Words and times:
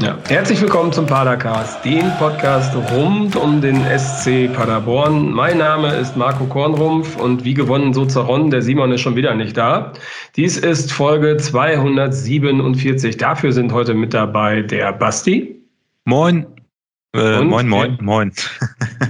Ja. 0.00 0.16
Herzlich 0.28 0.60
willkommen 0.60 0.92
zum 0.92 1.06
Padercast, 1.06 1.84
dem 1.84 2.08
Podcast 2.18 2.72
rund 2.92 3.34
um 3.34 3.60
den 3.60 3.84
SC 3.98 4.46
Paderborn. 4.54 5.32
Mein 5.32 5.58
Name 5.58 5.92
ist 5.92 6.16
Marco 6.16 6.44
Kornrumpf 6.44 7.16
und 7.16 7.44
wie 7.44 7.52
gewonnen 7.52 7.92
so 7.92 8.06
zerronnen, 8.06 8.52
der 8.52 8.62
Simon 8.62 8.92
ist 8.92 9.00
schon 9.00 9.16
wieder 9.16 9.34
nicht 9.34 9.56
da. 9.56 9.92
Dies 10.36 10.56
ist 10.56 10.92
Folge 10.92 11.36
247. 11.36 13.16
Dafür 13.16 13.52
sind 13.52 13.72
heute 13.72 13.92
mit 13.92 14.14
dabei 14.14 14.62
der 14.62 14.92
Basti. 14.92 15.60
Moin. 16.04 16.46
Äh, 17.12 17.42
moin, 17.42 17.66
moin, 17.66 17.98
moin. 18.00 18.32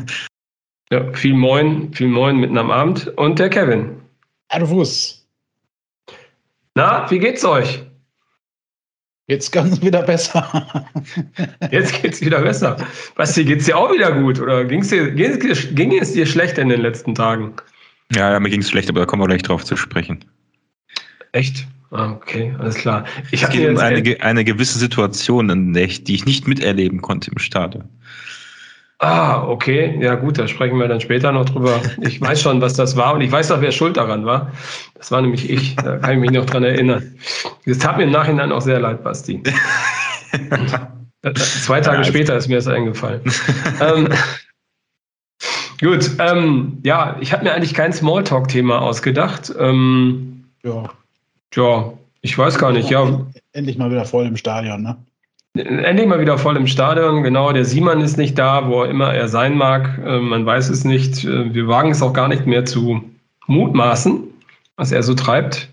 ja, 0.90 1.12
viel 1.12 1.34
Moin, 1.34 1.92
viel 1.92 2.08
Moin 2.08 2.38
mitten 2.38 2.56
am 2.56 2.70
Abend. 2.70 3.12
Und 3.18 3.38
der 3.38 3.50
Kevin. 3.50 4.00
Servus. 4.50 5.28
Na, 6.74 7.10
wie 7.10 7.18
geht's 7.18 7.44
euch? 7.44 7.87
Jetzt 9.28 9.52
ganz 9.52 9.80
wieder 9.82 10.02
besser. 10.02 10.88
Jetzt 11.70 12.02
geht's 12.02 12.20
wieder 12.20 12.40
besser. 12.40 12.76
Basti, 13.14 13.44
geht's 13.44 13.66
dir 13.66 13.76
auch 13.76 13.92
wieder 13.92 14.10
gut? 14.12 14.40
Oder 14.40 14.64
ging's 14.64 14.88
dir, 14.88 15.10
ging 15.12 15.98
es 15.98 16.12
dir 16.12 16.26
schlecht 16.26 16.58
in 16.58 16.70
den 16.70 16.80
letzten 16.80 17.14
Tagen? 17.14 17.52
Ja, 18.14 18.32
ja 18.32 18.40
mir 18.40 18.50
ging's 18.50 18.70
schlecht, 18.70 18.88
aber 18.88 19.00
da 19.00 19.06
kommen 19.06 19.22
wir 19.22 19.28
gleich 19.28 19.42
drauf 19.42 19.64
zu 19.64 19.76
sprechen. 19.76 20.24
Echt? 21.32 21.66
Ah, 21.90 22.10
okay, 22.12 22.54
alles 22.58 22.74
klar. 22.74 23.04
Ich 23.30 23.42
es 23.42 23.50
geht 23.50 23.68
um 23.68 23.78
eine, 23.78 24.20
eine 24.20 24.44
gewisse 24.44 24.78
Situation, 24.78 25.48
in 25.50 25.72
der 25.72 25.84
ich, 25.84 26.04
die 26.04 26.14
ich 26.14 26.24
nicht 26.24 26.46
miterleben 26.46 27.00
konnte 27.00 27.30
im 27.30 27.38
Stadion. 27.38 27.84
Ah, 29.00 29.44
okay. 29.46 29.96
Ja, 30.00 30.16
gut, 30.16 30.38
da 30.38 30.48
sprechen 30.48 30.78
wir 30.78 30.88
dann 30.88 31.00
später 31.00 31.30
noch 31.30 31.44
drüber. 31.44 31.80
Ich 32.00 32.20
weiß 32.20 32.42
schon, 32.42 32.60
was 32.60 32.74
das 32.74 32.96
war 32.96 33.14
und 33.14 33.20
ich 33.20 33.30
weiß 33.30 33.52
auch, 33.52 33.60
wer 33.60 33.70
schuld 33.70 33.96
daran 33.96 34.26
war. 34.26 34.52
Das 34.94 35.12
war 35.12 35.22
nämlich 35.22 35.48
ich. 35.48 35.76
Da 35.76 35.98
kann 35.98 36.14
ich 36.14 36.18
mich 36.18 36.32
noch 36.32 36.46
dran 36.46 36.64
erinnern. 36.64 37.14
Das 37.64 37.78
tat 37.78 37.96
mir 37.96 38.04
im 38.04 38.10
Nachhinein 38.10 38.50
auch 38.50 38.60
sehr 38.60 38.80
leid, 38.80 39.04
Basti. 39.04 39.40
Zwei 41.34 41.80
Tage 41.80 41.98
ja, 41.98 42.04
später 42.04 42.36
ist 42.36 42.48
mir 42.48 42.56
das 42.56 42.66
eingefallen. 42.66 43.20
ähm, 43.80 44.08
gut, 45.80 46.10
ähm, 46.18 46.78
ja, 46.82 47.16
ich 47.20 47.32
habe 47.32 47.44
mir 47.44 47.54
eigentlich 47.54 47.74
kein 47.74 47.92
Smalltalk-Thema 47.92 48.82
ausgedacht. 48.82 49.52
Ähm, 49.58 50.44
ja. 50.64 50.90
Ja, 51.54 51.92
ich 52.20 52.36
weiß 52.36 52.58
gar 52.58 52.72
nicht, 52.72 52.90
ja. 52.90 53.26
Endlich 53.52 53.78
mal 53.78 53.90
wieder 53.90 54.04
voll 54.04 54.26
im 54.26 54.36
Stadion, 54.36 54.82
ne? 54.82 54.96
Endlich 55.54 56.06
mal 56.06 56.20
wieder 56.20 56.38
voll 56.38 56.56
im 56.56 56.66
Stadion. 56.66 57.22
Genau, 57.22 57.52
der 57.52 57.64
Siemann 57.64 58.00
ist 58.00 58.16
nicht 58.16 58.38
da, 58.38 58.68
wo 58.68 58.84
immer 58.84 59.12
er 59.14 59.28
sein 59.28 59.56
mag. 59.56 59.98
Ähm, 60.04 60.28
man 60.28 60.46
weiß 60.46 60.68
es 60.68 60.84
nicht. 60.84 61.24
Äh, 61.24 61.52
wir 61.52 61.66
wagen 61.66 61.90
es 61.90 62.02
auch 62.02 62.12
gar 62.12 62.28
nicht 62.28 62.46
mehr 62.46 62.64
zu 62.64 63.02
mutmaßen, 63.46 64.22
was 64.76 64.92
er 64.92 65.02
so 65.02 65.14
treibt. 65.14 65.68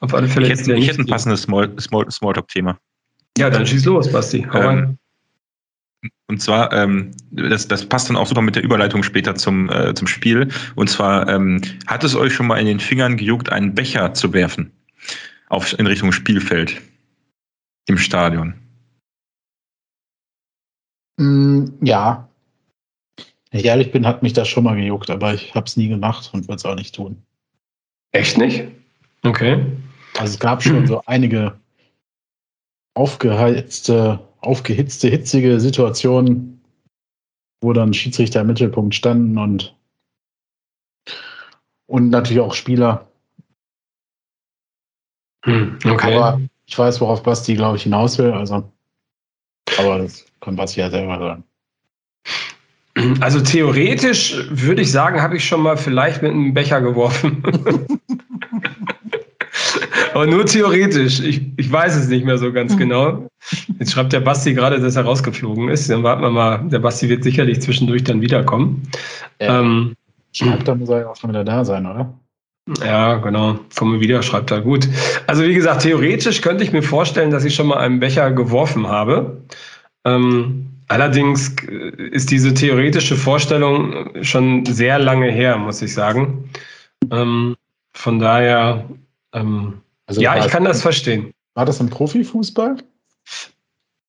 Auf 0.00 0.14
alle 0.14 0.28
Fälle. 0.28 0.52
Ich 0.52 0.60
hätte, 0.60 0.74
ich 0.74 0.88
hätte 0.88 1.00
ein 1.00 1.06
passendes 1.06 1.42
Small, 1.42 1.72
Small, 1.80 2.10
Smalltalk-Thema. 2.10 2.78
Ja, 3.38 3.50
dann 3.50 3.66
schieß 3.66 3.84
los, 3.86 4.12
Basti. 4.12 4.46
Hau 4.52 4.60
ähm, 4.60 4.98
und 6.26 6.40
zwar, 6.40 6.72
ähm, 6.72 7.10
das, 7.30 7.68
das 7.68 7.86
passt 7.86 8.08
dann 8.08 8.16
auch 8.16 8.26
super 8.26 8.42
mit 8.42 8.56
der 8.56 8.62
Überleitung 8.62 9.02
später 9.02 9.34
zum, 9.34 9.70
äh, 9.70 9.94
zum 9.94 10.06
Spiel. 10.06 10.48
Und 10.74 10.88
zwar, 10.88 11.28
ähm, 11.28 11.60
hat 11.86 12.04
es 12.04 12.14
euch 12.14 12.32
schon 12.32 12.46
mal 12.46 12.58
in 12.58 12.66
den 12.66 12.80
Fingern 12.80 13.16
gejuckt, 13.16 13.50
einen 13.50 13.74
Becher 13.74 14.14
zu 14.14 14.32
werfen? 14.32 14.72
Auf, 15.48 15.78
in 15.78 15.86
Richtung 15.86 16.12
Spielfeld. 16.12 16.80
Im 17.86 17.98
Stadion. 17.98 18.54
Mm, 21.16 21.66
ja. 21.82 22.28
Wenn 23.50 23.60
ich 23.60 23.66
ehrlich 23.66 23.92
bin, 23.92 24.06
hat 24.06 24.22
mich 24.22 24.32
das 24.32 24.48
schon 24.48 24.64
mal 24.64 24.76
gejuckt, 24.76 25.10
aber 25.10 25.34
ich 25.34 25.54
habe 25.54 25.66
es 25.66 25.76
nie 25.76 25.88
gemacht 25.88 26.30
und 26.32 26.48
würde 26.48 26.56
es 26.56 26.64
auch 26.64 26.74
nicht 26.74 26.94
tun. 26.94 27.22
Echt 28.12 28.38
nicht? 28.38 28.64
Okay. 29.22 29.64
Also 30.18 30.34
es 30.34 30.40
gab 30.40 30.62
schon 30.62 30.86
so 30.86 31.02
einige 31.06 31.58
aufgeheizte, 32.94 34.20
aufgehitzte, 34.40 35.08
hitzige 35.08 35.60
Situationen, 35.60 36.62
wo 37.60 37.72
dann 37.72 37.94
Schiedsrichter 37.94 38.42
im 38.42 38.46
Mittelpunkt 38.48 38.94
standen 38.94 39.38
und, 39.38 39.76
und 41.86 42.10
natürlich 42.10 42.40
auch 42.40 42.54
Spieler. 42.54 43.08
Hm, 45.44 45.78
okay. 45.84 46.16
Aber 46.16 46.40
ich 46.66 46.78
weiß, 46.78 47.00
worauf 47.00 47.22
Basti, 47.22 47.54
glaube 47.54 47.76
ich, 47.76 47.82
hinaus 47.82 48.18
will. 48.18 48.32
Also, 48.32 48.70
aber 49.78 49.98
das 49.98 50.24
kann 50.40 50.56
Basti 50.56 50.80
ja 50.80 50.90
selber 50.90 51.18
sagen. 51.18 51.44
Also 53.20 53.40
theoretisch 53.40 54.36
würde 54.50 54.82
ich 54.82 54.92
sagen, 54.92 55.20
habe 55.20 55.36
ich 55.36 55.44
schon 55.44 55.62
mal 55.62 55.76
vielleicht 55.76 56.22
mit 56.22 56.30
einem 56.30 56.54
Becher 56.54 56.80
geworfen. 56.80 57.42
Aber 60.14 60.26
nur 60.28 60.46
theoretisch. 60.46 61.20
Ich, 61.20 61.42
ich 61.56 61.70
weiß 61.70 61.96
es 61.96 62.08
nicht 62.08 62.24
mehr 62.24 62.38
so 62.38 62.52
ganz 62.52 62.76
genau. 62.76 63.28
Jetzt 63.80 63.92
schreibt 63.92 64.12
der 64.12 64.20
Basti 64.20 64.54
gerade, 64.54 64.78
dass 64.78 64.94
er 64.94 65.04
rausgeflogen 65.04 65.68
ist. 65.68 65.90
Dann 65.90 66.04
warten 66.04 66.22
wir 66.22 66.30
mal. 66.30 66.68
Der 66.68 66.78
Basti 66.78 67.08
wird 67.08 67.24
sicherlich 67.24 67.60
zwischendurch 67.60 68.04
dann 68.04 68.20
wiederkommen. 68.20 68.88
Ja. 69.40 69.60
Ähm, 69.60 69.94
schreibt, 70.32 70.68
dann 70.68 70.78
muss 70.78 70.88
er 70.88 71.00
ja 71.00 71.10
auch 71.10 71.16
schon 71.16 71.30
wieder 71.30 71.42
da 71.42 71.64
sein, 71.64 71.84
oder? 71.84 72.14
Ja, 72.80 73.16
genau. 73.16 73.58
Komme 73.76 74.00
wieder, 74.00 74.22
schreibt 74.22 74.50
er. 74.50 74.62
Gut. 74.62 74.88
Also 75.26 75.42
wie 75.42 75.54
gesagt, 75.54 75.82
theoretisch 75.82 76.40
könnte 76.40 76.64
ich 76.64 76.72
mir 76.72 76.82
vorstellen, 76.82 77.30
dass 77.30 77.44
ich 77.44 77.54
schon 77.54 77.66
mal 77.66 77.78
einen 77.78 78.00
Becher 78.00 78.30
geworfen 78.30 78.86
habe. 78.86 79.42
Ähm, 80.04 80.66
allerdings 80.88 81.54
ist 82.10 82.30
diese 82.30 82.54
theoretische 82.54 83.16
Vorstellung 83.16 84.22
schon 84.22 84.64
sehr 84.64 84.98
lange 84.98 85.30
her, 85.30 85.58
muss 85.58 85.82
ich 85.82 85.92
sagen. 85.92 86.48
Ähm, 87.10 87.56
von 87.94 88.18
daher, 88.18 88.88
ähm, 89.34 89.80
also 90.06 90.22
ja, 90.22 90.42
ich 90.42 90.50
kann 90.50 90.64
das 90.64 90.80
verstehen. 90.80 91.32
War 91.54 91.66
das 91.66 91.80
im 91.80 91.90
Profifußball? 91.90 92.78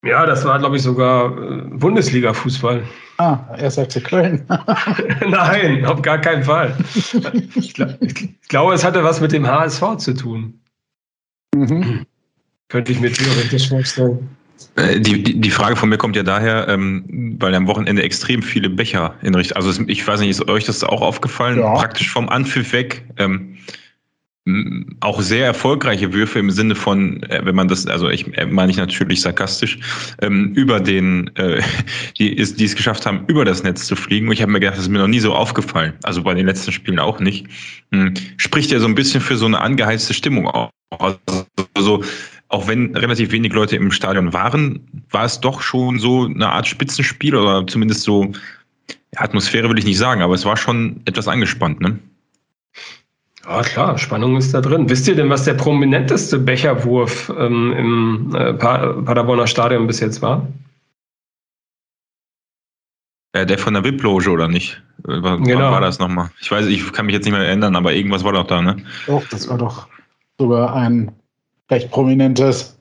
Ja, 0.04 0.26
das 0.26 0.46
war, 0.46 0.60
glaube 0.60 0.78
ich, 0.78 0.84
sogar 0.84 1.32
äh, 1.38 1.62
Bundesliga-Fußball. 1.72 2.84
Ah, 3.18 3.40
er 3.58 3.72
sagte 3.72 4.02
Köln. 4.02 4.46
Nein, 5.28 5.86
auf 5.86 6.02
gar 6.02 6.20
keinen 6.20 6.44
Fall. 6.44 6.78
Ich, 7.56 7.74
glaub, 7.74 8.02
ich, 8.02 8.40
glaube, 8.50 8.74
es 8.74 8.84
hatte 8.84 9.04
was 9.04 9.22
mit 9.22 9.32
dem 9.32 9.48
HSV 9.48 9.98
zu 9.98 10.14
tun. 10.14 10.60
Mhm. 11.56 12.06
Könnte 12.68 12.92
ich 12.92 13.00
mir 13.00 13.12
theoretisch 13.12 13.70
vorstellen. 13.70 14.30
Äh, 14.76 15.00
die, 15.00 15.24
die, 15.24 15.40
die 15.40 15.52
Frage 15.52 15.76
von 15.76 15.90
mir 15.90 15.98
kommt 15.98 16.16
ja 16.16 16.24
daher, 16.24 16.68
ähm, 16.68 17.38
weil 17.40 17.56
am 17.56 17.68
Wochenende 17.68 18.04
extrem 18.04 18.42
viele 18.42 18.70
Becher 18.70 19.16
in 19.22 19.36
Richtung, 19.36 19.56
also 19.58 19.84
ich 19.88 20.06
weiß 20.06 20.20
nicht, 20.20 20.30
ist 20.30 20.48
euch 20.50 20.66
das 20.66 20.84
auch 20.84 21.02
aufgefallen? 21.02 21.60
Ja. 21.60 21.74
Praktisch 21.74 22.10
vom 22.10 22.28
Anpfiff 22.28 22.74
weg. 22.74 23.06
Ähm, 23.18 23.58
auch 25.00 25.22
sehr 25.22 25.44
erfolgreiche 25.46 26.14
Würfe 26.14 26.38
im 26.38 26.52
Sinne 26.52 26.76
von, 26.76 27.24
äh, 27.24 27.42
wenn 27.44 27.56
man 27.56 27.68
das, 27.68 27.88
also 27.88 28.10
ich 28.10 28.38
äh, 28.38 28.46
meine 28.46 28.72
ich 28.72 28.78
natürlich 28.78 29.22
sarkastisch, 29.22 29.80
ähm, 30.22 30.54
über 30.54 30.80
den, 30.80 31.36
äh, 31.36 31.64
die, 32.20 32.32
ist, 32.32 32.60
die 32.60 32.66
es 32.66 32.76
geschafft 32.76 33.08
haben, 33.08 33.26
über 33.28 33.44
das 33.44 33.64
Netz 33.64 33.88
zu 33.88 33.96
fliegen. 33.96 34.28
Und 34.28 34.34
ich 34.34 34.42
habe 34.44 34.52
mir 34.52 34.60
gedacht, 34.60 34.78
das 34.78 34.84
ist 34.84 34.90
mir 34.90 35.00
noch 35.00 35.08
nie 35.08 35.20
so 35.20 35.34
aufgefallen. 35.34 35.94
Also 36.04 36.22
bei 36.22 36.36
den 36.36 36.46
letzten 36.46 36.72
Spielen 36.72 37.00
auch 37.00 37.20
nicht. 37.20 37.48
Hm, 37.92 38.14
spricht 38.38 38.70
ja 38.70 38.80
so 38.80 38.86
ein 38.86 38.94
bisschen 38.94 39.20
für 39.20 39.36
so 39.36 39.48
eine 39.48 39.60
angeheizte 39.60 40.14
Stimmung 40.14 40.48
auch. 40.48 40.70
Also 41.74 42.04
auch 42.50 42.68
wenn 42.68 42.96
relativ 42.96 43.32
wenig 43.32 43.52
Leute 43.52 43.76
im 43.76 43.92
Stadion 43.92 44.32
waren, 44.32 44.80
war 45.10 45.26
es 45.26 45.42
doch 45.42 45.62
schon 45.62 45.98
so 45.98 46.26
eine 46.26 46.50
Art 46.50 46.68
Spitzenspiel 46.68 47.36
oder 47.36 47.66
zumindest 47.66 48.04
so, 48.04 48.32
Atmosphäre 49.16 49.70
will 49.70 49.80
ich 49.80 49.86
nicht 49.86 49.98
sagen, 49.98 50.22
aber 50.22 50.36
es 50.36 50.46
war 50.46 50.56
schon 50.56 51.02
etwas 51.06 51.28
angespannt, 51.28 51.82
ne? 51.82 51.98
Ja, 53.48 53.62
klar, 53.62 53.98
Spannung 53.98 54.38
ist 54.38 54.54
da 54.54 54.62
drin. 54.62 54.90
Wisst 54.90 55.08
ihr 55.08 55.16
denn, 55.16 55.30
was 55.30 55.44
der 55.44 55.54
prominenteste 55.54 56.40
Becherwurf 56.40 57.32
ähm, 57.38 57.74
im 57.74 58.36
äh, 58.36 58.54
Paderborner 58.54 59.46
Stadion 59.46 59.86
bis 59.86 60.00
jetzt 60.00 60.22
war? 60.22 60.48
Äh, 63.34 63.46
der 63.46 63.60
von 63.60 63.74
der 63.74 63.84
VIP-Loge, 63.84 64.32
oder 64.32 64.48
nicht? 64.48 64.82
Äh, 65.08 65.22
was 65.22 65.42
genau. 65.42 65.72
war 65.72 65.82
das 65.82 66.00
nochmal? 66.00 66.32
Ich 66.42 66.50
weiß, 66.50 66.66
ich 66.66 66.92
kann 66.92 67.06
mich 67.06 67.14
jetzt 67.14 67.26
nicht 67.26 67.34
mehr 67.34 67.46
erinnern, 67.46 67.76
aber 67.76 67.94
irgendwas 67.94 68.24
war 68.24 68.32
doch 68.32 68.48
da, 68.48 68.62
ne? 68.62 68.78
Doch, 69.06 69.24
das 69.30 69.48
war 69.48 69.58
doch 69.58 69.88
sogar 70.40 70.74
ein 70.76 71.12
recht 71.70 71.92
prominentes, 71.92 72.78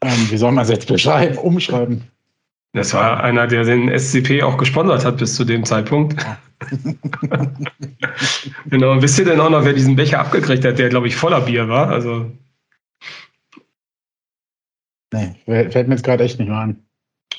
ähm, 0.00 0.30
wie 0.30 0.36
soll 0.36 0.52
man 0.52 0.64
es 0.64 0.70
jetzt 0.70 0.86
beschreiben, 0.86 1.38
umschreiben. 1.38 2.04
Das 2.74 2.94
war 2.94 3.22
einer, 3.22 3.46
der 3.46 3.64
den 3.64 3.88
SCP 3.90 4.42
auch 4.42 4.56
gesponsert 4.56 5.04
hat 5.04 5.18
bis 5.18 5.34
zu 5.34 5.44
dem 5.44 5.64
Zeitpunkt. 5.64 6.16
genau. 8.66 8.92
Und 8.92 9.02
wisst 9.02 9.18
ihr 9.18 9.26
denn 9.26 9.40
auch 9.40 9.50
noch, 9.50 9.64
wer 9.64 9.74
diesen 9.74 9.96
Becher 9.96 10.20
abgekriegt 10.20 10.64
hat, 10.64 10.78
der, 10.78 10.88
glaube 10.88 11.06
ich, 11.06 11.16
voller 11.16 11.42
Bier 11.42 11.68
war? 11.68 11.88
Also. 11.88 12.30
Nee, 15.12 15.34
fällt 15.44 15.88
mir 15.88 15.94
jetzt 15.94 16.04
gerade 16.04 16.24
echt 16.24 16.38
nicht 16.38 16.48
mehr 16.48 16.58
an. 16.58 16.82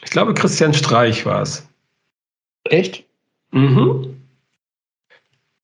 Ich 0.03 0.11
glaube, 0.11 0.35
Christian 0.35 0.73
Streich 0.73 1.25
war 1.25 1.41
es. 1.41 1.67
Echt? 2.65 3.03
Mhm. 3.51 4.13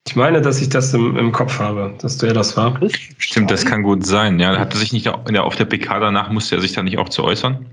Ich 0.07 0.15
meine, 0.15 0.41
dass 0.41 0.59
ich 0.59 0.69
das 0.69 0.91
im, 0.95 1.15
im 1.17 1.31
Kopf 1.31 1.59
habe, 1.59 1.93
dass 2.01 2.17
der 2.17 2.33
das 2.33 2.57
war. 2.57 2.79
Stimmt, 3.19 3.51
das 3.51 3.63
kann 3.63 3.83
gut 3.83 4.07
sein. 4.07 4.39
Ja, 4.39 4.57
hatte 4.57 4.77
sich 4.77 4.91
nicht 4.91 5.07
auf 5.07 5.55
der 5.55 5.65
PK 5.65 5.99
danach 5.99 6.31
musste 6.31 6.55
er 6.55 6.61
sich 6.61 6.73
da 6.73 6.81
nicht 6.81 6.97
auch 6.97 7.09
zu 7.09 7.23
äußern? 7.23 7.63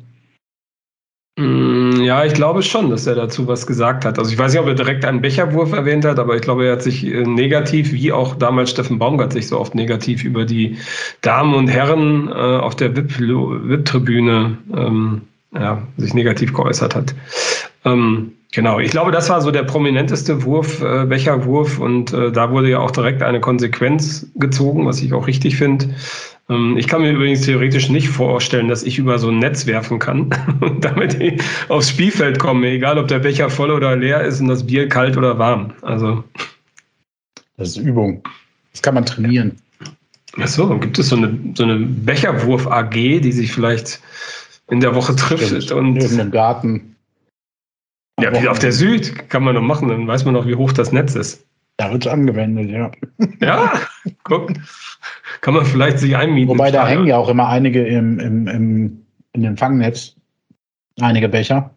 Mm, 1.38 1.65
Ja, 2.06 2.24
ich 2.24 2.34
glaube 2.34 2.62
schon, 2.62 2.88
dass 2.88 3.04
er 3.08 3.16
dazu 3.16 3.48
was 3.48 3.66
gesagt 3.66 4.04
hat. 4.04 4.16
Also 4.16 4.30
ich 4.30 4.38
weiß 4.38 4.52
nicht, 4.52 4.60
ob 4.60 4.68
er 4.68 4.74
direkt 4.74 5.04
einen 5.04 5.20
Becherwurf 5.20 5.72
erwähnt 5.72 6.04
hat, 6.04 6.20
aber 6.20 6.36
ich 6.36 6.42
glaube, 6.42 6.64
er 6.64 6.74
hat 6.74 6.82
sich 6.84 7.04
äh, 7.04 7.24
negativ, 7.24 7.90
wie 7.90 8.12
auch 8.12 8.36
damals 8.36 8.70
Steffen 8.70 9.00
Baumgart 9.00 9.32
sich 9.32 9.48
so 9.48 9.58
oft 9.58 9.74
negativ 9.74 10.22
über 10.22 10.44
die 10.44 10.76
Damen 11.22 11.52
und 11.52 11.66
Herren 11.66 12.28
äh, 12.28 12.32
auf 12.32 12.76
der 12.76 12.96
VIP-Tribüne 12.96 14.56
ähm, 14.72 15.22
ja, 15.52 15.82
sich 15.96 16.14
negativ 16.14 16.54
geäußert 16.54 16.94
hat. 16.94 17.12
Ähm, 17.84 18.34
genau, 18.52 18.78
ich 18.78 18.92
glaube, 18.92 19.10
das 19.10 19.28
war 19.28 19.40
so 19.40 19.50
der 19.50 19.64
prominenteste 19.64 20.44
Wurf, 20.44 20.80
äh, 20.82 21.06
Becherwurf 21.06 21.80
und 21.80 22.12
äh, 22.12 22.30
da 22.30 22.52
wurde 22.52 22.70
ja 22.70 22.78
auch 22.78 22.92
direkt 22.92 23.24
eine 23.24 23.40
Konsequenz 23.40 24.28
gezogen, 24.36 24.86
was 24.86 25.02
ich 25.02 25.12
auch 25.12 25.26
richtig 25.26 25.56
finde. 25.56 25.88
Ähm, 26.48 26.76
ich 26.76 26.86
kann 26.86 27.02
mir 27.02 27.12
übrigens 27.12 27.42
theoretisch 27.42 27.88
nicht 27.88 28.08
vorstellen, 28.08 28.68
dass 28.68 28.82
ich 28.82 28.98
über 28.98 29.18
so 29.18 29.30
ein 29.30 29.38
Netz 29.38 29.66
werfen 29.66 29.98
kann 29.98 30.30
und 30.60 30.84
damit 30.84 31.42
aufs 31.68 31.90
Spielfeld 31.90 32.38
komme, 32.38 32.68
egal 32.68 32.98
ob 32.98 33.08
der 33.08 33.18
Becher 33.18 33.50
voll 33.50 33.70
oder 33.70 33.96
leer 33.96 34.22
ist 34.22 34.40
und 34.40 34.48
das 34.48 34.66
Bier 34.66 34.88
kalt 34.88 35.16
oder 35.16 35.38
warm. 35.38 35.72
Also. 35.82 36.22
Das 37.56 37.70
ist 37.70 37.78
Übung. 37.78 38.22
Das 38.72 38.82
kann 38.82 38.94
man 38.94 39.06
trainieren. 39.06 39.56
Achso, 40.38 40.78
gibt 40.78 40.98
es 40.98 41.08
so 41.08 41.16
eine, 41.16 41.38
so 41.54 41.62
eine 41.62 41.78
Becherwurf-AG, 41.78 43.20
die 43.20 43.32
sich 43.32 43.50
vielleicht 43.50 44.00
in 44.68 44.80
der 44.80 44.94
Woche 44.94 45.16
trifft 45.16 45.46
Stimmt. 45.46 45.72
und. 45.72 45.96
Im 45.96 46.30
Garten. 46.30 46.96
Ja, 48.20 48.32
wie 48.42 48.48
auf 48.48 48.58
der 48.58 48.72
Süd 48.72 49.28
kann 49.28 49.44
man 49.44 49.54
noch 49.54 49.62
machen, 49.62 49.88
dann 49.88 50.06
weiß 50.06 50.24
man 50.24 50.34
noch, 50.34 50.46
wie 50.46 50.54
hoch 50.54 50.72
das 50.72 50.92
Netz 50.92 51.14
ist. 51.14 51.45
Da 51.78 51.92
wird 51.92 52.06
es 52.06 52.12
angewendet, 52.12 52.70
ja. 52.70 52.90
Ja, 53.40 53.72
guck. 54.24 54.52
Kann 55.42 55.54
man 55.54 55.66
vielleicht 55.66 55.98
sich 55.98 56.16
einmieten. 56.16 56.48
Wobei 56.48 56.70
da 56.70 56.86
hängen 56.86 57.06
ja 57.06 57.18
auch 57.18 57.28
immer 57.28 57.48
einige 57.48 57.86
im, 57.86 58.18
im, 58.18 58.48
im, 58.48 59.02
in 59.32 59.42
dem 59.42 59.56
Fangnetz. 59.56 60.14
Einige 61.00 61.28
Becher. 61.28 61.70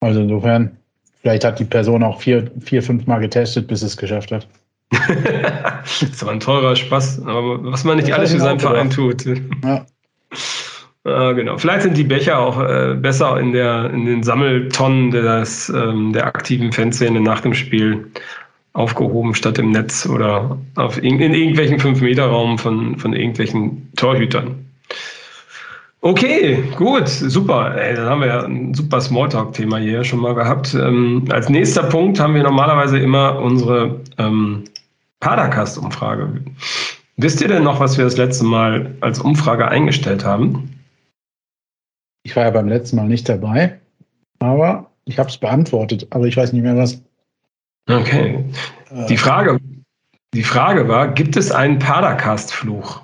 Also 0.00 0.20
insofern, 0.20 0.76
vielleicht 1.22 1.44
hat 1.44 1.58
die 1.58 1.64
Person 1.64 2.04
auch 2.04 2.20
vier, 2.20 2.50
vier 2.60 2.82
fünf 2.82 3.06
Mal 3.06 3.18
getestet, 3.18 3.66
bis 3.66 3.82
es 3.82 3.96
geschafft 3.96 4.30
hat. 4.30 4.46
das 4.90 6.02
ist 6.02 6.22
aber 6.22 6.32
ein 6.32 6.40
teurer 6.40 6.76
Spaß. 6.76 7.22
Aber 7.26 7.64
was 7.64 7.82
man 7.82 7.96
nicht 7.96 8.10
das 8.10 8.18
alles 8.18 8.32
für 8.32 8.40
seinen 8.40 8.60
Verein 8.60 8.90
tut. 8.90 9.24
Ja. 9.64 9.86
Ah, 11.06 11.32
genau. 11.32 11.58
Vielleicht 11.58 11.82
sind 11.82 11.98
die 11.98 12.04
Becher 12.04 12.38
auch 12.38 12.58
äh, 12.58 12.94
besser 12.94 13.38
in, 13.38 13.52
der, 13.52 13.90
in 13.90 14.06
den 14.06 14.22
Sammeltonnen 14.22 15.10
des, 15.10 15.68
ähm, 15.68 16.14
der 16.14 16.24
aktiven 16.24 16.72
Fanszene 16.72 17.20
nach 17.20 17.42
dem 17.42 17.52
Spiel 17.52 18.10
aufgehoben 18.74 19.34
statt 19.34 19.58
im 19.58 19.70
Netz 19.70 20.06
oder 20.06 20.58
auf, 20.74 21.02
in, 21.02 21.20
in 21.20 21.32
irgendwelchen 21.32 21.78
5-Meter-Raum 21.78 22.58
von, 22.58 22.98
von 22.98 23.14
irgendwelchen 23.14 23.90
Torhütern. 23.96 24.66
Okay, 26.00 26.62
gut, 26.76 27.08
super. 27.08 27.74
Ey, 27.78 27.94
dann 27.94 28.10
haben 28.10 28.20
wir 28.20 28.26
ja 28.26 28.42
ein 28.42 28.74
super 28.74 29.00
Smalltalk-Thema 29.00 29.78
hier 29.78 30.04
schon 30.04 30.20
mal 30.20 30.34
gehabt. 30.34 30.74
Ähm, 30.74 31.24
als 31.30 31.48
nächster 31.48 31.84
Punkt 31.84 32.20
haben 32.20 32.34
wir 32.34 32.42
normalerweise 32.42 32.98
immer 32.98 33.38
unsere 33.38 34.00
ähm, 34.18 34.64
Padercast-Umfrage. 35.20 36.42
Wisst 37.16 37.40
ihr 37.40 37.48
denn 37.48 37.62
noch, 37.62 37.80
was 37.80 37.96
wir 37.96 38.04
das 38.04 38.18
letzte 38.18 38.44
Mal 38.44 38.94
als 39.00 39.20
Umfrage 39.20 39.68
eingestellt 39.68 40.26
haben? 40.26 40.78
Ich 42.24 42.36
war 42.36 42.44
ja 42.44 42.50
beim 42.50 42.68
letzten 42.68 42.96
Mal 42.96 43.08
nicht 43.08 43.28
dabei, 43.28 43.80
aber 44.40 44.90
ich 45.06 45.18
habe 45.18 45.30
es 45.30 45.38
beantwortet, 45.38 46.08
aber 46.10 46.26
ich 46.26 46.36
weiß 46.36 46.52
nicht 46.52 46.62
mehr 46.62 46.76
was. 46.76 47.00
Okay. 47.88 48.44
Die 49.08 49.16
Frage, 49.16 49.58
die 50.32 50.42
Frage 50.42 50.88
war, 50.88 51.08
gibt 51.08 51.36
es 51.36 51.50
einen 51.50 51.78
Padercast-Fluch? 51.78 53.02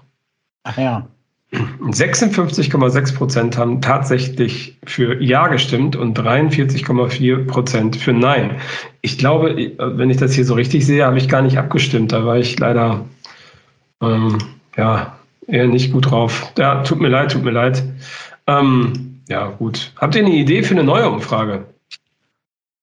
Ach 0.65 0.79
ja. 0.79 1.07
56,6 1.53 3.15
Prozent 3.17 3.59
haben 3.59 3.81
tatsächlich 3.81 4.79
für 4.85 5.21
Ja 5.21 5.49
gestimmt 5.49 5.97
und 5.97 6.17
43,4 6.19 7.47
Prozent 7.47 7.97
für 7.97 8.13
Nein. 8.13 8.61
Ich 9.01 9.19
glaube, 9.19 9.73
wenn 9.79 10.11
ich 10.11 10.17
das 10.17 10.35
hier 10.35 10.45
so 10.45 10.55
richtig 10.55 10.87
sehe, 10.87 11.05
habe 11.05 11.19
ich 11.19 11.29
gar 11.29 11.43
nicht 11.43 11.59
abgestimmt. 11.59 12.13
Da 12.13 12.25
war 12.25 12.39
ich 12.39 12.59
leider 12.59 13.05
ähm, 14.01 14.39
ja, 14.77 15.19
eher 15.49 15.67
nicht 15.67 15.93
gut 15.93 16.11
drauf. 16.11 16.53
Ja, 16.57 16.83
tut 16.83 17.01
mir 17.01 17.09
leid, 17.09 17.33
tut 17.33 17.43
mir 17.43 17.51
leid. 17.51 17.83
Ähm, 18.47 19.23
ja, 19.29 19.49
gut. 19.49 19.93
Habt 19.97 20.15
ihr 20.15 20.25
eine 20.25 20.35
Idee 20.35 20.63
für 20.63 20.75
eine 20.75 20.85
neue 20.85 21.09
Umfrage? 21.11 21.65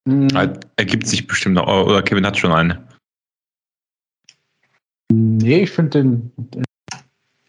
Mhm. 0.08 0.30
Ergibt 0.78 1.06
sich 1.06 1.28
bestimmt 1.28 1.56
noch, 1.56 1.68
oder 1.68 2.02
Kevin 2.02 2.26
hat 2.26 2.38
schon 2.38 2.54
eine. 2.54 2.82
Nee, 5.12 5.64
ich 5.64 5.72
finde 5.72 6.02
den, 6.02 6.32
den. 6.38 6.64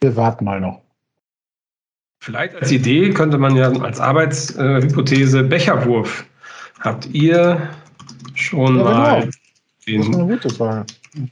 Wir 0.00 0.16
warten 0.16 0.44
mal 0.44 0.60
noch. 0.60 0.82
Vielleicht 2.20 2.56
als 2.56 2.72
Idee 2.72 3.10
könnte 3.10 3.38
man 3.38 3.54
ja 3.54 3.70
als 3.70 4.00
Arbeitshypothese 4.00 5.44
Becherwurf. 5.44 6.26
Habt 6.80 7.06
ihr 7.06 7.70
schon 8.34 8.78
ja, 8.78 8.84
mal 8.84 9.30
genau. 9.86 10.36
den, 10.36 10.86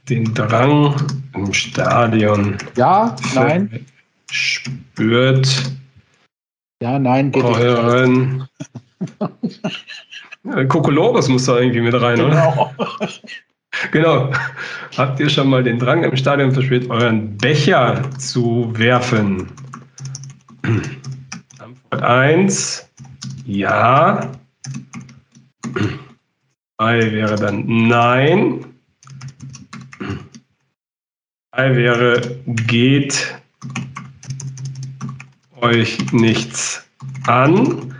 den, 0.07 0.33
Drang 0.33 0.95
im 1.33 1.53
Stadion? 1.53 2.57
Ja, 2.77 3.15
nein. 3.35 3.85
Spürt. 4.31 5.71
Ja, 6.81 6.99
nein, 6.99 7.31
geht 7.31 7.43
euren 7.43 8.47
Kokolores 10.67 11.27
muss 11.27 11.45
da 11.45 11.59
irgendwie 11.59 11.81
mit 11.81 11.93
rein, 11.93 12.17
genau. 12.17 12.71
oder? 12.77 13.09
genau. 13.91 14.31
Habt 14.97 15.19
ihr 15.19 15.29
schon 15.29 15.49
mal 15.49 15.63
den 15.63 15.79
Drang 15.79 16.03
im 16.03 16.15
Stadion 16.15 16.51
verspürt, 16.51 16.89
euren 16.89 17.37
Becher 17.37 18.01
zu 18.17 18.71
werfen? 18.75 19.47
Antwort 21.59 22.01
1, 22.03 22.89
ja. 23.45 24.31
2 26.79 27.11
wäre 27.11 27.35
dann 27.35 27.87
nein. 27.87 28.65
3 31.51 31.75
wäre 31.75 32.21
geht 32.47 33.35
euch 35.61 36.11
nichts 36.11 36.87
an. 37.25 37.96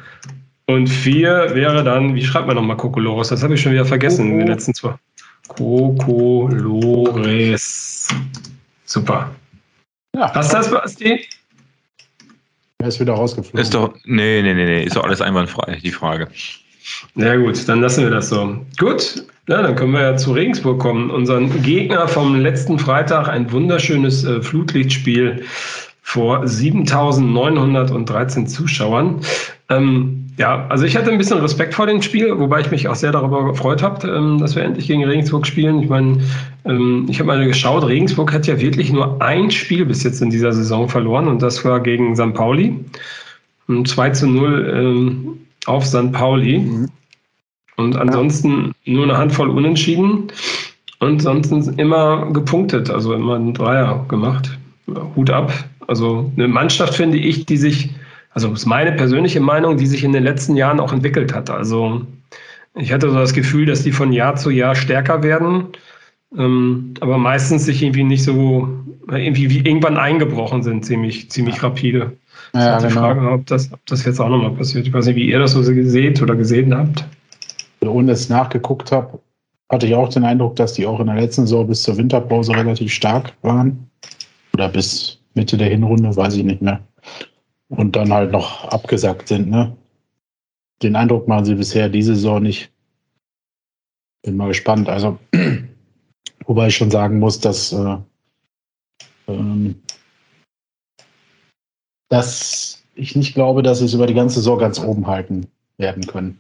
Und 0.70 0.88
vier 0.88 1.50
wäre 1.54 1.82
dann, 1.84 2.14
wie 2.14 2.24
schreibt 2.24 2.48
man 2.48 2.58
nochmal 2.58 2.76
Kokolores? 2.76 3.30
Das 3.30 3.42
habe 3.42 3.56
ich 3.56 3.62
schon 3.62 3.72
wieder 3.72 3.86
vergessen 3.86 4.26
Koko. 4.26 4.34
in 4.34 4.40
den 4.40 4.48
letzten 4.48 4.74
zwei. 4.74 4.96
Kokolores. 5.48 6.90
Super. 8.84 9.32
Ja. 10.14 10.34
Hast 10.34 10.52
du 10.52 10.58
das, 10.58 10.70
Basti? 10.70 11.26
Er 12.80 12.90
ist 12.90 13.00
wieder 13.00 13.14
rausgeflogen. 13.14 13.60
Ist 13.60 13.74
doch, 13.74 13.94
nee, 14.06 14.42
nee, 14.42 14.54
nee, 14.54 14.66
nee, 14.66 14.84
ist 14.84 14.98
doch 14.98 15.06
alles 15.06 15.22
einwandfrei, 15.22 15.80
die 15.82 15.92
Frage. 15.92 16.28
Na 17.16 17.36
gut, 17.36 17.68
dann 17.68 17.82
lassen 17.82 18.04
wir 18.04 18.12
das 18.12 18.30
so. 18.30 18.64
Gut, 18.78 19.26
ja, 19.48 19.62
dann 19.62 19.76
können 19.76 19.94
wir 19.94 20.02
ja 20.02 20.18
zu 20.18 20.34
Regensburg 20.34 20.80
kommen. 20.80 21.10
Unseren 21.10 21.64
Gegner 21.64 22.08
vom 22.08 22.40
letzten 22.40 22.78
Freitag, 22.78 23.30
ein 23.30 23.52
wunderschönes 23.52 24.26
äh, 24.26 24.42
Flutlichtspiel 24.42 25.44
vor 26.02 26.48
7913 26.48 28.48
Zuschauern. 28.48 29.22
Ähm, 29.70 30.27
ja, 30.38 30.68
also 30.68 30.86
ich 30.86 30.96
hatte 30.96 31.12
ein 31.12 31.18
bisschen 31.18 31.40
Respekt 31.40 31.74
vor 31.74 31.88
dem 31.88 32.02
Spiel, 32.02 32.38
wobei 32.38 32.62
ich 32.62 32.70
mich 32.70 32.88
auch 32.88 32.96
sehr 32.96 33.12
darüber 33.12 33.44
gefreut 33.46 33.82
habe, 33.82 34.08
ähm, 34.08 34.38
dass 34.38 34.56
wir 34.56 34.64
endlich 34.64 34.88
gegen 34.88 35.04
Regensburg 35.04 35.48
spielen. 35.48 35.82
Ich 35.82 35.90
meine, 35.90 36.20
ähm, 36.66 37.08
ich 37.10 37.20
habe 37.20 37.28
mal 37.28 37.44
geschaut, 37.46 37.86
Regensburg 37.86 38.32
hat 38.32 38.46
ja 38.46 38.60
wirklich 38.60 38.92
nur 38.92 39.20
ein 39.22 39.50
Spiel 39.50 39.86
bis 39.86 40.04
jetzt 40.04 40.22
in 40.22 40.30
dieser 40.30 40.54
Saison 40.54 40.88
verloren 40.88 41.28
und 41.28 41.42
das 41.42 41.66
war 41.66 41.80
gegen 41.80 42.16
St. 42.16 42.34
Pauli. 42.34 42.76
2 43.68 44.10
zu 44.12 44.28
0 44.28 44.74
ähm, 44.74 45.38
auf 45.66 45.86
St. 45.86 46.12
Pauli. 46.12 46.60
Mhm. 46.60 46.90
Und 47.76 47.98
ansonsten 47.98 48.74
nur 48.86 49.04
eine 49.04 49.18
Handvoll 49.18 49.50
Unentschieden 49.50 50.32
und 51.00 51.22
sonst 51.22 51.52
immer 51.78 52.32
gepunktet, 52.32 52.90
also 52.90 53.14
immer 53.14 53.36
einen 53.36 53.54
Dreier 53.54 54.06
gemacht. 54.08 54.58
Hut 55.16 55.30
ab. 55.30 55.52
Also 55.88 56.32
eine 56.36 56.48
Mannschaft, 56.48 56.96
finde 56.96 57.18
ich, 57.18 57.46
die 57.46 57.58
sich 57.58 57.90
also 58.38 58.50
das 58.50 58.60
ist 58.60 58.66
meine 58.68 58.92
persönliche 58.92 59.40
Meinung, 59.40 59.78
die 59.78 59.88
sich 59.88 60.04
in 60.04 60.14
den 60.14 60.22
letzten 60.22 60.56
Jahren 60.56 60.80
auch 60.80 60.94
entwickelt 60.94 61.34
hat. 61.34 61.50
Also 61.50 62.04
ich 62.76 62.94
hatte 62.94 63.10
so 63.10 63.16
das 63.16 63.34
Gefühl, 63.34 63.66
dass 63.66 63.82
die 63.82 63.92
von 63.92 64.14
Jahr 64.14 64.36
zu 64.36 64.52
Jahr 64.52 64.76
stärker 64.76 65.24
werden, 65.24 65.70
ähm, 66.38 66.94
aber 67.00 67.18
meistens 67.18 67.66
sich 67.66 67.82
irgendwie 67.82 68.04
nicht 68.04 68.24
so, 68.24 68.70
irgendwie 69.10 69.50
wie 69.50 69.68
irgendwann 69.68 69.98
eingebrochen 69.98 70.62
sind, 70.62 70.86
ziemlich, 70.86 71.32
ziemlich 71.32 71.64
rapide. 71.64 72.16
Ja, 72.54 72.76
das 72.76 72.84
ist 72.84 72.90
die 72.90 72.94
genau. 72.94 73.08
Frage, 73.08 73.32
ob 73.32 73.48
das, 73.48 73.74
ob 73.74 73.84
das 73.88 74.06
jetzt 74.06 74.20
auch 74.20 74.30
nochmal 74.30 74.52
passiert. 74.52 74.86
Ich 74.86 74.94
weiß 74.94 75.08
nicht, 75.08 75.16
wie 75.16 75.32
ihr 75.32 75.40
das 75.40 75.54
so 75.54 75.64
seht 75.64 76.22
oder 76.22 76.36
gesehen 76.36 76.78
habt. 76.78 77.06
Ohne 77.82 78.12
es 78.12 78.30
nachgeguckt 78.30 78.92
habe, 78.92 79.20
hatte 79.72 79.88
ich 79.88 79.96
auch 79.96 80.10
den 80.10 80.26
Eindruck, 80.26 80.58
dass 80.58 80.74
die 80.74 80.86
auch 80.86 81.00
in 81.00 81.08
der 81.08 81.16
letzten 81.16 81.48
Saison 81.48 81.66
bis 81.66 81.82
zur 81.82 81.98
Winterpause 81.98 82.52
relativ 82.52 82.94
stark 82.94 83.34
waren. 83.42 83.90
Oder 84.54 84.70
bis 84.70 85.18
Mitte 85.34 85.58
der 85.58 85.70
Hinrunde, 85.70 86.16
weiß 86.16 86.36
ich 86.36 86.44
nicht 86.44 86.62
mehr 86.62 86.82
und 87.70 87.96
dann 87.96 88.14
halt 88.14 88.32
noch 88.32 88.66
abgesagt 88.66 89.28
sind. 89.28 89.50
Ne? 89.50 89.76
Den 90.82 90.96
Eindruck 90.96 91.28
machen 91.28 91.46
sie 91.46 91.56
bisher 91.56 91.90
diese 91.90 92.16
Saison 92.16 92.42
nicht. 92.42 92.72
Bin 94.24 94.38
mal 94.38 94.48
gespannt. 94.48 94.90
Also, 94.90 95.18
wobei 96.46 96.68
ich 96.68 96.76
schon 96.76 96.92
sagen 96.92 97.20
muss, 97.20 97.40
dass, 97.40 97.74
äh, 97.74 97.98
ähm, 99.28 99.82
dass 102.10 102.84
ich 102.96 103.16
nicht 103.16 103.34
glaube, 103.34 103.64
dass 103.64 103.80
sie 103.80 103.86
es 103.86 103.94
über 103.94 104.08
die 104.08 104.14
ganze 104.14 104.36
Saison 104.36 104.60
ganz 104.60 104.80
oben 104.80 105.08
halten 105.08 105.48
werden 105.78 106.06
können. 106.08 106.40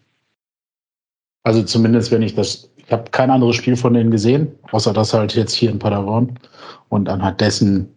Also 1.43 1.63
zumindest, 1.63 2.11
wenn 2.11 2.23
ich 2.23 2.35
das, 2.35 2.69
ich 2.77 2.91
habe 2.91 3.09
kein 3.11 3.31
anderes 3.31 3.55
Spiel 3.55 3.77
von 3.77 3.93
denen 3.93 4.11
gesehen, 4.11 4.51
außer 4.71 4.91
das 4.91 5.13
halt 5.13 5.35
jetzt 5.35 5.53
hier 5.53 5.69
in 5.69 5.79
Paderborn. 5.79 6.37
Und 6.89 7.07
anhand 7.09 7.39
dessen 7.41 7.93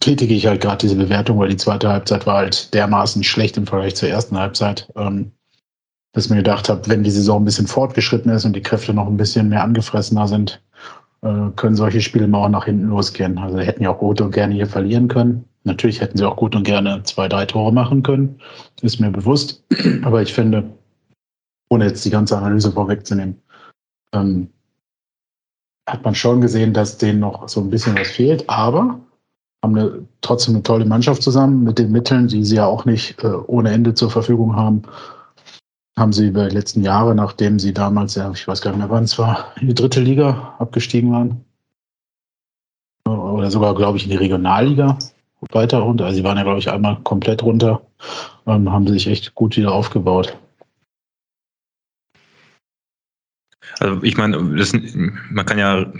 tätige 0.00 0.34
ich 0.34 0.46
halt 0.46 0.60
gerade 0.60 0.78
diese 0.78 0.96
Bewertung, 0.96 1.38
weil 1.38 1.48
die 1.48 1.56
zweite 1.56 1.88
Halbzeit 1.88 2.26
war 2.26 2.38
halt 2.38 2.72
dermaßen 2.74 3.22
schlecht 3.22 3.56
im 3.56 3.66
Vergleich 3.66 3.96
zur 3.96 4.08
ersten 4.08 4.38
Halbzeit, 4.38 4.90
ähm, 4.96 5.32
dass 6.12 6.24
ich 6.26 6.30
mir 6.30 6.38
gedacht 6.38 6.68
habe, 6.68 6.88
wenn 6.88 7.02
die 7.02 7.10
Saison 7.10 7.42
ein 7.42 7.44
bisschen 7.44 7.66
fortgeschritten 7.66 8.32
ist 8.32 8.44
und 8.44 8.54
die 8.54 8.62
Kräfte 8.62 8.94
noch 8.94 9.06
ein 9.06 9.16
bisschen 9.16 9.48
mehr 9.48 9.62
angefressener 9.62 10.26
sind, 10.26 10.62
äh, 11.22 11.50
können 11.56 11.76
solche 11.76 12.00
Spiele 12.00 12.26
mal 12.26 12.46
auch 12.46 12.48
nach 12.48 12.64
hinten 12.64 12.88
losgehen. 12.88 13.38
Also 13.38 13.58
hätten 13.58 13.82
ja 13.82 13.90
auch 13.90 13.98
gut 13.98 14.20
und 14.20 14.32
gerne 14.32 14.54
hier 14.54 14.66
verlieren 14.66 15.08
können. 15.08 15.44
Natürlich 15.64 16.00
hätten 16.00 16.16
sie 16.16 16.24
auch 16.24 16.36
gut 16.36 16.56
und 16.56 16.64
gerne 16.64 17.02
zwei, 17.04 17.28
drei 17.28 17.44
Tore 17.44 17.72
machen 17.72 18.02
können, 18.02 18.40
ist 18.80 19.00
mir 19.00 19.10
bewusst. 19.10 19.62
Aber 20.04 20.22
ich 20.22 20.32
finde, 20.32 20.70
ohne 21.68 21.86
jetzt 21.86 22.04
die 22.04 22.10
ganze 22.10 22.38
Analyse 22.38 22.72
vorwegzunehmen, 22.72 23.40
ähm, 24.14 24.48
hat 25.88 26.04
man 26.04 26.14
schon 26.14 26.40
gesehen, 26.40 26.72
dass 26.72 26.98
denen 26.98 27.20
noch 27.20 27.48
so 27.48 27.60
ein 27.60 27.70
bisschen 27.70 27.98
was 27.98 28.08
fehlt. 28.08 28.48
Aber 28.48 29.00
haben 29.62 29.76
eine, 29.76 30.06
trotzdem 30.20 30.54
eine 30.54 30.62
tolle 30.62 30.84
Mannschaft 30.84 31.22
zusammen 31.22 31.64
mit 31.64 31.78
den 31.78 31.92
Mitteln, 31.92 32.28
die 32.28 32.44
sie 32.44 32.56
ja 32.56 32.66
auch 32.66 32.84
nicht 32.84 33.22
äh, 33.22 33.28
ohne 33.46 33.70
Ende 33.70 33.94
zur 33.94 34.10
Verfügung 34.10 34.56
haben. 34.56 34.82
Haben 35.98 36.12
sie 36.12 36.28
über 36.28 36.48
die 36.48 36.54
letzten 36.54 36.82
Jahre, 36.82 37.14
nachdem 37.14 37.58
sie 37.58 37.74
damals, 37.74 38.14
ja, 38.14 38.30
ich 38.32 38.48
weiß 38.48 38.62
gar 38.62 38.70
nicht 38.70 38.78
mehr 38.78 38.90
wann 38.90 39.04
es 39.04 39.18
war, 39.18 39.52
in 39.60 39.68
die 39.68 39.74
dritte 39.74 40.00
Liga 40.00 40.54
abgestiegen 40.58 41.12
waren, 41.12 41.44
oder 43.40 43.50
sogar, 43.50 43.74
glaube 43.74 43.98
ich, 43.98 44.04
in 44.04 44.10
die 44.10 44.16
Regionalliga 44.16 44.98
weiter 45.52 45.78
runter. 45.78 46.04
Also 46.04 46.16
sie 46.18 46.24
waren 46.24 46.36
ja, 46.36 46.42
glaube 46.42 46.58
ich, 46.58 46.70
einmal 46.70 46.96
komplett 47.02 47.42
runter, 47.42 47.82
ähm, 48.46 48.70
haben 48.70 48.86
sie 48.86 48.94
sich 48.94 49.06
echt 49.06 49.34
gut 49.34 49.56
wieder 49.56 49.72
aufgebaut. 49.72 50.36
Also 53.80 54.02
ich 54.02 54.16
meine, 54.18 54.38
das, 54.56 54.72
man 55.30 55.46
kann 55.46 55.58
ja 55.58 55.90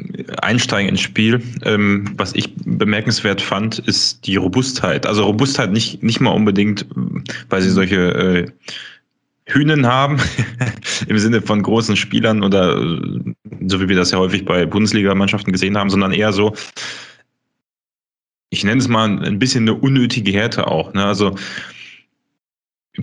einsteigen 0.43 0.91
ins 0.91 1.01
Spiel. 1.01 1.43
Ähm, 1.65 2.13
was 2.17 2.35
ich 2.35 2.55
bemerkenswert 2.57 3.41
fand, 3.41 3.79
ist 3.79 4.27
die 4.27 4.37
Robustheit. 4.37 5.07
Also 5.07 5.25
Robustheit 5.25 5.73
nicht, 5.73 6.03
nicht 6.03 6.21
mal 6.21 6.31
unbedingt, 6.31 6.87
weil 7.49 7.63
sie 7.63 7.71
solche 7.71 7.97
äh, 7.97 8.47
Hühnen 9.47 9.87
haben, 9.87 10.19
im 11.09 11.19
Sinne 11.19 11.41
von 11.41 11.63
großen 11.63 11.97
Spielern 11.97 12.45
oder 12.45 12.77
so 13.67 13.81
wie 13.81 13.89
wir 13.89 13.97
das 13.97 14.11
ja 14.11 14.19
häufig 14.19 14.45
bei 14.45 14.67
Bundesligamannschaften 14.67 15.53
gesehen 15.53 15.77
haben, 15.79 15.91
sondern 15.91 16.13
eher 16.13 16.35
so, 16.35 16.55
ich 18.51 18.63
nenne 18.63 18.81
es 18.81 18.89
mal 18.89 19.25
ein 19.25 19.39
bisschen 19.39 19.65
eine 19.65 19.75
unnötige 19.75 20.33
Härte 20.33 20.67
auch. 20.67 20.93
Ne? 20.93 21.05
Also 21.05 21.35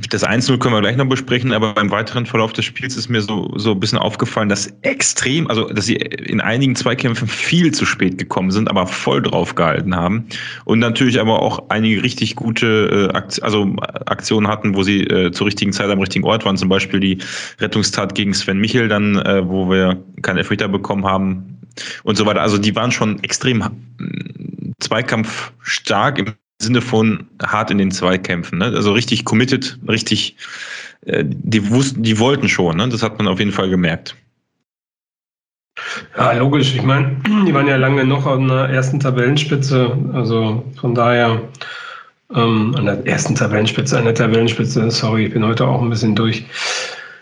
das 0.09 0.25
1-0 0.25 0.57
können 0.57 0.73
wir 0.73 0.81
gleich 0.81 0.97
noch 0.97 1.07
besprechen, 1.07 1.53
aber 1.53 1.73
beim 1.73 1.91
weiteren 1.91 2.25
Verlauf 2.25 2.53
des 2.53 2.65
Spiels 2.65 2.97
ist 2.97 3.09
mir 3.09 3.21
so, 3.21 3.51
so 3.55 3.71
ein 3.71 3.79
bisschen 3.79 3.99
aufgefallen, 3.99 4.49
dass 4.49 4.67
extrem, 4.81 5.47
also 5.47 5.67
dass 5.69 5.85
sie 5.85 5.95
in 5.95 6.41
einigen 6.41 6.75
Zweikämpfen 6.75 7.27
viel 7.27 7.73
zu 7.73 7.85
spät 7.85 8.17
gekommen 8.17 8.51
sind, 8.51 8.69
aber 8.69 8.87
voll 8.87 9.21
drauf 9.21 9.55
gehalten 9.55 9.95
haben. 9.95 10.25
Und 10.65 10.79
natürlich 10.79 11.19
aber 11.19 11.41
auch 11.41 11.69
einige 11.69 12.03
richtig 12.03 12.35
gute 12.35 13.11
äh, 13.13 13.41
also 13.41 13.75
Aktionen 14.05 14.47
hatten, 14.47 14.75
wo 14.75 14.83
sie 14.83 15.03
äh, 15.03 15.31
zur 15.31 15.47
richtigen 15.47 15.73
Zeit 15.73 15.89
am 15.89 15.99
richtigen 15.99 16.25
Ort 16.25 16.45
waren. 16.45 16.57
Zum 16.57 16.69
Beispiel 16.69 16.99
die 16.99 17.19
Rettungstat 17.59 18.15
gegen 18.15 18.33
Sven 18.33 18.59
Michel, 18.59 18.87
dann, 18.87 19.17
äh, 19.17 19.47
wo 19.47 19.69
wir 19.69 20.03
keinen 20.21 20.37
Elfmeter 20.37 20.67
bekommen 20.67 21.05
haben 21.05 21.59
und 22.03 22.17
so 22.17 22.25
weiter. 22.25 22.41
Also 22.41 22.57
die 22.57 22.75
waren 22.75 22.91
schon 22.91 23.23
extrem 23.23 23.63
Zweikampf 24.79 25.53
stark 25.61 26.19
im 26.19 26.33
Sinne 26.59 26.81
von 26.81 27.27
hart 27.43 27.71
in 27.71 27.77
den 27.77 27.91
Zweikämpfen. 27.91 28.59
Ne? 28.59 28.65
Also 28.65 28.91
richtig 28.91 29.25
committed, 29.25 29.77
richtig, 29.87 30.35
äh, 31.05 31.23
die 31.25 31.69
wussten, 31.69 32.03
die 32.03 32.19
wollten 32.19 32.49
schon. 32.49 32.77
Ne? 32.77 32.89
Das 32.89 33.03
hat 33.03 33.17
man 33.17 33.27
auf 33.27 33.39
jeden 33.39 33.51
Fall 33.51 33.69
gemerkt. 33.69 34.15
Ja, 36.17 36.31
logisch. 36.33 36.75
Ich 36.75 36.81
meine, 36.81 37.17
die 37.47 37.53
waren 37.53 37.67
ja 37.67 37.75
lange 37.75 38.03
noch 38.05 38.25
an 38.25 38.47
der 38.47 38.69
ersten 38.69 38.99
Tabellenspitze. 38.99 39.95
Also 40.13 40.63
von 40.79 40.95
daher 40.95 41.41
ähm, 42.33 42.75
an 42.75 42.85
der 42.85 43.05
ersten 43.05 43.35
Tabellenspitze, 43.35 43.97
an 43.97 44.05
der 44.05 44.15
Tabellenspitze, 44.15 44.89
sorry, 44.91 45.25
ich 45.25 45.33
bin 45.33 45.45
heute 45.45 45.67
auch 45.67 45.81
ein 45.81 45.89
bisschen 45.89 46.15
durch. 46.15 46.45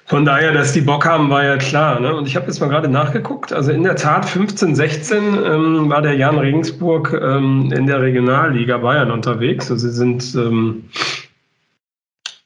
Von 0.07 0.23
daher, 0.23 0.51
dass 0.51 0.71
die 0.71 0.81
Bock 0.81 1.03
haben, 1.05 1.31
war 1.31 1.43
ja 1.43 1.57
klar. 1.57 1.99
Ne? 1.99 2.15
Und 2.15 2.27
ich 2.27 2.35
habe 2.35 2.45
jetzt 2.45 2.59
mal 2.59 2.69
gerade 2.69 2.87
nachgeguckt. 2.87 3.51
Also 3.51 3.71
in 3.71 3.83
der 3.83 3.95
Tat 3.95 4.29
15, 4.29 4.75
16 4.75 5.23
ähm, 5.43 5.89
war 5.89 6.03
der 6.03 6.13
Jan 6.13 6.37
Regensburg 6.37 7.19
ähm, 7.19 7.71
in 7.75 7.87
der 7.87 8.01
Regionalliga 8.01 8.77
Bayern 8.77 9.09
unterwegs. 9.09 9.71
Also 9.71 9.87
sie 9.87 9.95
sind 9.95 10.35
ähm, 10.35 10.83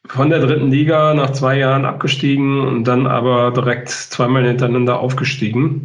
von 0.05 0.29
der 0.29 0.39
dritten 0.39 0.71
Liga 0.71 1.13
nach 1.13 1.31
zwei 1.31 1.57
Jahren 1.57 1.83
abgestiegen 1.83 2.61
und 2.61 2.85
dann 2.85 3.05
aber 3.05 3.51
direkt 3.51 3.89
zweimal 3.89 4.45
hintereinander 4.45 4.97
aufgestiegen. 4.97 5.83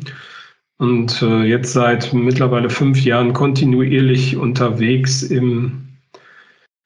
Und 0.78 1.22
äh, 1.22 1.42
jetzt 1.42 1.72
seit 1.72 2.12
mittlerweile 2.12 2.70
fünf 2.70 3.04
Jahren 3.04 3.32
kontinuierlich 3.32 4.36
unterwegs 4.36 5.22
im 5.22 5.83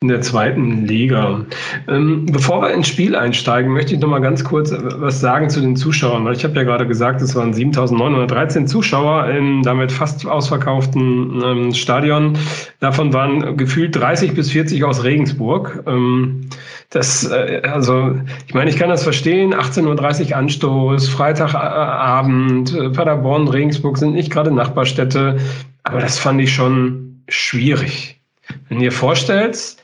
in 0.00 0.09
der 0.09 0.21
zweiten 0.21 0.87
Liga. 0.87 1.45
Ähm, 1.88 2.26
bevor 2.26 2.62
wir 2.62 2.73
ins 2.73 2.87
Spiel 2.87 3.17
einsteigen, 3.17 3.73
möchte 3.73 3.95
ich 3.95 4.00
noch 4.00 4.09
mal 4.09 4.21
ganz 4.21 4.45
kurz 4.45 4.73
was 4.73 5.21
sagen 5.21 5.50
zu 5.50 5.61
den 5.61 5.75
Zuschauern, 5.75 6.25
weil 6.25 6.37
ich 6.37 6.45
habe 6.45 6.55
ja 6.55 6.62
gerade 6.62 6.87
gesagt, 6.87 7.21
es 7.21 7.35
waren 7.35 7.52
7.913 7.52 8.67
Zuschauer 8.67 9.26
im 9.26 9.64
damit 9.64 9.90
fast 9.90 10.25
ausverkauften 10.25 11.43
ähm, 11.45 11.75
Stadion. 11.75 12.38
Davon 12.78 13.12
waren 13.12 13.57
gefühlt 13.57 13.97
30 13.97 14.35
bis 14.35 14.52
40 14.52 14.85
aus 14.85 15.02
Regensburg. 15.02 15.83
Ähm, 15.88 16.49
das, 16.90 17.28
äh, 17.28 17.62
also, 17.64 18.14
ich 18.47 18.55
meine, 18.55 18.71
ich 18.71 18.76
kann 18.76 18.90
das 18.90 19.02
verstehen. 19.02 19.52
18.30 19.52 20.31
Uhr 20.31 20.37
Anstoß, 20.37 21.09
Freitagabend, 21.09 22.73
äh, 22.73 22.90
Paderborn, 22.90 23.49
Regensburg 23.49 23.99
sind 23.99 24.14
nicht 24.14 24.31
gerade 24.31 24.52
Nachbarstädte, 24.52 25.38
aber 25.83 25.99
das 25.99 26.21
fand 26.21 26.40
ich 26.40 26.55
schon 26.55 27.25
schwierig. 27.28 28.21
Wenn 28.69 28.81
ihr 28.81 28.93
vorstellt, 28.93 29.76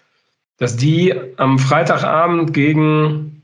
dass 0.59 0.77
die 0.77 1.15
am 1.37 1.59
Freitagabend 1.59 2.55
gegen, 2.55 3.43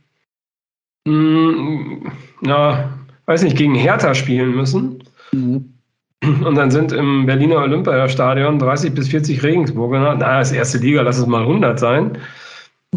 mh, 1.06 1.12
hm, 1.12 2.12
na, 2.42 2.98
weiß 3.26 3.42
nicht, 3.42 3.56
gegen 3.56 3.74
Hertha 3.74 4.14
spielen 4.14 4.54
müssen. 4.54 5.02
Mhm. 5.32 5.74
Und 6.22 6.54
dann 6.54 6.70
sind 6.70 6.92
im 6.92 7.24
Berliner 7.26 7.56
Olympiastadion 7.56 8.58
30 8.58 8.94
bis 8.94 9.08
40 9.08 9.42
Regensburger. 9.42 10.00
Na, 10.00 10.38
das 10.38 10.52
erste 10.52 10.78
Liga, 10.78 11.00
lass 11.02 11.18
es 11.18 11.26
mal 11.26 11.42
100 11.42 11.78
sein. 11.78 12.18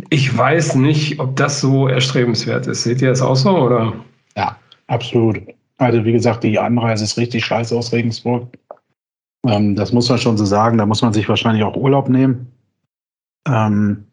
Ich 0.10 0.36
weiß 0.36 0.76
nicht, 0.76 1.20
ob 1.20 1.36
das 1.36 1.62
so 1.62 1.88
erstrebenswert 1.88 2.68
ist. 2.68 2.84
Seht 2.84 3.02
ihr 3.02 3.10
das 3.10 3.22
auch 3.22 3.36
so, 3.36 3.58
oder? 3.58 3.94
Ja, 4.36 4.58
absolut. 4.88 5.40
Also, 5.78 6.04
wie 6.04 6.12
gesagt, 6.12 6.44
die 6.44 6.60
Anreise 6.60 7.04
ist 7.04 7.18
richtig 7.18 7.46
scheiße 7.46 7.76
aus 7.76 7.94
Regensburg. 7.94 8.48
Ähm, 9.46 9.76
das 9.76 9.94
muss 9.94 10.10
man 10.10 10.18
schon 10.18 10.38
so 10.38 10.46
sagen. 10.46 10.78
Da 10.78 10.86
muss 10.86 11.02
man 11.02 11.14
sich 11.14 11.30
wahrscheinlich 11.30 11.64
auch 11.64 11.76
Urlaub 11.76 12.10
nehmen. 12.10 12.53
Ähm, 13.48 14.08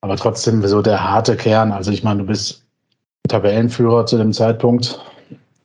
aber 0.00 0.16
trotzdem 0.16 0.66
so 0.66 0.82
der 0.82 1.02
harte 1.02 1.36
Kern. 1.36 1.72
Also 1.72 1.90
ich 1.90 2.04
meine, 2.04 2.20
du 2.20 2.26
bist 2.26 2.64
Tabellenführer 3.28 4.06
zu 4.06 4.16
dem 4.16 4.32
Zeitpunkt 4.32 5.00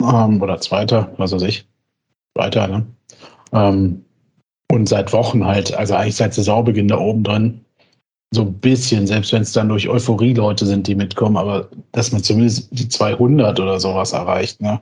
ähm, 0.01 0.41
oder 0.41 0.59
Zweiter, 0.59 1.13
was 1.17 1.31
weiß 1.31 1.43
ich. 1.43 1.67
Zweiter, 2.37 2.67
ne? 2.67 2.85
Ähm, 3.51 4.03
und 4.71 4.89
seit 4.89 5.13
Wochen 5.13 5.45
halt, 5.45 5.73
also 5.73 5.93
eigentlich 5.95 6.15
seit 6.15 6.33
Saisonbeginn 6.33 6.87
da 6.87 6.97
oben 6.97 7.23
drin, 7.23 7.61
so 8.33 8.41
ein 8.41 8.53
bisschen, 8.55 9.05
selbst 9.05 9.31
wenn 9.31 9.43
es 9.43 9.51
dann 9.51 9.69
durch 9.69 9.87
Euphorie-Leute 9.87 10.65
sind, 10.65 10.87
die 10.87 10.95
mitkommen, 10.95 11.37
aber 11.37 11.69
dass 11.91 12.11
man 12.11 12.23
zumindest 12.23 12.69
die 12.71 12.89
200 12.89 13.59
oder 13.59 13.79
sowas 13.79 14.13
erreicht, 14.13 14.61
ne? 14.61 14.81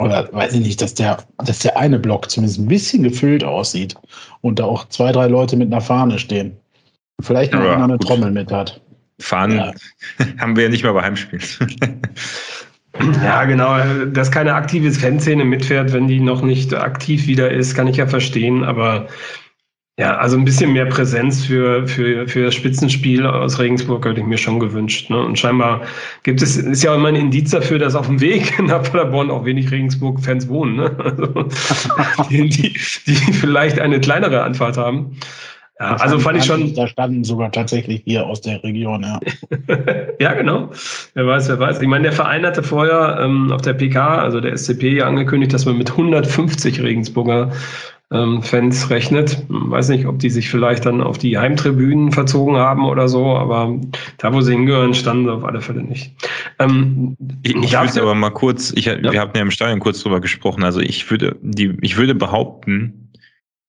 Oder 0.00 0.32
weiß 0.32 0.54
ich 0.54 0.60
nicht, 0.60 0.80
dass 0.80 0.94
der, 0.94 1.18
dass 1.38 1.60
der 1.60 1.76
eine 1.76 1.98
Block 1.98 2.30
zumindest 2.30 2.60
ein 2.60 2.68
bisschen 2.68 3.02
gefüllt 3.02 3.42
aussieht 3.42 3.96
und 4.42 4.58
da 4.58 4.64
auch 4.64 4.88
zwei, 4.88 5.10
drei 5.10 5.26
Leute 5.26 5.56
mit 5.56 5.72
einer 5.72 5.80
Fahne 5.80 6.18
stehen. 6.20 6.56
Vielleicht 7.20 7.52
noch 7.52 7.64
ja, 7.64 7.82
eine 7.82 7.94
gut. 7.94 8.06
Trommel 8.06 8.30
mit 8.30 8.52
hat. 8.52 8.80
Fahren 9.20 9.56
ja. 9.56 9.72
haben 10.38 10.56
wir 10.56 10.64
ja 10.64 10.68
nicht 10.68 10.84
mehr 10.84 10.92
bei 10.92 11.02
Heimspielen. 11.02 11.42
Ja, 13.22 13.44
genau. 13.44 13.78
Dass 14.06 14.32
keine 14.32 14.54
aktive 14.54 14.90
Fanszene 14.90 15.44
mitfährt, 15.44 15.92
wenn 15.92 16.08
die 16.08 16.18
noch 16.18 16.42
nicht 16.42 16.74
aktiv 16.74 17.28
wieder 17.28 17.50
ist, 17.50 17.74
kann 17.74 17.86
ich 17.86 17.98
ja 17.98 18.08
verstehen. 18.08 18.64
Aber 18.64 19.06
ja, 19.98 20.16
also 20.16 20.36
ein 20.36 20.44
bisschen 20.44 20.72
mehr 20.72 20.86
Präsenz 20.86 21.44
für, 21.44 21.86
für, 21.88 22.28
für 22.28 22.44
das 22.44 22.54
Spitzenspiel 22.54 23.26
aus 23.26 23.58
Regensburg 23.58 24.06
hätte 24.06 24.20
ich 24.20 24.26
mir 24.26 24.38
schon 24.38 24.60
gewünscht. 24.60 25.10
Ne? 25.10 25.18
Und 25.18 25.38
scheinbar 25.38 25.82
gibt 26.22 26.40
es, 26.40 26.56
ist 26.56 26.84
ja 26.84 26.94
immer 26.94 27.08
ein 27.08 27.16
Indiz 27.16 27.50
dafür, 27.50 27.80
dass 27.80 27.96
auf 27.96 28.06
dem 28.06 28.20
Weg 28.20 28.60
nach 28.62 28.84
Paderborn 28.84 29.30
auch 29.30 29.44
wenig 29.44 29.70
Regensburg-Fans 29.70 30.48
wohnen. 30.48 30.76
Ne? 30.76 30.96
Also, 30.98 31.48
die, 32.30 32.48
die, 32.48 32.72
die 33.06 33.32
vielleicht 33.32 33.80
eine 33.80 34.00
kleinere 34.00 34.44
Anfahrt 34.44 34.76
haben. 34.76 35.16
Ja, 35.80 35.94
also 35.96 36.18
fand 36.18 36.38
ich 36.38 36.44
schon. 36.44 36.74
Da 36.74 36.88
standen 36.88 37.22
sogar 37.22 37.52
tatsächlich 37.52 38.02
hier 38.04 38.26
aus 38.26 38.40
der 38.40 38.62
Region, 38.64 39.02
ja. 39.04 39.20
ja, 40.20 40.34
genau. 40.34 40.70
Wer 41.14 41.26
weiß, 41.26 41.48
wer 41.48 41.60
weiß. 41.60 41.80
Ich 41.80 41.88
meine, 41.88 42.02
der 42.02 42.12
Verein 42.12 42.44
hatte 42.44 42.64
vorher 42.64 43.18
ähm, 43.20 43.52
auf 43.52 43.62
der 43.62 43.74
PK, 43.74 44.18
also 44.18 44.40
der 44.40 44.56
SCP, 44.56 44.96
ja 44.96 45.06
angekündigt, 45.06 45.52
dass 45.54 45.66
man 45.66 45.78
mit 45.78 45.90
150 45.92 46.82
Regensburger 46.82 47.52
ähm, 48.10 48.42
Fans 48.42 48.90
rechnet. 48.90 49.44
Weiß 49.48 49.90
nicht, 49.90 50.06
ob 50.06 50.18
die 50.18 50.30
sich 50.30 50.48
vielleicht 50.48 50.86
dann 50.86 51.00
auf 51.00 51.18
die 51.18 51.38
Heimtribünen 51.38 52.10
verzogen 52.10 52.56
haben 52.56 52.84
oder 52.84 53.08
so, 53.08 53.36
aber 53.36 53.78
da, 54.16 54.32
wo 54.32 54.40
sie 54.40 54.52
hingehören, 54.52 54.94
standen 54.94 55.24
sie 55.26 55.32
auf 55.32 55.44
alle 55.44 55.60
Fälle 55.60 55.82
nicht. 55.82 56.12
Ähm, 56.58 57.16
ich 57.42 57.54
ich 57.54 57.72
würde 57.72 58.02
aber 58.02 58.14
mal 58.14 58.30
kurz, 58.30 58.72
ich, 58.74 58.86
ja. 58.86 59.00
wir 59.00 59.20
haben 59.20 59.32
ja 59.34 59.42
im 59.42 59.50
Stadion 59.50 59.78
kurz 59.78 60.02
drüber 60.02 60.20
gesprochen, 60.20 60.64
also 60.64 60.80
ich 60.80 61.10
würde, 61.10 61.36
die, 61.42 61.76
ich 61.82 61.96
würde 61.96 62.14
behaupten, 62.14 63.07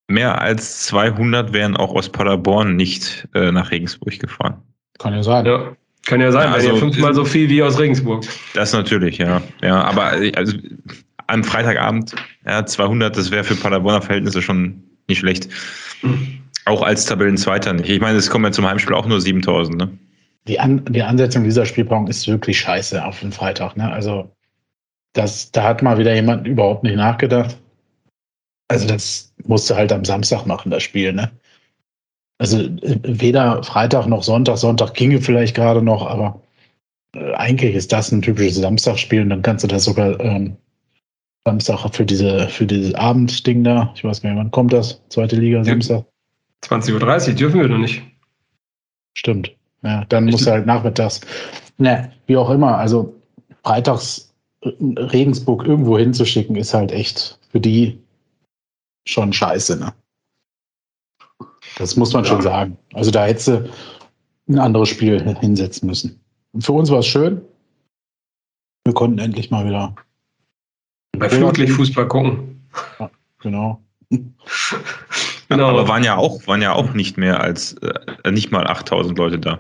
mehr 0.09 0.41
als 0.41 0.85
200 0.87 1.53
wären 1.53 1.77
auch 1.77 1.93
aus 1.93 2.09
Paderborn 2.09 2.75
nicht 2.75 3.27
äh, 3.35 3.51
nach 3.51 3.71
Regensburg 3.71 4.19
gefahren. 4.19 4.61
Kann 4.97 5.13
ja 5.13 5.23
sein. 5.23 5.45
Ja. 5.45 5.75
Kann 6.05 6.21
ja 6.21 6.31
sein, 6.31 6.47
ja, 6.47 6.53
also, 6.53 6.75
fünfmal 6.77 7.13
so 7.13 7.23
viel 7.23 7.49
wie 7.49 7.61
aus 7.61 7.77
Regensburg. 7.77 8.25
Das 8.53 8.73
natürlich, 8.73 9.17
ja. 9.19 9.41
Ja, 9.61 9.83
aber 9.83 10.13
also, 10.35 10.57
an 11.27 11.43
Freitagabend, 11.43 12.15
ja, 12.45 12.65
200, 12.65 13.15
das 13.15 13.29
wäre 13.29 13.43
für 13.43 13.55
Paderborner 13.55 14.01
Verhältnisse 14.01 14.41
schon 14.41 14.83
nicht 15.07 15.19
schlecht. 15.19 15.49
Mhm. 16.01 16.39
Auch 16.65 16.81
als 16.81 17.05
Tabellenzweiter 17.05 17.73
nicht. 17.73 17.89
Ich 17.89 18.01
meine, 18.01 18.17
es 18.17 18.29
kommen 18.29 18.45
ja 18.45 18.51
zum 18.51 18.67
Heimspiel 18.67 18.95
auch 18.95 19.05
nur 19.05 19.21
7000, 19.21 19.77
ne? 19.77 19.89
Die, 20.47 20.59
An 20.59 20.83
die 20.85 21.03
Ansetzung 21.03 21.43
dieser 21.43 21.65
Spielplanung 21.65 22.07
ist 22.07 22.27
wirklich 22.27 22.59
scheiße 22.59 23.03
auf 23.03 23.19
den 23.19 23.31
Freitag, 23.31 23.77
ne? 23.77 23.91
Also, 23.91 24.31
das, 25.13 25.51
da 25.51 25.63
hat 25.63 25.83
mal 25.83 25.97
wieder 25.97 26.15
jemand 26.15 26.47
überhaupt 26.47 26.83
nicht 26.83 26.95
nachgedacht. 26.95 27.57
Also, 28.69 28.87
das 28.87 29.33
musste 29.43 29.75
halt 29.75 29.91
am 29.91 30.05
Samstag 30.05 30.45
machen, 30.45 30.71
das 30.71 30.83
Spiel, 30.83 31.11
ne? 31.11 31.29
Also 32.39 32.69
weder 32.81 33.61
Freitag 33.63 34.07
noch 34.07 34.23
Sonntag. 34.23 34.57
Sonntag 34.57 34.93
ginge 34.93 35.21
vielleicht 35.21 35.55
gerade 35.55 35.81
noch, 35.81 36.07
aber 36.07 36.41
äh, 37.13 37.33
eigentlich 37.33 37.75
ist 37.75 37.91
das 37.91 38.11
ein 38.11 38.21
typisches 38.21 38.55
Samstagspiel 38.55 39.21
und 39.21 39.29
dann 39.29 39.41
kannst 39.41 39.65
du 39.65 39.67
das 39.67 39.83
sogar 39.83 40.19
ähm, 40.21 40.55
Samstag 41.45 41.93
für 41.93 42.05
diese 42.05 42.47
für 42.47 42.65
dieses 42.65 42.95
Abendding 42.95 43.65
da. 43.65 43.91
Ich 43.95 44.05
weiß 44.05 44.21
gar 44.21 44.29
nicht, 44.29 44.39
wann 44.39 44.51
kommt 44.51 44.71
das? 44.71 45.01
Zweite 45.09 45.35
Liga 45.35 45.63
Samstag. 45.65 46.05
20.30 46.63 47.29
Uhr 47.29 47.33
dürfen 47.35 47.59
wir 47.59 47.67
noch 47.67 47.77
nicht. 47.77 48.03
Stimmt. 49.17 49.53
Ja, 49.81 50.05
dann 50.05 50.25
muss 50.25 50.45
er 50.45 50.53
halt 50.53 50.65
nachmittags. 50.65 51.19
Ne, 51.77 52.11
wie 52.27 52.37
auch 52.37 52.49
immer. 52.49 52.77
Also 52.77 53.15
freitags 53.63 54.33
äh, 54.61 54.69
Regensburg 54.97 55.65
irgendwo 55.65 55.97
hinzuschicken, 55.97 56.55
ist 56.55 56.73
halt 56.73 56.93
echt 56.93 57.37
für 57.51 57.59
die 57.59 57.99
schon 59.05 59.33
scheiße, 59.33 59.79
ne? 59.79 59.93
Das 61.77 61.95
muss 61.95 62.13
man 62.13 62.23
ja. 62.23 62.29
schon 62.29 62.41
sagen. 62.41 62.77
Also 62.93 63.11
da 63.11 63.25
hättest 63.25 63.47
du 63.47 63.69
ein 64.47 64.59
anderes 64.59 64.89
Spiel 64.89 65.21
hinsetzen 65.39 65.87
müssen. 65.87 66.19
Und 66.51 66.63
für 66.63 66.73
uns 66.73 66.89
war 66.89 66.99
es 66.99 67.07
schön. 67.07 67.41
Wir 68.85 68.93
konnten 68.93 69.19
endlich 69.19 69.51
mal 69.51 69.65
wieder 69.65 69.95
bei 71.17 71.29
Flutlicht 71.29 71.73
Fußball 71.73 72.07
gucken. 72.07 72.67
Ja, 72.99 73.09
genau. 73.39 73.81
genau. 75.49 75.69
Aber 75.69 75.87
waren 75.87 76.03
ja 76.03 76.15
auch, 76.15 76.45
waren 76.47 76.61
ja 76.61 76.73
auch 76.73 76.93
nicht 76.93 77.17
mehr 77.17 77.41
als 77.41 77.73
äh, 77.73 78.31
nicht 78.31 78.51
mal 78.51 78.65
8000 78.67 79.17
Leute 79.17 79.39
da. 79.39 79.59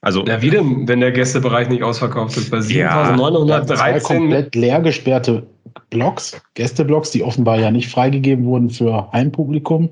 Also, 0.00 0.24
ja, 0.26 0.42
wie 0.42 0.50
denn, 0.50 0.86
wenn 0.86 1.00
der 1.00 1.12
Gästebereich 1.12 1.68
nicht 1.68 1.82
ausverkauft 1.82 2.36
ist? 2.36 2.50
Bei 2.50 2.60
7913. 2.60 3.76
Ja, 3.76 4.00
komplett 4.00 4.54
leer 4.54 4.80
gesperrte 4.80 5.46
Blocks, 5.90 6.40
Gästeblocks, 6.54 7.10
die 7.10 7.22
offenbar 7.22 7.58
ja 7.58 7.70
nicht 7.70 7.88
freigegeben 7.88 8.44
wurden 8.44 8.70
für 8.70 9.10
Heimpublikum 9.12 9.90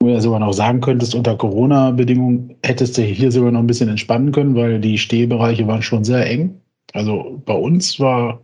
wo 0.00 0.06
du 0.06 0.12
ja 0.12 0.20
sogar 0.20 0.40
noch 0.40 0.52
sagen 0.52 0.80
könntest, 0.80 1.14
unter 1.14 1.36
Corona-Bedingungen 1.36 2.56
hättest 2.62 2.98
du 2.98 3.02
hier 3.02 3.32
sogar 3.32 3.50
noch 3.50 3.60
ein 3.60 3.66
bisschen 3.66 3.88
entspannen 3.88 4.32
können, 4.32 4.54
weil 4.54 4.80
die 4.80 4.98
Stehbereiche 4.98 5.66
waren 5.66 5.82
schon 5.82 6.04
sehr 6.04 6.28
eng. 6.28 6.60
Also 6.92 7.42
bei 7.44 7.54
uns 7.54 7.98
war, 7.98 8.40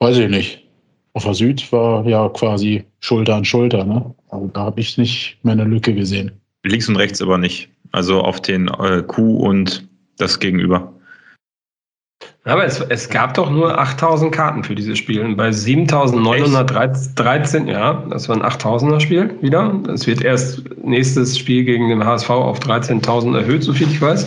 weiß 0.00 0.18
ich 0.18 0.28
nicht, 0.28 0.68
auf 1.14 1.24
der 1.24 1.34
Süd 1.34 1.70
war 1.72 2.06
ja 2.06 2.28
quasi 2.28 2.84
Schulter 3.00 3.36
an 3.36 3.44
Schulter. 3.44 3.84
Ne? 3.84 4.14
Also 4.28 4.46
da 4.48 4.60
habe 4.60 4.80
ich 4.80 4.96
nicht 4.96 5.38
mehr 5.42 5.52
eine 5.52 5.64
Lücke 5.64 5.94
gesehen. 5.94 6.30
Links 6.64 6.88
und 6.88 6.96
rechts 6.96 7.20
aber 7.20 7.38
nicht. 7.38 7.68
Also 7.90 8.20
auf 8.20 8.40
den 8.40 8.68
äh, 8.68 9.02
Q 9.02 9.36
und 9.36 9.88
das 10.16 10.38
Gegenüber. 10.38 10.94
Aber 12.44 12.64
es, 12.64 12.80
es 12.80 13.08
gab 13.08 13.34
doch 13.34 13.50
nur 13.50 13.78
8000 13.78 14.32
Karten 14.32 14.64
für 14.64 14.74
dieses 14.74 14.98
Spiel. 14.98 15.20
Und 15.20 15.36
bei 15.36 15.52
7913, 15.52 17.68
ja, 17.68 18.04
das 18.10 18.28
war 18.28 18.34
ein 18.36 18.42
8000er 18.42 18.98
Spiel 18.98 19.30
wieder. 19.40 19.80
Es 19.92 20.08
wird 20.08 20.22
erst 20.22 20.64
nächstes 20.82 21.38
Spiel 21.38 21.62
gegen 21.64 21.88
den 21.88 22.04
HSV 22.04 22.30
auf 22.30 22.58
13.000 22.58 23.38
erhöht, 23.38 23.62
soviel 23.62 23.86
ich 23.88 24.02
weiß. 24.02 24.26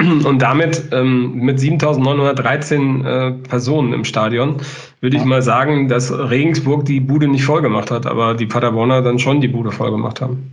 Und 0.00 0.40
damit 0.40 0.84
ähm, 0.92 1.34
mit 1.34 1.60
7913 1.60 3.04
äh, 3.04 3.30
Personen 3.32 3.92
im 3.92 4.04
Stadion 4.04 4.56
würde 5.00 5.16
ich 5.16 5.24
mal 5.24 5.42
sagen, 5.42 5.88
dass 5.88 6.10
Regensburg 6.10 6.86
die 6.86 7.00
Bude 7.00 7.28
nicht 7.28 7.44
voll 7.44 7.62
gemacht 7.62 7.90
hat, 7.90 8.06
aber 8.06 8.34
die 8.34 8.46
Paderborner 8.46 9.02
dann 9.02 9.18
schon 9.18 9.40
die 9.40 9.48
Bude 9.48 9.70
voll 9.70 9.90
gemacht 9.90 10.20
haben. 10.20 10.52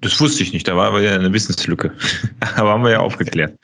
Das 0.00 0.20
wusste 0.20 0.42
ich 0.42 0.52
nicht, 0.52 0.66
da 0.66 0.76
war 0.76 0.88
aber 0.88 1.02
ja 1.02 1.12
eine 1.12 1.32
Wissenslücke. 1.32 1.92
aber 2.56 2.70
haben 2.70 2.82
wir 2.82 2.92
ja 2.92 3.00
aufgeklärt. 3.00 3.54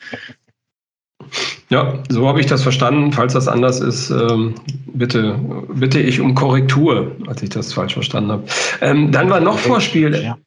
Ja, 1.69 2.03
so 2.09 2.27
habe 2.27 2.39
ich 2.39 2.45
das 2.45 2.63
verstanden. 2.63 3.11
Falls 3.11 3.33
das 3.33 3.47
anders 3.47 3.79
ist, 3.79 4.09
ähm, 4.09 4.55
bitte, 4.93 5.37
bitte 5.73 5.99
ich 5.99 6.21
um 6.21 6.35
Korrektur, 6.35 7.11
als 7.27 7.41
ich 7.41 7.49
das 7.49 7.73
falsch 7.73 7.93
verstanden 7.93 8.31
habe. 8.31 8.43
Ähm, 8.81 9.11
dann 9.11 9.29
war 9.29 9.39
noch 9.39 9.57
Vorspiel. 9.57 10.15
Ja. 10.15 10.37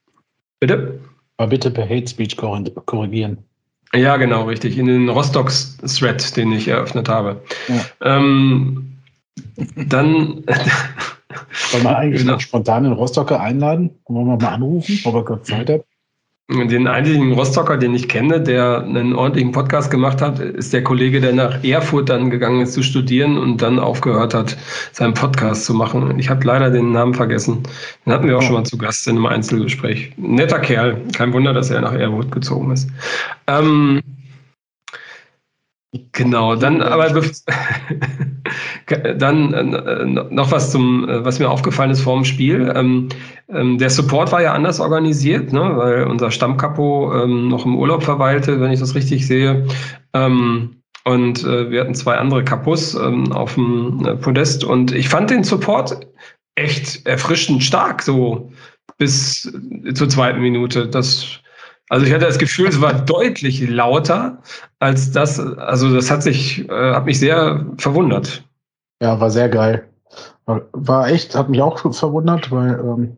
Bitte? 0.60 1.00
Aber 1.36 1.48
bitte 1.48 1.70
per 1.70 1.88
Hate 1.88 2.08
Speech 2.08 2.36
korrigieren. 2.36 3.38
Ja, 3.94 4.16
genau, 4.16 4.44
richtig. 4.44 4.76
In 4.76 4.86
den 4.86 5.08
Rostock-Thread, 5.08 6.36
den 6.36 6.52
ich 6.52 6.68
eröffnet 6.68 7.08
habe. 7.08 7.40
Ja. 7.68 8.16
Ähm, 8.18 8.98
dann. 9.76 10.44
Wollen 11.72 11.84
wir 11.84 11.96
eigentlich 11.96 12.22
genau. 12.22 12.34
noch 12.34 12.40
spontan 12.40 12.84
den 12.84 12.92
Rostocker 12.92 13.40
einladen? 13.40 13.90
Wollen 14.06 14.26
wir 14.26 14.36
mal 14.36 14.54
anrufen, 14.54 15.00
ob 15.04 15.14
er 15.14 15.24
kurz 15.24 15.48
Zeit 15.48 15.70
hat? 15.70 15.84
Den 16.50 16.86
einzigen 16.86 17.32
Rostocker, 17.32 17.76
den 17.76 17.94
ich 17.94 18.08
kenne, 18.08 18.40
der 18.40 18.82
einen 18.82 19.14
ordentlichen 19.14 19.52
Podcast 19.52 19.90
gemacht 19.90 20.22
hat, 20.22 20.38
ist 20.38 20.72
der 20.72 20.82
Kollege, 20.82 21.20
der 21.20 21.34
nach 21.34 21.62
Erfurt 21.62 22.08
dann 22.08 22.30
gegangen 22.30 22.62
ist 22.62 22.72
zu 22.72 22.82
studieren 22.82 23.36
und 23.36 23.60
dann 23.60 23.78
aufgehört 23.78 24.32
hat, 24.32 24.56
seinen 24.92 25.12
Podcast 25.12 25.66
zu 25.66 25.74
machen. 25.74 26.18
Ich 26.18 26.30
habe 26.30 26.42
leider 26.46 26.70
den 26.70 26.92
Namen 26.92 27.12
vergessen. 27.12 27.64
Den 28.06 28.14
hatten 28.14 28.26
wir 28.26 28.38
auch 28.38 28.42
schon 28.42 28.54
mal 28.54 28.64
zu 28.64 28.78
Gast 28.78 29.06
in 29.06 29.16
einem 29.16 29.26
Einzelgespräch. 29.26 30.10
Netter 30.16 30.58
Kerl. 30.58 30.98
Kein 31.12 31.34
Wunder, 31.34 31.52
dass 31.52 31.68
er 31.68 31.82
nach 31.82 31.92
Erfurt 31.92 32.32
gezogen 32.32 32.70
ist. 32.70 32.88
Ähm, 33.46 34.00
Genau, 36.12 36.54
dann 36.54 36.82
aber 36.82 37.08
dann 39.16 39.52
äh, 39.54 40.04
noch 40.04 40.52
was 40.52 40.70
zum, 40.70 41.08
äh, 41.08 41.24
was 41.24 41.38
mir 41.38 41.48
aufgefallen 41.48 41.90
ist 41.90 42.02
vor 42.02 42.14
dem 42.14 42.26
Spiel. 42.26 42.70
Ähm, 42.74 43.08
ähm, 43.48 43.78
der 43.78 43.88
Support 43.88 44.30
war 44.30 44.42
ja 44.42 44.52
anders 44.52 44.80
organisiert, 44.80 45.52
ne, 45.52 45.76
weil 45.76 46.04
unser 46.04 46.30
Stammkapo 46.30 47.22
ähm, 47.22 47.48
noch 47.48 47.64
im 47.64 47.74
Urlaub 47.76 48.02
verweilte, 48.02 48.60
wenn 48.60 48.70
ich 48.70 48.80
das 48.80 48.94
richtig 48.94 49.26
sehe. 49.26 49.66
Ähm, 50.12 50.82
und 51.04 51.44
äh, 51.44 51.70
wir 51.70 51.80
hatten 51.80 51.94
zwei 51.94 52.16
andere 52.16 52.44
Kapos 52.44 52.94
ähm, 52.94 53.32
auf 53.32 53.54
dem 53.54 54.04
äh, 54.04 54.14
Podest 54.16 54.64
und 54.64 54.92
ich 54.92 55.08
fand 55.08 55.30
den 55.30 55.42
Support 55.42 56.06
echt 56.54 57.06
erfrischend 57.06 57.64
stark, 57.64 58.02
so 58.02 58.52
bis 58.98 59.50
zur 59.94 60.08
zweiten 60.10 60.40
Minute. 60.40 60.86
Das 60.86 61.40
also 61.88 62.04
ich 62.04 62.12
hatte 62.12 62.26
das 62.26 62.38
Gefühl, 62.38 62.68
es 62.68 62.80
war 62.80 62.92
deutlich 62.92 63.68
lauter 63.68 64.42
als 64.78 65.10
das. 65.10 65.40
Also 65.40 65.94
das 65.94 66.10
hat 66.10 66.22
sich, 66.22 66.68
äh, 66.68 66.94
hat 66.94 67.06
mich 67.06 67.18
sehr 67.18 67.66
verwundert. 67.78 68.44
Ja, 69.00 69.20
war 69.20 69.30
sehr 69.30 69.48
geil. 69.48 69.88
War 70.46 71.08
echt, 71.08 71.34
hat 71.34 71.48
mich 71.48 71.62
auch 71.62 71.78
verwundert, 71.94 72.50
weil 72.50 72.78
ähm, 72.80 73.16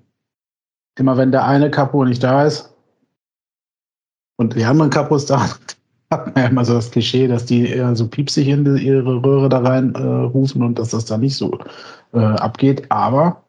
immer 0.98 1.16
wenn 1.16 1.32
der 1.32 1.46
eine 1.46 1.70
Kapo 1.70 2.04
nicht 2.04 2.22
da 2.22 2.44
ist 2.44 2.74
und 4.36 4.54
die 4.54 4.64
anderen 4.64 4.90
Kapos 4.90 5.26
da, 5.26 5.48
hat 6.10 6.26
man 6.26 6.44
ja 6.44 6.50
immer 6.50 6.64
so 6.64 6.74
das 6.74 6.90
Klischee, 6.90 7.28
dass 7.28 7.46
die 7.46 7.68
eher 7.68 7.94
so 7.94 8.08
piepsig 8.08 8.48
in 8.48 8.76
ihre 8.76 9.22
Röhre 9.22 9.48
da 9.48 9.60
rein 9.60 9.94
äh, 9.94 9.98
rufen 9.98 10.62
und 10.62 10.78
dass 10.78 10.90
das 10.90 11.04
da 11.04 11.16
nicht 11.18 11.36
so 11.36 11.58
äh, 12.12 12.18
abgeht. 12.18 12.90
Aber 12.90 13.44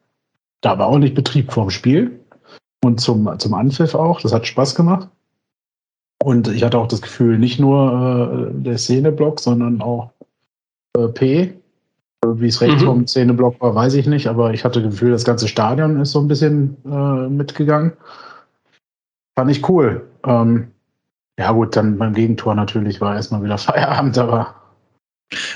da 0.60 0.78
war 0.78 0.86
auch 0.86 0.98
nicht 0.98 1.14
Betrieb 1.14 1.52
vorm 1.52 1.70
Spiel 1.70 2.21
und 2.84 3.00
zum, 3.00 3.38
zum 3.38 3.54
Anpfiff 3.54 3.94
auch. 3.94 4.20
Das 4.20 4.32
hat 4.32 4.46
Spaß 4.46 4.74
gemacht. 4.74 5.08
Und 6.22 6.48
ich 6.48 6.62
hatte 6.62 6.78
auch 6.78 6.86
das 6.86 7.02
Gefühl, 7.02 7.38
nicht 7.38 7.58
nur 7.58 8.50
äh, 8.52 8.62
der 8.62 8.78
Szeneblock, 8.78 9.40
sondern 9.40 9.80
auch 9.82 10.10
äh, 10.96 11.08
P. 11.08 11.54
Wie 12.24 12.46
es 12.46 12.60
rechts 12.60 12.82
mhm. 12.82 12.86
vom 12.86 13.06
Szeneblock 13.06 13.60
war, 13.60 13.74
weiß 13.74 13.94
ich 13.94 14.06
nicht, 14.06 14.28
aber 14.28 14.54
ich 14.54 14.64
hatte 14.64 14.80
das 14.80 14.92
Gefühl, 14.92 15.10
das 15.10 15.24
ganze 15.24 15.48
Stadion 15.48 16.00
ist 16.00 16.12
so 16.12 16.20
ein 16.20 16.28
bisschen 16.28 16.76
äh, 16.84 17.28
mitgegangen. 17.28 17.94
Fand 19.36 19.50
ich 19.50 19.68
cool. 19.68 20.06
Ähm, 20.24 20.68
ja, 21.36 21.50
gut, 21.50 21.74
dann 21.74 21.98
beim 21.98 22.14
Gegentor 22.14 22.54
natürlich 22.54 23.00
war 23.00 23.16
erstmal 23.16 23.42
wieder 23.42 23.58
Feierabend, 23.58 24.16
aber 24.18 24.54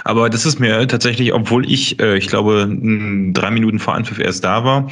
Aber 0.04 0.30
das 0.30 0.46
ist 0.46 0.58
mir 0.58 0.86
tatsächlich, 0.86 1.32
obwohl 1.32 1.70
ich, 1.70 2.00
äh, 2.00 2.16
ich 2.16 2.28
glaube, 2.28 2.68
drei 3.32 3.50
Minuten 3.50 3.78
vor 3.78 3.94
Anpfiff 3.94 4.18
erst 4.18 4.44
da 4.44 4.64
war, 4.64 4.88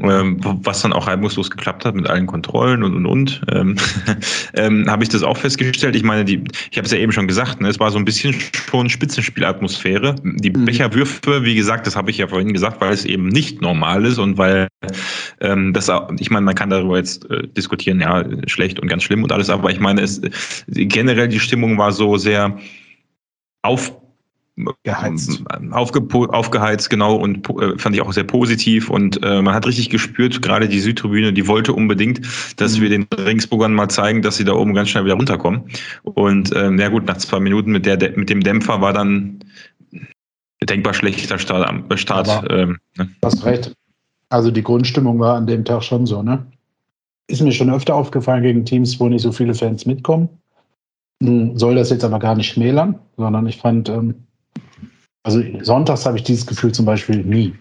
ähm, 0.00 0.38
was 0.40 0.80
dann 0.80 0.94
auch 0.94 1.06
reibungslos 1.06 1.50
geklappt 1.50 1.84
hat 1.84 1.94
mit 1.94 2.08
allen 2.08 2.26
Kontrollen 2.26 2.82
und 2.82 2.96
und 2.96 3.06
und, 3.06 3.42
ähm, 3.52 3.76
ähm, 4.54 4.90
habe 4.90 5.02
ich 5.02 5.10
das 5.10 5.22
auch 5.22 5.36
festgestellt. 5.36 5.94
Ich 5.94 6.02
meine, 6.02 6.24
die, 6.24 6.42
ich 6.70 6.78
habe 6.78 6.86
es 6.86 6.92
ja 6.92 6.98
eben 6.98 7.12
schon 7.12 7.28
gesagt, 7.28 7.60
ne, 7.60 7.68
es 7.68 7.78
war 7.78 7.90
so 7.90 7.98
ein 7.98 8.06
bisschen 8.06 8.34
schon 8.70 8.88
Spitzenspielatmosphäre. 8.88 10.14
Die 10.24 10.50
mhm. 10.50 10.64
Becherwürfe, 10.64 11.44
wie 11.44 11.54
gesagt, 11.54 11.86
das 11.86 11.94
habe 11.94 12.10
ich 12.10 12.18
ja 12.18 12.28
vorhin 12.28 12.54
gesagt, 12.54 12.80
weil 12.80 12.92
es 12.92 13.04
eben 13.04 13.28
nicht 13.28 13.60
normal 13.60 14.06
ist 14.06 14.18
und 14.18 14.38
weil 14.38 14.68
ähm, 15.40 15.74
das, 15.74 15.90
ich 16.18 16.30
meine, 16.30 16.46
man 16.46 16.54
kann 16.54 16.70
darüber 16.70 16.96
jetzt 16.96 17.30
äh, 17.30 17.46
diskutieren, 17.48 18.00
ja, 18.00 18.24
schlecht 18.46 18.80
und 18.80 18.88
ganz 18.88 19.02
schlimm 19.02 19.22
und 19.22 19.30
alles, 19.30 19.50
aber 19.50 19.70
ich 19.70 19.80
meine, 19.80 20.00
es 20.00 20.22
generell 20.66 21.28
die 21.28 21.40
Stimmung 21.40 21.76
war 21.76 21.92
so 21.92 22.16
sehr 22.16 22.58
auf 23.62 24.01
Geheizt. 24.82 25.42
aufgeheizt, 25.70 26.90
genau, 26.90 27.16
und 27.16 27.48
äh, 27.60 27.78
fand 27.78 27.94
ich 27.94 28.02
auch 28.02 28.12
sehr 28.12 28.24
positiv. 28.24 28.90
Und 28.90 29.22
äh, 29.22 29.42
man 29.42 29.54
hat 29.54 29.66
richtig 29.66 29.90
gespürt, 29.90 30.42
gerade 30.42 30.68
die 30.68 30.80
Südtribüne, 30.80 31.32
die 31.32 31.46
wollte 31.46 31.72
unbedingt, 31.72 32.20
dass 32.56 32.76
mhm. 32.76 32.82
wir 32.82 32.88
den 32.90 33.06
Regensburgern 33.16 33.74
mal 33.74 33.88
zeigen, 33.88 34.22
dass 34.22 34.36
sie 34.36 34.44
da 34.44 34.52
oben 34.52 34.74
ganz 34.74 34.90
schnell 34.90 35.04
wieder 35.04 35.14
runterkommen. 35.14 35.62
Und 36.02 36.54
ähm, 36.54 36.78
ja 36.78 36.88
gut, 36.88 37.06
nach 37.06 37.18
zwei 37.18 37.40
Minuten 37.40 37.72
mit, 37.72 37.86
der, 37.86 37.98
mit 38.16 38.30
dem 38.30 38.42
Dämpfer 38.42 38.80
war 38.80 38.92
dann 38.92 39.40
denkbar 40.64 40.94
schlechter 40.94 41.38
Start. 41.38 41.90
Äh, 41.90 41.96
Start 41.96 42.28
Aber, 42.28 42.50
ähm, 42.50 42.78
ne? 42.96 43.08
Hast 43.22 43.44
recht. 43.44 43.74
Also 44.28 44.50
die 44.50 44.62
Grundstimmung 44.62 45.18
war 45.18 45.36
an 45.36 45.46
dem 45.46 45.64
Tag 45.64 45.82
schon 45.82 46.06
so, 46.06 46.22
ne? 46.22 46.46
Ist 47.28 47.42
mir 47.42 47.52
schon 47.52 47.70
öfter 47.70 47.94
aufgefallen 47.94 48.42
gegen 48.42 48.64
Teams, 48.64 48.98
wo 48.98 49.08
nicht 49.08 49.22
so 49.22 49.32
viele 49.32 49.54
Fans 49.54 49.86
mitkommen. 49.86 50.28
Hm, 51.22 51.56
soll 51.56 51.76
das 51.76 51.90
jetzt 51.90 52.04
aber 52.04 52.18
gar 52.18 52.34
nicht 52.34 52.48
schmälern, 52.48 52.98
sondern 53.16 53.46
ich 53.46 53.58
fand, 53.58 53.88
ähm, 53.88 54.26
also 55.22 55.42
sonntags 55.60 56.04
habe 56.06 56.18
ich 56.18 56.24
dieses 56.24 56.46
Gefühl 56.46 56.72
zum 56.72 56.84
Beispiel 56.84 57.24
nie. 57.24 57.54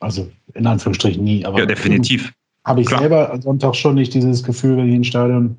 Also 0.00 0.30
in 0.54 0.66
Anführungsstrichen 0.66 1.22
nie. 1.22 1.44
Aber 1.44 1.58
ja, 1.58 1.66
definitiv. 1.66 2.32
Habe 2.64 2.80
ich 2.80 2.86
Klar. 2.86 3.00
selber 3.00 3.40
Sonntag 3.40 3.74
schon 3.74 3.94
nicht 3.94 4.14
dieses 4.14 4.42
Gefühl, 4.42 4.76
wenn 4.76 4.88
ich 4.88 4.94
ins 4.94 5.06
Stadion 5.06 5.56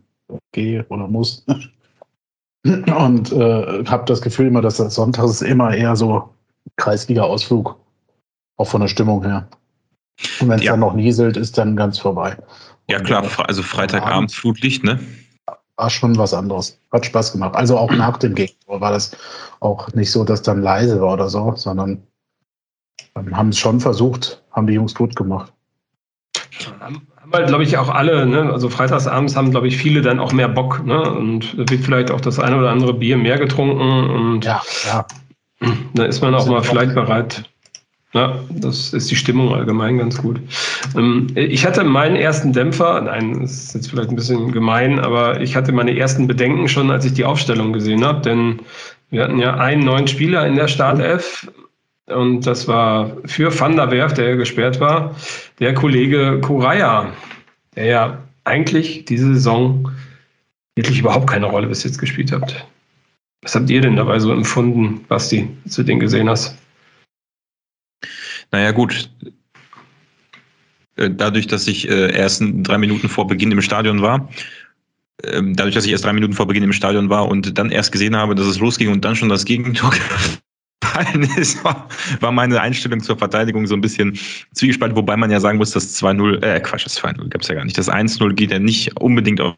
gehe 0.51 0.85
oder 0.89 1.07
muss. 1.07 1.45
Und 2.63 3.31
äh, 3.31 3.85
habe 3.85 4.05
das 4.05 4.21
Gefühl 4.21 4.47
immer, 4.47 4.61
dass 4.61 4.77
das 4.77 4.95
Sonntag 4.95 5.25
ist 5.25 5.41
immer 5.41 5.73
eher 5.73 5.95
so 5.95 6.29
Kreisliga-Ausflug. 6.75 7.75
Auch 8.57 8.67
von 8.67 8.81
der 8.81 8.87
Stimmung 8.87 9.23
her. 9.23 9.47
Und 10.39 10.49
wenn 10.49 10.59
es 10.59 10.65
ja. 10.65 10.71
dann 10.71 10.81
noch 10.81 10.93
nieselt, 10.93 11.37
ist 11.37 11.57
dann 11.57 11.75
ganz 11.75 11.99
vorbei. 11.99 12.35
Ja, 12.89 12.99
klar, 12.99 13.25
also 13.47 13.61
Freitagabend 13.61 14.31
Flutlicht, 14.31 14.83
ne? 14.83 14.99
War 15.77 15.89
schon 15.89 16.17
was 16.17 16.33
anderes. 16.33 16.79
Hat 16.91 17.05
Spaß 17.05 17.31
gemacht. 17.31 17.55
Also 17.55 17.77
auch 17.77 17.91
nach 17.95 18.17
dem 18.17 18.35
Gegentor 18.35 18.81
war 18.81 18.91
das 18.91 19.15
auch 19.59 19.93
nicht 19.93 20.11
so, 20.11 20.23
dass 20.23 20.41
dann 20.41 20.61
leise 20.61 20.99
war 20.99 21.13
oder 21.13 21.29
so, 21.29 21.53
sondern 21.55 22.03
haben 23.15 23.49
es 23.49 23.57
schon 23.57 23.79
versucht, 23.79 24.43
haben 24.51 24.67
die 24.67 24.73
Jungs 24.73 24.93
gut 24.93 25.15
gemacht. 25.15 25.53
Haben 26.79 27.07
halt, 27.31 27.47
glaube 27.47 27.63
ich, 27.63 27.77
auch 27.77 27.89
alle, 27.89 28.25
ne? 28.25 28.51
also 28.51 28.69
freitagsabends 28.69 29.35
haben, 29.35 29.51
glaube 29.51 29.67
ich, 29.67 29.77
viele 29.77 30.01
dann 30.01 30.19
auch 30.19 30.33
mehr 30.33 30.47
Bock 30.47 30.85
ne? 30.85 31.01
und 31.11 31.57
wird 31.57 31.83
vielleicht 31.83 32.11
auch 32.11 32.21
das 32.21 32.39
eine 32.39 32.57
oder 32.57 32.69
andere 32.69 32.93
Bier 32.93 33.17
mehr 33.17 33.37
getrunken 33.37 34.09
und 34.09 34.45
ja, 34.45 34.61
ja. 34.85 35.05
da 35.93 36.05
ist 36.05 36.21
man 36.21 36.33
auch 36.35 36.47
mal 36.47 36.63
vielleicht 36.63 36.93
bereit, 36.93 37.43
ja, 38.13 38.39
das 38.49 38.93
ist 38.93 39.11
die 39.11 39.15
Stimmung 39.15 39.53
allgemein 39.53 39.97
ganz 39.97 40.17
gut. 40.17 40.39
Ähm, 40.95 41.27
ich 41.35 41.65
hatte 41.65 41.83
meinen 41.83 42.15
ersten 42.15 42.53
Dämpfer, 42.53 43.01
nein, 43.01 43.41
das 43.41 43.51
ist 43.51 43.75
jetzt 43.75 43.89
vielleicht 43.89 44.09
ein 44.09 44.15
bisschen 44.15 44.51
gemein, 44.51 44.99
aber 44.99 45.41
ich 45.41 45.55
hatte 45.55 45.71
meine 45.71 45.97
ersten 45.97 46.27
Bedenken 46.27 46.67
schon, 46.67 46.89
als 46.89 47.05
ich 47.05 47.13
die 47.13 47.25
Aufstellung 47.25 47.73
gesehen 47.73 48.05
habe, 48.05 48.21
denn 48.21 48.59
wir 49.09 49.23
hatten 49.23 49.39
ja 49.39 49.55
einen 49.55 49.83
neuen 49.83 50.07
Spieler 50.07 50.47
in 50.47 50.55
der 50.55 50.67
Startelf 50.67 51.47
und 52.07 52.47
das 52.47 52.67
war 52.67 53.11
für 53.25 53.57
Van 53.57 53.75
der 53.75 53.91
Werf, 53.91 54.13
der 54.13 54.37
gesperrt 54.37 54.79
war, 54.79 55.15
der 55.59 55.73
Kollege 55.73 56.39
Kuraya, 56.41 57.11
der 57.75 57.85
ja 57.85 58.17
eigentlich 58.45 59.03
diese 59.05 59.33
Saison 59.33 59.91
wirklich 60.75 60.99
überhaupt 60.99 61.29
keine 61.29 61.47
Rolle 61.47 61.67
bis 61.67 61.83
jetzt 61.83 61.99
gespielt 61.99 62.31
hat. 62.31 62.65
Was 63.41 63.55
habt 63.55 63.69
ihr 63.69 63.81
denn 63.81 63.97
dabei 63.97 64.19
so 64.19 64.31
empfunden, 64.31 65.05
Basti, 65.07 65.49
als 65.65 65.75
du 65.75 65.83
den 65.83 65.99
gesehen 65.99 66.29
hast? 66.29 66.57
Naja, 68.51 68.71
gut. 68.71 69.10
Äh, 70.95 71.10
dadurch, 71.12 71.47
dass 71.47 71.67
ich 71.67 71.89
äh, 71.89 72.15
erst 72.15 72.41
drei 72.41 72.77
Minuten 72.77 73.10
vor 73.10 73.27
Beginn 73.27 73.51
im 73.51 73.62
Stadion 73.62 74.01
war, 74.01 74.29
ähm, 75.23 75.55
dadurch, 75.55 75.75
dass 75.75 75.86
ich 75.86 75.91
erst 75.91 76.05
drei 76.05 76.13
Minuten 76.13 76.33
vor 76.33 76.47
Beginn 76.47 76.63
im 76.63 76.73
Stadion 76.73 77.10
war 77.10 77.27
und 77.27 77.57
dann 77.57 77.71
erst 77.71 77.91
gesehen 77.91 78.15
habe, 78.15 78.36
dass 78.36 78.45
es 78.45 78.60
losging 78.60 78.91
und 78.91 79.03
dann 79.03 79.15
schon 79.15 79.29
das 79.29 79.45
Gegentor 79.45 79.91
gefallen 80.81 81.23
ist, 81.38 81.63
war, 81.63 82.31
meine 82.31 82.62
Einstellung 82.62 83.01
zur 83.01 83.17
Verteidigung 83.17 83.65
so 83.67 83.75
ein 83.75 83.81
bisschen 83.81 84.17
zwiegespalten, 84.53 84.95
wobei 84.95 85.17
man 85.17 85.31
ja 85.31 85.39
sagen 85.39 85.57
muss, 85.57 85.71
das 85.71 86.01
2-0, 86.01 86.43
äh, 86.43 86.60
Quatsch, 86.60 86.86
das 86.86 87.01
2-0 87.01 87.29
gab 87.29 87.41
es 87.41 87.47
ja 87.47 87.55
gar 87.55 87.65
nicht. 87.65 87.77
Das 87.77 87.89
1-0 87.89 88.33
geht 88.33 88.51
ja 88.51 88.60
nicht 88.60 88.99
unbedingt 88.99 89.41
aus 89.41 89.55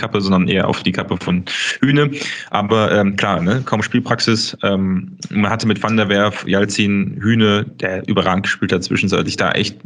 Kappe, 0.00 0.20
sondern 0.20 0.48
eher 0.48 0.66
auf 0.66 0.82
die 0.82 0.92
Kappe 0.92 1.16
von 1.18 1.44
Hühne. 1.80 2.10
Aber 2.50 2.90
ähm, 2.92 3.16
klar, 3.16 3.40
ne, 3.40 3.62
kaum 3.64 3.82
Spielpraxis. 3.82 4.56
Ähm, 4.62 5.16
man 5.30 5.50
hatte 5.50 5.66
mit 5.66 5.82
Van 5.82 5.96
der 5.96 6.08
Werf, 6.08 6.46
Jalzin, 6.46 7.18
Hühne, 7.20 7.64
der 7.64 8.08
überragend 8.08 8.44
gespielt 8.44 8.72
hat, 8.72 8.82
zwischenzeitlich 8.82 9.36
da 9.36 9.52
echt 9.52 9.76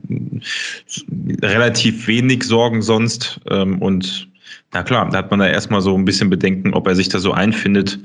relativ 1.42 2.06
wenig 2.06 2.44
Sorgen 2.44 2.82
sonst. 2.82 3.40
Ähm, 3.50 3.82
und 3.82 4.28
na 4.72 4.82
klar, 4.82 5.08
da 5.10 5.18
hat 5.18 5.30
man 5.30 5.40
da 5.40 5.48
erstmal 5.48 5.80
so 5.80 5.96
ein 5.96 6.04
bisschen 6.04 6.30
Bedenken, 6.30 6.74
ob 6.74 6.86
er 6.86 6.94
sich 6.94 7.08
da 7.08 7.18
so 7.18 7.32
einfindet. 7.32 7.98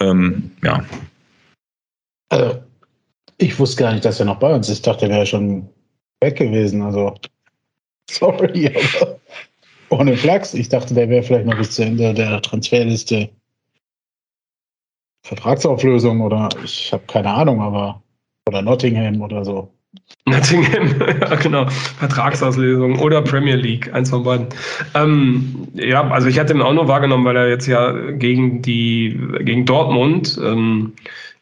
Ähm, 0.00 0.50
ja. 0.62 0.84
Also, 2.28 2.62
ich 3.38 3.58
wusste 3.58 3.82
gar 3.82 3.92
nicht, 3.92 4.04
dass 4.04 4.20
er 4.20 4.26
noch 4.26 4.38
bei 4.38 4.54
uns 4.54 4.68
ist. 4.68 4.76
Ich 4.76 4.82
dachte, 4.82 5.06
er 5.06 5.10
wäre 5.10 5.26
schon 5.26 5.68
weg 6.20 6.36
gewesen. 6.36 6.82
Also, 6.82 7.14
sorry, 8.10 8.68
aber 8.68 9.20
ohne 9.92 10.16
Flachs. 10.16 10.54
Ich 10.54 10.68
dachte, 10.68 10.94
der 10.94 11.08
wäre 11.08 11.22
vielleicht 11.22 11.46
noch 11.46 11.56
bis 11.56 11.72
zu 11.72 11.84
Ende 11.84 12.14
der 12.14 12.40
Transferliste 12.42 13.30
Vertragsauflösung 15.24 16.20
oder 16.20 16.48
ich 16.64 16.92
habe 16.92 17.04
keine 17.06 17.30
Ahnung, 17.30 17.60
aber 17.60 18.02
oder 18.48 18.62
Nottingham 18.62 19.20
oder 19.20 19.44
so. 19.44 19.72
Nottingham, 20.26 20.88
ja 21.20 21.34
genau, 21.36 21.68
Vertragsauslösung 21.68 22.98
oder 22.98 23.22
Premier 23.22 23.56
League, 23.56 23.92
eins 23.94 24.10
von 24.10 24.24
beiden. 24.24 24.48
Ähm, 24.94 25.68
ja, 25.74 26.08
also 26.08 26.28
ich 26.28 26.38
hatte 26.38 26.54
ihn 26.54 26.62
auch 26.62 26.72
nur 26.72 26.88
wahrgenommen, 26.88 27.24
weil 27.24 27.36
er 27.36 27.48
jetzt 27.48 27.66
ja 27.66 27.92
gegen 28.12 28.62
die 28.62 29.18
gegen 29.40 29.64
Dortmund 29.64 30.40
ähm, 30.42 30.94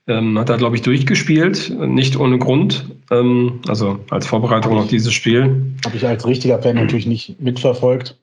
ähm, 0.07 0.39
hat 0.39 0.51
er, 0.51 0.57
glaube 0.57 0.77
ich, 0.77 0.83
durchgespielt, 0.83 1.71
nicht 1.71 2.17
ohne 2.17 2.39
Grund. 2.39 2.87
Ähm, 3.11 3.61
also 3.69 4.01
als 4.11 4.27
Vorbereitung 4.27 4.77
auf 4.77 4.89
dieses 4.89 5.13
Spiel. 5.13 5.75
Habe 5.85 5.97
ich 5.97 6.07
als 6.07 6.27
richtiger 6.27 6.61
Fan 6.61 6.77
natürlich 6.77 7.07
nicht 7.07 7.41
mitverfolgt. 7.41 8.19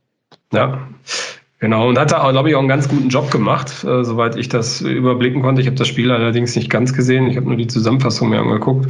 Ja, 0.53 0.87
genau. 1.59 1.89
Und 1.89 1.99
hat 1.99 2.11
da, 2.11 2.29
glaube 2.31 2.49
ich, 2.49 2.55
auch 2.55 2.59
einen 2.59 2.67
ganz 2.67 2.87
guten 2.87 3.09
Job 3.09 3.31
gemacht, 3.31 3.83
äh, 3.83 4.03
soweit 4.03 4.35
ich 4.35 4.49
das 4.49 4.81
überblicken 4.81 5.41
konnte. 5.41 5.61
Ich 5.61 5.67
habe 5.67 5.77
das 5.77 5.87
Spiel 5.87 6.11
allerdings 6.11 6.55
nicht 6.55 6.69
ganz 6.69 6.93
gesehen. 6.93 7.29
Ich 7.29 7.37
habe 7.37 7.47
nur 7.47 7.57
die 7.57 7.67
Zusammenfassung 7.67 8.29
mir 8.29 8.39
angeguckt. 8.39 8.89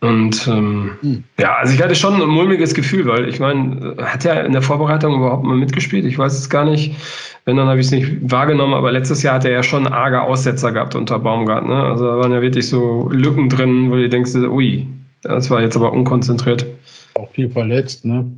Und 0.00 0.48
ähm, 0.48 0.96
hm. 1.00 1.24
ja, 1.38 1.54
also 1.54 1.72
ich 1.72 1.80
hatte 1.80 1.94
schon 1.94 2.20
ein 2.20 2.28
mulmiges 2.28 2.74
Gefühl, 2.74 3.06
weil 3.06 3.28
ich 3.28 3.38
meine, 3.38 3.94
hat 3.98 4.24
er 4.24 4.44
in 4.44 4.52
der 4.52 4.62
Vorbereitung 4.62 5.14
überhaupt 5.14 5.44
mal 5.44 5.56
mitgespielt? 5.56 6.04
Ich 6.04 6.18
weiß 6.18 6.36
es 6.36 6.50
gar 6.50 6.64
nicht. 6.64 6.96
Wenn, 7.44 7.56
dann 7.56 7.68
habe 7.68 7.78
ich 7.78 7.86
es 7.86 7.92
nicht 7.92 8.08
wahrgenommen, 8.20 8.74
aber 8.74 8.90
letztes 8.90 9.22
Jahr 9.22 9.36
hat 9.36 9.44
er 9.44 9.52
ja 9.52 9.62
schon 9.62 9.86
arge 9.86 10.20
Aussetzer 10.20 10.72
gehabt 10.72 10.96
unter 10.96 11.20
Baumgart. 11.20 11.66
Ne? 11.66 11.74
Also 11.74 12.06
da 12.06 12.16
waren 12.16 12.32
ja 12.32 12.42
wirklich 12.42 12.68
so 12.68 13.08
Lücken 13.12 13.48
drin, 13.48 13.92
wo 13.92 13.94
du 13.94 14.08
denkst, 14.08 14.34
ui, 14.34 14.88
das 15.22 15.50
war 15.50 15.62
jetzt 15.62 15.76
aber 15.76 15.92
unkonzentriert. 15.92 16.66
Auch 17.14 17.30
viel 17.30 17.48
verletzt, 17.48 18.04
ne? 18.04 18.28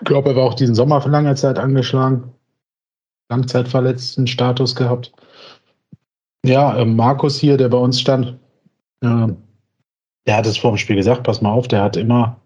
Ich 0.00 0.04
glaube, 0.04 0.30
er 0.30 0.36
war 0.36 0.44
auch 0.44 0.54
diesen 0.54 0.74
Sommer 0.74 1.00
für 1.00 1.08
lange 1.08 1.34
Zeit 1.34 1.58
angeschlagen. 1.58 2.32
Langzeitverletzten 3.30 4.26
Status 4.26 4.76
gehabt. 4.76 5.12
Ja, 6.44 6.76
äh, 6.76 6.84
Markus 6.84 7.38
hier, 7.38 7.56
der 7.56 7.68
bei 7.68 7.78
uns 7.78 8.00
stand, 8.00 8.38
äh, 9.00 9.28
der 10.26 10.36
hat 10.36 10.46
es 10.46 10.58
vor 10.58 10.72
dem 10.72 10.78
Spiel 10.78 10.96
gesagt, 10.96 11.24
pass 11.24 11.40
mal 11.40 11.50
auf, 11.50 11.66
der 11.66 11.82
hat 11.82 11.96
immer, 11.96 12.36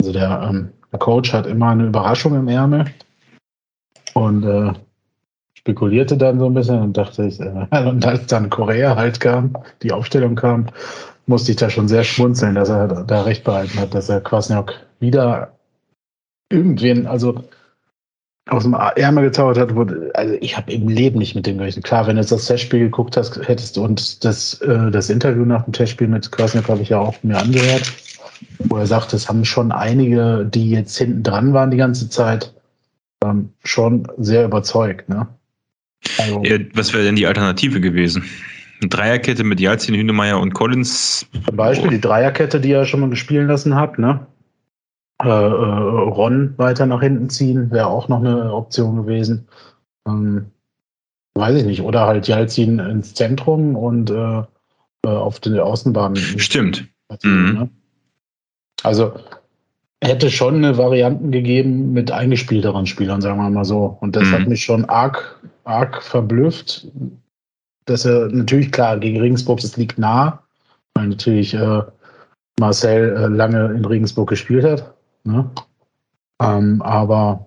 also 0.00 0.12
der, 0.12 0.48
ähm, 0.48 0.72
der 0.92 0.98
Coach 0.98 1.32
hat 1.32 1.46
immer 1.46 1.70
eine 1.70 1.86
Überraschung 1.86 2.34
im 2.34 2.46
Ärmel 2.46 2.84
und 4.14 4.44
äh, 4.44 4.72
spekulierte 5.54 6.16
dann 6.16 6.38
so 6.38 6.46
ein 6.46 6.54
bisschen 6.54 6.80
und 6.80 6.96
dachte 6.96 7.24
ich, 7.24 7.40
äh, 7.40 7.66
und 7.88 8.06
als 8.06 8.26
dann 8.26 8.50
Korea 8.50 8.94
halt 8.94 9.18
kam, 9.18 9.56
die 9.82 9.92
Aufstellung 9.92 10.36
kam, 10.36 10.66
musste 11.26 11.52
ich 11.52 11.56
da 11.56 11.70
schon 11.70 11.88
sehr 11.88 12.04
schmunzeln, 12.04 12.54
dass 12.54 12.68
er 12.68 13.04
da 13.04 13.22
recht 13.22 13.44
behalten 13.44 13.78
hat, 13.80 13.94
dass 13.94 14.08
er 14.08 14.20
Kwasniok 14.20 14.74
wieder 15.00 15.52
irgendwen, 16.52 17.06
also 17.06 17.44
aus 18.48 18.64
dem 18.64 18.74
Ärmel 18.74 19.24
gezaubert 19.24 19.58
hat, 19.58 19.74
wurde, 19.74 20.10
also 20.14 20.34
ich 20.40 20.56
habe 20.56 20.72
im 20.72 20.88
Leben 20.88 21.18
nicht 21.18 21.34
mit 21.34 21.46
dem 21.46 21.58
gerechnet. 21.58 21.84
Klar, 21.84 22.06
wenn 22.06 22.16
du 22.16 22.24
das 22.24 22.46
Testspiel 22.46 22.80
geguckt 22.80 23.16
hast, 23.16 23.36
hättest 23.48 23.76
du 23.76 23.84
und 23.84 24.24
das, 24.24 24.60
äh, 24.62 24.90
das 24.90 25.10
Interview 25.10 25.44
nach 25.44 25.64
dem 25.64 25.72
Testspiel 25.72 26.08
mit 26.08 26.30
Krasnick 26.32 26.68
habe 26.68 26.82
ich 26.82 26.88
ja 26.88 26.98
auch 26.98 27.14
mir 27.22 27.38
angehört, 27.38 27.92
wo 28.58 28.76
er 28.76 28.86
sagt, 28.86 29.12
es 29.12 29.28
haben 29.28 29.44
schon 29.44 29.70
einige, 29.70 30.44
die 30.52 30.70
jetzt 30.70 30.96
hinten 30.98 31.22
dran 31.22 31.52
waren 31.52 31.70
die 31.70 31.76
ganze 31.76 32.08
Zeit, 32.08 32.52
ähm, 33.24 33.50
schon 33.62 34.08
sehr 34.18 34.44
überzeugt. 34.44 35.08
Ne? 35.08 35.28
Also, 36.18 36.42
ja, 36.42 36.58
was 36.74 36.92
wäre 36.92 37.04
denn 37.04 37.16
die 37.16 37.26
Alternative 37.26 37.80
gewesen? 37.80 38.24
Eine 38.80 38.88
Dreierkette 38.88 39.44
mit 39.44 39.60
Jalzin, 39.60 39.94
Hünemeyer 39.94 40.40
und 40.40 40.52
Collins? 40.54 41.26
Zum 41.46 41.56
Beispiel 41.56 41.90
die 41.90 42.00
Dreierkette, 42.00 42.60
die 42.60 42.72
er 42.72 42.84
schon 42.84 42.98
mal 42.98 43.10
gespielt 43.10 43.46
lassen 43.46 43.76
hat, 43.76 44.00
ne? 44.00 44.26
Äh, 45.22 45.28
äh, 45.28 45.30
Ron 45.30 46.54
weiter 46.56 46.86
nach 46.86 47.00
hinten 47.00 47.30
ziehen, 47.30 47.70
wäre 47.70 47.86
auch 47.86 48.08
noch 48.08 48.18
eine 48.18 48.52
Option 48.52 48.96
gewesen. 48.96 49.46
Ähm, 50.06 50.46
weiß 51.34 51.56
ich 51.56 51.64
nicht. 51.64 51.82
Oder 51.82 52.06
halt 52.06 52.26
Jalzin 52.26 52.78
ins 52.78 53.14
Zentrum 53.14 53.76
und 53.76 54.10
äh, 54.10 54.42
äh 55.04 55.08
auf 55.08 55.38
den 55.40 55.58
Außenbahn. 55.58 56.16
Stimmt. 56.16 56.88
Mhm. 57.22 57.52
Ne? 57.54 57.70
Also 58.82 59.12
hätte 60.02 60.30
schon 60.30 60.56
eine 60.56 60.76
Varianten 60.76 61.30
gegeben 61.30 61.92
mit 61.92 62.10
eingespielteren 62.10 62.86
Spielern, 62.86 63.20
sagen 63.20 63.38
wir 63.38 63.48
mal 63.48 63.64
so. 63.64 63.96
Und 64.00 64.16
das 64.16 64.24
mhm. 64.24 64.32
hat 64.32 64.48
mich 64.48 64.64
schon 64.64 64.84
arg, 64.86 65.40
arg 65.64 66.02
verblüfft, 66.02 66.88
dass 67.84 68.04
er 68.04 68.28
natürlich 68.28 68.72
klar 68.72 68.98
gegen 68.98 69.20
Regensburg, 69.20 69.60
das 69.60 69.76
liegt 69.76 69.98
nah, 69.98 70.42
weil 70.94 71.08
natürlich 71.08 71.54
äh, 71.54 71.82
Marcel 72.58 73.16
äh, 73.16 73.26
lange 73.28 73.72
in 73.72 73.84
Regensburg 73.84 74.28
gespielt 74.28 74.64
hat. 74.64 74.94
Ne? 75.24 75.50
Ähm, 76.40 76.82
aber 76.82 77.46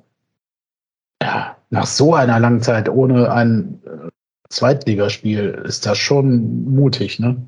ja, 1.21 1.55
nach 1.69 1.85
so 1.85 2.13
einer 2.13 2.39
langen 2.39 2.61
Zeit 2.61 2.89
ohne 2.89 3.31
ein 3.31 3.81
äh, 3.85 4.09
Zweitligaspiel 4.49 5.63
ist 5.65 5.85
das 5.85 5.97
schon 5.97 6.65
mutig. 6.65 7.19
Ne? 7.19 7.45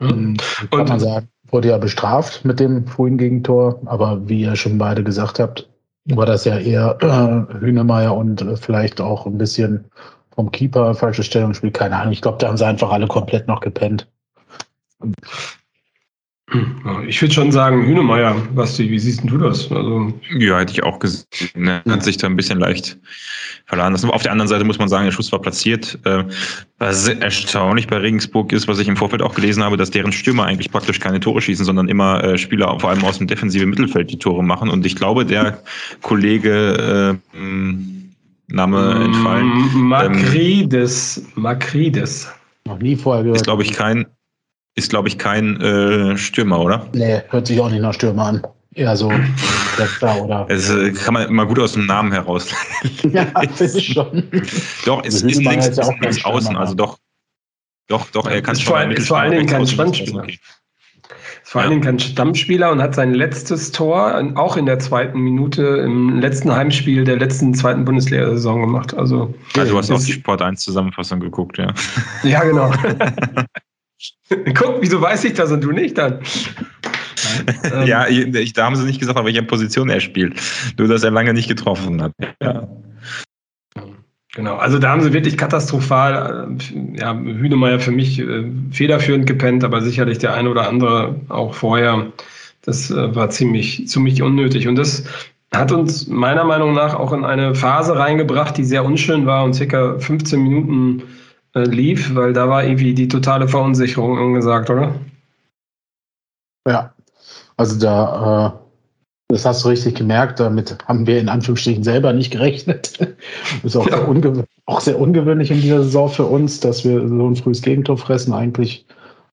Mhm. 0.00 0.36
Kann 0.70 0.80
Und, 0.80 0.88
man 0.88 1.00
sagen 1.00 1.28
wurde 1.50 1.68
ja 1.68 1.78
bestraft 1.78 2.44
mit 2.44 2.60
dem 2.60 2.86
frühen 2.86 3.18
Gegentor, 3.18 3.80
aber 3.86 4.28
wie 4.28 4.42
ihr 4.42 4.56
schon 4.56 4.78
beide 4.78 5.02
gesagt 5.02 5.38
habt, 5.38 5.68
war 6.04 6.26
das 6.26 6.44
ja 6.44 6.58
eher 6.58 6.96
äh, 7.00 7.60
Hünemeyer 7.60 8.16
und 8.16 8.40
äh, 8.42 8.56
vielleicht 8.56 9.00
auch 9.00 9.26
ein 9.26 9.38
bisschen 9.38 9.86
vom 10.34 10.50
Keeper 10.50 10.94
falsche 10.94 11.22
Stellungsspiel, 11.22 11.70
keine 11.70 11.96
Ahnung. 11.96 12.12
Ich 12.12 12.22
glaube, 12.22 12.38
da 12.38 12.48
haben 12.48 12.56
sie 12.56 12.66
einfach 12.66 12.90
alle 12.90 13.06
komplett 13.06 13.48
noch 13.48 13.60
gepennt. 13.60 14.08
Ich 17.06 17.20
würde 17.20 17.34
schon 17.34 17.52
sagen, 17.52 17.86
Hünemeyer, 17.86 18.34
Basti, 18.54 18.88
wie 18.90 18.98
siehst 18.98 19.20
du 19.24 19.36
das? 19.36 19.70
Also 19.70 20.14
ja, 20.38 20.58
hätte 20.58 20.72
ich 20.72 20.82
auch 20.82 20.98
gesehen. 20.98 21.26
Er 21.66 21.82
hat 21.86 22.02
sich 22.02 22.16
da 22.16 22.26
ein 22.26 22.36
bisschen 22.36 22.58
leicht 22.58 22.96
verladen 23.66 23.92
lassen. 23.92 24.10
Auf 24.10 24.22
der 24.22 24.32
anderen 24.32 24.48
Seite 24.48 24.64
muss 24.64 24.78
man 24.78 24.88
sagen, 24.88 25.04
der 25.04 25.12
Schuss 25.12 25.30
war 25.30 25.42
platziert. 25.42 25.98
Äh, 26.04 26.24
was 26.78 27.06
erstaunlich 27.06 27.86
bei 27.86 27.98
Regensburg 27.98 28.52
ist, 28.52 28.66
was 28.66 28.78
ich 28.78 28.88
im 28.88 28.96
Vorfeld 28.96 29.20
auch 29.20 29.34
gelesen 29.34 29.62
habe, 29.62 29.76
dass 29.76 29.90
deren 29.90 30.10
Stürmer 30.10 30.44
eigentlich 30.44 30.70
praktisch 30.70 31.00
keine 31.00 31.20
Tore 31.20 31.42
schießen, 31.42 31.66
sondern 31.66 31.88
immer 31.88 32.24
äh, 32.24 32.38
Spieler 32.38 32.80
vor 32.80 32.90
allem 32.90 33.04
aus 33.04 33.18
dem 33.18 33.26
defensiven 33.26 33.68
Mittelfeld 33.68 34.10
die 34.10 34.18
Tore 34.18 34.42
machen. 34.42 34.70
Und 34.70 34.86
ich 34.86 34.96
glaube, 34.96 35.26
der 35.26 35.62
Kollege 36.00 37.18
äh, 37.36 37.38
Name 38.48 39.04
entfallen. 39.04 39.88
Makrides. 39.88 41.18
Ähm, 41.18 41.42
Makrides. 41.42 42.32
Noch 42.64 42.78
nie 42.78 42.96
vorher 42.96 43.22
gehört. 43.22 43.36
Ist, 43.36 43.44
glaube 43.44 43.62
ich, 43.62 43.72
kein 43.72 44.06
ist, 44.78 44.90
glaube 44.90 45.08
ich, 45.08 45.18
kein 45.18 45.60
äh, 45.60 46.16
Stürmer, 46.16 46.60
oder? 46.60 46.86
Nee, 46.94 47.20
hört 47.28 47.48
sich 47.48 47.60
auch 47.60 47.68
nicht 47.68 47.82
nach 47.82 47.92
Stürmer 47.92 48.26
an. 48.26 48.42
Eher 48.74 48.96
so 48.96 49.10
Letzter 49.76 50.22
oder. 50.22 50.46
Es 50.48 50.70
äh, 50.70 50.92
kann 50.92 51.14
man 51.14 51.28
immer 51.28 51.46
gut 51.46 51.58
aus 51.58 51.72
dem 51.72 51.86
Namen 51.86 52.12
heraus. 52.12 52.48
ja, 53.02 53.26
finde 53.54 53.78
ich 53.78 53.92
schon. 53.92 54.22
Doch, 54.86 55.04
es 55.04 55.22
ist 55.22 55.42
links, 55.42 55.66
ist 55.66 55.82
auch 55.82 55.98
links 56.00 56.24
außen, 56.24 56.56
also 56.56 56.74
doch. 56.74 56.98
Doch, 57.88 58.08
doch, 58.10 58.26
er 58.26 58.42
kann 58.42 58.54
ist 58.54 58.64
vor, 58.64 58.80
ist 58.82 59.08
vor 59.08 59.18
allen 59.18 59.32
Dingen 59.32 59.46
kein 59.46 59.66
Stammspieler. 59.66 60.22
Okay. 60.22 60.38
Ist 61.42 61.52
vor 61.52 61.62
allen 61.62 61.70
Dingen 61.70 61.82
kein 61.82 61.98
Stammspieler 61.98 62.70
und 62.70 62.82
hat 62.82 62.94
sein 62.94 63.14
letztes 63.14 63.72
Tor 63.72 64.22
auch 64.34 64.58
in 64.58 64.66
der 64.66 64.78
zweiten 64.78 65.18
Minute 65.18 65.62
im 65.62 66.20
letzten 66.20 66.52
Heimspiel 66.52 67.04
der 67.04 67.16
letzten 67.16 67.54
zweiten 67.54 67.86
Bundesliga-Saison 67.86 68.60
gemacht. 68.60 68.94
Also, 68.94 69.34
also 69.56 69.72
du 69.72 69.78
hast 69.78 69.90
auch 69.90 70.04
die 70.04 70.12
Sport 70.12 70.42
1 70.42 70.62
Zusammenfassung 70.62 71.20
geguckt, 71.20 71.56
ja. 71.56 71.72
Ja, 72.22 72.44
genau. 72.44 72.70
Guck, 74.54 74.80
wieso 74.80 75.00
weiß 75.00 75.24
ich 75.24 75.34
das 75.34 75.50
und 75.50 75.62
du 75.62 75.72
nicht 75.72 75.98
dann? 75.98 76.20
ja, 77.86 78.06
ich, 78.06 78.52
da 78.52 78.64
haben 78.64 78.76
sie 78.76 78.84
nicht 78.84 79.00
gesagt, 79.00 79.18
auf 79.18 79.24
welcher 79.24 79.42
Position 79.42 79.88
er 79.88 80.00
spielt. 80.00 80.40
Nur, 80.78 80.88
dass 80.88 81.02
er 81.02 81.10
lange 81.10 81.34
nicht 81.34 81.48
getroffen 81.48 82.02
hat. 82.02 82.12
Ja. 82.42 82.68
Genau, 84.34 84.56
also 84.56 84.78
da 84.78 84.90
haben 84.90 85.00
sie 85.00 85.12
wirklich 85.12 85.36
katastrophal, 85.36 86.48
äh, 86.60 86.98
ja, 86.98 87.12
Hünemeyer 87.12 87.80
für 87.80 87.90
mich 87.90 88.20
äh, 88.20 88.44
federführend 88.70 89.26
gepennt, 89.26 89.64
aber 89.64 89.80
sicherlich 89.80 90.18
der 90.18 90.34
eine 90.34 90.50
oder 90.50 90.68
andere 90.68 91.16
auch 91.28 91.54
vorher. 91.54 92.12
Das 92.62 92.90
äh, 92.90 93.14
war 93.16 93.30
ziemlich, 93.30 93.88
ziemlich 93.88 94.22
unnötig. 94.22 94.68
Und 94.68 94.76
das 94.76 95.04
hat 95.52 95.72
uns 95.72 96.06
meiner 96.06 96.44
Meinung 96.44 96.74
nach 96.74 96.94
auch 96.94 97.12
in 97.12 97.24
eine 97.24 97.54
Phase 97.54 97.98
reingebracht, 97.98 98.56
die 98.56 98.64
sehr 98.64 98.84
unschön 98.84 99.26
war 99.26 99.44
und 99.44 99.54
circa 99.54 99.98
15 99.98 100.40
Minuten 100.40 101.02
äh, 101.58 101.64
lief, 101.64 102.14
weil 102.14 102.32
da 102.32 102.48
war 102.48 102.64
irgendwie 102.64 102.94
die 102.94 103.08
totale 103.08 103.48
Verunsicherung 103.48 104.18
angesagt, 104.18 104.70
oder? 104.70 104.94
Ja, 106.68 106.92
also 107.56 107.78
da, 107.78 108.46
äh, 108.46 108.68
das 109.30 109.44
hast 109.44 109.64
du 109.64 109.68
richtig 109.68 109.96
gemerkt, 109.96 110.40
damit 110.40 110.78
haben 110.86 111.06
wir 111.06 111.20
in 111.20 111.28
Anführungsstrichen 111.28 111.84
selber 111.84 112.12
nicht 112.12 112.30
gerechnet. 112.30 112.98
Das 113.00 113.08
ist 113.64 113.76
auch, 113.76 113.88
ja. 113.88 113.98
sehr 113.98 114.44
auch, 114.66 114.80
sehr 114.80 114.98
ungewöhnlich 114.98 115.50
in 115.50 115.60
dieser 115.60 115.82
Saison 115.82 116.08
für 116.08 116.24
uns, 116.24 116.60
dass 116.60 116.84
wir 116.84 117.06
so 117.06 117.28
ein 117.28 117.36
frühes 117.36 117.62
Gegentor 117.62 117.98
fressen. 117.98 118.32
Eigentlich 118.32 118.86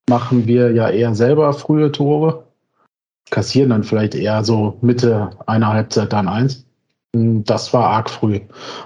machen 0.08 0.46
wir 0.46 0.72
ja 0.72 0.88
eher 0.88 1.14
selber 1.14 1.52
frühe 1.52 1.92
Tore, 1.92 2.44
kassieren 3.30 3.70
dann 3.70 3.84
vielleicht 3.84 4.14
eher 4.14 4.44
so 4.44 4.76
Mitte 4.80 5.30
einer 5.46 5.68
Halbzeit 5.68 6.12
dann 6.12 6.28
eins. 6.28 6.66
Das 7.12 7.72
war 7.72 7.88
arg 7.88 8.10
früh. 8.10 8.40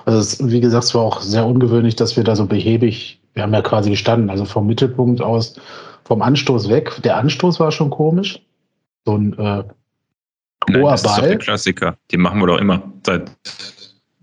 Also 0.05 0.19
es, 0.19 0.51
wie 0.51 0.61
gesagt, 0.61 0.85
es 0.85 0.95
war 0.95 1.03
auch 1.03 1.21
sehr 1.21 1.47
ungewöhnlich, 1.47 1.97
dass 1.97 2.17
wir 2.17 2.25
da 2.25 2.37
so 2.37 2.47
behäbig 2.47 3.20
wir 3.35 3.43
haben 3.43 3.55
ja 3.55 3.63
quasi 3.63 3.91
gestanden, 3.91 4.31
also 4.31 4.45
vom 4.45 4.67
Mittelpunkt 4.67 5.21
aus, 5.21 5.61
vom 6.05 6.23
Anstoß 6.23 6.69
weg. 6.69 7.01
Der 7.05 7.17
Anstoß 7.17 7.61
war 7.61 7.71
schon 7.73 7.91
komisch. 7.91 8.41
So 9.05 9.17
ein 9.17 9.33
äh, 9.35 9.37
hoher 9.37 9.65
Nein, 10.69 10.83
das 10.83 10.83
Ball. 10.83 10.95
Ist 10.95 11.07
doch 11.07 11.23
der 11.23 11.39
Klassiker. 11.39 11.97
Die 12.11 12.17
machen 12.17 12.41
wir 12.41 12.47
doch 12.47 12.59
immer 12.59 12.83
seit, 13.05 13.31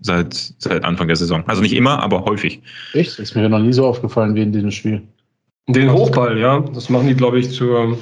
seit, 0.00 0.34
seit 0.58 0.84
Anfang 0.84 1.08
der 1.08 1.16
Saison. 1.16 1.42
Also 1.46 1.62
nicht 1.62 1.74
immer, 1.74 2.02
aber 2.02 2.24
häufig. 2.24 2.62
Echt? 2.92 3.18
Ist 3.18 3.34
mir 3.34 3.48
noch 3.48 3.58
nie 3.58 3.72
so 3.72 3.86
aufgefallen 3.86 4.34
wie 4.34 4.42
in 4.42 4.52
diesem 4.52 4.70
Spiel. 4.70 5.02
Den 5.66 5.92
Hochball, 5.92 6.38
ja. 6.38 6.60
Das 6.60 6.88
machen 6.88 7.08
die, 7.08 7.14
glaube 7.14 7.38
ich, 7.38 7.50
zur, 7.50 7.98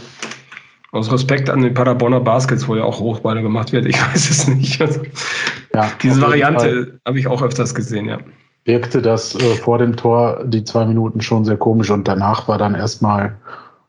aus 0.93 1.11
Respekt 1.11 1.51
an 1.51 1.63
den 1.63 1.75
Paderborner 1.75 2.21
Baskets, 2.21 2.69
wo 2.69 2.77
ja 2.77 2.85
auch 2.85 3.01
Hochballe 3.01 3.43
gemacht 3.43 3.73
wird. 3.73 3.87
Ich 3.87 4.01
weiß 4.13 4.31
es 4.31 4.49
nicht. 4.49 4.81
Also, 4.81 5.03
ja, 5.75 5.91
diese 6.03 6.21
Variante 6.21 7.01
habe 7.05 7.19
ich 7.19 7.27
auch 7.27 7.43
öfters 7.43 7.75
gesehen, 7.75 8.07
ja 8.07 8.19
wirkte 8.67 9.01
das 9.01 9.35
äh, 9.35 9.55
vor 9.55 9.79
dem 9.79 9.97
Tor 9.97 10.45
die 10.45 10.65
zwei 10.65 10.85
Minuten 10.85 11.21
schon 11.21 11.45
sehr 11.45 11.57
komisch 11.57 11.91
und 11.91 12.07
danach 12.07 12.49
war 12.49 12.59
dann 12.59 12.75
erstmal 12.75 13.37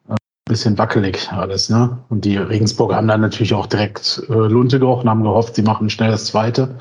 äh, 0.07 0.13
ein 0.13 0.17
bisschen 0.47 0.77
wackelig 0.77 1.31
alles. 1.31 1.69
Ne? 1.69 1.97
Und 2.09 2.25
die 2.25 2.37
Regensburger 2.37 2.95
haben 2.95 3.07
dann 3.07 3.21
natürlich 3.21 3.53
auch 3.53 3.65
direkt 3.65 4.23
äh, 4.29 4.33
Lunte 4.33 4.79
gerochen, 4.79 5.09
haben 5.09 5.23
gehofft, 5.23 5.55
sie 5.55 5.63
machen 5.63 5.89
schnell 5.89 6.11
das 6.11 6.25
zweite, 6.25 6.75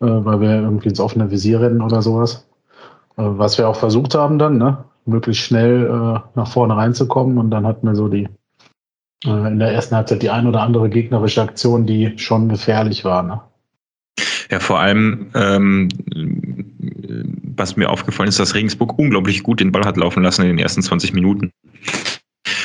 äh, 0.00 0.06
weil 0.06 0.40
wir 0.40 0.50
irgendwie 0.50 0.88
ins 0.88 1.00
offene 1.00 1.30
Visier 1.30 1.60
rennen 1.60 1.82
oder 1.82 2.00
sowas. 2.00 2.46
Äh, 3.16 3.24
was 3.24 3.58
wir 3.58 3.68
auch 3.68 3.76
versucht 3.76 4.14
haben 4.14 4.38
dann, 4.38 4.56
ne? 4.56 4.84
möglichst 5.04 5.42
schnell 5.42 6.20
nach 6.36 6.46
vorne 6.46 6.76
reinzukommen 6.76 7.36
und 7.36 7.50
dann 7.50 7.66
hatten 7.66 7.88
wir 7.88 7.96
so 7.96 8.06
die 8.06 8.28
in 9.24 9.58
der 9.58 9.72
ersten 9.72 9.96
Halbzeit 9.96 10.22
die 10.22 10.30
ein 10.30 10.46
oder 10.46 10.60
andere 10.60 10.88
gegnerische 10.88 11.42
Aktion, 11.42 11.86
die 11.86 12.16
schon 12.18 12.48
gefährlich 12.48 13.04
war. 13.04 13.24
Ne? 13.24 13.40
Ja, 14.52 14.60
vor 14.60 14.78
allem 14.78 15.30
ähm, 15.34 15.88
was 17.56 17.76
mir 17.76 17.90
aufgefallen 17.90 18.28
ist, 18.28 18.38
dass 18.38 18.54
Regensburg 18.54 18.98
unglaublich 18.98 19.42
gut 19.42 19.60
den 19.60 19.72
Ball 19.72 19.84
hat 19.84 19.96
laufen 19.96 20.22
lassen 20.22 20.42
in 20.42 20.48
den 20.48 20.58
ersten 20.58 20.82
20 20.82 21.12
Minuten. 21.12 21.52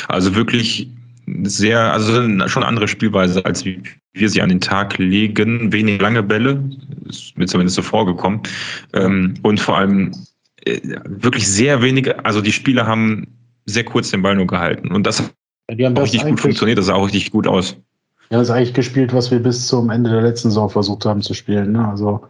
Also 0.08 0.36
wirklich 0.36 0.90
sehr, 1.44 1.92
also 1.92 2.48
schon 2.48 2.64
andere 2.64 2.88
Spielweise, 2.88 3.46
als 3.46 3.66
wir 3.66 4.30
sie 4.30 4.42
an 4.42 4.50
den 4.50 4.62
Tag 4.62 4.98
legen. 4.98 5.72
Wenig 5.74 6.02
lange 6.02 6.24
Bälle, 6.24 6.64
ist 7.08 7.38
mir 7.38 7.48
zumindest 7.48 7.76
so 7.76 7.82
vorgekommen. 7.82 8.42
Ähm, 8.94 9.34
und 9.42 9.60
vor 9.60 9.78
allem 9.78 10.12
äh, 10.66 10.80
wirklich 11.06 11.48
sehr 11.48 11.82
wenige, 11.82 12.24
also 12.26 12.42
die 12.42 12.54
Spieler 12.54 12.88
haben 12.88 13.28
sehr 13.66 13.84
kurz 13.84 14.12
den 14.12 14.22
Ball 14.22 14.36
nur 14.36 14.48
gehalten. 14.48 14.92
Und 14.92 15.06
das 15.06 15.32
ja, 15.70 15.90
hat 15.90 16.00
richtig 16.00 16.24
gut 16.24 16.40
funktioniert, 16.40 16.78
das 16.78 16.86
sah 16.86 16.96
auch 16.96 17.06
richtig 17.06 17.32
gut 17.32 17.48
aus. 17.48 17.76
Ja, 18.30 18.40
das 18.40 18.50
ist 18.50 18.54
eigentlich 18.54 18.74
gespielt, 18.74 19.14
was 19.14 19.32
wir 19.32 19.40
bis 19.40 19.68
zum 19.68 19.90
Ende 19.90 20.10
der 20.10 20.22
letzten 20.22 20.50
Saison 20.50 20.70
versucht 20.70 21.06
haben 21.06 21.22
zu 21.22 21.34
spielen. 21.34 21.74
Ne? 21.74 21.88
Also 21.88 22.22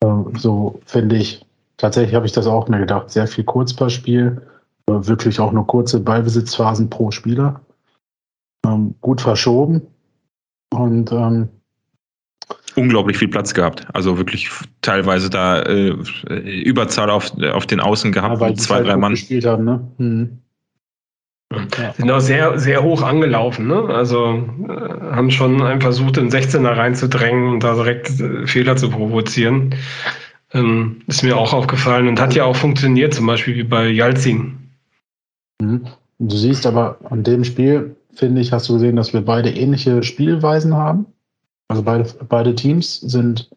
äh, 0.00 0.06
so 0.36 0.80
finde 0.86 1.16
ich. 1.16 1.44
Tatsächlich 1.78 2.14
habe 2.14 2.26
ich 2.26 2.32
das 2.32 2.46
auch 2.46 2.68
mir 2.68 2.80
gedacht. 2.80 3.08
Sehr 3.08 3.26
viel 3.26 3.44
Kurzballspiel, 3.44 4.42
äh, 4.88 4.92
wirklich 4.92 5.40
auch 5.40 5.52
nur 5.52 5.66
kurze 5.66 6.00
Ballbesitzphasen 6.00 6.90
pro 6.90 7.10
Spieler. 7.10 7.60
Ähm, 8.66 8.96
gut 9.00 9.20
verschoben 9.20 9.82
und 10.70 11.12
ähm, 11.12 11.48
unglaublich 12.74 13.16
viel 13.16 13.28
Platz 13.28 13.54
gehabt. 13.54 13.86
Also 13.92 14.18
wirklich 14.18 14.50
teilweise 14.82 15.30
da 15.30 15.62
äh, 15.62 15.90
Überzahl 16.62 17.10
auf, 17.10 17.32
auf 17.52 17.66
den 17.66 17.80
Außen 17.80 18.10
gehabt, 18.10 18.34
ja, 18.34 18.40
weil 18.40 18.54
zwei, 18.54 18.76
halt 18.76 18.88
drei 18.88 18.96
Mann. 18.96 19.12
Gespielt 19.12 19.46
haben, 19.46 19.64
ne? 19.64 19.88
Hm. 19.98 20.38
Ja. 21.50 21.94
Sind 21.94 22.10
auch 22.10 22.20
sehr, 22.20 22.58
sehr 22.58 22.82
hoch 22.82 23.02
angelaufen, 23.02 23.68
ne? 23.68 23.84
Also 23.84 24.46
äh, 24.68 25.14
haben 25.14 25.30
schon 25.30 25.80
versucht, 25.80 26.16
den 26.16 26.30
16er 26.30 26.76
reinzudrängen 26.76 27.54
und 27.54 27.64
da 27.64 27.74
direkt 27.74 28.20
äh, 28.20 28.46
Fehler 28.46 28.76
zu 28.76 28.90
provozieren. 28.90 29.74
Ähm, 30.52 31.02
ist 31.06 31.22
mir 31.22 31.36
auch 31.36 31.52
aufgefallen 31.52 32.08
und 32.08 32.20
hat 32.20 32.34
ja 32.34 32.44
auch 32.44 32.56
funktioniert, 32.56 33.14
zum 33.14 33.26
Beispiel 33.26 33.56
wie 33.56 33.64
bei 33.64 33.88
Jalzin. 33.88 34.70
Mhm. 35.60 35.86
Du 36.18 36.36
siehst 36.36 36.66
aber 36.66 36.98
an 37.10 37.22
dem 37.22 37.44
Spiel, 37.44 37.96
finde 38.12 38.40
ich, 38.40 38.52
hast 38.52 38.68
du 38.68 38.74
gesehen, 38.74 38.96
dass 38.96 39.12
wir 39.12 39.20
beide 39.20 39.50
ähnliche 39.50 40.02
Spielweisen 40.02 40.74
haben. 40.74 41.06
Also 41.68 41.82
beide, 41.82 42.08
beide 42.28 42.54
Teams 42.54 43.00
sind 43.00 43.50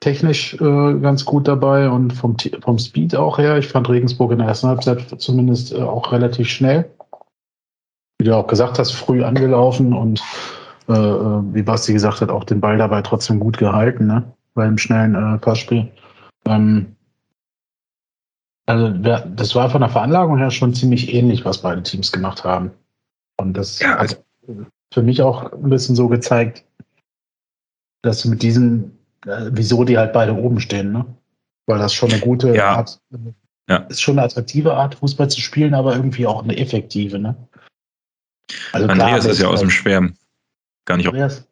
technisch 0.00 0.54
äh, 0.54 0.98
ganz 1.00 1.24
gut 1.24 1.48
dabei 1.48 1.90
und 1.90 2.12
vom, 2.12 2.36
vom 2.62 2.78
Speed 2.78 3.16
auch 3.16 3.38
her. 3.38 3.58
Ich 3.58 3.68
fand 3.68 3.88
Regensburg 3.88 4.32
in 4.32 4.38
der 4.38 4.48
ersten 4.48 4.68
Halbzeit 4.68 5.20
zumindest 5.20 5.72
äh, 5.72 5.82
auch 5.82 6.12
relativ 6.12 6.48
schnell. 6.48 6.88
Wie 8.18 8.24
du 8.24 8.36
auch 8.36 8.46
gesagt 8.46 8.78
hast, 8.78 8.92
früh 8.92 9.24
angelaufen 9.24 9.92
und 9.92 10.22
äh, 10.88 10.92
äh 10.92 11.42
wie 11.52 11.62
Basti 11.62 11.92
gesagt 11.92 12.20
hat, 12.20 12.30
auch 12.30 12.44
den 12.44 12.60
Ball 12.60 12.78
dabei 12.78 13.02
trotzdem 13.02 13.40
gut 13.40 13.58
gehalten, 13.58 14.06
ne? 14.06 14.32
Beim 14.56 14.76
schnellen 14.76 15.14
äh, 15.14 15.38
Passspiel. 15.38 15.92
Ähm, 16.46 16.96
also 18.66 18.88
das 18.88 19.54
war 19.54 19.70
von 19.70 19.82
der 19.82 19.90
Veranlagung 19.90 20.38
her 20.38 20.50
schon 20.50 20.74
ziemlich 20.74 21.14
ähnlich, 21.14 21.44
was 21.44 21.62
beide 21.62 21.84
Teams 21.84 22.10
gemacht 22.10 22.42
haben. 22.42 22.72
Und 23.36 23.54
das 23.54 23.78
ja, 23.78 23.96
also 23.96 24.16
hat 24.16 24.24
für 24.92 25.02
mich 25.02 25.22
auch 25.22 25.52
ein 25.52 25.70
bisschen 25.70 25.94
so 25.94 26.08
gezeigt, 26.08 26.64
dass 28.02 28.24
mit 28.24 28.42
diesen 28.42 28.96
äh, 29.26 29.50
wieso 29.52 29.84
die 29.84 29.98
halt 29.98 30.12
beide 30.12 30.34
oben 30.34 30.60
stehen, 30.60 30.92
ne? 30.92 31.04
Weil 31.66 31.78
das 31.78 31.92
schon 31.92 32.10
eine 32.10 32.20
gute 32.20 32.54
ja. 32.54 32.76
Art, 32.76 33.00
ja. 33.68 33.78
ist 33.88 34.00
schon 34.00 34.18
eine 34.18 34.26
attraktive 34.26 34.74
Art, 34.74 34.94
Fußball 34.96 35.28
zu 35.28 35.40
spielen, 35.40 35.74
aber 35.74 35.94
irgendwie 35.94 36.26
auch 36.26 36.42
eine 36.42 36.56
effektive, 36.56 37.18
ne? 37.18 37.36
Also 38.72 38.88
Andreas 38.88 39.22
klar, 39.22 39.32
ist 39.32 39.40
ja 39.40 39.48
aus 39.48 39.60
dem 39.60 39.70
Schwärmen. 39.70 40.16
Gar 40.84 40.98
nicht 40.98 41.08
Andreas. 41.08 41.48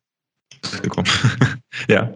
gekommen. 0.82 1.08
ja, 1.88 2.10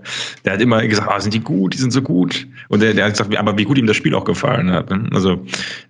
der 0.45 0.55
hat 0.55 0.61
immer 0.61 0.87
gesagt, 0.87 1.09
ah, 1.11 1.21
sind 1.21 1.35
die 1.35 1.41
gut, 1.41 1.75
die 1.75 1.79
sind 1.79 1.93
so 1.93 2.03
gut. 2.03 2.47
Und 2.69 2.81
der, 2.81 2.95
der 2.95 3.07
hat 3.07 3.13
gesagt, 3.13 3.37
aber 3.37 3.57
wie 3.59 3.65
gut 3.65 3.79
ihm 3.79 3.87
das 3.87 3.97
Spiel 3.97 4.15
auch 4.15 4.25
gefallen 4.25 4.71
hat. 4.71 4.91
Ne? 4.91 5.09
Also 5.13 5.45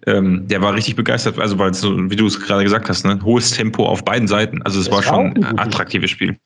ähm, 0.07 0.47
der 0.49 0.63
war 0.63 0.75
richtig 0.75 0.97
begeistert, 0.97 1.39
also 1.39 1.59
weil 1.59 1.71
es 1.71 1.81
so, 1.81 2.11
wie 2.11 2.17
du 2.17 2.27
es 2.27 2.41
gerade 2.41 2.65
gesagt 2.65 2.89
hast, 2.89 3.05
ne? 3.05 3.19
hohes 3.23 3.51
Tempo 3.51 3.87
auf 3.87 4.05
beiden 4.05 4.29
Seiten. 4.29 4.63
Also 4.63 4.81
es 4.81 4.91
war 4.91 5.03
schon 5.03 5.37
ein 5.45 5.59
attraktives 5.59 6.11
Spiel. 6.11 6.37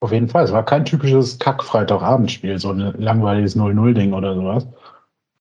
Auf 0.00 0.12
jeden 0.12 0.28
Fall. 0.28 0.44
Es 0.44 0.52
war 0.52 0.64
kein 0.64 0.84
typisches 0.84 1.38
Kack-Freitagabendspiel, 1.38 2.58
so 2.58 2.70
ein 2.70 2.94
langweiliges 2.98 3.56
0-0-Ding 3.56 4.14
oder 4.14 4.34
sowas. 4.34 4.66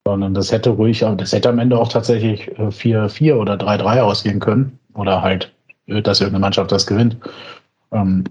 Sondern 0.05 0.33
das 0.33 0.51
hätte 0.51 0.71
ruhig, 0.71 0.99
das 0.99 1.31
hätte 1.31 1.49
am 1.49 1.59
Ende 1.59 1.77
auch 1.77 1.87
tatsächlich 1.87 2.49
4-4 2.57 3.25
äh, 3.25 3.31
oder 3.33 3.53
3-3 3.53 4.01
ausgehen 4.01 4.39
können. 4.39 4.77
Oder 4.95 5.21
halt, 5.21 5.53
äh, 5.87 6.01
dass 6.01 6.19
irgendeine 6.19 6.41
Mannschaft 6.41 6.71
das 6.71 6.85
gewinnt. 6.85 7.17
Ähm, 7.91 8.25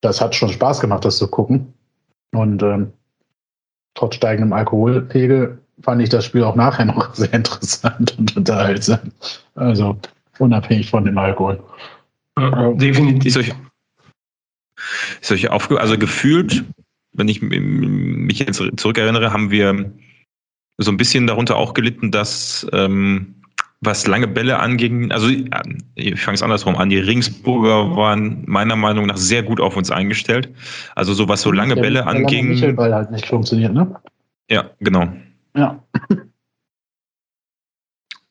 das 0.00 0.20
hat 0.20 0.34
schon 0.34 0.50
Spaß 0.50 0.80
gemacht, 0.80 1.04
das 1.04 1.18
zu 1.18 1.28
gucken. 1.28 1.72
Und 2.34 2.62
ähm, 2.62 2.92
trotz 3.94 4.16
steigendem 4.16 4.52
Alkoholpegel 4.52 5.58
fand 5.80 6.02
ich 6.02 6.08
das 6.08 6.24
Spiel 6.24 6.44
auch 6.44 6.56
nachher 6.56 6.84
noch 6.84 7.14
sehr 7.14 7.32
interessant 7.32 8.16
und 8.18 8.36
unterhaltsam. 8.36 9.12
Also 9.54 9.98
unabhängig 10.38 10.90
von 10.90 11.04
dem 11.04 11.18
Alkohol. 11.18 11.62
Ja, 12.38 12.72
definitiv 12.72 13.36
ist 15.20 15.32
euch 15.32 15.48
aufge 15.48 15.80
also 15.80 15.96
gefühlt, 15.96 16.64
wenn 17.12 17.28
ich 17.28 17.40
mich 17.40 18.38
jetzt 18.40 18.62
zurückerinnere, 18.76 19.32
haben 19.32 19.50
wir 19.50 19.92
so 20.78 20.90
ein 20.90 20.96
bisschen 20.96 21.26
darunter 21.26 21.56
auch 21.56 21.74
gelitten, 21.74 22.10
dass 22.10 22.66
ähm, 22.72 23.33
was 23.84 24.06
lange 24.06 24.28
Bälle 24.28 24.58
anging, 24.58 25.10
also 25.12 25.28
ich 25.28 26.20
fange 26.20 26.34
es 26.34 26.42
andersrum 26.42 26.76
an, 26.76 26.90
die 26.90 26.98
Ringsburger 26.98 27.96
waren 27.96 28.42
meiner 28.46 28.76
Meinung 28.76 29.06
nach 29.06 29.16
sehr 29.16 29.42
gut 29.42 29.60
auf 29.60 29.76
uns 29.76 29.90
eingestellt. 29.90 30.48
Also 30.94 31.14
so 31.14 31.28
was 31.28 31.42
so 31.42 31.52
lange 31.52 31.76
Bälle 31.76 32.00
der 32.00 32.06
anging. 32.06 32.60
Der 32.60 32.72
Ball 32.72 32.94
halt 32.94 33.10
nicht 33.10 33.26
funktioniert, 33.26 33.72
ne? 33.72 33.94
Ja, 34.50 34.70
genau. 34.80 35.08
Ja. 35.56 35.82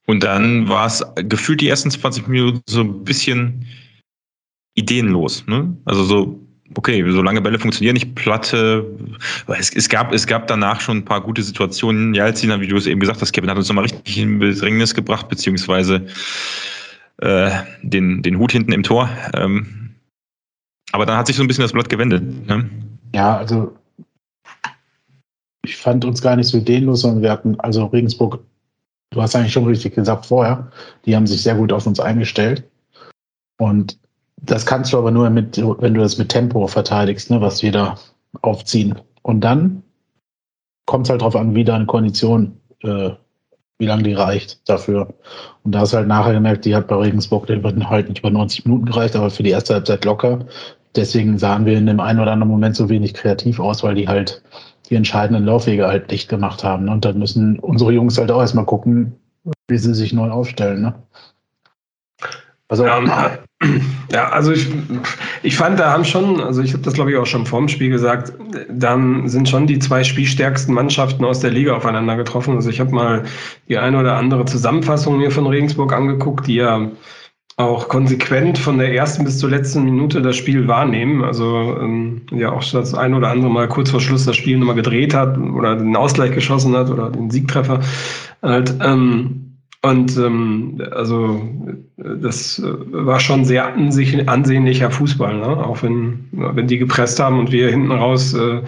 Und 0.06 0.24
dann 0.24 0.68
war 0.68 0.86
es 0.86 1.04
gefühlt 1.16 1.62
die 1.62 1.70
ersten 1.70 1.90
20 1.90 2.28
Minuten 2.28 2.62
so 2.68 2.82
ein 2.82 3.04
bisschen 3.04 3.66
ideenlos. 4.76 5.46
Ne? 5.48 5.78
Also 5.86 6.04
so, 6.04 6.40
okay, 6.76 7.04
so 7.12 7.22
lange 7.22 7.42
Bälle 7.42 7.60
funktionieren 7.60 7.94
nicht, 7.94 8.16
Platte. 8.16 8.86
Es, 9.48 9.74
es, 9.76 9.90
gab, 9.90 10.14
es 10.14 10.28
gab 10.28 10.48
danach 10.48 10.82
schon 10.82 10.98
ein 10.98 11.06
paar 11.06 11.22
gute 11.22 11.44
Situationen. 11.44 12.14
Jalzin, 12.14 12.60
wie 12.62 12.68
du 12.68 12.78
es 12.78 12.88
eben 12.88 13.00
gesagt 13.00 13.22
hast, 13.22 13.32
Kevin 13.32 13.50
hat 13.50 13.58
uns 13.58 13.68
nochmal 13.70 13.86
richtig 13.86 14.18
in 14.18 14.40
Bedrängnis 14.40 14.94
gebracht, 14.94 15.30
beziehungsweise 15.30 16.06
äh, 17.18 17.52
den, 17.82 18.22
den 18.22 18.38
Hut 18.40 18.52
hinten 18.52 18.72
im 18.72 18.84
Tor. 18.84 19.10
Ähm, 19.34 19.96
aber 20.92 21.06
dann 21.06 21.18
hat 21.18 21.28
sich 21.28 21.36
so 21.36 21.44
ein 21.44 21.48
bisschen 21.48 21.64
das 21.64 21.74
Blatt 21.74 21.90
gewendet. 21.90 22.48
Ne? 22.48 22.70
Ja, 23.14 23.38
also 23.38 23.76
ich 25.66 25.78
fand 25.78 26.06
uns 26.06 26.22
gar 26.22 26.36
nicht 26.36 26.48
so 26.48 26.58
ideenlos, 26.58 27.02
sondern 27.02 27.24
wir 27.24 27.32
hatten, 27.32 27.60
also 27.60 27.86
Regensburg, 27.86 28.40
du 29.12 29.22
hast 29.22 29.36
eigentlich 29.36 29.54
schon 29.54 29.66
richtig 29.66 29.96
gesagt 29.96 30.26
vorher, 30.26 30.72
die 31.06 31.16
haben 31.16 31.28
sich 31.28 31.42
sehr 31.42 31.56
gut 31.56 31.72
auf 31.72 31.88
uns 31.88 32.00
eingestellt. 32.00 32.64
Und 33.58 33.98
das 34.46 34.66
kannst 34.66 34.94
du 34.94 34.98
aber 34.98 35.12
nur 35.12 35.30
mit, 35.30 35.58
wenn 35.58 35.94
du 35.94 36.02
das 36.02 36.18
mit 36.18 36.30
Tempo 36.30 36.68
verteidigst, 36.68 37.30
ne, 37.30 37.42
was 37.42 37.64
wir 37.64 37.72
da 37.72 37.96
aufziehen. 38.42 38.96
Und 39.22 39.42
dann 39.42 39.84
kommt 40.86 41.06
es 41.06 41.10
halt 41.10 41.22
darauf 41.22 41.36
an, 41.36 41.56
wie 41.56 41.64
deine 41.64 41.86
Kondition, 41.86 42.58
äh, 42.82 43.12
wie 43.80 43.86
lange 43.86 44.04
die 44.04 44.14
reicht 44.14 44.68
dafür. 44.70 45.14
Und 45.64 45.74
da 45.74 45.80
hast 45.80 45.94
du 45.94 45.98
halt 45.98 46.08
nachher 46.08 46.34
gemerkt, 46.34 46.66
die 46.66 46.76
hat 46.76 46.88
bei 46.88 46.96
Regensburg 46.96 47.48
den 47.48 47.90
halt 47.90 48.10
nicht 48.10 48.20
über 48.20 48.30
90 48.32 48.66
Minuten 48.66 48.86
gereicht, 48.86 49.16
aber 49.16 49.30
für 49.30 49.44
die 49.44 49.52
erste 49.52 49.76
Halbzeit 49.76 50.04
locker. 50.04 50.46
Deswegen 50.96 51.38
sahen 51.38 51.66
wir 51.66 51.78
in 51.78 51.88
dem 51.88 52.00
einen 52.00 52.20
oder 52.20 52.34
anderen 52.34 52.52
Moment 52.52 52.76
so 52.76 52.90
wenig 52.90 53.14
kreativ 53.14 53.60
aus, 53.60 53.82
weil 53.82 53.96
die 53.96 54.08
halt 54.08 54.44
die 54.90 54.96
entscheidenden 54.96 55.46
Laufwege 55.46 55.88
halt 55.88 56.12
dicht 56.12 56.28
gemacht 56.30 56.64
haben. 56.64 56.90
Und 56.90 57.06
dann 57.06 57.18
müssen 57.18 57.60
unsere 57.60 57.94
Jungs 57.94 58.18
halt 58.18 58.30
auch 58.30 58.42
erstmal 58.42 58.66
gucken, 58.66 59.16
wie 59.68 59.78
sie 59.78 59.94
sich 59.94 60.14
neu 60.14 60.30
aufstellen. 60.30 60.82
Ne? 60.82 60.94
Also, 62.74 62.88
ja, 62.88 63.38
ja, 64.12 64.30
also 64.30 64.52
ich, 64.52 64.68
ich 65.44 65.56
fand, 65.56 65.80
da 65.80 65.92
haben 65.92 66.06
schon, 66.06 66.42
also 66.42 66.64
ich 66.64 66.74
habe 66.74 66.82
das 66.82 66.96
glaube 66.96 67.12
ich 67.12 67.18
auch 67.18 67.28
schon 67.28 67.46
vorm 67.46 67.68
Spiel 67.68 67.92
gesagt, 67.92 68.34
dann 68.68 69.30
sind 69.30 69.48
schon 69.48 69.68
die 69.68 69.78
zwei 69.78 70.04
spielstärksten 70.04 70.74
Mannschaften 70.74 71.24
aus 71.24 71.40
der 71.40 71.52
Liga 71.52 71.76
aufeinander 71.76 72.16
getroffen. 72.16 72.56
Also 72.56 72.72
ich 72.72 72.80
habe 72.80 72.90
mal 72.90 73.24
die 73.70 73.78
eine 73.78 74.00
oder 74.00 74.16
andere 74.16 74.46
Zusammenfassung 74.46 75.20
mir 75.20 75.30
von 75.30 75.46
Regensburg 75.46 75.94
angeguckt, 75.94 76.48
die 76.48 76.56
ja 76.56 76.90
auch 77.58 77.90
konsequent 77.90 78.58
von 78.58 78.80
der 78.80 78.92
ersten 78.92 79.24
bis 79.24 79.38
zur 79.38 79.52
letzten 79.52 79.84
Minute 79.84 80.24
das 80.24 80.36
Spiel 80.36 80.68
wahrnehmen. 80.68 81.24
Also 81.24 81.78
ähm, 81.80 82.24
ja 82.32 82.54
auch 82.54 82.64
das 82.64 82.96
ein 82.96 83.14
oder 83.14 83.30
andere 83.30 83.52
Mal 83.52 83.68
kurz 83.68 83.92
vor 83.92 84.02
Schluss 84.02 84.26
das 84.26 84.36
Spiel 84.36 84.58
nochmal 84.58 84.74
gedreht 84.74 85.14
hat 85.14 85.38
oder 85.38 85.76
den 85.76 85.96
Ausgleich 85.96 86.32
geschossen 86.32 86.76
hat 86.76 86.90
oder 86.90 87.12
den 87.12 87.30
Siegtreffer. 87.30 87.82
Halt, 88.42 88.74
ähm, 88.84 89.43
und 89.84 90.18
ähm, 90.18 90.82
also 90.92 91.42
das 91.98 92.62
war 92.64 93.20
schon 93.20 93.44
sehr 93.44 93.76
ansehnlicher 93.76 94.90
Fußball, 94.90 95.38
ne? 95.38 95.66
auch 95.66 95.84
wenn, 95.84 96.26
wenn 96.32 96.68
die 96.68 96.78
gepresst 96.78 97.20
haben 97.20 97.38
und 97.40 97.52
wir 97.52 97.70
hinten 97.70 97.92
raus 97.92 98.34
äh, 98.34 98.62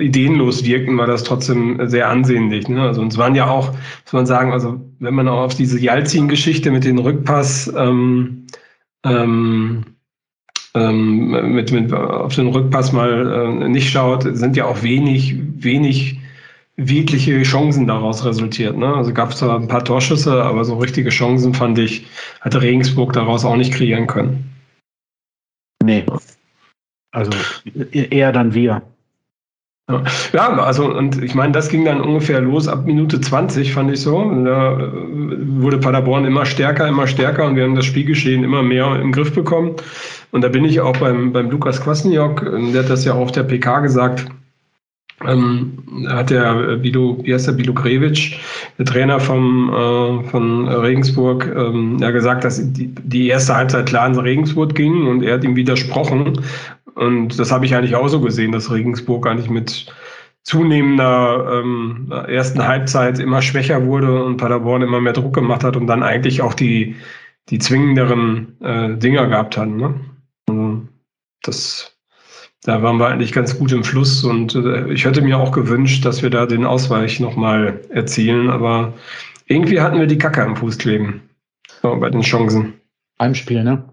ideenlos 0.00 0.64
wirkten, 0.64 0.96
war 0.96 1.06
das 1.06 1.24
trotzdem 1.24 1.78
sehr 1.88 2.08
ansehnlich. 2.08 2.68
Ne? 2.68 2.80
Also 2.80 3.02
uns 3.02 3.18
waren 3.18 3.34
ja 3.34 3.48
auch, 3.48 3.72
muss 3.72 4.12
man 4.12 4.24
sagen, 4.24 4.52
also 4.52 4.80
wenn 4.98 5.14
man 5.14 5.28
auch 5.28 5.40
auf 5.40 5.54
diese 5.54 5.78
Jalzin-Geschichte 5.78 6.70
mit 6.70 6.84
dem 6.84 6.98
Rückpass 6.98 7.70
ähm, 7.76 8.46
ähm, 9.04 9.84
ähm, 10.74 11.54
mit, 11.54 11.70
mit 11.70 11.92
auf 11.92 12.34
den 12.34 12.48
Rückpass 12.48 12.92
mal 12.92 13.60
äh, 13.62 13.68
nicht 13.68 13.90
schaut, 13.90 14.22
sind 14.22 14.56
ja 14.56 14.64
auch 14.64 14.82
wenig, 14.82 15.36
wenig 15.62 16.18
wirkliche 16.76 17.42
Chancen 17.42 17.86
daraus 17.86 18.24
resultiert. 18.24 18.76
Ne? 18.76 18.94
Also 18.94 19.12
gab 19.12 19.30
es 19.30 19.40
da 19.40 19.56
ein 19.56 19.68
paar 19.68 19.84
Torschüsse, 19.84 20.42
aber 20.42 20.64
so 20.64 20.76
richtige 20.76 21.10
Chancen 21.10 21.54
fand 21.54 21.78
ich, 21.78 22.06
hatte 22.40 22.60
Regensburg 22.60 23.12
daraus 23.14 23.44
auch 23.44 23.56
nicht 23.56 23.72
kreieren 23.72 24.06
können. 24.06 24.50
Nee. 25.82 26.04
Also 27.12 27.30
eher 27.92 28.32
dann 28.32 28.52
wir. 28.52 28.82
Ja, 30.32 30.52
also 30.58 30.92
und 30.92 31.22
ich 31.22 31.36
meine, 31.36 31.52
das 31.52 31.68
ging 31.68 31.84
dann 31.84 32.00
ungefähr 32.00 32.40
los 32.40 32.66
ab 32.66 32.86
Minute 32.86 33.20
20, 33.20 33.72
fand 33.72 33.92
ich 33.92 34.00
so. 34.00 34.18
Da 34.44 34.80
äh, 34.80 34.90
wurde 35.62 35.78
Paderborn 35.78 36.24
immer 36.24 36.44
stärker, 36.44 36.88
immer 36.88 37.06
stärker 37.06 37.46
und 37.46 37.54
wir 37.54 37.62
haben 37.62 37.76
das 37.76 37.84
Spielgeschehen 37.84 38.42
immer 38.42 38.64
mehr 38.64 39.00
im 39.00 39.12
Griff 39.12 39.32
bekommen. 39.32 39.76
Und 40.32 40.42
da 40.42 40.48
bin 40.48 40.64
ich 40.64 40.80
auch 40.80 40.96
beim, 40.96 41.32
beim 41.32 41.50
Lukas 41.50 41.80
Kwasniok, 41.80 42.44
der 42.72 42.82
hat 42.82 42.90
das 42.90 43.04
ja 43.04 43.14
auch 43.14 43.20
auf 43.20 43.32
der 43.32 43.44
PK 43.44 43.78
gesagt, 43.78 44.26
ähm, 45.24 46.06
hat 46.08 46.30
der 46.30 46.76
Bilo, 46.76 47.18
wie 47.22 47.32
heißt 47.32 47.46
der, 47.46 47.52
Bilo 47.52 47.72
Grevich, 47.72 48.38
der 48.78 48.84
Trainer 48.84 49.18
vom, 49.18 49.70
äh, 49.70 50.28
von 50.28 50.68
Regensburg, 50.68 51.46
ähm, 51.56 51.98
ja 52.00 52.10
gesagt, 52.10 52.44
dass 52.44 52.60
die, 52.72 52.94
die 52.94 53.28
erste 53.28 53.56
Halbzeit 53.56 53.86
klar 53.86 54.06
in 54.06 54.18
Regensburg 54.18 54.74
ging 54.74 55.06
und 55.06 55.22
er 55.22 55.34
hat 55.34 55.44
ihm 55.44 55.56
widersprochen. 55.56 56.40
Und 56.94 57.38
das 57.38 57.52
habe 57.52 57.66
ich 57.66 57.74
eigentlich 57.74 57.94
auch 57.94 58.08
so 58.08 58.20
gesehen, 58.20 58.52
dass 58.52 58.70
Regensburg 58.70 59.26
eigentlich 59.26 59.50
mit 59.50 59.86
zunehmender 60.42 61.60
ähm, 61.60 62.12
ersten 62.28 62.66
Halbzeit 62.66 63.18
immer 63.18 63.42
schwächer 63.42 63.84
wurde 63.84 64.22
und 64.24 64.36
Paderborn 64.36 64.82
immer 64.82 65.00
mehr 65.00 65.12
Druck 65.12 65.34
gemacht 65.34 65.64
hat 65.64 65.76
und 65.76 65.88
dann 65.88 66.02
eigentlich 66.02 66.40
auch 66.40 66.54
die, 66.54 66.94
die 67.48 67.58
zwingenderen 67.58 68.56
äh, 68.60 68.96
Dinger 68.96 69.26
gehabt 69.26 69.56
hat. 69.56 69.68
Ne? 69.68 69.94
Also 70.48 70.82
das 71.42 71.95
da 72.66 72.82
waren 72.82 72.98
wir 72.98 73.06
eigentlich 73.06 73.32
ganz 73.32 73.56
gut 73.56 73.70
im 73.70 73.84
Fluss 73.84 74.24
und 74.24 74.56
äh, 74.56 74.92
ich 74.92 75.04
hätte 75.04 75.22
mir 75.22 75.38
auch 75.38 75.52
gewünscht, 75.52 76.04
dass 76.04 76.22
wir 76.22 76.30
da 76.30 76.46
den 76.46 76.64
Ausweich 76.64 77.20
nochmal 77.20 77.80
erzielen, 77.90 78.50
aber 78.50 78.92
irgendwie 79.46 79.80
hatten 79.80 80.00
wir 80.00 80.08
die 80.08 80.18
Kacke 80.18 80.42
am 80.42 80.56
Fuß 80.56 80.76
kleben 80.76 81.22
so, 81.80 81.94
bei 81.96 82.10
den 82.10 82.22
Chancen. 82.22 82.74
Heimspiel, 83.20 83.62
ne? 83.62 83.84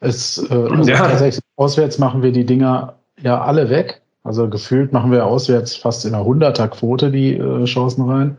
Es, 0.00 0.38
äh, 0.50 0.54
also 0.70 0.90
ja. 0.90 0.96
tatsächlich 0.96 1.44
auswärts 1.54 1.98
machen 2.00 2.22
wir 2.22 2.32
die 2.32 2.44
Dinger 2.44 2.96
ja 3.22 3.40
alle 3.40 3.70
weg. 3.70 4.02
Also 4.24 4.48
gefühlt 4.48 4.92
machen 4.92 5.12
wir 5.12 5.24
auswärts 5.24 5.76
fast 5.76 6.04
in 6.04 6.14
einer 6.14 6.24
100er-Quote 6.24 7.12
die 7.12 7.36
äh, 7.36 7.64
Chancen 7.66 8.10
rein. 8.10 8.36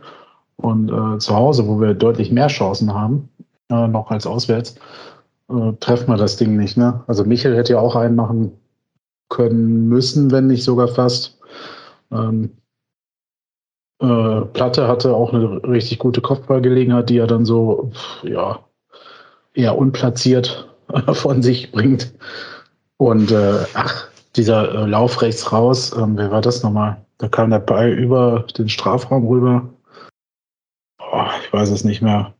Und 0.58 0.90
äh, 0.90 1.18
zu 1.20 1.34
Hause, 1.34 1.68
wo 1.68 1.80
wir 1.80 1.94
deutlich 1.94 2.32
mehr 2.32 2.48
Chancen 2.48 2.94
haben, 2.94 3.30
äh, 3.70 3.88
noch 3.88 4.12
als 4.12 4.28
auswärts, 4.28 4.76
äh, 5.50 5.72
treffen 5.80 6.10
wir 6.10 6.18
das 6.18 6.36
Ding 6.36 6.58
nicht. 6.58 6.76
Ne? 6.76 7.02
Also 7.08 7.24
Michel 7.24 7.56
hätte 7.56 7.74
ja 7.74 7.80
auch 7.80 7.96
einen 7.96 8.16
machen 8.16 8.52
können 9.32 9.88
müssen, 9.90 10.30
wenn 10.30 10.46
nicht 10.46 10.64
sogar 10.64 10.88
fast. 10.88 11.40
Ähm, 12.12 12.52
äh, 14.00 14.42
Platte 14.54 14.88
hatte 14.88 15.16
auch 15.16 15.34
eine 15.34 15.64
richtig 15.64 15.98
gute 15.98 16.22
Kopfballgelegenheit, 16.22 17.10
die 17.10 17.18
er 17.18 17.28
dann 17.28 17.46
so, 17.46 17.92
ja, 18.22 18.60
eher 19.56 19.78
unplatziert 19.78 20.70
von 21.14 21.42
sich 21.42 21.72
bringt. 21.72 22.14
Und 22.98 23.32
äh, 23.32 23.66
ach, 23.74 24.08
dieser 24.36 24.74
äh, 24.74 24.86
Lauf 24.86 25.22
rechts 25.22 25.52
raus, 25.52 25.96
ähm, 25.98 26.18
wer 26.18 26.30
war 26.30 26.42
das 26.42 26.62
nochmal? 26.62 27.04
Da 27.18 27.28
kam 27.28 27.50
der 27.50 27.60
Ball 27.60 27.90
über 27.90 28.46
den 28.58 28.70
Strafraum 28.70 29.28
rüber. 29.28 29.70
Oh, 31.00 31.26
ich 31.44 31.52
weiß 31.52 31.70
es 31.70 31.84
nicht 31.84 32.02
mehr. 32.02 32.34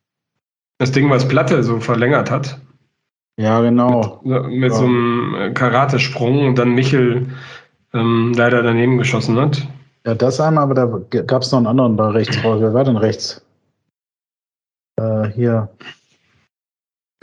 Das 0.78 0.92
Ding, 0.92 1.10
was 1.10 1.28
Platte 1.28 1.64
so 1.64 1.80
verlängert 1.80 2.32
hat. 2.32 2.60
Ja, 3.38 3.62
genau. 3.62 4.22
Mit, 4.24 4.46
mit 4.48 4.72
ja. 4.72 4.78
so 4.78 4.86
einem 4.86 5.36
äh, 5.36 5.52
Karatesprung 5.52 6.48
und 6.48 6.58
dann 6.58 6.76
Michel 6.76 7.28
ähm, 7.94 8.34
leider 8.36 8.62
daneben 8.62 8.98
geschossen 8.98 9.38
hat. 9.40 9.68
Ja, 10.06 10.16
das 10.16 10.40
einmal, 10.40 10.64
aber 10.64 11.02
da 11.10 11.22
gab 11.22 11.44
es 11.44 11.52
noch 11.52 11.60
einen 11.60 11.68
anderen 11.68 11.96
Ball 11.96 12.12
rechts. 12.12 12.38
Wer 12.44 12.74
war 12.74 12.84
denn 12.84 12.98
rechts? 12.98 13.46
Äh, 15.00 15.30
hier. 15.30 15.70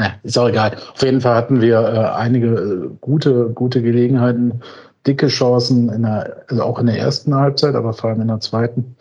Ja, 0.01 0.15
ist 0.23 0.39
auch 0.39 0.49
egal. 0.49 0.77
Auf 0.95 1.03
jeden 1.03 1.21
Fall 1.21 1.35
hatten 1.35 1.61
wir 1.61 1.81
äh, 1.81 2.17
einige 2.17 2.47
äh, 2.47 2.91
gute, 3.01 3.51
gute 3.51 3.83
Gelegenheiten, 3.83 4.61
dicke 5.07 5.27
Chancen, 5.27 5.89
in 5.89 6.03
der, 6.03 6.45
also 6.49 6.63
auch 6.63 6.79
in 6.79 6.87
der 6.87 6.99
ersten 6.99 7.35
Halbzeit, 7.35 7.75
aber 7.75 7.93
vor 7.93 8.11
allem 8.11 8.21
in 8.21 8.29
der 8.29 8.41
zweiten. 8.41 8.97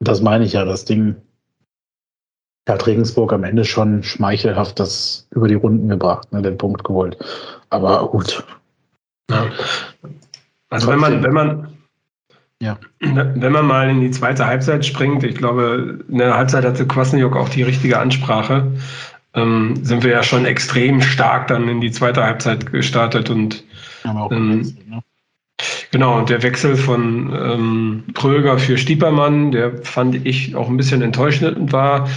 Das 0.00 0.22
meine 0.22 0.44
ich 0.44 0.54
ja, 0.54 0.64
das 0.64 0.86
Ding 0.86 1.16
hat 2.68 2.86
Regensburg 2.86 3.32
am 3.32 3.44
Ende 3.44 3.64
schon 3.64 4.02
schmeichelhaft 4.02 4.80
das 4.80 5.26
über 5.30 5.48
die 5.48 5.54
Runden 5.54 5.88
gebracht, 5.88 6.32
ne, 6.32 6.42
den 6.42 6.56
Punkt 6.56 6.84
geholt. 6.84 7.16
Aber 7.70 8.08
gut. 8.08 8.42
Ja. 9.30 9.46
Also 10.70 10.88
wenn 10.88 10.98
man, 10.98 11.22
wenn 11.22 11.32
man, 11.32 11.68
ja. 12.60 12.78
Wenn 13.00 13.52
man 13.52 13.66
mal 13.66 13.90
in 13.90 14.00
die 14.00 14.10
zweite 14.10 14.46
Halbzeit 14.46 14.86
springt, 14.86 15.22
ich 15.24 15.36
glaube, 15.36 15.98
in 16.08 16.18
der 16.18 16.36
Halbzeit 16.36 16.64
hatte 16.64 16.86
Kwasniok 16.86 17.36
auch 17.36 17.48
die 17.48 17.62
richtige 17.62 17.98
Ansprache 17.98 18.72
ähm, 19.34 19.74
sind 19.82 20.04
wir 20.04 20.12
ja 20.12 20.22
schon 20.22 20.46
extrem 20.46 21.00
stark 21.00 21.48
dann 21.48 21.68
in 21.68 21.80
die 21.80 21.90
zweite 21.90 22.22
Halbzeit 22.22 22.70
gestartet 22.72 23.30
und 23.30 23.64
ähm, 24.04 24.76
ne? 24.88 25.02
Genau, 25.90 26.18
und 26.18 26.28
der 26.28 26.42
Wechsel 26.42 26.76
von 26.76 27.32
ähm, 27.32 28.04
Pröger 28.14 28.58
für 28.58 28.76
Stiepermann, 28.76 29.52
der 29.52 29.78
fand 29.84 30.26
ich 30.26 30.56
auch 30.56 30.68
ein 30.68 30.76
bisschen 30.76 31.02
enttäuschend 31.02 31.72
war. 31.72 32.08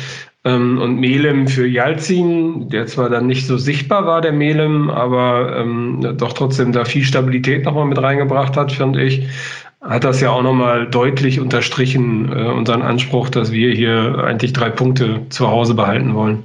Ähm, 0.48 0.80
und 0.80 1.00
Melem 1.00 1.48
für 1.48 1.68
Jalzin, 1.68 2.70
der 2.70 2.88
zwar 2.88 3.10
dann 3.10 3.28
nicht 3.28 3.48
so 3.48 3.58
sichtbar 3.58 4.06
war, 4.06 4.22
der 4.22 4.34
Melem, 4.34 4.90
aber 4.90 5.58
ähm, 5.58 6.16
doch 6.18 6.34
trotzdem 6.34 6.72
da 6.72 6.86
viel 6.86 7.04
Stabilität 7.04 7.66
nochmal 7.66 7.86
mit 7.86 8.02
reingebracht 8.02 8.56
hat, 8.56 8.72
fand 8.72 8.98
ich 8.98 9.28
hat 9.80 10.04
das 10.04 10.22
ja 10.22 10.32
auch 10.32 10.42
nochmal 10.42 10.90
deutlich 10.90 11.40
unterstrichen, 11.40 12.32
äh, 12.32 12.48
unseren 12.48 12.82
Anspruch, 12.82 13.30
dass 13.30 13.52
wir 13.52 13.74
hier 13.74 14.24
eigentlich 14.24 14.52
drei 14.52 14.70
Punkte 14.72 15.22
zu 15.30 15.48
Hause 15.48 15.76
behalten 15.76 16.16
wollen 16.16 16.44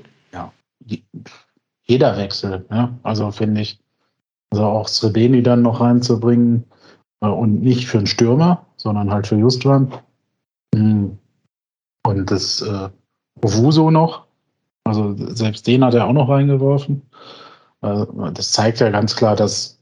jeder 1.85 2.17
Wechsel. 2.17 2.65
Ne? 2.71 2.99
Also 3.03 3.31
finde 3.31 3.61
ich, 3.61 3.79
also 4.51 4.65
auch 4.65 4.89
Srebeni 4.89 5.43
dann 5.43 5.63
noch 5.63 5.81
reinzubringen 5.81 6.65
äh, 7.21 7.27
und 7.27 7.63
nicht 7.63 7.87
für 7.87 7.99
einen 7.99 8.07
Stürmer, 8.07 8.67
sondern 8.77 9.11
halt 9.11 9.27
für 9.27 9.37
Justwan. 9.37 9.93
Mhm. 10.75 11.19
Und 12.05 12.31
das 12.31 12.63
äh, 12.63 12.89
Ovuso 13.43 13.91
noch, 13.91 14.27
also 14.85 15.15
selbst 15.17 15.67
den 15.67 15.85
hat 15.85 15.95
er 15.95 16.07
auch 16.07 16.13
noch 16.13 16.29
reingeworfen. 16.29 17.03
Äh, 17.83 18.07
das 18.35 18.53
zeigt 18.53 18.81
ja 18.81 18.91
ganz 18.91 19.17
klar, 19.17 19.37
dass 19.37 19.79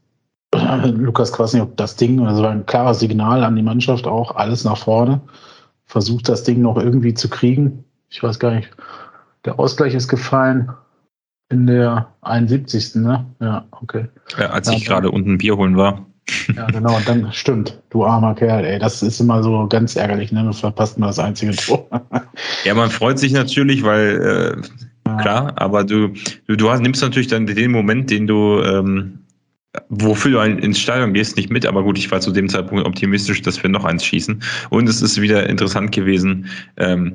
Lukas 0.84 1.32
Kwasniok 1.32 1.76
das 1.76 1.96
Ding, 1.96 2.26
also 2.26 2.44
ein 2.46 2.66
klares 2.66 3.00
Signal 3.00 3.44
an 3.44 3.56
die 3.56 3.62
Mannschaft 3.62 4.06
auch, 4.06 4.34
alles 4.36 4.64
nach 4.64 4.78
vorne, 4.78 5.20
versucht 5.86 6.28
das 6.28 6.42
Ding 6.44 6.62
noch 6.62 6.76
irgendwie 6.76 7.14
zu 7.14 7.28
kriegen. 7.28 7.84
Ich 8.08 8.22
weiß 8.22 8.38
gar 8.38 8.54
nicht, 8.54 8.70
der 9.44 9.58
Ausgleich 9.58 9.94
ist 9.94 10.08
gefallen. 10.08 10.70
In 11.52 11.66
der 11.66 12.06
71. 12.20 12.94
Ne? 12.94 13.26
Ja, 13.40 13.64
okay. 13.72 14.06
Ja, 14.38 14.50
als 14.50 14.68
ja, 14.68 14.74
ich 14.74 14.84
gerade 14.84 15.10
unten 15.10 15.38
Bier 15.38 15.56
holen 15.56 15.76
war. 15.76 16.06
Ja, 16.56 16.66
genau, 16.66 16.96
und 16.96 17.08
dann 17.08 17.32
stimmt, 17.32 17.80
du 17.90 18.04
armer 18.04 18.34
Kerl, 18.34 18.64
ey, 18.64 18.78
das 18.78 19.02
ist 19.02 19.20
immer 19.20 19.42
so 19.42 19.66
ganz 19.68 19.96
ärgerlich, 19.96 20.32
ne? 20.32 20.44
Du 20.44 20.52
verpasst 20.52 20.98
mal 20.98 21.08
das 21.08 21.18
einzige 21.18 21.52
Tor. 21.56 21.88
ja, 22.64 22.74
man 22.74 22.90
freut 22.90 23.18
sich 23.18 23.32
natürlich, 23.32 23.82
weil 23.82 24.62
äh, 25.06 25.08
ja. 25.08 25.16
klar, 25.16 25.52
aber 25.56 25.84
du, 25.84 26.08
du, 26.46 26.56
du 26.56 26.70
hast, 26.70 26.80
nimmst 26.80 27.02
natürlich 27.02 27.28
dann 27.28 27.46
den 27.46 27.70
Moment, 27.70 28.10
den 28.10 28.26
du 28.26 28.62
ähm, 28.62 29.20
wofür 29.88 30.32
du 30.32 30.40
ins 30.40 30.80
Stadion 30.80 31.12
gehst, 31.14 31.36
nicht 31.36 31.50
mit, 31.50 31.64
aber 31.64 31.82
gut, 31.84 31.96
ich 31.98 32.10
war 32.10 32.20
zu 32.20 32.32
dem 32.32 32.48
Zeitpunkt 32.48 32.86
optimistisch, 32.86 33.42
dass 33.42 33.62
wir 33.62 33.70
noch 33.70 33.84
eins 33.84 34.04
schießen. 34.04 34.42
Und 34.70 34.88
es 34.88 35.00
ist 35.00 35.20
wieder 35.20 35.48
interessant 35.48 35.92
gewesen, 35.92 36.46
ähm, 36.76 37.12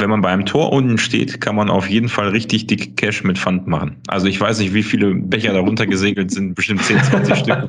wenn 0.00 0.10
man 0.10 0.20
beim 0.20 0.44
Tor 0.46 0.72
unten 0.72 0.98
steht, 0.98 1.40
kann 1.40 1.56
man 1.56 1.70
auf 1.70 1.88
jeden 1.88 2.08
Fall 2.08 2.28
richtig 2.28 2.66
dicke 2.66 2.92
Cash 2.92 3.24
mit 3.24 3.38
Pfand 3.38 3.66
machen. 3.66 3.96
Also 4.08 4.26
ich 4.26 4.40
weiß 4.40 4.58
nicht, 4.58 4.74
wie 4.74 4.82
viele 4.82 5.14
Becher 5.14 5.52
darunter 5.52 5.86
gesegelt 5.86 6.30
sind, 6.30 6.54
bestimmt 6.54 6.82
10, 6.82 7.02
20 7.02 7.36
Stück. 7.36 7.68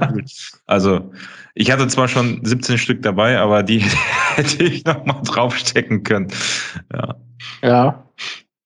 Also 0.66 1.12
ich 1.56 1.72
hatte 1.72 1.88
zwar 1.88 2.08
schon 2.08 2.40
17 2.44 2.78
Stück 2.78 3.02
dabei, 3.02 3.40
aber 3.40 3.64
die 3.64 3.80
hätte 4.36 4.64
ich 4.64 4.86
noch 4.86 5.06
mal 5.06 5.22
draufstecken 5.24 6.04
können. 6.04 6.28
Ja. 6.94 7.16
ja, 7.62 8.04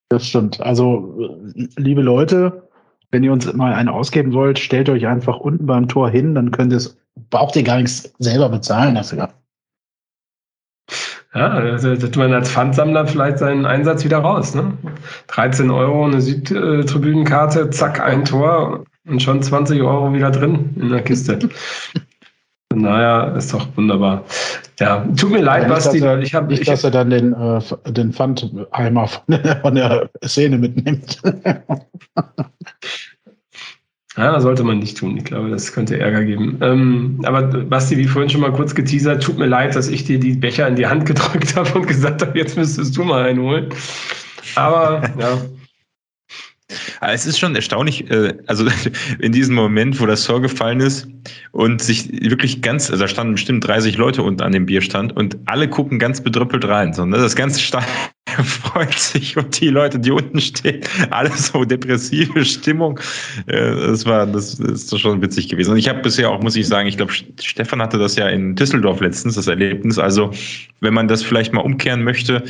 das 0.09 0.28
stimmt. 0.28 0.59
Also 0.62 1.39
liebe 1.78 2.01
Leute, 2.01 2.70
wenn 3.12 3.24
ihr 3.24 3.32
uns 3.32 3.51
mal 3.53 3.74
eine 3.74 3.91
ausgeben 3.91 4.34
wollt, 4.34 4.59
stellt 4.59 4.89
euch 4.89 5.07
einfach 5.07 5.38
unten 5.38 5.66
beim 5.66 5.88
Tor 5.88 6.09
hin, 6.09 6.36
dann 6.36 6.51
könnt 6.51 6.72
ihr 6.72 6.78
es, 6.78 6.97
braucht 7.30 7.55
ihr 7.55 7.64
gar 7.64 7.78
nichts 7.78 8.14
selber 8.20 8.49
bezahlen 8.49 8.95
dafür. 8.95 9.30
Ja, 11.34 11.47
also 11.49 11.91
hat 11.91 12.15
man 12.17 12.34
als 12.34 12.51
Pfandsammler 12.51 13.07
vielleicht 13.07 13.38
seinen 13.38 13.65
Einsatz 13.65 14.03
wieder 14.03 14.17
raus. 14.17 14.53
Ne? 14.53 14.73
13 15.27 15.71
Euro 15.71 16.05
eine 16.05 16.19
Südtribünenkarte, 16.19 17.69
zack, 17.69 18.01
ein 18.01 18.25
Tor 18.25 18.84
und 19.07 19.21
schon 19.21 19.41
20 19.41 19.82
Euro 19.82 20.13
wieder 20.13 20.29
drin 20.29 20.75
in 20.75 20.89
der 20.89 21.01
Kiste. 21.01 21.39
naja, 22.73 23.36
ist 23.36 23.53
doch 23.53 23.65
wunderbar. 23.77 24.25
Ja, 24.79 25.05
tut 25.15 25.32
mir 25.32 25.41
leid, 25.41 25.69
Basti. 25.69 25.97
ich 26.21 26.34
habe 26.34 26.47
nicht, 26.47 26.61
ich, 26.61 26.67
dass 26.67 26.84
er 26.84 26.91
dann 26.91 27.09
den, 27.09 27.34
äh, 27.34 27.61
den 27.91 28.11
Pfandeimer 28.11 29.07
von 29.07 29.23
der, 29.29 29.61
von 29.61 29.75
der 29.75 30.09
Szene 30.25 30.57
mitnimmt. 30.57 31.21
Ja, 34.18 34.39
sollte 34.41 34.64
man 34.64 34.80
nicht 34.80 34.97
tun. 34.97 35.16
Ich 35.18 35.24
glaube, 35.24 35.49
das 35.49 35.72
könnte 35.72 35.97
Ärger 35.97 36.26
geben. 36.26 36.57
Ähm, 36.62 37.22
aber 37.24 37.43
Basti, 37.43 37.97
wie 37.97 38.07
vorhin 38.07 38.30
schon 38.30 38.41
mal 38.41 38.51
kurz 38.51 38.76
geteasert, 38.76 39.24
tut 39.24 39.38
mir 39.38 39.45
leid, 39.45 39.76
dass 39.76 39.88
ich 39.88 40.03
dir 40.03 40.20
die 40.20 40.34
Becher 40.34 40.68
in 40.68 40.76
die 40.76 40.88
Hand 40.88 41.05
gedrückt 41.07 41.55
habe 41.55 41.80
und 41.80 41.88
gesagt 41.88 42.22
habe, 42.22 42.38
jetzt 42.38 42.57
müsstest 42.57 42.95
du 42.97 43.03
mal 43.03 43.24
einen 43.24 43.41
holen. 43.41 43.70
Aber 44.55 45.01
ja. 45.18 45.41
Es 47.01 47.26
ist 47.26 47.39
schon 47.39 47.55
erstaunlich, 47.55 48.09
äh, 48.09 48.34
also 48.47 48.66
in 49.20 49.32
diesem 49.32 49.55
Moment, 49.55 49.99
wo 49.99 50.05
das 50.05 50.24
Tor 50.24 50.41
gefallen 50.41 50.80
ist 50.80 51.07
und 51.51 51.82
sich 51.82 52.12
wirklich 52.12 52.62
ganz, 52.62 52.89
also 52.89 53.03
da 53.03 53.07
standen 53.07 53.34
bestimmt 53.34 53.68
30 53.68 53.97
Leute 53.97 54.24
unten 54.24 54.41
an 54.41 54.51
dem 54.51 54.66
Bierstand 54.66 55.16
und 55.16 55.38
alle 55.45 55.68
gucken 55.68 55.99
ganz 55.99 56.22
bedrüppelt 56.22 56.66
rein. 56.66 56.93
So, 56.93 57.05
ne? 57.05 57.18
Das 57.18 57.36
ganze 57.36 57.59
Stadion 57.59 57.91
freut 58.45 58.93
sich 58.93 59.37
und 59.37 59.59
die 59.59 59.69
Leute, 59.69 59.99
die 59.99 60.11
unten 60.11 60.39
stehen, 60.39 60.81
alles 61.09 61.47
so 61.47 61.65
depressive 61.65 62.43
Stimmung. 62.45 62.99
Äh, 63.47 63.75
das 63.75 64.05
war, 64.05 64.25
das 64.25 64.59
ist 64.59 64.99
schon 64.99 65.21
witzig 65.21 65.49
gewesen. 65.49 65.71
Und 65.71 65.77
ich 65.77 65.89
habe 65.89 66.01
bisher 66.01 66.29
auch, 66.29 66.41
muss 66.41 66.55
ich 66.55 66.67
sagen, 66.67 66.87
ich 66.87 66.97
glaube, 66.97 67.13
Stefan 67.39 67.81
hatte 67.81 67.97
das 67.97 68.15
ja 68.15 68.27
in 68.27 68.55
Düsseldorf 68.55 69.01
letztens, 69.01 69.35
das 69.35 69.47
Erlebnis. 69.47 69.99
Also, 69.99 70.31
wenn 70.79 70.93
man 70.93 71.07
das 71.07 71.23
vielleicht 71.23 71.53
mal 71.53 71.61
umkehren 71.61 72.03
möchte, 72.03 72.43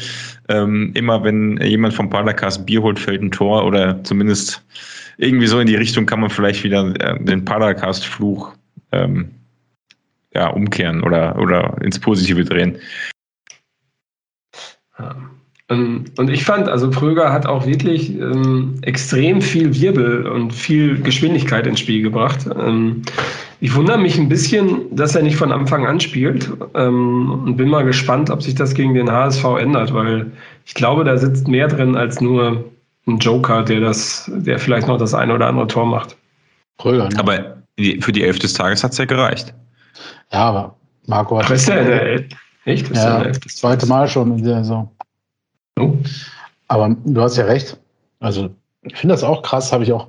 ähm, 0.50 0.92
immer 0.94 1.24
wenn 1.24 1.58
jemand 1.62 1.94
vom 1.94 2.10
Padercast 2.10 2.66
Bier 2.66 2.82
holt, 2.82 3.00
fällt 3.00 3.22
ein 3.22 3.32
Tor 3.32 3.66
oder 3.66 4.04
zumindest 4.04 4.64
irgendwie 5.18 5.48
so 5.48 5.60
in 5.60 5.68
die 5.68 5.76
Richtung 5.76 6.06
kann 6.06 6.20
man 6.20 6.30
vielleicht 6.30 6.64
wieder 6.64 6.94
äh, 7.00 7.24
den 7.24 7.46
Padercast-Fluch 7.46 8.54
ähm, 8.92 9.32
ja, 10.34 10.48
umkehren 10.48 11.04
oder, 11.04 11.38
oder 11.38 11.78
ins 11.82 12.00
Positive 12.00 12.44
drehen. 12.44 12.78
Ja. 15.72 15.78
Ähm, 15.78 16.06
und 16.18 16.30
ich 16.30 16.44
fand, 16.44 16.68
also 16.68 16.90
Pröger 16.90 17.32
hat 17.32 17.46
auch 17.46 17.66
wirklich 17.66 18.12
ähm, 18.12 18.76
extrem 18.82 19.42
viel 19.42 19.74
Wirbel 19.74 20.28
und 20.28 20.54
viel 20.54 21.02
Geschwindigkeit 21.02 21.66
ins 21.68 21.80
Spiel 21.80 22.02
gebracht. 22.02 22.48
Ähm, 22.60 23.02
Ich 23.64 23.76
wundere 23.76 24.00
mich 24.00 24.18
ein 24.18 24.28
bisschen, 24.28 24.96
dass 24.96 25.16
er 25.16 25.22
nicht 25.22 25.36
von 25.36 25.52
Anfang 25.52 25.86
an 25.86 26.00
spielt 26.00 26.50
ähm, 26.74 27.44
und 27.46 27.58
bin 27.58 27.70
mal 27.70 27.84
gespannt, 27.86 28.32
ob 28.32 28.42
sich 28.42 28.56
das 28.56 28.74
gegen 28.74 28.96
den 28.96 29.12
HSV 29.12 29.44
ändert, 29.60 29.94
weil 29.94 30.32
ich 30.66 30.74
glaube, 30.74 31.04
da 31.04 31.16
sitzt 31.16 31.48
mehr 31.48 31.68
drin 31.68 31.96
als 31.96 32.20
nur 32.22 32.66
ein 33.08 33.20
Joker, 33.20 33.64
der 33.64 33.80
das, 33.80 34.32
der 34.34 34.58
vielleicht 34.58 34.88
noch 34.88 34.98
das 34.98 35.14
eine 35.14 35.36
oder 35.36 35.48
andere 35.48 35.68
Tor 35.68 35.86
macht. 35.86 36.18
Brüller, 36.78 37.10
ne? 37.10 37.20
Aber 37.20 37.58
für 38.00 38.12
die 38.12 38.24
Elf 38.24 38.40
des 38.40 38.54
Tages 38.54 38.84
hat 38.84 38.94
es 38.94 38.98
ja 38.98 39.06
gereicht. 39.06 39.54
Ja, 40.32 40.40
aber 40.50 40.76
Marco 41.06 41.38
hat. 41.38 41.46
Ach, 41.46 41.52
ist 41.52 41.68
der 41.68 41.82
in 41.82 41.88
der 41.88 42.02
Elf? 42.02 42.26
Echt? 42.66 42.90
Ist 42.90 42.98
ja, 42.98 43.24
das 43.24 43.56
zweite 43.56 43.86
Mal 43.86 44.08
schon 44.08 44.38
in 44.38 44.44
der 44.44 44.64
Saison. 44.64 44.90
Aber 46.68 46.96
du 47.04 47.22
hast 47.22 47.38
ja 47.38 47.46
recht. 47.46 47.78
Also, 48.20 48.50
ich 48.84 48.96
finde 48.96 49.14
das 49.14 49.24
auch 49.24 49.42
krass, 49.42 49.74
habe 49.74 49.84
ich 49.84 49.92
auch 49.92 50.08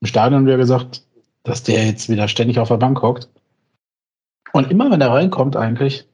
im 0.00 0.06
Stadion 0.06 0.46
wieder 0.46 0.56
gesagt, 0.56 1.02
dass 1.44 1.62
der 1.62 1.86
jetzt 1.86 2.08
wieder 2.08 2.28
ständig 2.28 2.58
auf 2.58 2.68
der 2.68 2.76
Bank 2.76 3.02
hockt. 3.02 3.28
Und 4.52 4.70
immer, 4.70 4.90
wenn 4.90 5.00
er 5.00 5.10
reinkommt, 5.10 5.56
eigentlich, 5.56 6.06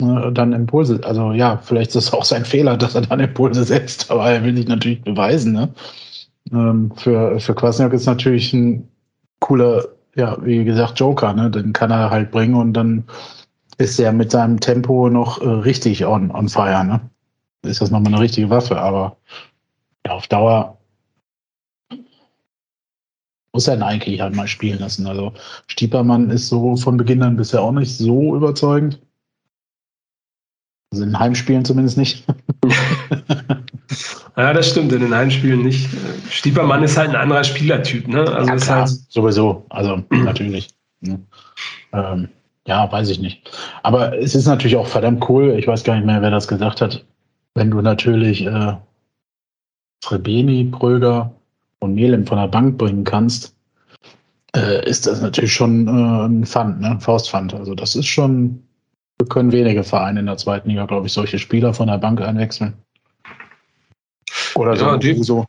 äh, 0.00 0.32
dann 0.32 0.52
Impulse, 0.52 1.00
also 1.04 1.32
ja, 1.32 1.58
vielleicht 1.58 1.90
ist 1.90 2.06
es 2.06 2.12
auch 2.12 2.24
sein 2.24 2.44
Fehler, 2.44 2.76
dass 2.76 2.94
er 2.94 3.02
dann 3.02 3.20
Impulse 3.20 3.64
setzt, 3.64 4.10
aber 4.10 4.30
er 4.30 4.44
will 4.44 4.56
sich 4.56 4.68
natürlich 4.68 5.02
beweisen. 5.02 5.52
Ne? 5.52 5.68
Ähm, 6.52 6.92
für, 6.96 7.38
für 7.40 7.54
Kwasniak 7.54 7.92
ist 7.92 8.06
natürlich 8.06 8.52
ein 8.52 8.88
cooler, 9.40 9.84
ja, 10.16 10.36
wie 10.42 10.64
gesagt, 10.64 11.00
Joker, 11.00 11.32
ne? 11.32 11.50
Den 11.50 11.72
kann 11.72 11.90
er 11.90 12.10
halt 12.10 12.30
bringen 12.30 12.54
und 12.54 12.72
dann 12.72 13.04
ist 13.78 13.98
er 13.98 14.12
mit 14.12 14.30
seinem 14.30 14.60
Tempo 14.60 15.10
noch 15.10 15.40
äh, 15.40 15.48
richtig 15.48 16.06
on, 16.06 16.30
on 16.30 16.48
fire, 16.48 16.84
ne? 16.84 17.00
Ist 17.64 17.80
das 17.80 17.90
nochmal 17.90 18.12
eine 18.12 18.22
richtige 18.22 18.50
Waffe, 18.50 18.80
aber 18.80 19.16
ja, 20.06 20.12
auf 20.12 20.28
Dauer 20.28 20.78
muss 23.52 23.68
er 23.68 23.76
ihn 23.76 23.82
eigentlich 23.82 24.20
halt 24.20 24.34
mal 24.34 24.48
spielen 24.48 24.80
lassen. 24.80 25.06
Also 25.06 25.32
Stiepermann 25.68 26.30
ist 26.30 26.48
so 26.48 26.76
von 26.76 26.96
Beginn 26.96 27.22
an 27.22 27.36
bisher 27.36 27.62
auch 27.62 27.72
nicht 27.72 27.96
so 27.96 28.36
überzeugend. 28.36 29.00
Also 30.92 31.04
in 31.04 31.18
Heimspielen 31.18 31.64
zumindest 31.64 31.96
nicht. 31.96 32.24
ja, 34.36 34.52
das 34.52 34.70
stimmt, 34.70 34.92
in 34.92 35.00
den 35.00 35.14
Heimspielen 35.14 35.62
nicht. 35.62 35.88
Stiepermann 36.30 36.82
ist 36.82 36.96
halt 36.96 37.10
ein 37.10 37.16
anderer 37.16 37.44
Spielertyp, 37.44 38.08
ne? 38.08 38.20
Also 38.20 38.50
ja, 38.50 38.56
klar, 38.56 38.80
halt 38.80 38.88
sowieso. 39.08 39.66
Also 39.70 40.02
natürlich. 40.10 40.68
Ne? 41.00 41.20
Ähm, 41.92 42.28
ja, 42.66 42.90
weiß 42.90 43.08
ich 43.10 43.20
nicht. 43.20 43.50
Aber 43.82 44.18
es 44.18 44.34
ist 44.34 44.46
natürlich 44.46 44.76
auch 44.76 44.86
verdammt 44.86 45.28
cool. 45.28 45.54
Ich 45.58 45.66
weiß 45.66 45.84
gar 45.84 45.94
nicht 45.94 46.06
mehr, 46.06 46.22
wer 46.22 46.30
das 46.30 46.48
gesagt 46.48 46.80
hat. 46.80 47.04
Wenn 47.54 47.70
du 47.70 47.80
natürlich 47.80 48.44
äh, 48.46 48.76
Srebeni, 50.04 50.64
Pröger 50.64 51.32
und 51.78 51.94
Melem 51.94 52.26
von 52.26 52.38
der 52.38 52.48
Bank 52.48 52.78
bringen 52.78 53.04
kannst, 53.04 53.54
äh, 54.56 54.88
ist 54.88 55.06
das 55.06 55.20
natürlich 55.20 55.52
schon 55.52 55.86
äh, 55.86 56.26
ein 56.26 56.44
Pfand, 56.44 56.80
ne? 56.80 56.98
Faustpfand. 57.00 57.54
Also 57.54 57.74
das 57.74 57.94
ist 57.96 58.06
schon, 58.06 58.62
wir 59.18 59.28
können 59.28 59.52
wenige 59.52 59.84
Vereine 59.84 60.20
in 60.20 60.26
der 60.26 60.36
zweiten 60.36 60.68
Liga, 60.68 60.86
glaube 60.86 61.06
ich, 61.06 61.12
solche 61.12 61.38
Spieler 61.38 61.72
von 61.74 61.86
der 61.86 61.98
Bank 61.98 62.20
einwechseln. 62.20 62.74
Oder 64.54 64.76
so. 64.76 64.86
Ja, 64.86 65.22
so. 65.22 65.44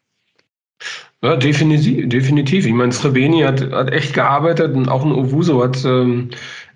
Ja, 1.23 1.35
definitiv, 1.35 2.09
definitiv. 2.09 2.65
Ich 2.65 2.73
meine, 2.73 2.91
Srebeni 2.91 3.41
hat, 3.41 3.71
hat 3.71 3.91
echt 3.91 4.13
gearbeitet 4.13 4.75
und 4.75 4.89
auch 4.89 5.03
ein 5.03 5.11
Owuso 5.11 5.63
hat 5.63 5.83
ähm, 5.83 6.29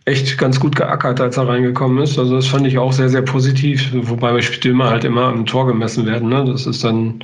echt 0.09 0.37
ganz 0.37 0.59
gut 0.59 0.75
geackert, 0.75 1.21
als 1.21 1.37
er 1.37 1.47
reingekommen 1.47 2.03
ist. 2.03 2.17
Also 2.17 2.35
das 2.35 2.47
fand 2.47 2.67
ich 2.67 2.77
auch 2.77 2.91
sehr, 2.91 3.09
sehr 3.09 3.21
positiv, 3.21 3.89
wobei 3.93 4.33
bei 4.33 4.41
Stürmer 4.41 4.89
halt 4.89 5.03
immer 5.03 5.25
am 5.25 5.45
Tor 5.45 5.67
gemessen 5.67 6.05
werden. 6.05 6.29
Ne? 6.29 6.43
Das 6.45 6.65
ist 6.65 6.83
dann 6.83 7.23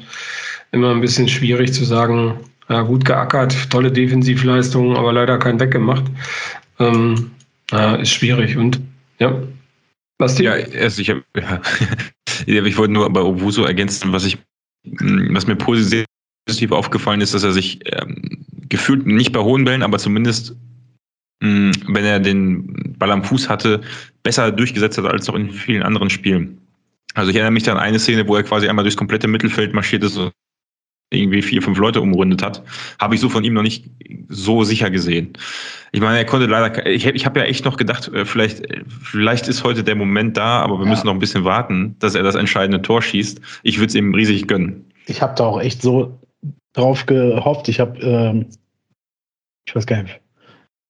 immer 0.71 0.91
ein 0.91 1.01
bisschen 1.01 1.27
schwierig 1.27 1.73
zu 1.73 1.83
sagen, 1.83 2.39
ja, 2.69 2.81
gut 2.81 3.05
geackert, 3.05 3.69
tolle 3.69 3.91
Defensivleistung, 3.91 4.95
aber 4.95 5.13
leider 5.13 5.37
kein 5.37 5.59
weggemacht. 5.59 6.03
Ähm, 6.79 7.31
ja, 7.71 7.95
ist 7.95 8.11
schwierig. 8.11 8.57
Und 8.57 8.79
ja. 9.19 9.35
Was 10.17 10.35
die? 10.35 10.43
Ja, 10.43 10.53
also 10.53 11.01
ich, 11.01 11.09
hab, 11.09 11.17
ja. 11.35 11.61
ich 12.65 12.77
wollte 12.77 12.93
nur 12.93 13.09
bei 13.11 13.21
Owuso 13.21 13.65
ergänzen, 13.65 14.13
was 14.13 14.25
ich, 14.25 14.37
was 14.83 15.47
mir 15.47 15.55
positiv 15.55 16.05
aufgefallen 16.71 17.21
ist, 17.21 17.33
dass 17.33 17.43
er 17.43 17.51
sich 17.51 17.79
ähm, 17.91 18.45
gefühlt 18.69 19.05
nicht 19.05 19.31
bei 19.31 19.41
hohen 19.41 19.65
Bällen, 19.65 19.83
aber 19.83 19.97
zumindest 19.97 20.55
wenn 21.39 22.05
er 22.05 22.19
den 22.19 22.95
Ball 22.97 23.11
am 23.11 23.23
Fuß 23.23 23.49
hatte, 23.49 23.81
besser 24.23 24.51
durchgesetzt 24.51 24.97
hat 24.97 25.05
als 25.05 25.27
noch 25.27 25.35
in 25.35 25.51
vielen 25.51 25.83
anderen 25.83 26.09
Spielen. 26.09 26.59
Also 27.13 27.29
ich 27.29 27.35
erinnere 27.35 27.51
mich 27.51 27.69
an 27.69 27.77
eine 27.77 27.99
Szene, 27.99 28.27
wo 28.27 28.35
er 28.35 28.43
quasi 28.43 28.67
einmal 28.67 28.83
durchs 28.83 28.97
komplette 28.97 29.27
Mittelfeld 29.27 29.73
marschiert 29.73 30.03
ist 30.03 30.17
und 30.17 30.31
irgendwie 31.11 31.41
vier, 31.41 31.61
fünf 31.61 31.77
Leute 31.77 32.01
umrundet 32.01 32.41
hat, 32.41 32.63
habe 32.99 33.15
ich 33.15 33.21
so 33.21 33.29
von 33.29 33.43
ihm 33.43 33.53
noch 33.53 33.61
nicht 33.61 33.89
so 34.27 34.63
sicher 34.63 34.89
gesehen. 34.89 35.33
Ich 35.91 36.01
meine, 36.01 36.17
er 36.17 36.25
konnte 36.25 36.47
leider, 36.47 36.85
ich, 36.87 37.05
ich 37.05 37.25
habe 37.25 37.39
ja 37.39 37.45
echt 37.45 37.63
noch 37.63 37.77
gedacht, 37.77 38.07
äh, 38.09 38.25
vielleicht, 38.25 38.63
vielleicht 38.87 39.47
ist 39.47 39.63
heute 39.63 39.83
der 39.83 39.95
Moment 39.95 40.35
da, 40.35 40.61
aber 40.61 40.77
wir 40.77 40.85
ja. 40.85 40.89
müssen 40.89 41.05
noch 41.05 41.13
ein 41.13 41.19
bisschen 41.19 41.45
warten, 41.45 41.95
dass 41.99 42.15
er 42.15 42.23
das 42.23 42.35
entscheidende 42.35 42.81
Tor 42.81 43.01
schießt. 43.01 43.39
Ich 43.63 43.77
würde 43.77 43.87
es 43.87 43.95
ihm 43.95 44.13
riesig 44.13 44.47
gönnen. 44.47 44.91
Ich 45.05 45.21
habe 45.21 45.35
da 45.35 45.45
auch 45.45 45.61
echt 45.61 45.81
so 45.81 46.19
drauf 46.73 47.05
gehofft. 47.05 47.69
Ich 47.69 47.79
habe, 47.79 47.99
ähm, 47.99 48.47
ich 49.67 49.75
weiß 49.75 49.85
gar 49.85 50.01
nicht, 50.01 50.19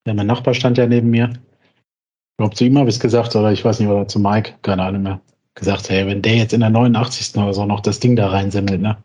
ja, 0.06 0.14
mein 0.14 0.26
Nachbar 0.26 0.54
stand 0.54 0.78
ja 0.78 0.86
neben 0.86 1.10
mir. 1.10 1.30
Ich 1.30 2.38
glaube, 2.38 2.54
zu 2.54 2.64
ihm 2.64 2.78
habe 2.78 2.88
ich 2.88 2.96
es 2.96 3.00
gesagt, 3.00 3.34
oder 3.34 3.52
ich 3.52 3.64
weiß 3.64 3.80
nicht, 3.80 3.88
oder 3.88 4.08
zu 4.08 4.18
Mike, 4.18 4.54
keine 4.62 4.82
Ahnung 4.82 5.02
mehr. 5.02 5.20
Gesagt, 5.54 5.88
hey, 5.88 6.06
wenn 6.06 6.22
der 6.22 6.36
jetzt 6.36 6.52
in 6.52 6.60
der 6.60 6.70
89. 6.70 7.36
oder 7.36 7.54
so 7.54 7.66
noch 7.66 7.80
das 7.80 7.98
Ding 7.98 8.14
da 8.14 8.28
reinsimmelt, 8.28 8.80
ne? 8.80 8.96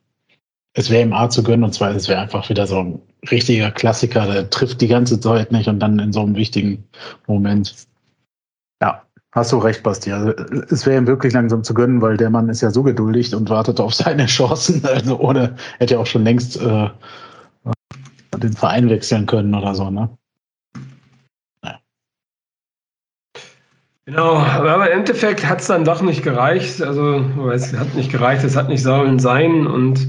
Es 0.74 0.90
wäre 0.90 1.04
ihm 1.04 1.14
A 1.14 1.30
zu 1.30 1.44
gönnen 1.44 1.64
und 1.64 1.74
zwar, 1.74 1.92
es 1.92 2.08
wäre 2.08 2.22
einfach 2.22 2.50
wieder 2.50 2.66
so 2.66 2.80
ein 2.80 3.02
richtiger 3.30 3.72
Klassiker, 3.72 4.26
der 4.26 4.50
trifft 4.50 4.80
die 4.80 4.88
ganze 4.88 5.20
Zeit 5.20 5.52
nicht 5.52 5.68
und 5.68 5.80
dann 5.80 6.00
in 6.00 6.14
so 6.14 6.22
einem 6.22 6.36
wichtigen 6.36 6.86
Moment. 7.28 7.88
Ja, 8.82 9.02
hast 9.32 9.52
du 9.52 9.58
recht, 9.58 9.84
Basti. 9.84 10.12
Also, 10.12 10.32
es 10.70 10.86
wäre 10.86 10.98
ihm 10.98 11.08
wirklich 11.08 11.34
langsam 11.34 11.64
zu 11.64 11.74
gönnen, 11.74 12.02
weil 12.02 12.18
der 12.18 12.30
Mann 12.30 12.48
ist 12.50 12.62
ja 12.62 12.72
so 12.72 12.84
geduldig 12.84 13.36
und 13.36 13.50
wartet 13.50 13.80
auf 13.80 13.94
seine 13.94 14.28
Chancen. 14.28 14.82
Also 14.86 15.20
ohne, 15.20 15.56
hätte 15.80 15.96
ja 15.96 16.00
auch 16.00 16.06
schon 16.06 16.24
längst 16.24 16.58
äh, 16.62 16.90
den 18.38 18.54
Verein 18.54 18.90
wechseln 18.90 19.26
können 19.26 19.54
oder 19.54 19.76
so, 19.76 19.90
ne? 19.90 20.10
Genau, 24.12 24.36
aber 24.36 24.92
im 24.92 25.00
Endeffekt 25.00 25.48
hat 25.48 25.62
es 25.62 25.68
dann 25.68 25.86
doch 25.86 26.02
nicht 26.02 26.22
gereicht. 26.22 26.82
Also 26.82 27.24
es 27.54 27.74
hat 27.74 27.96
nicht 27.96 28.12
gereicht, 28.12 28.44
es 28.44 28.58
hat 28.58 28.68
nicht 28.68 28.84
sollen 28.84 29.20
sein. 29.20 29.66
Und 29.66 30.06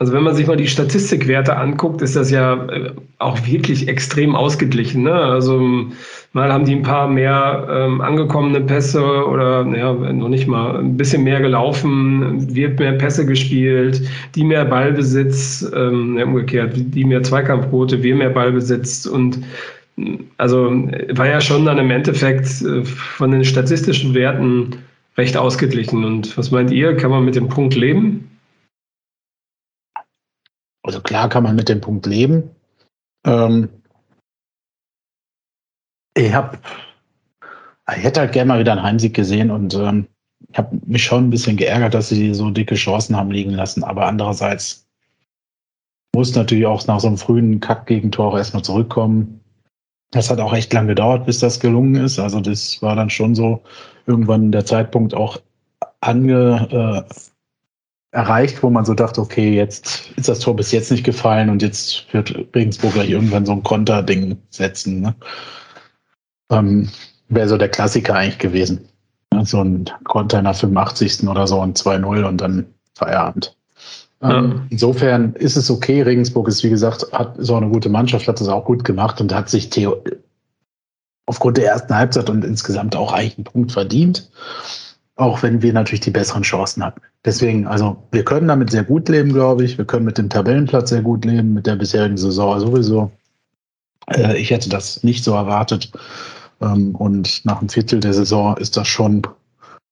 also 0.00 0.12
wenn 0.12 0.24
man 0.24 0.34
sich 0.34 0.48
mal 0.48 0.56
die 0.56 0.66
Statistikwerte 0.66 1.56
anguckt, 1.56 2.02
ist 2.02 2.16
das 2.16 2.32
ja 2.32 2.54
äh, 2.66 2.90
auch 3.18 3.38
wirklich 3.46 3.86
extrem 3.86 4.34
ausgeglichen. 4.34 5.04
Ne? 5.04 5.12
Also 5.12 5.86
mal 6.32 6.52
haben 6.52 6.64
die 6.64 6.74
ein 6.74 6.82
paar 6.82 7.06
mehr 7.06 7.68
ähm, 7.70 8.00
angekommene 8.00 8.60
Pässe 8.60 9.04
oder 9.24 9.64
ja, 9.68 9.92
noch 9.92 10.28
nicht 10.28 10.48
mal 10.48 10.76
ein 10.76 10.96
bisschen 10.96 11.22
mehr 11.22 11.40
gelaufen, 11.40 12.52
wird 12.56 12.80
mehr 12.80 12.94
Pässe 12.94 13.24
gespielt, 13.24 14.02
die 14.34 14.42
mehr 14.42 14.64
Ballbesitz, 14.64 15.64
ähm, 15.76 16.20
umgekehrt, 16.20 16.72
die 16.74 17.04
mehr 17.04 17.22
Zweikampfquote, 17.22 18.02
wir 18.02 18.16
mehr 18.16 18.30
Ballbesitz 18.30 19.06
und 19.06 19.38
also 20.38 20.70
war 20.70 21.26
ja 21.26 21.40
schon 21.40 21.64
dann 21.64 21.78
im 21.78 21.90
Endeffekt 21.90 22.62
äh, 22.62 22.84
von 22.84 23.30
den 23.30 23.44
statistischen 23.44 24.14
Werten 24.14 24.82
recht 25.16 25.36
ausgeglichen. 25.36 26.04
Und 26.04 26.36
was 26.36 26.50
meint 26.50 26.70
ihr? 26.70 26.96
Kann 26.96 27.10
man 27.10 27.24
mit 27.24 27.36
dem 27.36 27.48
Punkt 27.48 27.74
leben? 27.74 28.30
Also 30.82 31.00
klar 31.00 31.28
kann 31.28 31.44
man 31.44 31.56
mit 31.56 31.68
dem 31.68 31.80
Punkt 31.80 32.06
leben. 32.06 32.50
Ähm 33.24 33.68
ich 36.16 36.32
habe, 36.32 36.58
ich 37.96 38.02
hätte 38.02 38.20
halt 38.20 38.32
gerne 38.32 38.48
mal 38.48 38.60
wieder 38.60 38.72
einen 38.72 38.82
Heimsieg 38.82 39.14
gesehen 39.14 39.50
und 39.50 39.74
ähm, 39.74 40.06
ich 40.50 40.58
habe 40.58 40.78
mich 40.86 41.04
schon 41.04 41.24
ein 41.24 41.30
bisschen 41.30 41.56
geärgert, 41.56 41.94
dass 41.94 42.08
sie 42.08 42.34
so 42.34 42.50
dicke 42.50 42.74
Chancen 42.74 43.16
haben 43.16 43.30
liegen 43.30 43.50
lassen. 43.50 43.82
Aber 43.82 44.06
andererseits 44.06 44.86
muss 46.14 46.34
natürlich 46.34 46.66
auch 46.66 46.86
nach 46.86 47.00
so 47.00 47.08
einem 47.08 47.16
frühen 47.16 47.60
Kack-Gegentor 47.60 48.36
erstmal 48.36 48.62
zurückkommen. 48.62 49.40
Das 50.14 50.30
hat 50.30 50.38
auch 50.38 50.54
echt 50.54 50.72
lange 50.72 50.88
gedauert, 50.88 51.26
bis 51.26 51.40
das 51.40 51.58
gelungen 51.58 51.96
ist. 51.96 52.20
Also 52.20 52.40
das 52.40 52.80
war 52.80 52.94
dann 52.94 53.10
schon 53.10 53.34
so 53.34 53.62
irgendwann 54.06 54.52
der 54.52 54.64
Zeitpunkt 54.64 55.12
auch 55.12 55.38
ange, 56.00 57.04
äh, 57.08 57.14
erreicht, 58.12 58.62
wo 58.62 58.70
man 58.70 58.84
so 58.84 58.94
dachte, 58.94 59.20
okay, 59.20 59.54
jetzt 59.54 60.12
ist 60.16 60.28
das 60.28 60.38
Tor 60.38 60.54
bis 60.54 60.70
jetzt 60.70 60.92
nicht 60.92 61.02
gefallen 61.02 61.50
und 61.50 61.62
jetzt 61.62 62.06
wird 62.12 62.32
Regensburg 62.54 62.94
gleich 62.94 63.10
irgendwann 63.10 63.44
so 63.44 63.52
ein 63.52 63.64
Konterding 63.64 64.38
setzen. 64.50 65.00
Ne? 65.00 65.16
Ähm, 66.50 66.88
Wäre 67.28 67.48
so 67.48 67.56
der 67.56 67.70
Klassiker 67.70 68.14
eigentlich 68.14 68.38
gewesen. 68.38 68.88
Ne? 69.32 69.44
So 69.44 69.62
ein 69.62 69.90
Konter 70.04 70.38
in 70.38 70.44
der 70.44 70.54
85. 70.54 71.26
oder 71.26 71.48
so 71.48 71.60
ein 71.60 71.74
2-0 71.74 72.22
und 72.22 72.40
dann 72.40 72.66
Feierabend. 72.94 73.56
Ähm, 74.24 74.62
insofern 74.70 75.34
ist 75.34 75.56
es 75.56 75.70
okay. 75.70 76.02
Regensburg 76.02 76.48
ist, 76.48 76.64
wie 76.64 76.70
gesagt, 76.70 77.06
hat 77.12 77.34
so 77.38 77.56
eine 77.56 77.68
gute 77.68 77.88
Mannschaft, 77.88 78.26
hat 78.26 78.40
das 78.40 78.48
auch 78.48 78.64
gut 78.64 78.84
gemacht 78.84 79.20
und 79.20 79.34
hat 79.34 79.50
sich 79.50 79.70
Theo 79.70 80.02
aufgrund 81.26 81.56
der 81.56 81.66
ersten 81.66 81.94
Halbzeit 81.94 82.30
und 82.30 82.44
insgesamt 82.44 82.96
auch 82.96 83.12
eigentlich 83.12 83.38
einen 83.38 83.44
Punkt 83.44 83.72
verdient. 83.72 84.30
Auch 85.16 85.42
wenn 85.42 85.62
wir 85.62 85.72
natürlich 85.72 86.00
die 86.00 86.10
besseren 86.10 86.42
Chancen 86.42 86.84
hatten. 86.84 87.00
Deswegen, 87.24 87.66
also 87.66 87.96
wir 88.10 88.24
können 88.24 88.48
damit 88.48 88.70
sehr 88.70 88.82
gut 88.82 89.08
leben, 89.08 89.32
glaube 89.32 89.64
ich. 89.64 89.78
Wir 89.78 89.84
können 89.84 90.04
mit 90.04 90.18
dem 90.18 90.28
Tabellenplatz 90.28 90.90
sehr 90.90 91.02
gut 91.02 91.24
leben, 91.24 91.54
mit 91.54 91.66
der 91.66 91.76
bisherigen 91.76 92.16
Saison 92.16 92.58
sowieso. 92.58 93.12
Äh, 94.10 94.38
ich 94.38 94.50
hätte 94.50 94.68
das 94.68 95.04
nicht 95.04 95.22
so 95.22 95.34
erwartet. 95.34 95.92
Ähm, 96.60 96.94
und 96.96 97.44
nach 97.44 97.60
einem 97.60 97.68
Viertel 97.68 98.00
der 98.00 98.12
Saison 98.12 98.56
ist 98.56 98.76
das 98.76 98.88
schon, 98.88 99.22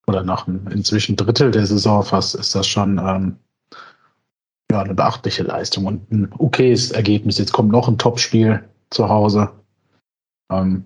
oder 0.07 0.25
nach 0.25 0.49
einem 0.49 0.67
inzwischen 0.69 1.17
Drittel 1.17 1.51
der 1.51 1.67
Saison 1.67 2.03
fast, 2.03 2.35
ist 2.35 2.55
das 2.55 2.67
schon 2.67 2.99
ähm, 2.99 3.37
ja, 4.73 4.81
eine 4.81 4.95
beachtliche 4.95 5.43
Leistung 5.43 5.87
und 5.87 6.11
ein 6.11 6.33
okayes 6.39 6.91
Ergebnis. 6.91 7.39
Jetzt 7.39 7.53
kommt 7.53 7.71
noch 7.71 7.89
ein 7.89 7.99
Topspiel 7.99 8.65
zu 8.91 9.09
Hause. 9.09 9.51
Ähm, 10.51 10.85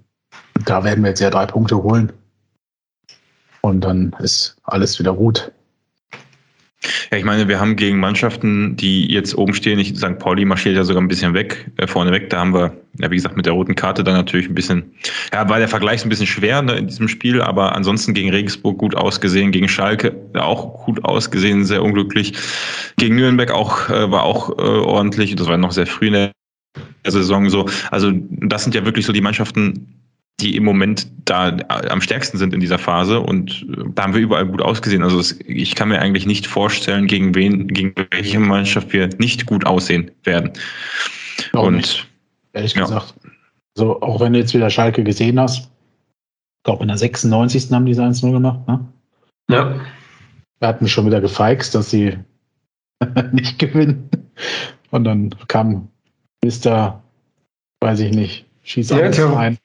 da 0.64 0.84
werden 0.84 1.02
wir 1.02 1.10
jetzt 1.10 1.20
ja 1.20 1.30
drei 1.30 1.46
Punkte 1.46 1.82
holen. 1.82 2.12
Und 3.62 3.80
dann 3.82 4.14
ist 4.18 4.56
alles 4.64 4.98
wieder 4.98 5.14
gut. 5.14 5.52
Ja, 7.10 7.18
ich 7.18 7.24
meine, 7.24 7.48
wir 7.48 7.60
haben 7.60 7.76
gegen 7.76 7.98
Mannschaften, 7.98 8.76
die 8.76 9.10
jetzt 9.10 9.36
oben 9.36 9.54
stehen, 9.54 9.78
ich 9.78 9.96
St. 9.96 10.18
Pauli 10.18 10.44
marschiert 10.44 10.76
ja 10.76 10.84
sogar 10.84 11.02
ein 11.02 11.08
bisschen 11.08 11.34
weg, 11.34 11.70
äh, 11.76 11.86
vorne 11.86 12.12
weg. 12.12 12.30
Da 12.30 12.40
haben 12.40 12.54
wir, 12.54 12.76
ja, 12.98 13.10
wie 13.10 13.16
gesagt, 13.16 13.36
mit 13.36 13.46
der 13.46 13.52
roten 13.52 13.74
Karte 13.74 14.04
dann 14.04 14.14
natürlich 14.14 14.48
ein 14.48 14.54
bisschen, 14.54 14.92
ja, 15.32 15.48
war 15.48 15.58
der 15.58 15.68
Vergleich 15.68 16.04
ein 16.04 16.08
bisschen 16.08 16.26
schwer 16.26 16.62
ne, 16.62 16.76
in 16.76 16.86
diesem 16.86 17.08
Spiel, 17.08 17.40
aber 17.40 17.74
ansonsten 17.74 18.14
gegen 18.14 18.30
Regensburg 18.30 18.78
gut 18.78 18.94
ausgesehen, 18.94 19.52
gegen 19.52 19.68
Schalke 19.68 20.14
auch 20.34 20.84
gut 20.84 21.04
ausgesehen, 21.04 21.64
sehr 21.64 21.82
unglücklich. 21.82 22.34
Gegen 22.96 23.16
Nürnberg 23.16 23.50
auch, 23.50 23.88
äh, 23.88 24.10
war 24.10 24.24
auch 24.24 24.50
äh, 24.50 24.62
ordentlich, 24.62 25.34
das 25.36 25.48
war 25.48 25.56
noch 25.56 25.72
sehr 25.72 25.86
früh 25.86 26.08
in 26.08 26.12
der 26.12 26.32
Saison 27.06 27.48
so. 27.50 27.66
Also, 27.90 28.12
das 28.12 28.64
sind 28.64 28.74
ja 28.74 28.84
wirklich 28.84 29.06
so 29.06 29.12
die 29.12 29.20
Mannschaften, 29.20 29.95
die 30.40 30.56
im 30.56 30.64
Moment 30.64 31.08
da 31.24 31.56
am 31.88 32.00
stärksten 32.00 32.36
sind 32.36 32.52
in 32.52 32.60
dieser 32.60 32.78
Phase 32.78 33.20
und 33.20 33.66
äh, 33.70 33.84
da 33.94 34.04
haben 34.04 34.14
wir 34.14 34.20
überall 34.20 34.46
gut 34.46 34.60
ausgesehen. 34.60 35.02
Also 35.02 35.18
es, 35.18 35.38
ich 35.40 35.74
kann 35.74 35.88
mir 35.88 36.00
eigentlich 36.00 36.26
nicht 36.26 36.46
vorstellen, 36.46 37.06
gegen 37.06 37.34
wen, 37.34 37.68
gegen 37.68 37.94
welche 38.10 38.38
Mannschaft 38.38 38.92
wir 38.92 39.08
nicht 39.18 39.46
gut 39.46 39.66
aussehen 39.66 40.10
werden. 40.24 40.52
Auch 41.52 41.66
und 41.66 41.76
nicht, 41.76 42.06
ehrlich 42.52 42.74
ja. 42.74 42.82
gesagt. 42.82 43.14
So, 43.76 44.00
auch 44.02 44.20
wenn 44.20 44.32
du 44.32 44.38
jetzt 44.38 44.54
wieder 44.54 44.70
Schalke 44.70 45.04
gesehen 45.04 45.40
hast, 45.40 45.58
ich 45.58 46.64
glaube 46.64 46.82
in 46.82 46.88
der 46.88 46.98
96. 46.98 47.70
haben 47.72 47.86
die 47.86 47.94
1-0 47.94 48.32
gemacht, 48.32 48.66
ne? 48.66 48.86
Ja. 49.50 49.74
Wir 50.58 50.68
hatten 50.68 50.88
schon 50.88 51.06
wieder 51.06 51.20
gefeixt, 51.20 51.74
dass 51.74 51.90
sie 51.90 52.18
nicht 53.32 53.58
gewinnen. 53.58 54.08
Und 54.90 55.04
dann 55.04 55.30
kam 55.48 55.88
Mr. 56.44 57.02
weiß 57.80 58.00
ich 58.00 58.14
nicht, 58.14 58.45
Schieß 58.66 58.90
ja, 58.90 58.96
alles 58.96 59.20
rein. 59.20 59.58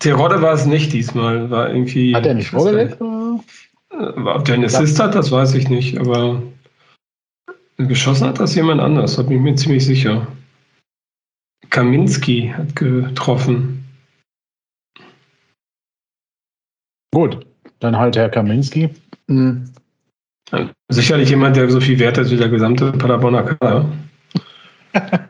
Terodde 0.00 0.42
war 0.42 0.54
es 0.54 0.66
nicht 0.66 0.92
diesmal. 0.92 1.50
War 1.50 1.70
irgendwie. 1.70 2.14
Hat 2.16 2.26
er 2.26 2.34
nicht 2.34 2.50
vorgelegt? 2.50 3.00
Ob 3.00 4.44
der 4.44 4.54
einen 4.54 4.64
Assist 4.64 4.98
hat, 4.98 5.14
das 5.14 5.30
weiß 5.30 5.54
ich 5.54 5.68
nicht, 5.68 5.98
aber 5.98 6.42
geschossen 7.76 8.26
hat 8.26 8.40
das 8.40 8.54
jemand 8.54 8.80
anders, 8.80 9.16
da 9.16 9.22
bin 9.22 9.36
ich 9.36 9.42
mir 9.42 9.54
ziemlich 9.54 9.84
sicher. 9.84 10.26
Kaminski 11.70 12.52
hat 12.56 12.74
getroffen. 12.74 13.84
Gut, 17.12 17.46
dann 17.78 17.96
halt 17.96 18.16
Herr 18.16 18.28
Kaminski. 18.28 18.90
Mhm. 19.28 19.70
Sicherlich 20.88 21.30
jemand, 21.30 21.56
der 21.56 21.70
so 21.70 21.80
viel 21.80 21.98
wert 22.00 22.18
ist 22.18 22.32
wie 22.32 22.36
der 22.36 22.48
gesamte 22.48 22.90
Paderborner 22.92 23.44
Kader. 23.44 23.88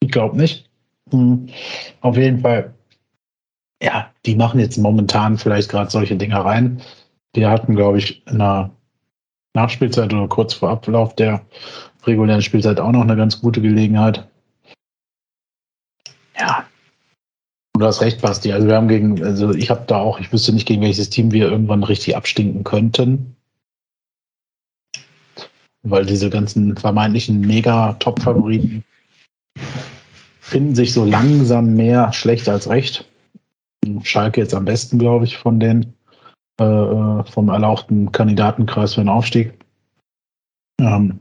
ich 0.00 0.10
glaube 0.10 0.36
nicht. 0.36 0.69
Hm. 1.10 1.48
Auf 2.00 2.16
jeden 2.16 2.40
Fall, 2.40 2.74
ja, 3.82 4.10
die 4.26 4.34
machen 4.34 4.60
jetzt 4.60 4.76
momentan 4.78 5.38
vielleicht 5.38 5.70
gerade 5.70 5.90
solche 5.90 6.16
Dinge 6.16 6.44
rein. 6.44 6.80
Wir 7.34 7.50
hatten, 7.50 7.76
glaube 7.76 7.98
ich, 7.98 8.26
in 8.26 8.38
der 8.38 8.70
Nachspielzeit 9.54 10.12
oder 10.12 10.28
kurz 10.28 10.54
vor 10.54 10.70
Ablauf 10.70 11.14
der 11.16 11.44
regulären 12.04 12.42
Spielzeit 12.42 12.80
auch 12.80 12.92
noch 12.92 13.02
eine 13.02 13.16
ganz 13.16 13.40
gute 13.40 13.60
Gelegenheit. 13.60 14.26
Ja. 16.38 16.66
Du 17.74 17.86
hast 17.86 18.00
recht, 18.00 18.20
Basti. 18.20 18.52
Also 18.52 18.66
wir 18.66 18.76
haben 18.76 18.88
gegen, 18.88 19.22
also 19.24 19.52
ich 19.52 19.70
habe 19.70 19.84
da 19.86 19.98
auch, 19.98 20.20
ich 20.20 20.32
wüsste 20.32 20.52
nicht, 20.52 20.66
gegen 20.66 20.82
welches 20.82 21.10
Team 21.10 21.32
wir 21.32 21.50
irgendwann 21.50 21.82
richtig 21.82 22.16
abstinken 22.16 22.64
könnten. 22.64 23.36
Weil 25.82 26.04
diese 26.04 26.28
ganzen 26.28 26.76
vermeintlichen 26.76 27.40
Mega-Top-Favoriten 27.40 28.84
finden 30.50 30.74
sich 30.74 30.92
so 30.92 31.04
langsam 31.04 31.74
mehr 31.74 32.12
schlecht 32.12 32.48
als 32.48 32.68
recht. 32.68 33.08
Schalke 34.02 34.40
jetzt 34.40 34.54
am 34.54 34.64
besten, 34.64 34.98
glaube 34.98 35.24
ich, 35.24 35.38
von 35.38 35.60
den 35.60 35.94
äh, 36.60 36.64
äh, 36.64 37.24
vom 37.24 37.48
erlauchten 37.48 38.12
Kandidatenkreis 38.12 38.94
für 38.94 39.00
den 39.00 39.08
Aufstieg. 39.08 39.54
Ähm, 40.80 41.20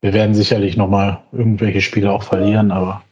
wir 0.00 0.12
werden 0.12 0.34
sicherlich 0.34 0.76
nochmal 0.76 1.22
irgendwelche 1.32 1.80
Spiele 1.80 2.12
auch 2.12 2.22
verlieren, 2.22 2.70
aber 2.70 3.02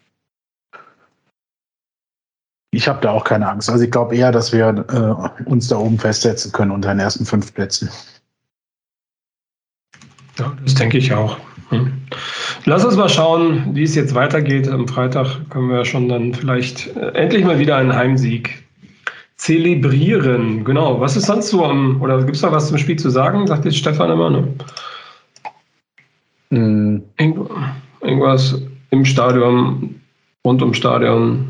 ich 2.71 2.89
habe 2.89 3.01
da 3.01 3.11
auch 3.11 3.25
keine 3.25 3.49
Angst. 3.49 3.69
Also 3.69 3.85
ich 3.85 3.91
glaube 3.91 4.17
eher, 4.17 4.33
dass 4.33 4.53
wir 4.53 4.69
äh, 4.69 5.45
uns 5.45 5.69
da 5.69 5.77
oben 5.77 5.99
festsetzen 5.99 6.53
können 6.53 6.71
unter 6.71 6.91
den 6.91 7.01
ersten 7.01 7.27
fünf 7.27 7.53
Plätzen. 7.53 7.91
Ja, 10.39 10.57
das 10.63 10.75
denke 10.75 10.99
ich 10.99 11.13
auch. 11.13 11.39
Hm. 11.75 11.93
Lass 12.67 12.85
uns 12.85 12.97
mal 12.97 13.09
schauen, 13.09 13.75
wie 13.75 13.83
es 13.83 13.95
jetzt 13.95 14.15
weitergeht. 14.15 14.69
Am 14.69 14.89
Freitag 14.89 15.51
können 15.51 15.69
wir 15.69 15.85
schon 15.85 16.09
dann 16.09 16.33
vielleicht 16.35 16.97
äh, 16.97 17.09
endlich 17.15 17.45
mal 17.45 17.59
wieder 17.59 17.77
einen 17.77 17.95
Heimsieg 17.95 18.65
zelebrieren. 19.37 20.65
Genau. 20.65 21.01
Was 21.01 21.17
ist 21.17 21.27
sonst 21.27 21.49
so 21.49 21.65
am, 21.65 22.01
oder 22.01 22.19
gibt 22.23 22.37
es 22.37 22.43
da 22.43 22.53
was 22.53 22.69
zum 22.69 22.79
Spiel 22.79 22.97
zu 22.97 23.11
sagen? 23.11 23.47
Sagt 23.47 23.65
jetzt 23.65 23.77
Stefan 23.77 24.11
immer, 24.11 24.31
ne? 24.31 24.49
Mhm. 26.51 27.03
irgendwas 28.01 28.63
im 28.91 29.05
Stadion, 29.05 30.01
rund 30.47 30.63
ums 30.63 30.77
Stadion. 30.77 31.49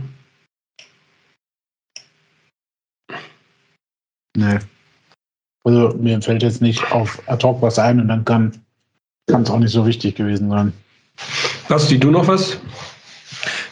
Nee. 4.37 4.59
Also 5.65 5.97
mir 5.99 6.21
fällt 6.21 6.43
jetzt 6.43 6.63
nicht 6.63 6.91
auf 6.93 7.23
ad 7.29 7.47
hoc 7.47 7.61
was 7.63 7.79
ein 7.79 8.01
und 8.01 8.09
dann 8.09 8.25
kann 8.25 8.64
kann 9.27 9.43
es 9.43 9.51
auch 9.51 9.59
nicht 9.59 9.73
so 9.73 9.87
wichtig 9.87 10.17
gewesen 10.17 10.51
sein. 10.51 10.73
Basti, 11.69 11.99
du 11.99 12.11
noch 12.11 12.29
was? 12.29 12.59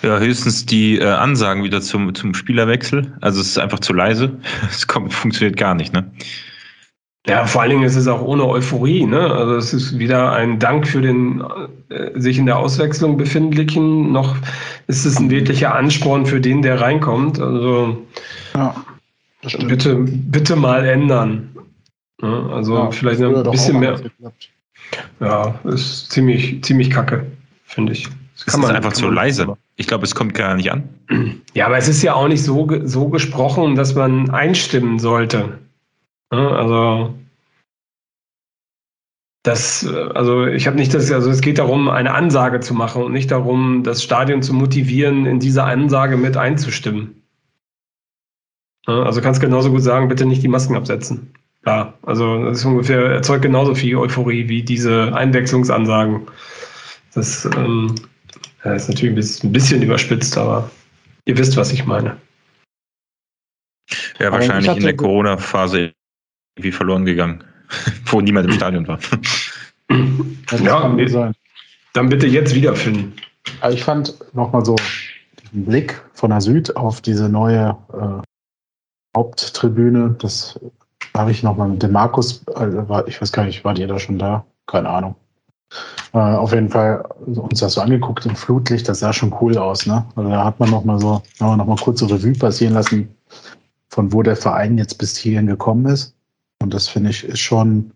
Ja, 0.02 0.18
höchstens 0.18 0.66
die 0.66 0.98
äh, 0.98 1.04
Ansagen 1.06 1.62
wieder 1.62 1.80
zum, 1.80 2.14
zum 2.14 2.34
Spielerwechsel. 2.34 3.12
Also 3.20 3.40
es 3.40 3.48
ist 3.48 3.58
einfach 3.58 3.80
zu 3.80 3.92
leise. 3.92 4.38
Es 4.68 4.86
kommt, 4.86 5.12
funktioniert 5.12 5.56
gar 5.56 5.74
nicht, 5.74 5.92
ne? 5.92 6.10
Ja, 7.24 7.46
vor 7.46 7.62
allen 7.62 7.70
Dingen 7.70 7.84
ist 7.84 7.94
es 7.94 8.08
auch 8.08 8.20
ohne 8.20 8.44
Euphorie, 8.48 9.06
ne? 9.06 9.30
Also 9.30 9.54
es 9.54 9.72
ist 9.72 9.96
weder 9.96 10.32
ein 10.32 10.58
Dank 10.58 10.88
für 10.88 11.00
den 11.00 11.44
äh, 11.88 12.18
sich 12.18 12.36
in 12.36 12.46
der 12.46 12.58
Auswechslung 12.58 13.16
befindlichen, 13.16 14.10
noch 14.10 14.34
ist 14.88 15.04
es 15.04 15.18
ein 15.18 15.30
wirklicher 15.30 15.72
Ansporn 15.72 16.26
für 16.26 16.40
den, 16.40 16.62
der 16.62 16.80
reinkommt. 16.80 17.38
Also 17.38 18.04
ja, 18.56 18.74
bitte, 19.68 19.94
bitte 19.94 20.56
mal 20.56 20.84
ändern. 20.84 21.54
Ne? 22.20 22.50
Also 22.52 22.74
ja, 22.76 22.90
vielleicht 22.90 23.20
ein 23.20 23.50
bisschen 23.52 23.78
mehr. 23.78 24.00
Ja, 25.20 25.58
ist 25.64 26.10
ziemlich, 26.10 26.62
ziemlich 26.62 26.90
kacke, 26.90 27.26
finde 27.64 27.92
ich. 27.92 28.08
Das 28.34 28.46
kann 28.46 28.62
es 28.62 28.68
ist 28.70 28.74
einfach 28.74 28.92
zu 28.92 29.08
leise. 29.08 29.56
Ich 29.76 29.86
glaube, 29.86 30.04
es 30.04 30.14
kommt 30.14 30.34
gar 30.34 30.54
nicht 30.54 30.70
an. 30.70 30.88
Ja, 31.54 31.66
aber 31.66 31.76
es 31.76 31.86
ist 31.86 32.02
ja 32.02 32.14
auch 32.14 32.28
nicht 32.28 32.42
so, 32.42 32.66
so 32.84 33.08
gesprochen, 33.08 33.74
dass 33.74 33.94
man 33.94 34.30
einstimmen 34.30 34.98
sollte. 34.98 35.58
Also 36.30 37.14
das, 39.42 39.86
also 39.86 40.46
ich 40.46 40.66
habe 40.66 40.76
nicht 40.76 40.94
das, 40.94 41.10
also 41.10 41.28
es 41.30 41.42
geht 41.42 41.58
darum, 41.58 41.90
eine 41.90 42.14
Ansage 42.14 42.60
zu 42.60 42.74
machen 42.74 43.02
und 43.02 43.12
nicht 43.12 43.30
darum, 43.30 43.82
das 43.82 44.02
Stadion 44.02 44.42
zu 44.42 44.54
motivieren, 44.54 45.26
in 45.26 45.40
diese 45.40 45.64
Ansage 45.64 46.16
mit 46.16 46.36
einzustimmen. 46.36 47.22
Also 48.86 49.20
kannst 49.20 49.40
genauso 49.40 49.70
gut 49.70 49.82
sagen, 49.82 50.08
bitte 50.08 50.26
nicht 50.26 50.42
die 50.42 50.48
Masken 50.48 50.76
absetzen. 50.76 51.34
Ja, 51.64 51.94
also 52.02 52.44
das 52.44 52.58
ist 52.58 52.64
ungefähr, 52.64 53.00
erzeugt 53.12 53.42
genauso 53.42 53.74
viel 53.74 53.96
Euphorie 53.96 54.48
wie 54.48 54.62
diese 54.62 55.14
Einwechslungsansagen. 55.14 56.26
Das 57.14 57.44
ähm, 57.44 57.94
ja, 58.64 58.74
ist 58.74 58.88
natürlich 58.88 59.44
ein 59.44 59.52
bisschen 59.52 59.82
überspitzt, 59.82 60.36
aber 60.36 60.70
ihr 61.24 61.38
wisst, 61.38 61.56
was 61.56 61.72
ich 61.72 61.86
meine. 61.86 62.16
Ja, 64.18 64.32
wahrscheinlich 64.32 64.76
in 64.76 64.82
der 64.82 64.96
Corona-Phase 64.96 65.92
irgendwie 66.56 66.72
verloren 66.72 67.04
gegangen, 67.04 67.44
wo 68.06 68.20
niemand 68.20 68.48
im 68.48 68.54
Stadion 68.54 68.88
war. 68.88 68.98
ja, 70.62 71.32
dann 71.92 72.08
bitte 72.08 72.26
jetzt 72.26 72.54
wiederfinden. 72.54 73.14
Also 73.60 73.76
ich 73.76 73.84
fand 73.84 74.14
nochmal 74.34 74.64
so 74.64 74.76
den 75.52 75.64
Blick 75.64 76.00
von 76.14 76.30
der 76.30 76.40
Süd 76.40 76.76
auf 76.76 77.00
diese 77.00 77.28
neue 77.28 77.76
äh, 77.92 78.22
Haupttribüne, 79.16 80.16
das 80.18 80.58
habe 81.16 81.30
ich 81.30 81.42
nochmal 81.42 81.68
mit 81.68 81.82
dem 81.82 81.92
Markus, 81.92 82.42
also 82.54 83.04
ich 83.06 83.20
weiß 83.20 83.32
gar 83.32 83.44
nicht, 83.44 83.64
wart 83.64 83.78
ihr 83.78 83.88
da 83.88 83.98
schon 83.98 84.18
da? 84.18 84.44
Keine 84.66 84.88
Ahnung. 84.88 85.14
Äh, 86.12 86.18
auf 86.18 86.52
jeden 86.52 86.68
Fall 86.68 87.02
uns 87.26 87.60
das 87.60 87.74
so 87.74 87.80
angeguckt 87.80 88.26
im 88.26 88.36
Flutlicht, 88.36 88.88
das 88.88 89.00
sah 89.00 89.12
schon 89.12 89.34
cool 89.40 89.56
aus, 89.56 89.86
ne? 89.86 90.04
Also 90.14 90.28
da 90.28 90.44
hat 90.44 90.60
man 90.60 90.70
nochmal 90.70 90.98
so, 90.98 91.22
noch 91.40 91.56
mal 91.56 91.76
kurz 91.76 92.00
so 92.00 92.06
Revue 92.06 92.34
passieren 92.34 92.74
lassen, 92.74 93.08
von 93.88 94.12
wo 94.12 94.22
der 94.22 94.36
Verein 94.36 94.78
jetzt 94.78 94.98
bis 94.98 95.16
hierhin 95.16 95.46
gekommen 95.46 95.86
ist. 95.86 96.14
Und 96.62 96.74
das 96.74 96.88
finde 96.88 97.10
ich 97.10 97.24
ist 97.24 97.40
schon 97.40 97.92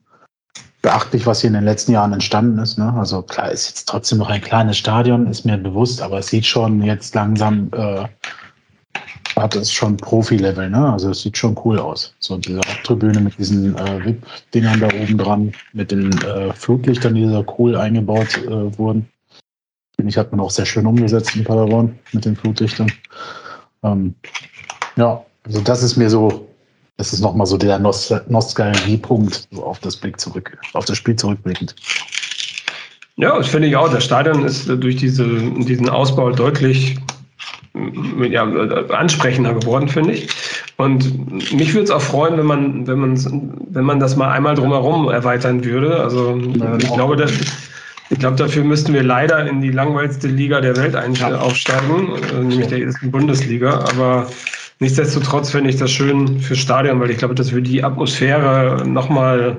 beachtlich, 0.82 1.26
was 1.26 1.40
hier 1.40 1.48
in 1.48 1.54
den 1.54 1.64
letzten 1.64 1.92
Jahren 1.92 2.12
entstanden 2.12 2.59
ist. 2.59 2.78
Ne? 2.78 2.92
Also 2.94 3.22
klar, 3.22 3.50
ist 3.50 3.68
jetzt 3.68 3.88
trotzdem 3.88 4.18
noch 4.18 4.30
ein 4.30 4.40
kleines 4.40 4.78
Stadion, 4.78 5.26
ist 5.26 5.44
mir 5.44 5.59
bewusst, 5.59 6.00
aber 6.00 6.18
es 6.18 6.28
sieht 6.28 6.46
schon 6.46 6.82
jetzt 6.82 7.14
langsam, 7.14 7.70
äh, 7.72 8.04
hat 9.37 9.55
es 9.55 9.70
schon 9.72 9.97
Profi-Level. 9.97 10.70
Ne? 10.70 10.93
Also 10.93 11.11
es 11.11 11.22
sieht 11.22 11.37
schon 11.37 11.59
cool 11.64 11.78
aus. 11.78 12.14
So 12.18 12.37
diese 12.39 12.59
Haupttribüne 12.59 13.20
mit 13.20 13.39
diesen 13.39 13.76
äh, 13.76 14.05
VIP-Dingern 14.05 14.80
da 14.80 14.87
oben 14.87 15.18
dran, 15.18 15.53
mit 15.72 15.91
den 15.91 16.12
äh, 16.22 16.53
Flutlichtern, 16.53 17.14
die 17.14 17.26
da 17.26 17.45
cool 17.59 17.76
eingebaut 17.76 18.39
äh, 18.45 18.78
wurden. 18.78 19.09
Finde 19.97 20.11
ich, 20.11 20.18
hat 20.18 20.30
man 20.30 20.41
auch 20.41 20.51
sehr 20.51 20.66
schön 20.66 20.87
umgesetzt 20.87 21.37
in 21.37 21.45
Paderborn 21.45 21.99
mit 22.12 22.24
den 22.24 22.37
Flutlichtern. 22.37 22.91
Ähm, 23.82 24.14
ja, 24.97 25.24
also 25.45 25.61
das 25.61 25.82
ist 25.82 25.97
mir 25.97 26.11
so 26.11 26.47
das 26.97 27.12
ist 27.12 27.20
nochmal 27.20 27.47
so 27.47 27.59
der 27.59 27.78
Nost 27.78 28.14
Nostalgiepunkt 28.28 29.49
so 29.51 29.64
auf 29.64 29.78
das 29.80 29.97
Blick 29.97 30.18
zurück, 30.18 30.57
auf 30.72 30.87
das 30.87 30.97
Spiel 30.97 31.16
zurückblickend. 31.16 31.74
Ja, 33.16 33.37
das 33.37 33.49
finde 33.49 33.68
ich 33.68 33.76
auch. 33.76 33.91
Das 33.91 34.05
Stadion 34.05 34.45
ist 34.45 34.68
durch 34.68 34.97
diese, 34.97 35.26
diesen 35.26 35.89
Ausbau 35.89 36.30
deutlich 36.30 36.97
ja, 38.30 38.44
ansprechender 38.90 39.54
geworden, 39.54 39.88
finde 39.88 40.12
ich. 40.12 40.28
Und 40.76 41.52
mich 41.52 41.72
würde 41.72 41.84
es 41.84 41.90
auch 41.90 42.02
freuen, 42.02 42.36
wenn 42.38 42.46
man, 42.46 42.86
wenn 42.86 42.98
man, 42.98 43.58
wenn 43.70 43.84
man 43.84 44.00
das 44.00 44.16
mal 44.16 44.30
einmal 44.30 44.54
drumherum 44.54 45.08
erweitern 45.08 45.64
würde. 45.64 46.00
Also 46.00 46.36
ja, 46.36 46.76
ich 46.76 46.92
glaube, 46.92 47.16
dass, 47.16 47.32
ich 48.10 48.18
glaube, 48.18 48.36
dafür 48.36 48.64
müssten 48.64 48.92
wir 48.92 49.02
leider 49.02 49.46
in 49.46 49.60
die 49.60 49.70
langweiligste 49.70 50.28
Liga 50.28 50.60
der 50.60 50.76
Welt 50.76 50.94
ja. 51.18 51.36
aufsteigen, 51.38 52.10
äh, 52.32 52.40
nämlich 52.40 52.68
der 52.68 52.82
ersten 52.82 53.10
Bundesliga. 53.10 53.84
Aber 53.92 54.26
Nichtsdestotrotz 54.78 55.50
finde 55.50 55.70
ich 55.70 55.76
das 55.76 55.90
schön 55.90 56.38
fürs 56.38 56.58
Stadion, 56.58 57.00
weil 57.00 57.10
ich 57.10 57.16
glaube, 57.16 57.34
das 57.34 57.52
würde 57.52 57.68
die 57.68 57.82
Atmosphäre 57.82 58.86
nochmal 58.86 59.56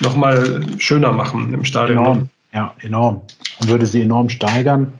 noch 0.00 0.16
mal 0.16 0.60
schöner 0.78 1.12
machen 1.12 1.54
im 1.54 1.64
Stadion. 1.64 1.98
Enorm, 1.98 2.28
ja, 2.52 2.74
enorm. 2.80 3.22
Und 3.60 3.68
würde 3.68 3.86
sie 3.86 4.02
enorm 4.02 4.28
steigern. 4.28 4.92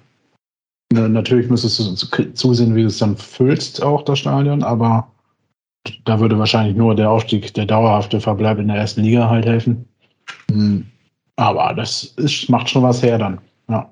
Natürlich 0.93 1.49
müsstest 1.49 1.79
du 1.79 2.33
zusehen, 2.35 2.75
wie 2.75 2.83
du 2.83 2.89
es 2.89 2.99
dann 2.99 3.17
füllst, 3.17 3.83
auch 3.83 4.03
das 4.05 4.19
Stadion, 4.19 4.63
aber 4.63 5.09
da 6.05 6.21
würde 6.21 6.39
wahrscheinlich 6.39 6.77
nur 6.77 6.95
der 6.95 7.11
Aufstieg, 7.11 7.55
der 7.55 7.67
dauerhafte 7.67 8.21
Verbleib 8.21 8.59
in 8.59 8.69
der 8.69 8.77
ersten 8.77 9.03
Liga 9.03 9.29
halt 9.29 9.47
helfen. 9.47 9.87
Hm. 10.51 10.87
Aber 11.37 11.75
das 11.75 12.05
ist, 12.17 12.49
macht 12.49 12.71
schon 12.71 12.83
was 12.83 13.03
her 13.03 13.19
dann. 13.19 13.41
Ja. 13.69 13.91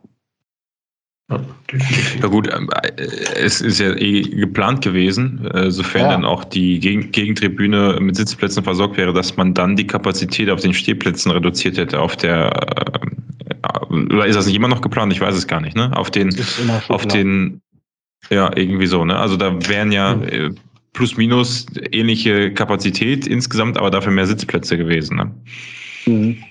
Ja, 2.20 2.26
gut, 2.26 2.52
ähm, 2.52 2.68
äh, 2.82 3.04
es 3.36 3.60
ist 3.60 3.78
ja 3.78 3.94
eh 3.94 4.22
geplant 4.22 4.82
gewesen, 4.82 5.46
äh, 5.46 5.70
sofern 5.70 6.02
ja. 6.02 6.08
dann 6.10 6.24
auch 6.24 6.42
die 6.42 6.80
Gegentribüne 6.80 7.98
mit 8.00 8.16
Sitzplätzen 8.16 8.64
versorgt 8.64 8.96
wäre, 8.96 9.12
dass 9.12 9.36
man 9.36 9.54
dann 9.54 9.76
die 9.76 9.86
Kapazität 9.86 10.50
auf 10.50 10.60
den 10.60 10.74
Stehplätzen 10.74 11.30
reduziert 11.30 11.78
hätte. 11.78 12.00
Auf 12.00 12.16
der 12.16 12.50
äh, 12.50 13.06
oder 13.90 14.26
ist 14.26 14.36
das 14.36 14.46
nicht 14.46 14.56
immer 14.56 14.68
noch 14.68 14.80
geplant? 14.80 15.12
Ich 15.12 15.20
weiß 15.20 15.34
es 15.34 15.46
gar 15.46 15.60
nicht, 15.60 15.76
ne? 15.76 15.96
Auf 15.96 16.10
den, 16.10 16.34
auf 16.88 17.06
den, 17.06 17.60
ja, 18.30 18.50
irgendwie 18.56 18.86
so, 18.86 19.04
ne? 19.04 19.16
Also 19.16 19.36
da 19.36 19.68
wären 19.68 19.92
ja 19.92 20.14
mhm. 20.14 20.56
plus 20.92 21.16
minus 21.16 21.66
ähnliche 21.90 22.52
Kapazität 22.54 23.26
insgesamt, 23.26 23.76
aber 23.76 23.90
dafür 23.90 24.12
mehr 24.12 24.26
Sitzplätze 24.26 24.78
gewesen, 24.78 25.16
ne? 25.16 25.34
Mhm. 26.06 26.42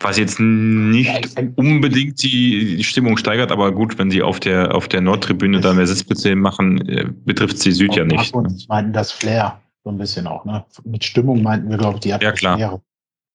Was 0.00 0.16
jetzt 0.16 0.38
nicht 0.38 1.10
unbedingt 1.56 2.22
die 2.22 2.84
Stimmung 2.84 3.16
steigert, 3.16 3.50
aber 3.50 3.72
gut, 3.72 3.98
wenn 3.98 4.12
sie 4.12 4.22
auf 4.22 4.38
der, 4.38 4.72
auf 4.72 4.86
der 4.86 5.00
Nordtribüne 5.00 5.60
da 5.60 5.72
mehr 5.74 5.88
Sitzplätze 5.88 6.36
machen, 6.36 6.88
äh, 6.88 7.06
betrifft 7.24 7.58
sie 7.58 7.72
Süd 7.72 7.96
ja 7.96 8.04
nicht. 8.04 8.32
Ne? 8.34 8.56
meinten 8.68 8.92
das 8.92 9.10
Flair 9.10 9.60
so 9.82 9.90
ein 9.90 9.98
bisschen 9.98 10.26
auch, 10.26 10.44
ne? 10.44 10.64
Mit 10.84 11.04
Stimmung 11.04 11.42
meinten 11.42 11.70
wir, 11.70 11.78
glaube 11.78 11.94
ich, 11.96 12.00
die 12.00 12.12
Atmosphäre. 12.12 12.58
Ja, 12.58 12.66
klar. 12.66 12.80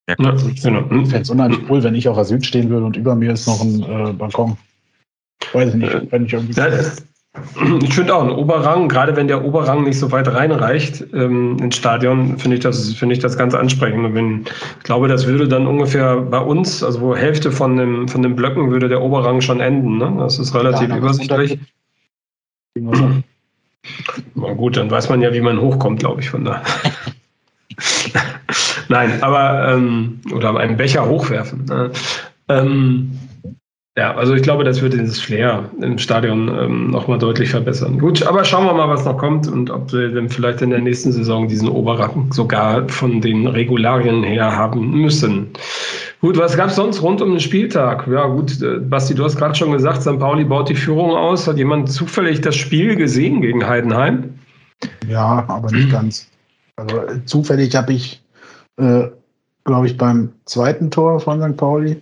Ja, 0.09 0.15
klar. 0.15 0.35
Ich 0.35 0.61
finde 0.61 1.17
es 1.21 1.29
unheimlich 1.29 1.59
cool, 1.69 1.83
wenn 1.83 1.95
ich 1.95 2.07
auf 2.07 2.15
der 2.15 2.25
Süd 2.25 2.45
stehen 2.45 2.69
würde 2.69 2.85
und 2.85 2.97
über 2.97 3.15
mir 3.15 3.33
ist 3.33 3.47
noch 3.47 3.61
ein 3.61 3.83
äh, 3.83 4.13
Balkon. 4.13 4.57
Weiß 5.53 5.69
ich 5.69 5.75
nicht, 5.75 6.11
wenn 6.11 6.25
ich 6.25 6.33
irgendwie. 6.33 6.53
Ich 7.81 7.95
finde 7.95 8.15
auch, 8.15 8.23
ein 8.23 8.29
Oberrang, 8.29 8.87
gerade 8.87 9.15
wenn 9.15 9.27
der 9.27 9.43
Oberrang 9.43 9.83
nicht 9.85 9.97
so 9.97 10.11
weit 10.11 10.27
reinreicht 10.27 11.03
ähm, 11.13 11.57
ins 11.59 11.77
Stadion, 11.77 12.37
finde 12.37 12.57
ich, 12.57 12.63
das, 12.63 12.93
find 12.93 13.11
ich 13.11 13.17
das 13.17 13.35
ganz 13.37 13.55
ansprechend. 13.55 14.05
Und 14.05 14.13
wenn, 14.13 14.41
ich 14.77 14.83
glaube, 14.83 15.07
das 15.07 15.25
würde 15.25 15.47
dann 15.47 15.65
ungefähr 15.65 16.17
bei 16.17 16.37
uns, 16.37 16.83
also 16.83 17.01
wo 17.01 17.15
Hälfte 17.15 17.51
von, 17.51 17.75
dem, 17.77 18.07
von 18.07 18.21
den 18.21 18.35
Blöcken 18.35 18.69
würde 18.69 18.87
der 18.87 19.01
Oberrang 19.01 19.41
schon 19.41 19.61
enden. 19.61 19.97
Ne? 19.97 20.13
Das 20.19 20.37
ist 20.37 20.53
relativ 20.53 20.89
ja, 20.89 20.97
übersichtlich. 20.97 21.57
Na 24.35 24.53
gut, 24.53 24.77
dann 24.77 24.91
weiß 24.91 25.09
man 25.09 25.23
ja, 25.23 25.33
wie 25.33 25.41
man 25.41 25.59
hochkommt, 25.59 25.99
glaube 25.99 26.21
ich, 26.21 26.29
von 26.29 26.45
da. 26.45 26.61
Nein, 28.89 29.21
aber, 29.21 29.73
ähm, 29.73 30.19
oder 30.33 30.57
einen 30.57 30.77
Becher 30.77 31.07
hochwerfen. 31.07 31.65
Ne? 31.65 31.91
Ähm, 32.49 33.11
ja, 33.95 34.15
also 34.15 34.33
ich 34.33 34.41
glaube, 34.41 34.63
das 34.63 34.81
wird 34.81 34.93
dieses 34.93 35.21
Flair 35.21 35.69
im 35.79 35.99
Stadion 35.99 36.47
ähm, 36.47 36.89
nochmal 36.89 37.19
deutlich 37.19 37.51
verbessern. 37.51 37.99
Gut, 37.99 38.25
aber 38.25 38.43
schauen 38.43 38.65
wir 38.65 38.73
mal, 38.73 38.89
was 38.89 39.05
noch 39.05 39.19
kommt 39.19 39.47
und 39.47 39.69
ob 39.69 39.93
wir 39.93 40.09
dann 40.09 40.29
vielleicht 40.29 40.63
in 40.63 40.71
der 40.71 40.79
nächsten 40.79 41.11
Saison 41.11 41.47
diesen 41.47 41.69
Oberrang 41.69 42.33
sogar 42.33 42.89
von 42.89 43.21
den 43.21 43.45
Regularien 43.45 44.23
her 44.23 44.55
haben 44.55 44.99
müssen. 44.99 45.49
Gut, 46.21 46.37
was 46.37 46.57
gab 46.57 46.69
es 46.69 46.75
sonst 46.75 47.03
rund 47.03 47.21
um 47.21 47.31
den 47.31 47.39
Spieltag? 47.39 48.07
Ja 48.07 48.25
gut, 48.25 48.59
äh, 48.63 48.79
Basti, 48.79 49.13
du 49.13 49.25
hast 49.25 49.35
gerade 49.35 49.53
schon 49.53 49.71
gesagt, 49.71 50.01
St. 50.01 50.17
Pauli 50.17 50.43
baut 50.43 50.69
die 50.69 50.75
Führung 50.75 51.11
aus. 51.11 51.47
Hat 51.47 51.57
jemand 51.57 51.91
zufällig 51.91 52.41
das 52.41 52.55
Spiel 52.55 52.95
gesehen 52.95 53.41
gegen 53.41 53.67
Heidenheim? 53.67 54.33
Ja, 55.07 55.45
aber 55.47 55.71
nicht 55.71 55.91
ganz. 55.91 56.27
Also 56.77 57.03
zufällig 57.25 57.75
habe 57.75 57.93
ich, 57.93 58.22
äh, 58.77 59.09
glaube 59.65 59.87
ich, 59.87 59.97
beim 59.97 60.33
zweiten 60.45 60.91
Tor 60.91 61.19
von 61.19 61.41
St. 61.41 61.57
Pauli 61.57 62.01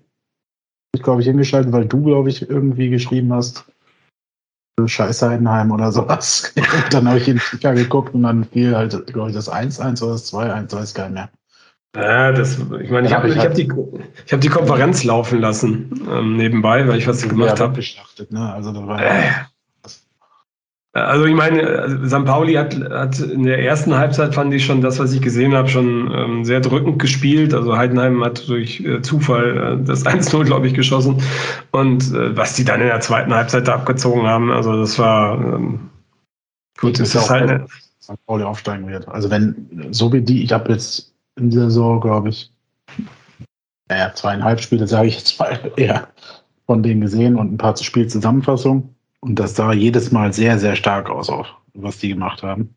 ich 0.94 1.04
glaube 1.04 1.22
ich 1.22 1.28
hingeschaltet, 1.28 1.72
weil 1.72 1.86
du, 1.86 2.04
glaube 2.04 2.30
ich, 2.30 2.50
irgendwie 2.50 2.90
geschrieben 2.90 3.34
hast, 3.34 3.66
Scheiß 4.84 5.22
Heidenheim 5.22 5.72
oder 5.72 5.92
sowas. 5.92 6.54
dann 6.92 7.08
habe 7.08 7.20
ich 7.20 7.28
in 7.28 7.38
Kicker 7.38 7.74
geguckt 7.74 8.14
und 8.16 8.24
dann 8.24 8.46
fiel 8.46 8.76
halt, 8.76 9.08
glaube 9.08 9.30
ich, 9.30 9.36
das 9.36 9.52
1-1 9.52 10.02
oder 10.02 10.14
das 10.14 10.34
2-1, 10.34 10.74
weiß 10.76 10.94
gar 10.94 11.10
nicht 11.10 11.14
mehr. 11.14 11.30
Ja, 11.96 12.32
das, 12.32 12.58
ich 12.58 12.90
meine, 12.90 13.08
ich 13.08 13.14
habe 13.14 13.30
ich 13.30 13.38
hab 13.38 13.54
die, 13.54 13.70
hab 14.32 14.42
die 14.42 14.48
Konferenz 14.48 15.04
laufen 15.04 15.42
lassen 15.42 16.08
ähm, 16.10 16.38
nebenbei, 16.38 16.88
weil 16.88 16.98
ich 16.98 17.08
was 17.08 17.28
gemacht 17.28 17.60
habe. 17.60 17.82
Ne? 18.30 18.54
Also 18.54 18.72
das 18.72 18.88
war 18.88 19.04
äh, 19.04 19.30
also 20.94 21.26
ich 21.26 21.34
meine, 21.34 22.06
St. 22.06 22.26
Pauli 22.26 22.56
hat, 22.56 22.76
hat 22.90 23.18
in 23.20 23.44
der 23.44 23.64
ersten 23.64 23.96
Halbzeit 23.96 24.36
fand 24.36 24.54
ich 24.54 24.66
schon 24.66 24.82
das, 24.82 25.00
was 25.00 25.14
ich 25.14 25.22
gesehen 25.22 25.54
habe, 25.54 25.70
schon 25.70 26.12
ähm, 26.14 26.44
sehr 26.44 26.60
drückend 26.60 27.00
gespielt. 27.00 27.54
Also 27.54 27.78
Heidenheim 27.78 28.22
hat 28.26 28.48
durch 28.50 28.82
äh, 28.82 29.02
Zufall 29.02 29.80
äh, 29.80 29.86
das 29.86 30.06
1-0, 30.06 30.44
glaube 30.44 30.68
ich, 30.68 30.74
geschossen. 30.74 31.22
Und 31.72 32.14
äh, 32.14 32.36
was 32.36 32.56
die 32.56 32.66
dann 32.66 32.82
in 32.82 32.88
der 32.88 33.00
zweiten 33.00 33.34
Halbzeit 33.34 33.70
da 33.70 33.76
abgezogen 33.76 34.28
haben, 34.28 34.52
also 34.52 34.78
das 34.78 35.00
war 35.00 35.40
ähm, 35.40 35.90
gut, 36.78 37.00
das 37.00 37.16
ist 37.16 37.30
halt 37.30 37.50
eine 37.50 37.66
St. 38.02 38.26
Pauli 38.26 38.44
aufsteigen 38.44 38.88
wird. 38.90 39.08
Also 39.08 39.32
wenn, 39.32 39.88
so 39.92 40.12
wie 40.12 40.22
die, 40.22 40.44
ich 40.44 40.52
habe 40.52 40.74
jetzt 40.74 41.14
in 41.38 41.52
dieser 41.52 41.70
Saison, 41.70 42.02
glaube 42.02 42.30
ich, 42.30 42.52
naja, 43.88 44.14
zweieinhalb 44.14 44.60
Spiele, 44.60 44.88
sage 44.88 45.08
ich 45.08 45.20
jetzt 45.20 45.40
mal, 45.40 45.72
eher 45.78 46.10
von 46.66 46.84
denen 46.84 47.00
gesehen 47.00 47.38
und 47.38 47.54
ein 47.54 47.58
paar 47.58 47.78
Spielzusammenfassungen. 47.78 48.94
Und 49.22 49.36
das 49.36 49.56
sah 49.56 49.72
jedes 49.72 50.12
Mal 50.12 50.34
sehr, 50.34 50.58
sehr 50.60 50.76
stark 50.76 51.10
aus, 51.10 51.30
auch, 51.30 51.58
was 51.74 52.00
die 52.00 52.10
gemacht 52.10 52.44
haben. 52.44 52.76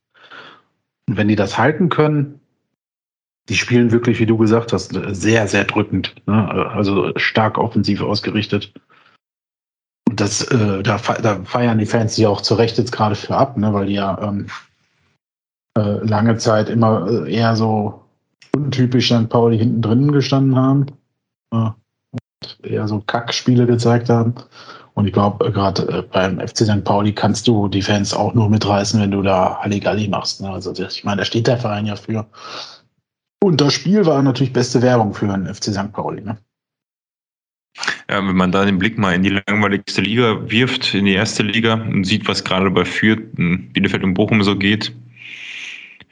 Und 1.09 1.16
wenn 1.16 1.28
die 1.28 1.36
das 1.36 1.59
halten 1.59 1.88
können, 1.88 2.40
die 3.49 3.57
spielen 3.57 3.92
wirklich, 3.92 4.20
wie 4.20 4.26
du 4.26 4.38
gesagt 4.38 4.72
hast, 4.72 4.99
sehr, 5.09 5.49
sehr 5.49 5.64
drückend. 5.64 6.14
Ne? 6.26 6.49
Also 6.72 7.12
stark 7.16 7.59
offensiv 7.59 8.01
ausgerichtet. 8.01 8.72
Und 10.09 10.20
das, 10.20 10.42
äh, 10.42 10.82
da, 10.82 10.99
da, 10.99 11.45
feiern 11.45 11.78
die 11.78 11.86
Fans 11.86 12.14
sich 12.14 12.26
auch 12.26 12.40
zu 12.40 12.55
Recht 12.55 12.78
jetzt 12.78 12.92
gerade 12.92 13.14
für 13.14 13.36
ab, 13.36 13.57
ne? 13.57 13.72
weil 13.74 13.86
die 13.86 13.95
ja 13.95 14.18
ähm, 14.22 14.47
äh, 15.76 16.05
lange 16.07 16.36
Zeit 16.38 16.68
immer 16.68 17.07
äh, 17.26 17.34
eher 17.34 17.57
so 17.57 18.03
untypisch 18.55 19.09
St. 19.09 19.28
Pauli 19.28 19.59
hinten 19.59 19.82
drinnen 19.82 20.12
gestanden 20.12 20.57
haben. 20.57 20.86
Äh, 21.53 21.70
und 22.12 22.64
eher 22.64 22.86
so 22.88 23.01
Kackspiele 23.01 23.66
gezeigt 23.66 24.09
haben. 24.09 24.34
Und 24.95 25.07
ich 25.07 25.12
glaube, 25.12 25.47
äh, 25.47 25.51
gerade 25.51 25.82
äh, 25.88 26.03
beim 26.03 26.40
FC 26.40 26.59
St. 26.59 26.84
Pauli 26.84 27.12
kannst 27.12 27.47
du 27.47 27.68
die 27.68 27.82
Fans 27.82 28.14
auch 28.14 28.34
nur 28.34 28.49
mitreißen, 28.49 29.01
wenn 29.01 29.11
du 29.11 29.22
da 29.22 29.59
Halligalli 29.61 30.09
machst. 30.09 30.40
Ne? 30.40 30.51
Also 30.51 30.72
ich 30.72 31.05
meine, 31.05 31.18
da 31.18 31.24
steht 31.24 31.47
der 31.47 31.59
Verein 31.59 31.86
ja 31.86 31.97
für. 31.97 32.26
Und 33.42 33.61
das 33.61 33.74
Spiel 33.74 34.07
war 34.07 34.22
natürlich 34.22 34.53
beste 34.53 34.80
Werbung 34.80 35.12
für 35.12 35.26
den 35.26 35.53
FC 35.53 35.64
St. 35.64 35.92
Pauli. 35.92 36.22
Ne? 36.22 36.38
Ja, 38.09 38.18
wenn 38.18 38.36
man 38.36 38.53
da 38.53 38.64
den 38.64 38.78
Blick 38.78 38.97
mal 38.97 39.14
in 39.14 39.22
die 39.22 39.40
langweiligste 39.47 40.01
Liga 40.01 40.49
wirft, 40.49 40.95
in 40.95 41.07
die 41.07 41.14
erste 41.14 41.42
Liga 41.42 41.74
und 41.74 42.05
sieht, 42.05 42.28
was 42.28 42.45
gerade 42.45 42.70
bei 42.70 42.84
Fürth, 42.84 43.22
Bielefeld 43.34 44.05
und 44.05 44.14
Bochum 44.14 44.42
so 44.42 44.57
geht, 44.57 44.95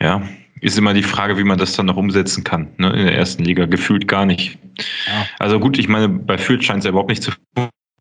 ja, 0.01 0.23
ist 0.61 0.79
immer 0.79 0.95
die 0.95 1.03
Frage, 1.03 1.39
wie 1.39 1.45
man 1.45 1.59
das 1.59 1.75
dann 1.75 1.87
noch 1.87 1.97
umsetzen 1.97 2.43
kann, 2.43 2.69
ne, 2.79 2.91
in 2.91 3.07
der 3.07 3.17
ersten 3.17 3.45
Liga. 3.45 3.67
Gefühlt 3.67 4.09
gar 4.09 4.27
nicht. 4.27 4.59
Ja. 5.07 5.27
Also 5.39 5.61
gut, 5.61 5.79
ich 5.79 5.89
meine, 5.89 6.09
bei 6.09 6.39
Fürth 6.39 6.65
scheint 6.65 6.81
es 6.81 6.85
ja 6.85 6.91
überhaupt 6.91 7.11
nicht 7.11 7.23
zu 7.23 7.33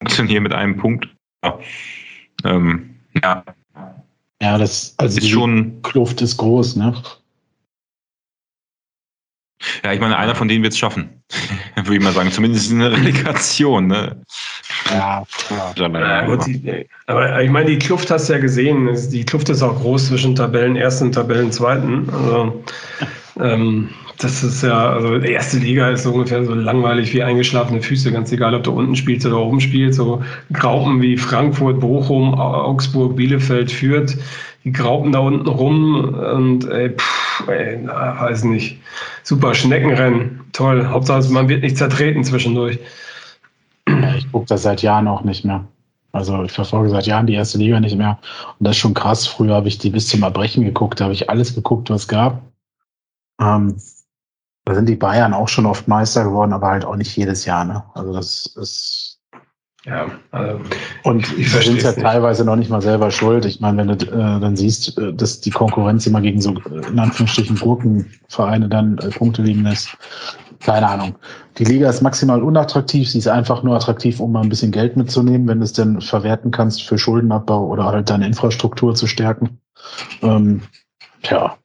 funktionieren 0.12 0.44
mit 0.44 0.54
einem 0.54 0.78
Punkt. 0.78 1.08
Ja. 1.44 1.60
Ähm, 2.44 2.96
ja. 3.24 3.44
ja, 4.42 4.58
das 4.58 4.96
also 4.98 5.18
ist 5.18 5.30
schon 5.30 5.82
Kluft 5.84 6.22
ist 6.22 6.38
groß, 6.38 6.76
ne? 6.76 6.94
Ja, 9.84 9.94
ich 9.94 10.00
meine, 10.00 10.18
einer 10.18 10.34
von 10.34 10.48
denen 10.48 10.64
wird 10.64 10.74
es 10.74 10.80
schaffen. 10.80 11.22
Würde 11.76 11.96
ich 11.96 12.02
mal 12.02 12.14
sagen. 12.14 12.32
Zumindest 12.32 12.72
in 12.72 12.80
der 12.80 12.92
Relegation. 12.92 13.88
Ne? 13.88 14.20
Ja, 14.90 15.24
ja. 15.76 15.88
ja 15.88 16.26
gut, 16.26 16.48
die, 16.48 16.88
aber 17.06 17.42
ich 17.44 17.50
meine, 17.52 17.70
die 17.70 17.78
Kluft 17.78 18.10
hast 18.10 18.28
du 18.28 18.34
ja 18.34 18.40
gesehen. 18.40 18.90
Die 19.12 19.24
Kluft 19.24 19.50
ist 19.50 19.62
auch 19.62 19.80
groß 19.80 20.08
zwischen 20.08 20.36
Tabellen 20.36 20.76
ersten 20.76 21.06
und 21.06 21.12
Tabellen 21.14 21.52
zweiten. 21.52 22.10
Also, 22.10 22.64
ähm, 23.40 23.90
das 24.24 24.44
ist 24.44 24.62
ja, 24.62 24.94
also 24.94 25.16
erste 25.16 25.58
Liga 25.58 25.90
ist 25.90 26.04
so 26.04 26.12
ungefähr 26.14 26.46
so 26.46 26.54
langweilig 26.54 27.14
wie 27.14 27.24
eingeschlafene 27.24 27.82
Füße, 27.82 28.12
ganz 28.12 28.32
egal, 28.32 28.54
ob 28.54 28.64
du 28.64 28.72
unten 28.72 28.96
spielst 28.96 29.26
oder 29.26 29.40
oben 29.40 29.60
spielst. 29.60 29.98
So 29.98 30.22
Graupen 30.54 31.02
wie 31.02 31.18
Frankfurt, 31.18 31.80
Bochum, 31.80 32.34
Augsburg, 32.36 33.16
Bielefeld, 33.16 33.72
Fürth, 33.72 34.18
die 34.64 34.72
Graupen 34.72 35.12
da 35.12 35.20
unten 35.20 35.48
rum 35.48 36.14
und 36.14 36.70
ey, 36.70 36.92
pff, 36.92 37.48
ey, 37.48 37.80
na, 37.84 38.22
weiß 38.22 38.44
nicht. 38.44 38.80
Super 39.24 39.56
Schneckenrennen, 39.56 40.42
toll. 40.54 40.88
Hauptsache 40.88 41.32
man 41.32 41.50
wird 41.50 41.64
nicht 41.64 41.78
zertreten 41.78 42.24
zwischendurch. 42.24 42.80
Ich 44.18 44.32
gucke 44.32 44.46
das 44.46 44.62
seit 44.62 44.84
Jahren 44.84 45.08
auch 45.08 45.24
nicht 45.24 45.44
mehr. 45.44 45.66
Also 46.12 46.44
ich 46.44 46.52
verfolge 46.52 46.90
seit 46.90 47.08
Jahren 47.08 47.26
die 47.26 47.34
erste 47.34 47.58
Liga 47.58 47.80
nicht 47.80 47.98
mehr. 47.98 48.20
Und 48.60 48.68
das 48.68 48.76
ist 48.76 48.82
schon 48.82 48.94
krass. 48.94 49.26
Früher 49.26 49.56
habe 49.56 49.68
ich 49.68 49.80
die 49.80 49.90
bis 49.90 50.08
zum 50.08 50.22
Erbrechen 50.24 50.64
geguckt, 50.64 51.00
da 51.00 51.06
habe 51.06 51.14
ich 51.14 51.30
alles 51.30 51.56
geguckt, 51.56 51.90
was 51.90 52.08
gab. 52.08 52.42
Ähm, 53.42 53.76
da 54.72 54.76
sind 54.76 54.88
die 54.88 54.96
Bayern 54.96 55.34
auch 55.34 55.50
schon 55.50 55.66
oft 55.66 55.90
Meister 55.90 56.24
geworden, 56.24 56.54
aber 56.54 56.70
halt 56.70 56.86
auch 56.86 56.96
nicht 56.96 57.14
jedes 57.18 57.44
Jahr. 57.44 57.66
Ne? 57.66 57.84
Also 57.94 58.14
das 58.14 58.46
ist 58.56 59.20
ja, 59.84 60.10
also 60.30 60.62
und 61.04 61.38
ich 61.38 61.52
sind 61.52 61.82
ja 61.82 61.92
teilweise 61.92 62.46
noch 62.46 62.56
nicht 62.56 62.70
mal 62.70 62.82
selber 62.82 63.12
schuld. 63.12 63.44
Ich 63.46 63.60
meine, 63.60 63.80
wenn 63.80 63.98
du 63.98 64.06
äh, 64.06 64.40
dann 64.40 64.56
siehst, 64.56 64.98
äh, 64.98 65.12
dass 65.12 65.42
die 65.42 65.50
Konkurrenz 65.50 66.08
immer 66.08 66.22
gegen 66.22 66.40
so 66.40 66.54
äh, 66.54 66.88
in 66.88 67.00
Anführungsstrichen 67.00 67.58
Gurkenvereine 67.58 68.70
dann 68.70 68.98
äh, 69.00 69.10
Punkte 69.10 69.42
liegen 69.42 69.64
lässt. 69.64 69.98
Keine 70.60 70.88
Ahnung. 70.88 71.16
Die 71.58 71.66
Liga 71.66 71.90
ist 71.90 72.02
maximal 72.02 72.42
unattraktiv. 72.42 73.10
Sie 73.10 73.18
ist 73.18 73.28
einfach 73.28 73.64
nur 73.64 73.76
attraktiv, 73.76 74.22
um 74.22 74.32
mal 74.32 74.44
ein 74.44 74.50
bisschen 74.50 74.72
Geld 74.72 74.96
mitzunehmen, 74.96 75.48
wenn 75.50 75.58
du 75.58 75.66
es 75.66 75.74
denn 75.74 76.00
verwerten 76.00 76.52
kannst 76.52 76.84
für 76.84 76.98
Schuldenabbau 76.98 77.66
oder 77.66 77.86
halt 77.86 78.10
deine 78.10 78.28
Infrastruktur 78.28 78.96
zu 78.96 79.08
stärken. 79.08 79.60
Ähm, 80.22 80.62
tja, 81.24 81.58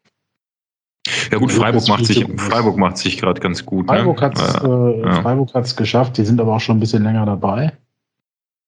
ja 1.30 1.38
gut, 1.38 1.52
Freiburg 1.52 1.88
macht 1.88 2.06
sich, 2.06 2.26
Freiburg 2.36 2.76
macht 2.76 2.98
sich 2.98 3.18
gerade 3.18 3.40
ganz 3.40 3.64
gut. 3.64 3.86
Ne? 3.86 3.96
Freiburg 3.96 4.20
ne? 4.20 4.26
hat 4.26 4.38
es 4.38 4.54
äh, 4.62 5.00
ja. 5.00 5.22
Freiburg 5.22 5.54
hat's 5.54 5.76
geschafft, 5.76 6.16
die 6.18 6.24
sind 6.24 6.40
aber 6.40 6.54
auch 6.54 6.60
schon 6.60 6.76
ein 6.76 6.80
bisschen 6.80 7.02
länger 7.02 7.26
dabei. 7.26 7.72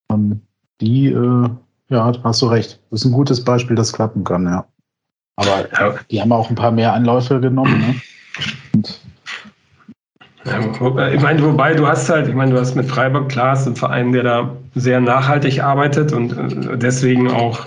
Und 0.08 0.42
die, 0.80 1.08
äh, 1.08 1.48
ja, 1.90 2.12
hast 2.22 2.42
du 2.42 2.46
recht. 2.46 2.80
Das 2.90 3.00
ist 3.00 3.06
ein 3.06 3.12
gutes 3.12 3.44
Beispiel, 3.44 3.76
das 3.76 3.92
klappen 3.92 4.24
kann, 4.24 4.44
ja. 4.44 4.64
Aber 5.36 5.68
ja. 5.72 5.94
die 6.10 6.20
haben 6.20 6.32
auch 6.32 6.50
ein 6.50 6.56
paar 6.56 6.72
mehr 6.72 6.92
Anläufe 6.92 7.40
genommen. 7.40 7.78
Ne? 7.78 7.94
Und 8.74 9.00
ja, 10.44 11.08
ich 11.08 11.20
meine, 11.20 11.42
wobei 11.42 11.74
du 11.74 11.86
hast 11.86 12.08
halt, 12.08 12.28
ich 12.28 12.34
meine, 12.34 12.52
du 12.52 12.60
hast 12.60 12.74
mit 12.74 12.86
Freiburg, 12.86 13.28
klar, 13.28 13.52
ist 13.52 13.66
ein 13.66 13.76
Verein, 13.76 14.12
der 14.12 14.22
da 14.22 14.56
sehr 14.74 15.00
nachhaltig 15.00 15.62
arbeitet 15.62 16.12
und 16.12 16.32
äh, 16.32 16.78
deswegen 16.78 17.30
auch 17.30 17.66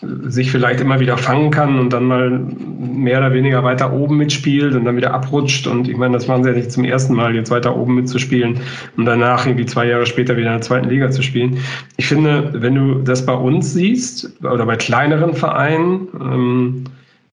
sich 0.00 0.50
vielleicht 0.50 0.80
immer 0.80 1.00
wieder 1.00 1.16
fangen 1.16 1.50
kann 1.50 1.78
und 1.78 1.92
dann 1.92 2.04
mal 2.04 2.30
mehr 2.30 3.18
oder 3.18 3.32
weniger 3.32 3.62
weiter 3.62 3.92
oben 3.92 4.16
mitspielt 4.16 4.74
und 4.74 4.84
dann 4.84 4.96
wieder 4.96 5.14
abrutscht. 5.14 5.66
Und 5.66 5.88
ich 5.88 5.96
meine, 5.96 6.14
das 6.14 6.26
machen 6.26 6.44
sie 6.44 6.50
ja 6.50 6.56
nicht 6.56 6.72
zum 6.72 6.84
ersten 6.84 7.14
Mal, 7.14 7.34
jetzt 7.34 7.50
weiter 7.50 7.76
oben 7.76 7.94
mitzuspielen 7.94 8.60
und 8.96 9.04
danach 9.04 9.46
irgendwie 9.46 9.66
zwei 9.66 9.86
Jahre 9.86 10.06
später 10.06 10.36
wieder 10.36 10.48
in 10.48 10.54
der 10.54 10.62
zweiten 10.62 10.88
Liga 10.88 11.10
zu 11.10 11.22
spielen. 11.22 11.58
Ich 11.96 12.06
finde, 12.06 12.50
wenn 12.54 12.74
du 12.74 12.94
das 13.02 13.24
bei 13.24 13.34
uns 13.34 13.72
siehst 13.72 14.32
oder 14.42 14.66
bei 14.66 14.76
kleineren 14.76 15.34
Vereinen, 15.34 16.08
ähm, 16.20 16.84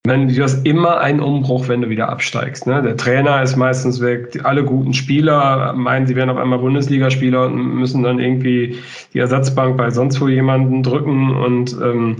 meine, 0.03 0.33
du 0.33 0.41
hast 0.41 0.65
immer 0.65 0.99
einen 0.99 1.19
Umbruch, 1.19 1.67
wenn 1.67 1.81
du 1.81 1.89
wieder 1.89 2.09
absteigst. 2.09 2.65
Ne? 2.65 2.81
Der 2.81 2.97
Trainer 2.97 3.43
ist 3.43 3.55
meistens 3.55 4.01
weg, 4.01 4.39
alle 4.43 4.63
guten 4.63 4.93
Spieler 4.93 5.73
meinen, 5.73 6.07
sie 6.07 6.15
wären 6.15 6.31
auf 6.31 6.37
einmal 6.37 6.57
Bundesligaspieler 6.57 7.45
und 7.45 7.75
müssen 7.75 8.01
dann 8.01 8.19
irgendwie 8.19 8.79
die 9.13 9.19
Ersatzbank 9.19 9.77
bei 9.77 9.91
sonst 9.91 10.19
wo 10.19 10.27
jemanden 10.27 10.81
drücken 10.81 11.35
und 11.35 11.73
ähm, 11.83 12.15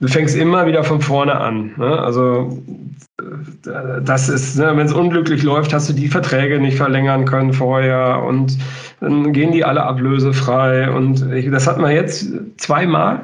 du 0.00 0.08
fängst 0.08 0.36
immer 0.36 0.66
wieder 0.66 0.82
von 0.82 1.00
vorne 1.00 1.38
an. 1.38 1.72
Ne? 1.76 1.98
Also 1.98 2.62
das 4.02 4.28
ist, 4.28 4.58
ne, 4.58 4.72
wenn 4.74 4.86
es 4.86 4.92
unglücklich 4.92 5.42
läuft, 5.42 5.72
hast 5.72 5.88
du 5.88 5.92
die 5.92 6.08
Verträge 6.08 6.58
nicht 6.58 6.76
verlängern 6.76 7.26
können 7.26 7.52
vorher 7.52 8.22
und 8.22 8.56
dann 9.00 9.32
gehen 9.32 9.52
die 9.52 9.64
alle 9.64 9.82
ablösefrei. 9.82 10.90
Und 10.90 11.30
ich, 11.32 11.50
das 11.50 11.66
hat 11.66 11.78
man 11.78 11.92
jetzt 11.92 12.32
zweimal. 12.56 13.20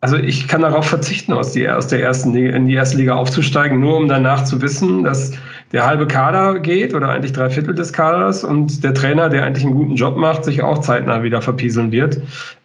Also 0.00 0.16
ich 0.16 0.46
kann 0.46 0.62
darauf 0.62 0.86
verzichten, 0.86 1.32
aus, 1.32 1.52
die, 1.52 1.68
aus 1.68 1.88
der 1.88 2.02
ersten 2.02 2.32
Liga, 2.32 2.54
in 2.54 2.68
die 2.68 2.74
erste 2.74 2.96
Liga 2.96 3.16
aufzusteigen, 3.16 3.80
nur 3.80 3.96
um 3.96 4.08
danach 4.08 4.44
zu 4.44 4.62
wissen, 4.62 5.02
dass 5.02 5.32
der 5.72 5.86
halbe 5.86 6.06
Kader 6.06 6.60
geht 6.60 6.94
oder 6.94 7.08
eigentlich 7.08 7.32
drei 7.32 7.50
Viertel 7.50 7.74
des 7.74 7.92
Kaders 7.92 8.44
und 8.44 8.84
der 8.84 8.94
Trainer, 8.94 9.28
der 9.28 9.44
eigentlich 9.44 9.64
einen 9.64 9.74
guten 9.74 9.96
Job 9.96 10.16
macht, 10.16 10.44
sich 10.44 10.62
auch 10.62 10.78
zeitnah 10.78 11.22
wieder 11.22 11.42
verpieseln 11.42 11.90
wird. 11.90 12.20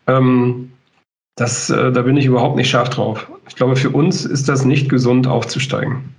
Ähm, 0.08 0.73
das, 1.36 1.70
äh, 1.70 1.92
da 1.92 2.02
bin 2.04 2.18
ich 2.18 2.26
überhaupt 2.26 2.56
nicht 2.56 2.70
scharf 2.70 2.90
drauf. 2.90 3.30
Ich 3.48 3.56
glaube, 3.56 3.76
für 3.76 3.90
uns 3.90 4.26
ist 4.26 4.48
das 4.48 4.66
nicht 4.66 4.90
gesund, 4.90 5.28
aufzusteigen. 5.28 6.14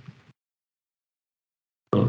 Ja. 1.93 2.07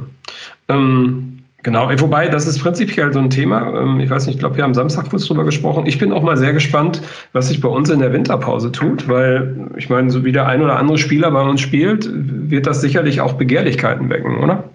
Ähm, 0.68 1.44
genau, 1.62 1.88
wobei, 2.00 2.28
das 2.28 2.48
ist 2.48 2.58
prinzipiell 2.58 3.12
so 3.12 3.20
ein 3.20 3.30
Thema. 3.30 3.80
Ähm, 3.80 4.00
ich 4.00 4.10
weiß 4.10 4.26
nicht, 4.26 4.36
ich 4.36 4.40
glaube, 4.40 4.56
wir 4.56 4.64
haben 4.64 4.74
Samstag 4.74 5.08
kurz 5.08 5.26
drüber 5.26 5.44
gesprochen. 5.44 5.86
Ich 5.86 5.98
bin 5.98 6.12
auch 6.12 6.22
mal 6.22 6.36
sehr 6.36 6.52
gespannt, 6.52 7.00
was 7.32 7.48
sich 7.48 7.60
bei 7.60 7.68
uns 7.68 7.88
in 7.90 8.00
der 8.00 8.12
Winterpause 8.12 8.72
tut, 8.72 9.08
weil 9.08 9.70
ich 9.76 9.88
meine, 9.88 10.10
so 10.10 10.24
wie 10.24 10.32
der 10.32 10.46
ein 10.46 10.62
oder 10.62 10.76
andere 10.76 10.98
Spieler 10.98 11.30
bei 11.30 11.42
uns 11.42 11.60
spielt, 11.60 12.08
wird 12.12 12.66
das 12.66 12.80
sicherlich 12.80 13.20
auch 13.20 13.34
Begehrlichkeiten 13.34 14.10
wecken, 14.10 14.38
oder? 14.38 14.68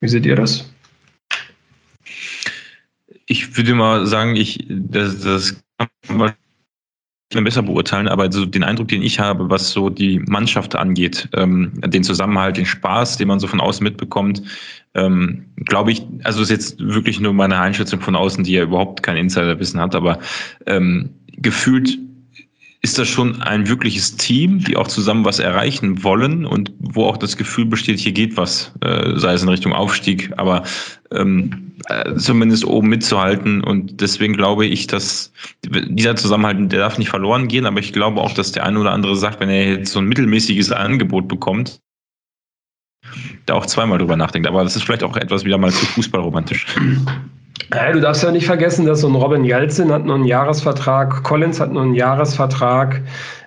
Wie 0.00 0.08
seht 0.08 0.26
ihr 0.26 0.36
das? 0.36 0.70
Ich 3.26 3.56
würde 3.56 3.74
mal 3.74 4.04
sagen, 4.04 4.36
ich, 4.36 4.66
das, 4.68 5.20
das 5.20 5.62
kann 5.78 5.88
man 6.18 6.32
besser 7.40 7.62
beurteilen, 7.62 8.08
aber 8.08 8.30
so 8.30 8.46
den 8.46 8.62
Eindruck, 8.62 8.88
den 8.88 9.02
ich 9.02 9.18
habe, 9.18 9.50
was 9.50 9.70
so 9.70 9.88
die 9.90 10.18
Mannschaft 10.20 10.76
angeht, 10.76 11.28
ähm, 11.34 11.72
den 11.84 12.04
Zusammenhalt, 12.04 12.56
den 12.56 12.66
Spaß, 12.66 13.16
den 13.16 13.28
man 13.28 13.40
so 13.40 13.46
von 13.46 13.60
außen 13.60 13.82
mitbekommt, 13.82 14.42
ähm, 14.94 15.46
glaube 15.56 15.92
ich, 15.92 16.02
also 16.24 16.42
ist 16.42 16.50
jetzt 16.50 16.78
wirklich 16.80 17.20
nur 17.20 17.32
meine 17.32 17.58
Einschätzung 17.58 18.00
von 18.00 18.14
außen, 18.14 18.44
die 18.44 18.52
ja 18.52 18.62
überhaupt 18.62 19.02
kein 19.02 19.16
Insiderwissen 19.16 19.80
hat, 19.80 19.94
aber 19.94 20.18
ähm, 20.66 21.10
gefühlt 21.28 21.98
ist 22.84 22.98
das 22.98 23.06
schon 23.08 23.40
ein 23.42 23.68
wirkliches 23.68 24.16
Team, 24.16 24.58
die 24.58 24.76
auch 24.76 24.88
zusammen 24.88 25.24
was 25.24 25.38
erreichen 25.38 26.02
wollen 26.02 26.44
und 26.44 26.72
wo 26.80 27.04
auch 27.06 27.16
das 27.16 27.36
Gefühl 27.36 27.64
besteht, 27.64 28.00
hier 28.00 28.10
geht 28.10 28.36
was, 28.36 28.72
äh, 28.80 29.16
sei 29.16 29.34
es 29.34 29.42
in 29.42 29.48
Richtung 29.48 29.72
Aufstieg, 29.72 30.32
aber 30.36 30.64
ähm, 31.12 31.72
äh, 31.86 32.16
zumindest 32.16 32.64
oben 32.64 32.88
mitzuhalten. 32.88 33.62
Und 33.62 34.00
deswegen 34.00 34.34
glaube 34.34 34.66
ich, 34.66 34.88
dass 34.88 35.32
dieser 35.64 36.16
Zusammenhalt, 36.16 36.72
der 36.72 36.80
darf 36.80 36.98
nicht 36.98 37.08
verloren 37.08 37.46
gehen, 37.46 37.66
aber 37.66 37.78
ich 37.78 37.92
glaube 37.92 38.20
auch, 38.20 38.34
dass 38.34 38.50
der 38.50 38.66
eine 38.66 38.80
oder 38.80 38.90
andere 38.90 39.14
sagt, 39.14 39.38
wenn 39.38 39.48
er 39.48 39.78
jetzt 39.78 39.92
so 39.92 40.00
ein 40.00 40.06
mittelmäßiges 40.06 40.72
Angebot 40.72 41.28
bekommt, 41.28 41.80
da 43.46 43.54
auch 43.54 43.66
zweimal 43.66 43.98
drüber 43.98 44.16
nachdenkt. 44.16 44.48
Aber 44.48 44.64
das 44.64 44.74
ist 44.74 44.82
vielleicht 44.82 45.04
auch 45.04 45.16
etwas 45.16 45.44
wieder 45.44 45.58
mal 45.58 45.70
zu 45.70 45.86
fußballromantisch. 45.86 46.66
Ja, 47.72 47.92
du 47.92 48.00
darfst 48.00 48.22
ja 48.22 48.30
nicht 48.30 48.46
vergessen, 48.46 48.86
dass 48.86 49.00
so 49.00 49.08
ein 49.08 49.14
Robin 49.14 49.44
Jalzin 49.44 49.92
hat 49.92 50.04
nur 50.04 50.16
einen 50.16 50.24
Jahresvertrag, 50.24 51.22
Collins 51.22 51.60
hat 51.60 51.72
nur 51.72 51.82
einen 51.82 51.94
Jahresvertrag. 51.94 53.00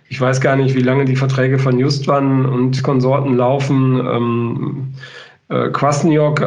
Ich 0.10 0.22
weiß 0.22 0.40
gar 0.42 0.56
nicht, 0.56 0.76
wie 0.76 0.82
lange 0.82 1.06
die 1.06 1.16
Verträge 1.16 1.58
von 1.58 1.80
Justwan 1.80 2.46
und 2.46 2.82
Konsorten 2.84 3.36
laufen. 3.36 4.00
Ähm, 4.00 4.94
äh, 5.50 5.70
Kwasniok 5.70 6.42
äh, 6.42 6.46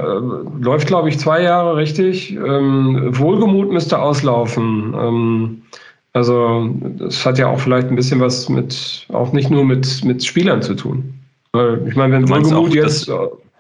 läuft, 0.61 0.87
glaube 0.87 1.09
ich, 1.09 1.19
zwei 1.19 1.43
Jahre, 1.43 1.77
richtig. 1.77 2.33
Ähm, 2.35 3.17
Wohlgemut 3.19 3.71
müsste 3.73 3.99
auslaufen. 3.99 4.95
Ähm, 4.99 5.63
also 6.13 6.69
das 6.99 7.25
hat 7.25 7.39
ja 7.39 7.49
auch 7.49 7.61
vielleicht 7.61 7.89
ein 7.89 7.97
bisschen 7.97 8.21
was 8.21 8.49
mit, 8.49 9.07
auch 9.13 9.33
nicht 9.33 9.51
nur 9.51 9.65
mit, 9.65 10.05
mit 10.05 10.25
Spielern 10.25 10.63
zu 10.63 10.75
tun. 10.75 11.15
Weil, 11.53 11.87
ich 11.87 11.97
meine, 11.97 12.15
wenn 12.15 12.29
Wohlgemut 12.29 12.75
jetzt 12.75 13.11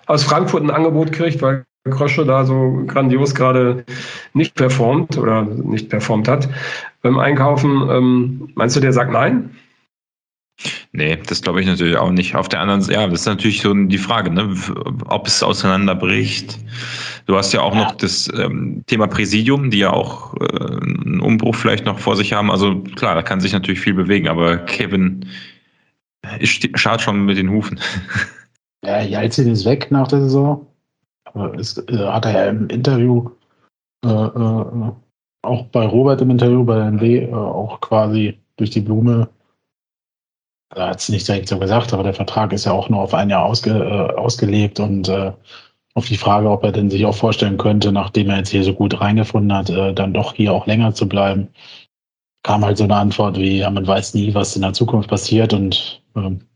aus 0.06 0.22
Frankfurt 0.24 0.62
ein 0.62 0.70
Angebot 0.70 1.12
kriegt, 1.12 1.40
weil 1.42 1.64
Krosche 1.88 2.24
da 2.24 2.44
so 2.44 2.82
grandios 2.86 3.34
gerade 3.34 3.84
nicht 4.34 4.54
performt 4.54 5.16
oder 5.18 5.42
nicht 5.42 5.88
performt 5.88 6.28
hat 6.28 6.48
beim 7.02 7.18
Einkaufen. 7.18 7.88
Ähm, 7.90 8.48
meinst 8.54 8.76
du, 8.76 8.80
der 8.80 8.92
sagt 8.92 9.12
nein? 9.12 9.50
Nee, 10.92 11.18
das 11.26 11.42
glaube 11.42 11.60
ich 11.60 11.66
natürlich 11.66 11.96
auch 11.96 12.10
nicht. 12.10 12.34
Auf 12.34 12.48
der 12.48 12.60
anderen 12.60 12.82
Seite, 12.82 12.98
ja, 12.98 13.06
das 13.06 13.20
ist 13.20 13.26
natürlich 13.26 13.60
so 13.60 13.72
die 13.72 13.98
Frage, 13.98 14.30
ne? 14.30 14.54
ob 15.06 15.26
es 15.26 15.42
auseinanderbricht. 15.42 16.58
Du 17.26 17.36
hast 17.36 17.52
ja 17.52 17.60
auch 17.60 17.74
noch 17.74 17.92
das 17.92 18.28
ähm, 18.34 18.82
Thema 18.86 19.06
Präsidium, 19.06 19.70
die 19.70 19.78
ja 19.78 19.92
auch 19.92 20.34
äh, 20.34 20.46
einen 20.46 21.20
Umbruch 21.20 21.54
vielleicht 21.54 21.84
noch 21.84 21.98
vor 21.98 22.16
sich 22.16 22.32
haben. 22.32 22.50
Also 22.50 22.80
klar, 22.96 23.14
da 23.14 23.22
kann 23.22 23.40
sich 23.40 23.52
natürlich 23.52 23.80
viel 23.80 23.94
bewegen, 23.94 24.28
aber 24.28 24.56
Kevin 24.58 25.26
schaut 26.42 27.02
schon 27.02 27.24
mit 27.24 27.38
den 27.38 27.50
Hufen. 27.50 27.78
Ja, 28.84 29.00
Jalzin 29.00 29.48
ist 29.48 29.64
weg 29.64 29.88
nach 29.90 30.06
der 30.06 30.20
Saison. 30.20 30.67
Aber 31.34 31.54
äh, 31.54 32.06
hat 32.06 32.24
er 32.24 32.32
ja 32.32 32.44
im 32.46 32.68
Interview, 32.68 33.30
äh, 34.04 34.08
äh, 34.08 34.92
auch 35.42 35.64
bei 35.66 35.86
Robert 35.86 36.20
im 36.20 36.30
Interview 36.30 36.64
bei 36.64 36.78
NW, 36.80 37.24
äh, 37.24 37.32
auch 37.32 37.80
quasi 37.80 38.38
durch 38.56 38.70
die 38.70 38.80
Blume, 38.80 39.28
er 40.74 40.88
hat 40.88 41.00
es 41.00 41.08
nicht 41.08 41.26
direkt 41.26 41.48
so 41.48 41.58
gesagt, 41.58 41.92
aber 41.92 42.02
der 42.02 42.14
Vertrag 42.14 42.52
ist 42.52 42.66
ja 42.66 42.72
auch 42.72 42.88
nur 42.88 43.00
auf 43.00 43.14
ein 43.14 43.30
Jahr 43.30 43.44
ausge, 43.44 43.70
äh, 43.70 44.14
ausgelegt 44.16 44.80
und 44.80 45.08
äh, 45.08 45.32
auf 45.94 46.06
die 46.06 46.16
Frage, 46.16 46.50
ob 46.50 46.62
er 46.64 46.72
denn 46.72 46.90
sich 46.90 47.06
auch 47.06 47.14
vorstellen 47.14 47.56
könnte, 47.56 47.90
nachdem 47.90 48.30
er 48.30 48.38
jetzt 48.38 48.50
hier 48.50 48.62
so 48.62 48.74
gut 48.74 49.00
reingefunden 49.00 49.52
hat, 49.52 49.68
dann 49.68 50.14
doch 50.14 50.34
hier 50.34 50.52
auch 50.52 50.66
länger 50.66 50.94
zu 50.94 51.08
bleiben, 51.08 51.48
kam 52.44 52.64
halt 52.64 52.78
so 52.78 52.84
eine 52.84 52.96
Antwort 52.96 53.36
wie, 53.36 53.58
ja, 53.58 53.70
man 53.70 53.86
weiß 53.86 54.14
nie, 54.14 54.32
was 54.34 54.54
in 54.54 54.62
der 54.62 54.74
Zukunft 54.74 55.10
passiert 55.10 55.52
und 55.52 56.02
ähm, 56.14 56.47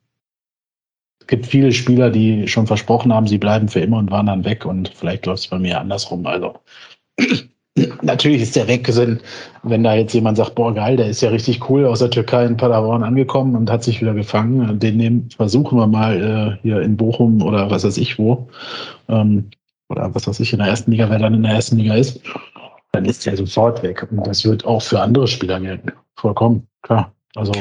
gibt 1.33 1.47
viele 1.47 1.72
Spieler, 1.72 2.11
die 2.11 2.47
schon 2.47 2.66
versprochen 2.66 3.11
haben, 3.11 3.26
sie 3.26 3.39
bleiben 3.39 3.66
für 3.66 3.80
immer 3.80 3.97
und 3.97 4.11
waren 4.11 4.26
dann 4.26 4.45
weg 4.45 4.66
und 4.66 4.91
vielleicht 4.91 5.24
läuft 5.24 5.45
es 5.45 5.49
bei 5.49 5.59
mir 5.59 5.80
andersrum. 5.80 6.26
Also 6.26 6.59
natürlich 8.03 8.43
ist 8.43 8.55
der 8.55 8.68
Wegsinn, 8.68 9.18
wenn 9.62 9.83
da 9.83 9.95
jetzt 9.95 10.12
jemand 10.12 10.37
sagt, 10.37 10.57
boah 10.57 10.74
geil, 10.74 10.99
der 10.99 11.09
ist 11.09 11.22
ja 11.22 11.30
richtig 11.30 11.70
cool 11.70 11.87
aus 11.87 12.01
der 12.01 12.11
Türkei 12.11 12.45
in 12.45 12.59
Paderborn 12.59 13.03
angekommen 13.03 13.57
und 13.57 13.70
hat 13.70 13.83
sich 13.83 14.03
wieder 14.03 14.12
gefangen. 14.12 14.78
Den 14.78 14.99
nehmen, 14.99 15.30
versuchen 15.35 15.78
wir 15.78 15.87
mal 15.87 16.59
äh, 16.61 16.61
hier 16.61 16.83
in 16.83 16.99
Bochum 16.99 17.41
oder 17.41 17.70
was 17.70 17.85
weiß 17.85 17.97
ich 17.97 18.18
wo. 18.18 18.51
Ähm, 19.09 19.49
oder 19.89 20.14
was 20.14 20.26
weiß 20.26 20.39
ich 20.41 20.53
in 20.53 20.59
der 20.59 20.68
ersten 20.68 20.91
Liga, 20.91 21.09
wer 21.09 21.18
dann 21.18 21.33
in 21.33 21.45
der 21.45 21.53
ersten 21.53 21.78
Liga 21.78 21.95
ist, 21.95 22.20
dann 22.93 23.07
ist 23.07 23.24
der 23.24 23.39
sofort 23.39 23.83
weg. 23.83 24.07
Und 24.11 24.26
das 24.26 24.45
wird 24.45 24.66
auch 24.66 24.83
für 24.83 25.01
andere 25.01 25.26
Spieler 25.28 25.61
gelten. 25.61 25.93
Vollkommen, 26.14 26.66
klar. 26.83 27.11
Also 27.35 27.53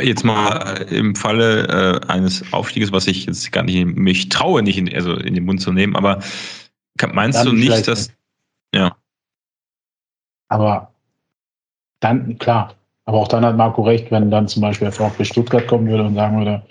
Jetzt 0.00 0.24
mal 0.24 0.86
im 0.90 1.14
Falle 1.14 2.00
äh, 2.06 2.06
eines 2.08 2.44
Aufstieges, 2.52 2.92
was 2.92 3.06
ich 3.06 3.26
jetzt 3.26 3.50
gar 3.52 3.62
nicht 3.62 3.84
mich 3.86 4.28
traue, 4.28 4.62
nicht 4.62 4.78
in, 4.78 4.92
also 4.94 5.14
in 5.14 5.34
den 5.34 5.44
Mund 5.44 5.60
zu 5.60 5.72
nehmen, 5.72 5.96
aber 5.96 6.20
meinst 7.12 7.38
dann 7.38 7.46
du 7.46 7.52
nicht, 7.52 7.88
dass 7.88 8.12
ja. 8.74 8.96
Aber 10.48 10.92
dann, 12.00 12.38
klar, 12.38 12.74
aber 13.04 13.18
auch 13.18 13.28
dann 13.28 13.44
hat 13.44 13.56
Marco 13.56 13.82
recht, 13.82 14.10
wenn 14.10 14.30
dann 14.30 14.48
zum 14.48 14.62
Beispiel 14.62 14.86
der 14.86 14.92
VfB 14.92 15.24
Stuttgart 15.24 15.66
kommen 15.66 15.88
würde 15.88 16.04
und 16.04 16.14
sagen 16.14 16.38
würde, 16.38 16.62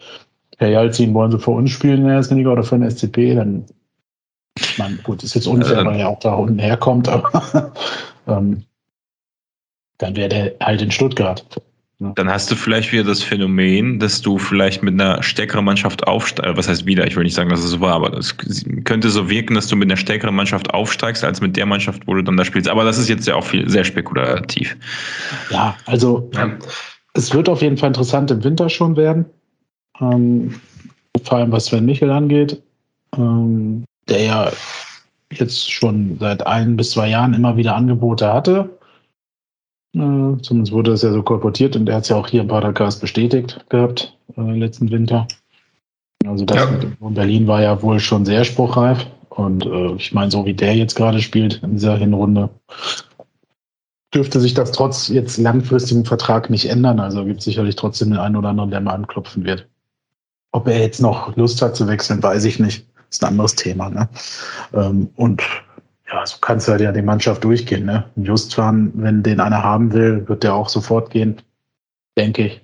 Herr 0.58 0.70
Jalzin, 0.70 1.14
wollen 1.14 1.32
Sie 1.32 1.39
für 1.39 1.52
uns 1.52 1.72
spielen 1.72 2.02
in 2.02 2.08
der 2.08 2.16
ersten 2.16 2.36
Liga 2.36 2.52
oder 2.52 2.64
für 2.64 2.78
den 2.78 2.89
SCP, 2.89 3.36
dann, 3.36 3.66
ich 4.58 4.78
meine, 4.78 4.97
gut, 4.97 5.24
ist 5.24 5.36
jetzt 5.36 5.47
unfair, 5.47 5.80
ähm, 5.80 5.88
weil 5.88 6.00
er 6.00 6.10
auch 6.10 6.20
da 6.20 6.34
unten 6.34 6.60
herkommt, 6.60 7.08
aber 7.08 7.74
ähm, 8.28 8.66
dann 9.97 10.16
wäre 10.16 10.30
der 10.30 10.56
halt 10.62 10.82
in 10.82 10.91
Stuttgart. 10.91 11.45
Dann 12.02 12.30
hast 12.30 12.50
du 12.50 12.56
vielleicht 12.56 12.93
wieder 12.93 13.04
das 13.04 13.22
Phänomen, 13.22 14.00
dass 14.00 14.22
du 14.22 14.38
vielleicht 14.38 14.82
mit 14.84 14.93
einer 14.93 15.22
stärkeren 15.22 15.66
Mannschaft 15.66 16.08
aufsteigst. 16.08 16.50
Äh, 16.50 16.56
was 16.56 16.70
heißt 16.70 16.86
wieder? 16.86 17.06
Ich 17.06 17.18
will 17.18 17.26
nicht 17.26 17.34
sagen, 17.36 17.50
dass 17.50 17.60
es 17.60 17.72
so 17.72 17.82
war, 17.82 17.93
aber 17.93 18.18
es 18.18 18.38
könnte 18.86 19.10
so 19.10 19.30
wirken, 19.30 19.56
dass 19.56 19.68
du 19.68 19.76
mit 19.76 19.89
einer 19.89 19.97
stärkeren 19.97 20.34
Mannschaft 20.34 20.74
aufsteigst, 20.74 21.26
als 21.26 21.41
mit 21.41 21.58
der 21.58 21.66
Mannschaft, 21.66 22.08
wo 22.08 22.14
du 22.14 22.24
dann 22.24 22.38
da 22.38 22.45
spielst. 22.45 22.70
Aber 22.70 22.86
das 22.86 22.97
ist 22.97 23.10
jetzt 23.10 23.28
ja 23.28 23.36
auch 23.36 23.43
viel, 23.43 23.70
sehr 23.70 23.84
spekulativ. 23.84 24.78
Ja, 25.50 25.76
also 25.88 26.30
ja. 26.34 26.50
es 27.16 27.34
wird 27.34 27.50
auf 27.50 27.62
jeden 27.62 27.76
Fall 27.76 27.89
interessant 27.89 28.32
im 28.32 28.45
Winter 28.45 28.70
schon 28.70 28.95
werden. 28.95 29.26
Ähm, 30.00 30.56
vor 31.22 31.39
allem 31.39 31.52
was 31.52 31.66
Sven 31.66 31.86
Michel 31.86 32.12
angeht, 32.12 32.62
ähm, 33.18 33.84
der 34.08 34.24
ja 34.24 34.52
jetzt 35.34 35.70
schon 35.70 36.16
seit 36.18 36.47
ein 36.47 36.78
bis 36.78 36.91
zwei 36.91 37.10
Jahren 37.10 37.34
immer 37.34 37.58
wieder 37.58 37.76
Angebote 37.76 38.32
hatte 38.32 38.78
zumindest 39.93 40.71
wurde 40.71 40.91
das 40.91 41.01
ja 41.01 41.11
so 41.11 41.23
kolportiert 41.23 41.75
und 41.75 41.89
er 41.89 41.95
hat 41.95 42.03
es 42.03 42.09
ja 42.09 42.15
auch 42.15 42.27
hier 42.27 42.41
im 42.41 42.47
Podcast 42.47 43.01
bestätigt 43.01 43.65
gehabt, 43.69 44.15
äh, 44.37 44.41
letzten 44.41 44.91
Winter. 44.91 45.27
Also 46.25 46.45
das 46.45 46.57
ja. 46.57 46.69
in 47.01 47.13
Berlin 47.13 47.47
war 47.47 47.61
ja 47.61 47.81
wohl 47.81 47.99
schon 47.99 48.25
sehr 48.25 48.43
spruchreif. 48.43 49.07
Und 49.29 49.65
äh, 49.65 49.93
ich 49.93 50.13
meine, 50.13 50.31
so 50.31 50.45
wie 50.45 50.53
der 50.53 50.75
jetzt 50.75 50.95
gerade 50.95 51.21
spielt 51.21 51.63
in 51.63 51.71
dieser 51.71 51.95
Hinrunde, 51.97 52.49
dürfte 54.13 54.39
sich 54.39 54.53
das 54.53 54.71
trotz 54.71 55.07
jetzt 55.07 55.37
langfristigen 55.37 56.05
Vertrag 56.05 56.49
nicht 56.49 56.69
ändern. 56.69 56.99
Also 56.99 57.23
gibt 57.25 57.39
es 57.39 57.45
sicherlich 57.45 57.75
trotzdem 57.75 58.09
den 58.09 58.19
einen 58.19 58.35
oder 58.35 58.49
anderen, 58.49 58.71
der 58.71 58.81
mal 58.81 58.93
anklopfen 58.93 59.45
wird. 59.45 59.67
Ob 60.51 60.67
er 60.67 60.79
jetzt 60.79 61.01
noch 61.01 61.35
Lust 61.37 61.61
hat 61.61 61.75
zu 61.75 61.87
wechseln, 61.87 62.21
weiß 62.21 62.43
ich 62.45 62.59
nicht. 62.59 62.85
ist 63.09 63.23
ein 63.23 63.29
anderes 63.29 63.55
Thema. 63.55 63.89
Ne? 63.89 64.09
Ähm, 64.73 65.09
und 65.15 65.43
ja, 66.12 66.26
so 66.26 66.38
kannst 66.41 66.68
du 66.68 66.72
halt 66.72 66.82
ja 66.82 66.91
die 66.91 67.01
Mannschaft 67.01 67.43
durchgehen. 67.43 67.86
Ne? 67.86 68.03
Justwan, 68.16 68.91
wenn 68.95 69.24
den 69.24 69.39
einer 69.39 69.64
haben 69.64 69.93
will, 69.93 70.28
wird 70.28 70.43
der 70.43 70.53
auch 70.53 70.70
sofort 70.70 71.12
gehen, 71.12 71.41
denke 72.18 72.47
ich. 72.47 72.62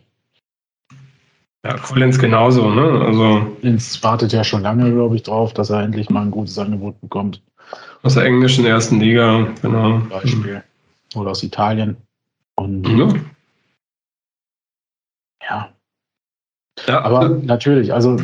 Ja, 1.64 1.76
Collins 1.78 2.20
genauso, 2.20 2.70
ne? 2.70 3.02
Also 3.06 3.56
Collins 3.60 4.04
wartet 4.04 4.34
ja 4.34 4.44
schon 4.44 4.62
lange, 4.62 4.92
glaube 4.92 5.16
ich, 5.16 5.24
drauf, 5.24 5.54
dass 5.54 5.72
er 5.72 5.82
endlich 5.82 6.10
mal 6.10 6.22
ein 6.22 6.32
gutes 6.32 6.60
Angebot 6.60 7.00
bekommt. 7.02 7.42
Aus 8.04 8.14
der 8.14 8.26
englischen 8.26 8.66
ersten 8.66 9.00
Liga, 9.00 9.48
genau. 9.62 10.00
Beispiel. 10.10 10.64
Oder 11.16 11.32
aus 11.32 11.42
Italien. 11.42 11.98
Und 12.56 12.88
ja. 12.88 13.08
Ja. 16.88 17.02
Aber 17.02 17.30
natürlich, 17.30 17.94
also 17.94 18.18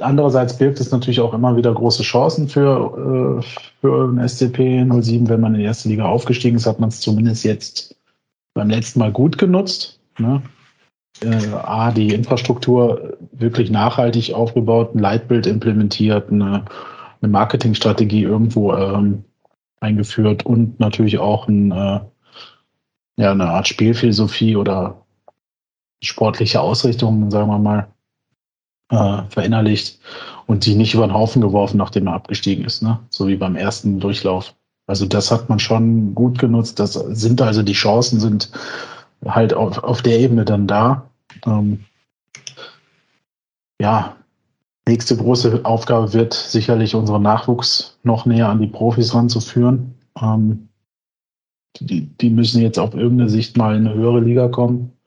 andererseits 0.00 0.56
birgt 0.56 0.80
es 0.80 0.90
natürlich 0.90 1.20
auch 1.20 1.34
immer 1.34 1.56
wieder 1.56 1.72
große 1.72 2.02
Chancen 2.02 2.48
für, 2.48 3.40
äh, 3.40 3.44
für 3.80 4.08
den 4.08 4.26
SCP 4.26 4.86
07. 5.00 5.28
Wenn 5.28 5.40
man 5.40 5.54
in 5.54 5.60
die 5.60 5.66
erste 5.66 5.88
Liga 5.88 6.06
aufgestiegen 6.06 6.56
ist, 6.56 6.66
hat 6.66 6.80
man 6.80 6.88
es 6.88 7.00
zumindest 7.00 7.44
jetzt 7.44 7.94
beim 8.54 8.70
letzten 8.70 9.00
Mal 9.00 9.12
gut 9.12 9.38
genutzt. 9.38 10.00
Ne? 10.18 10.42
Äh, 11.22 11.48
A, 11.52 11.90
die 11.90 12.14
Infrastruktur 12.14 13.18
wirklich 13.32 13.70
nachhaltig 13.70 14.32
aufgebaut, 14.34 14.94
ein 14.94 15.00
Leitbild 15.00 15.46
implementiert, 15.46 16.30
eine, 16.30 16.64
eine 17.20 17.30
Marketingstrategie 17.30 18.22
irgendwo 18.22 18.72
ähm, 18.74 19.24
eingeführt 19.80 20.46
und 20.46 20.80
natürlich 20.80 21.18
auch 21.18 21.48
ein, 21.48 21.70
äh, 21.70 22.00
ja, 23.16 23.32
eine 23.32 23.48
Art 23.50 23.68
Spielphilosophie 23.68 24.56
oder 24.56 25.02
sportliche 26.02 26.60
Ausrichtung, 26.60 27.30
sagen 27.30 27.50
wir 27.50 27.58
mal, 27.58 27.88
äh, 28.90 29.22
verinnerlicht 29.30 29.98
und 30.46 30.64
die 30.64 30.74
nicht 30.74 30.94
über 30.94 31.06
den 31.06 31.14
Haufen 31.14 31.42
geworfen, 31.42 31.76
nachdem 31.76 32.06
er 32.06 32.14
abgestiegen 32.14 32.64
ist, 32.64 32.82
ne? 32.82 32.98
So 33.10 33.28
wie 33.28 33.36
beim 33.36 33.56
ersten 33.56 34.00
Durchlauf. 34.00 34.54
Also 34.86 35.04
das 35.04 35.30
hat 35.30 35.48
man 35.48 35.58
schon 35.58 36.14
gut 36.14 36.38
genutzt. 36.38 36.80
Das 36.80 36.94
sind 36.94 37.42
also 37.42 37.62
die 37.62 37.74
Chancen 37.74 38.20
sind 38.20 38.50
halt 39.26 39.52
auf, 39.52 39.82
auf 39.84 40.00
der 40.00 40.18
Ebene 40.18 40.44
dann 40.44 40.66
da. 40.66 41.10
Ähm, 41.44 41.84
ja, 43.80 44.16
nächste 44.86 45.16
große 45.16 45.60
Aufgabe 45.64 46.14
wird 46.14 46.32
sicherlich 46.32 46.94
unseren 46.94 47.22
Nachwuchs 47.22 47.98
noch 48.02 48.24
näher 48.24 48.48
an 48.48 48.60
die 48.60 48.66
Profis 48.66 49.14
ranzuführen. 49.14 49.94
Ähm, 50.20 50.68
die, 51.80 52.06
die 52.06 52.30
müssen 52.30 52.62
jetzt 52.62 52.78
auf 52.78 52.94
irgendeine 52.94 53.28
Sicht 53.28 53.58
mal 53.58 53.76
in 53.76 53.86
eine 53.86 53.94
höhere 53.94 54.20
Liga 54.20 54.48
kommen 54.48 54.97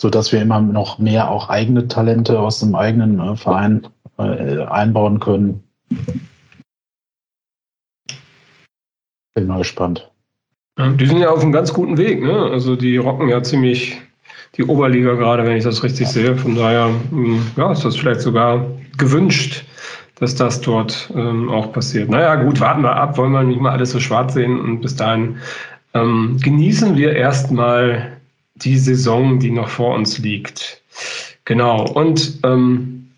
so 0.00 0.10
dass 0.10 0.32
wir 0.32 0.40
immer 0.40 0.60
noch 0.60 0.98
mehr 0.98 1.30
auch 1.30 1.48
eigene 1.48 1.88
Talente 1.88 2.38
aus 2.38 2.60
dem 2.60 2.74
eigenen 2.74 3.20
äh, 3.20 3.36
Verein 3.36 3.86
äh, 4.18 4.62
einbauen 4.62 5.20
können. 5.20 5.62
Bin 9.34 9.46
mal 9.46 9.58
gespannt. 9.58 10.10
Die 10.78 11.06
sind 11.06 11.18
ja 11.18 11.30
auf 11.30 11.42
einem 11.42 11.50
ganz 11.50 11.72
guten 11.72 11.98
Weg, 11.98 12.22
ne? 12.22 12.50
Also 12.52 12.76
die 12.76 12.96
rocken 12.98 13.28
ja 13.28 13.42
ziemlich 13.42 14.00
die 14.56 14.64
Oberliga 14.64 15.14
gerade, 15.14 15.44
wenn 15.44 15.56
ich 15.56 15.64
das 15.64 15.82
richtig 15.82 16.06
sehe. 16.06 16.36
Von 16.36 16.54
daher, 16.54 16.90
hm, 17.10 17.42
ja, 17.56 17.72
ist 17.72 17.84
das 17.84 17.96
vielleicht 17.96 18.20
sogar 18.20 18.64
gewünscht, 18.96 19.64
dass 20.20 20.36
das 20.36 20.60
dort 20.60 21.12
ähm, 21.14 21.48
auch 21.50 21.72
passiert. 21.72 22.08
Naja, 22.08 22.36
gut, 22.36 22.60
warten 22.60 22.82
wir 22.82 22.94
ab, 22.94 23.18
wollen 23.18 23.32
wir 23.32 23.42
nicht 23.42 23.60
mal 23.60 23.72
alles 23.72 23.90
so 23.90 23.98
schwarz 24.00 24.34
sehen 24.34 24.60
und 24.60 24.80
bis 24.80 24.94
dahin 24.94 25.38
ähm, 25.94 26.38
genießen 26.42 26.96
wir 26.96 27.14
erstmal 27.14 28.17
die 28.62 28.78
Saison, 28.78 29.38
die 29.38 29.50
noch 29.50 29.68
vor 29.68 29.94
uns 29.94 30.18
liegt. 30.18 30.82
Genau. 31.44 31.86
Und 31.86 32.40
ähm, 32.44 33.10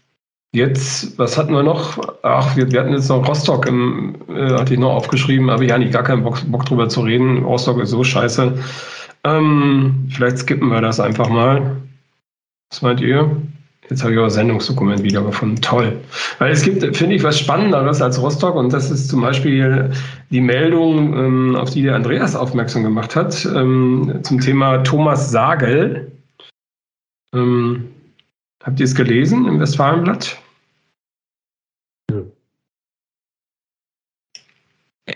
jetzt, 0.52 1.18
was 1.18 1.36
hatten 1.36 1.52
wir 1.52 1.62
noch? 1.62 1.98
Ach, 2.22 2.56
wir, 2.56 2.70
wir 2.70 2.80
hatten 2.80 2.92
jetzt 2.92 3.08
noch 3.08 3.26
Rostock, 3.26 3.66
im, 3.66 4.16
äh, 4.28 4.52
hatte 4.52 4.74
ich 4.74 4.80
noch 4.80 4.92
aufgeschrieben, 4.92 5.50
habe 5.50 5.64
ich 5.64 5.72
eigentlich 5.72 5.92
gar 5.92 6.04
keinen 6.04 6.22
Bock, 6.22 6.40
Bock 6.50 6.64
drüber 6.66 6.88
zu 6.88 7.00
reden. 7.00 7.44
Rostock 7.44 7.80
ist 7.80 7.90
so 7.90 8.04
scheiße. 8.04 8.62
Ähm, 9.24 10.08
vielleicht 10.10 10.38
skippen 10.38 10.68
wir 10.68 10.80
das 10.80 11.00
einfach 11.00 11.28
mal. 11.28 11.76
Was 12.70 12.82
meint 12.82 13.00
ihr? 13.00 13.30
Jetzt 13.90 14.04
habe 14.04 14.12
ich 14.12 14.18
aber 14.18 14.30
Sendungsdokument 14.30 15.02
wiedergefunden. 15.02 15.60
Toll. 15.60 15.98
Weil 16.38 16.52
es 16.52 16.62
gibt, 16.62 16.96
finde 16.96 17.16
ich, 17.16 17.24
was 17.24 17.40
Spannenderes 17.40 18.00
als 18.00 18.22
Rostock 18.22 18.54
und 18.54 18.72
das 18.72 18.88
ist 18.90 19.08
zum 19.08 19.20
Beispiel 19.20 19.90
die 20.30 20.40
Meldung, 20.40 21.12
ähm, 21.18 21.56
auf 21.56 21.70
die 21.70 21.82
der 21.82 21.96
Andreas 21.96 22.36
aufmerksam 22.36 22.84
gemacht 22.84 23.16
hat, 23.16 23.44
ähm, 23.46 24.20
zum 24.22 24.40
Thema 24.40 24.78
Thomas 24.84 25.32
Sagel. 25.32 26.12
Ähm, 27.34 27.88
habt 28.62 28.78
ihr 28.78 28.84
es 28.84 28.94
gelesen 28.94 29.46
im 29.46 29.58
Westfalenblatt? 29.58 30.40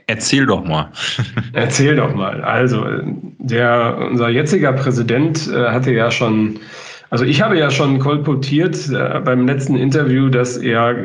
Erzähl 0.09 0.47
doch 0.47 0.65
mal. 0.65 0.91
Erzähl 1.53 1.95
doch 1.95 2.13
mal. 2.13 2.43
Also, 2.43 2.85
der, 3.39 3.99
unser 4.11 4.29
jetziger 4.31 4.73
Präsident 4.73 5.49
äh, 5.49 5.69
hatte 5.71 5.93
ja 5.93 6.11
schon 6.11 6.59
also 7.15 7.25
ich 7.25 7.41
habe 7.41 7.57
ja 7.57 7.71
schon 7.71 8.01
kolportiert 8.01 8.91
äh, 8.91 9.21
beim 9.21 9.47
letzten 9.47 9.77
Interview, 9.77 10.31
dass 10.31 10.57
er 10.57 10.97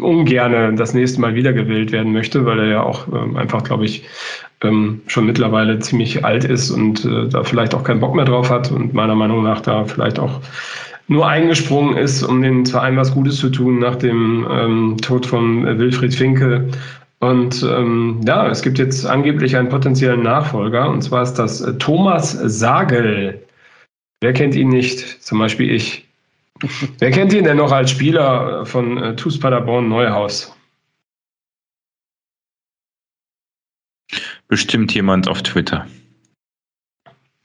ungern 0.00 0.76
das 0.76 0.94
nächste 0.94 1.20
Mal 1.20 1.34
wiedergewählt 1.34 1.90
werden 1.90 2.12
möchte, 2.12 2.46
weil 2.46 2.60
er 2.60 2.66
ja 2.66 2.82
auch 2.84 3.08
ähm, 3.08 3.36
einfach, 3.36 3.64
glaube 3.64 3.86
ich, 3.86 4.04
ähm, 4.62 5.00
schon 5.08 5.26
mittlerweile 5.26 5.80
ziemlich 5.80 6.24
alt 6.24 6.44
ist 6.44 6.70
und 6.70 7.04
äh, 7.04 7.26
da 7.28 7.42
vielleicht 7.42 7.74
auch 7.74 7.82
keinen 7.82 7.98
Bock 7.98 8.14
mehr 8.14 8.24
drauf 8.24 8.50
hat 8.50 8.70
und 8.70 8.94
meiner 8.94 9.16
Meinung 9.16 9.42
nach 9.42 9.60
da 9.60 9.84
vielleicht 9.84 10.20
auch 10.20 10.42
nur 11.08 11.26
eingesprungen 11.26 11.96
ist, 11.96 12.22
um 12.22 12.40
den 12.40 12.64
Verein 12.64 12.96
was 12.96 13.12
Gutes 13.12 13.38
zu 13.38 13.50
tun 13.50 13.80
nach 13.80 13.96
dem 13.96 14.46
ähm, 14.48 14.96
Tod 15.02 15.26
von 15.26 15.66
Wilfried 15.66 16.14
Finke. 16.14 16.68
Und 17.18 17.66
ähm, 17.68 18.20
ja, 18.24 18.46
es 18.46 18.62
gibt 18.62 18.78
jetzt 18.78 19.04
angeblich 19.04 19.56
einen 19.56 19.70
potenziellen 19.70 20.22
Nachfolger, 20.22 20.88
und 20.88 21.02
zwar 21.02 21.24
ist 21.24 21.34
das 21.34 21.62
äh, 21.62 21.72
Thomas 21.78 22.30
Sagel. 22.30 23.40
Wer 24.20 24.32
kennt 24.32 24.54
ihn 24.54 24.68
nicht? 24.68 25.22
Zum 25.22 25.38
Beispiel 25.38 25.70
ich. 25.70 26.08
Wer 26.98 27.10
kennt 27.10 27.32
ihn 27.32 27.44
denn 27.44 27.58
noch 27.58 27.72
als 27.72 27.90
Spieler 27.90 28.64
von 28.64 28.96
äh, 28.96 29.16
TuS 29.16 29.38
Paderborn 29.38 29.88
Neuhaus? 29.88 30.56
Bestimmt 34.48 34.94
jemand 34.94 35.28
auf 35.28 35.42
Twitter. 35.42 35.86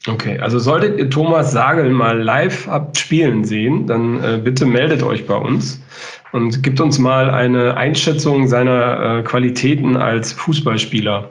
Okay, 0.08 0.38
also 0.38 0.58
solltet 0.58 0.98
ihr 0.98 1.10
Thomas 1.10 1.52
Sagel 1.52 1.90
mal 1.90 2.20
live 2.20 2.66
abspielen 2.68 3.44
sehen, 3.44 3.86
dann 3.86 4.22
äh, 4.22 4.40
bitte 4.42 4.66
meldet 4.66 5.02
euch 5.02 5.26
bei 5.26 5.36
uns 5.36 5.80
und 6.32 6.62
gibt 6.62 6.80
uns 6.80 6.98
mal 6.98 7.30
eine 7.30 7.76
Einschätzung 7.76 8.48
seiner 8.48 9.18
äh, 9.18 9.22
Qualitäten 9.22 9.96
als 9.96 10.32
Fußballspieler. 10.32 11.28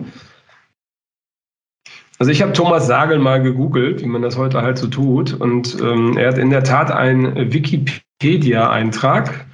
Also 2.21 2.29
ich 2.29 2.43
habe 2.43 2.53
Thomas 2.53 2.85
Sagel 2.85 3.17
mal 3.17 3.41
gegoogelt, 3.41 4.03
wie 4.03 4.05
man 4.05 4.21
das 4.21 4.37
heute 4.37 4.61
halt 4.61 4.77
so 4.77 4.85
tut, 4.85 5.33
und 5.33 5.75
ähm, 5.81 6.15
er 6.19 6.27
hat 6.27 6.37
in 6.37 6.51
der 6.51 6.63
Tat 6.63 6.91
einen 6.91 7.51
Wikipedia-Eintrag. 7.51 9.47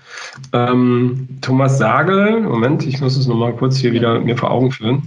Ähm, 0.51 1.29
Thomas 1.39 1.77
Sagel, 1.77 2.41
Moment, 2.41 2.85
ich 2.85 2.99
muss 2.99 3.15
es 3.15 3.25
nochmal 3.25 3.53
kurz 3.53 3.77
hier 3.77 3.93
wieder 3.93 4.19
mir 4.19 4.35
vor 4.35 4.51
Augen 4.51 4.73
führen. 4.73 5.03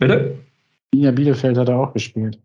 Bitte? 0.00 0.34
Ja, 0.92 1.12
Bielefeld 1.12 1.56
hat 1.56 1.68
er 1.68 1.76
auch 1.76 1.92
gespielt. 1.92 2.36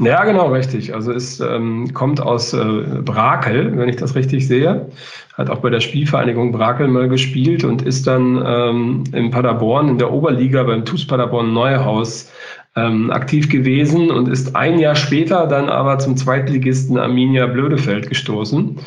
Ja, 0.00 0.24
genau, 0.24 0.48
richtig. 0.48 0.94
Also 0.94 1.12
es 1.12 1.38
ähm, 1.38 1.92
kommt 1.94 2.20
aus 2.20 2.54
äh, 2.54 2.58
Brakel, 3.04 3.76
wenn 3.76 3.88
ich 3.88 3.96
das 3.96 4.16
richtig 4.16 4.48
sehe. 4.48 4.88
Hat 5.34 5.50
auch 5.50 5.58
bei 5.58 5.70
der 5.70 5.80
Spielvereinigung 5.80 6.50
Brakel 6.50 6.88
mal 6.88 7.08
gespielt 7.08 7.62
und 7.62 7.82
ist 7.82 8.08
dann 8.08 8.42
ähm, 8.44 9.04
in 9.12 9.30
Paderborn 9.30 9.90
in 9.90 9.98
der 9.98 10.10
Oberliga 10.10 10.64
beim 10.64 10.84
TuS 10.84 11.06
Paderborn 11.06 11.52
Neuhaus 11.52 12.32
ähm, 12.78 13.10
aktiv 13.10 13.48
gewesen 13.48 14.10
und 14.10 14.28
ist 14.28 14.54
ein 14.54 14.78
Jahr 14.78 14.94
später 14.94 15.46
dann 15.46 15.68
aber 15.68 15.98
zum 15.98 16.16
Zweitligisten 16.16 16.98
Arminia 16.98 17.46
Blödefeld 17.46 18.08
gestoßen 18.08 18.78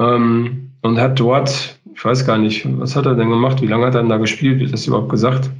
ähm, 0.00 0.70
und 0.82 1.00
hat 1.00 1.20
dort, 1.20 1.78
ich 1.94 2.04
weiß 2.04 2.26
gar 2.26 2.38
nicht, 2.38 2.66
was 2.80 2.96
hat 2.96 3.06
er 3.06 3.14
denn 3.14 3.30
gemacht, 3.30 3.62
wie 3.62 3.66
lange 3.66 3.86
hat 3.86 3.94
er 3.94 4.02
denn 4.02 4.10
da 4.10 4.18
gespielt, 4.18 4.60
wird 4.60 4.72
das 4.72 4.86
überhaupt 4.86 5.10
gesagt? 5.10 5.50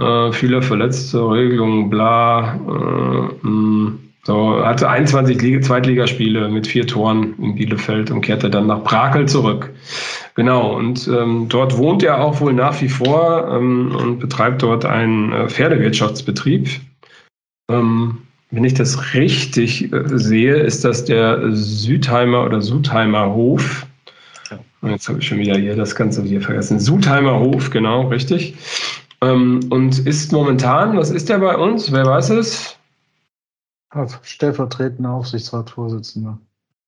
Äh, 0.00 0.32
viele 0.32 0.62
verletzte 0.62 1.18
Regelungen, 1.30 1.90
bla. 1.90 2.54
Äh, 2.54 3.44
hm. 3.44 3.98
So, 4.28 4.62
hatte 4.62 4.90
21 4.90 5.40
Liga, 5.40 5.62
Zweitligaspiele 5.62 6.50
mit 6.50 6.66
vier 6.66 6.86
Toren 6.86 7.34
in 7.38 7.54
Bielefeld 7.54 8.10
und 8.10 8.20
kehrte 8.20 8.50
dann 8.50 8.66
nach 8.66 8.84
Brakel 8.84 9.26
zurück. 9.26 9.70
Genau, 10.34 10.76
und 10.76 11.08
ähm, 11.08 11.46
dort 11.48 11.78
wohnt 11.78 12.02
er 12.02 12.20
auch 12.20 12.38
wohl 12.38 12.52
nach 12.52 12.78
wie 12.82 12.90
vor 12.90 13.48
ähm, 13.50 13.96
und 13.96 14.18
betreibt 14.18 14.60
dort 14.60 14.84
einen 14.84 15.32
äh, 15.32 15.48
Pferdewirtschaftsbetrieb. 15.48 16.68
Ähm, 17.70 18.18
wenn 18.50 18.64
ich 18.64 18.74
das 18.74 19.14
richtig 19.14 19.90
äh, 19.94 20.02
sehe, 20.18 20.56
ist 20.56 20.84
das 20.84 21.06
der 21.06 21.50
Südheimer 21.52 22.44
oder 22.44 22.60
Sudheimer 22.60 23.32
Hof. 23.32 23.86
Jetzt 24.82 25.08
habe 25.08 25.20
ich 25.20 25.26
schon 25.26 25.38
wieder 25.38 25.56
hier 25.56 25.74
das 25.74 25.94
Ganze 25.94 26.22
hier 26.22 26.42
vergessen. 26.42 26.80
Sudheimer 26.80 27.40
Hof, 27.40 27.70
genau, 27.70 28.08
richtig. 28.08 28.56
Ähm, 29.22 29.60
und 29.70 30.00
ist 30.00 30.32
momentan, 30.32 30.98
was 30.98 31.10
ist 31.10 31.30
der 31.30 31.38
bei 31.38 31.56
uns? 31.56 31.90
Wer 31.90 32.04
weiß 32.04 32.28
es? 32.28 32.77
Stellvertretender 34.22 35.10
Aufsichtsratsvorsitzender. 35.10 36.38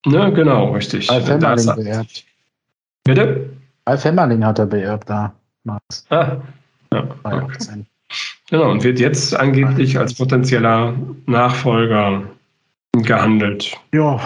Ne, 0.07 0.33
genau, 0.33 0.73
richtig. 0.73 1.11
Alf 1.11 1.29
Hemmerling 1.29 1.75
beerbt. 1.77 2.25
Bitte? 3.05 3.51
Alf 3.85 4.05
Hemmerling 4.05 4.45
hat 4.45 4.59
er 4.59 4.67
beerbt 4.67 5.09
da. 5.09 5.35
Ah, 6.11 6.37
ja. 6.93 7.09
Okay. 7.25 7.85
Genau, 8.51 8.71
und 8.71 8.83
wird 8.83 8.99
jetzt 8.99 9.35
angeblich 9.35 9.99
als 9.99 10.15
potenzieller 10.15 10.95
Nachfolger 11.27 12.23
gehandelt. 12.93 13.77
Ja. 13.93 14.21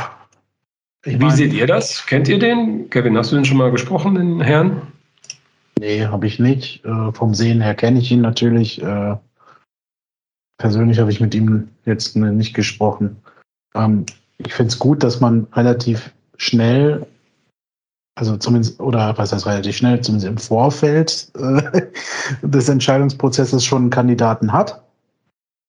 Wie 1.03 1.16
mein, 1.16 1.37
seht 1.37 1.53
ihr 1.53 1.66
das? 1.66 2.07
Kennt 2.07 2.29
ihr 2.29 2.39
den? 2.39 2.89
Kevin, 2.89 3.16
hast 3.18 3.33
du 3.33 3.37
den 3.37 3.45
schon 3.45 3.59
mal 3.59 3.70
gesprochen, 3.70 4.14
den 4.14 4.41
Herrn? 4.41 4.83
Nee, 5.79 6.07
habe 6.07 6.27
ich 6.27 6.39
nicht. 6.39 6.85
Äh, 6.85 7.12
vom 7.12 7.35
Sehen 7.35 7.61
her 7.61 7.75
kenne 7.75 7.99
ich 7.99 8.11
ihn 8.11 8.22
natürlich. 8.22 8.81
Äh, 8.81 9.16
persönlich 10.59 10.98
habe 10.98 11.11
ich 11.11 11.20
mit 11.20 11.34
ihm 11.34 11.68
jetzt 11.84 12.16
nicht 12.16 12.55
gesprochen. 12.55 13.16
Ähm, 13.74 14.07
ich 14.38 14.52
finde 14.52 14.70
es 14.70 14.78
gut, 14.78 15.02
dass 15.02 15.20
man 15.20 15.46
relativ 15.52 16.12
schnell, 16.36 17.07
also 18.16 18.36
zumindest, 18.36 18.80
oder 18.80 19.16
was 19.18 19.32
heißt 19.32 19.46
relativ 19.46 19.76
schnell, 19.76 20.00
zumindest 20.00 20.28
im 20.28 20.38
Vorfeld 20.38 21.30
äh, 21.36 21.82
des 22.42 22.68
Entscheidungsprozesses 22.68 23.64
schon 23.64 23.82
einen 23.82 23.90
Kandidaten 23.90 24.52
hat. 24.52 24.82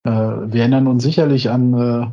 Äh, 0.04 0.10
wir 0.10 0.60
erinnern 0.60 0.86
uns 0.86 1.02
sicherlich 1.02 1.50
an 1.50 1.74
äh, 1.74 2.06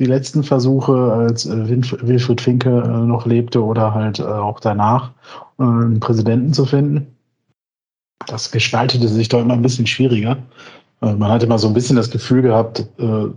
die 0.00 0.06
letzten 0.06 0.42
Versuche, 0.42 1.12
als 1.12 1.46
äh, 1.46 1.68
Wilfried 1.68 2.40
Finke 2.40 2.70
äh, 2.70 3.06
noch 3.06 3.26
lebte 3.26 3.62
oder 3.62 3.94
halt 3.94 4.18
äh, 4.18 4.24
auch 4.24 4.58
danach, 4.58 5.12
einen 5.58 6.00
Präsidenten 6.00 6.54
zu 6.54 6.64
finden. 6.64 7.14
Das 8.26 8.50
gestaltete 8.50 9.08
sich 9.08 9.28
doch 9.28 9.40
immer 9.40 9.54
ein 9.54 9.62
bisschen 9.62 9.86
schwieriger. 9.86 10.38
Man 11.00 11.28
hat 11.30 11.42
immer 11.42 11.58
so 11.58 11.66
ein 11.66 11.74
bisschen 11.74 11.96
das 11.96 12.10
Gefühl 12.10 12.42
gehabt, 12.42 12.86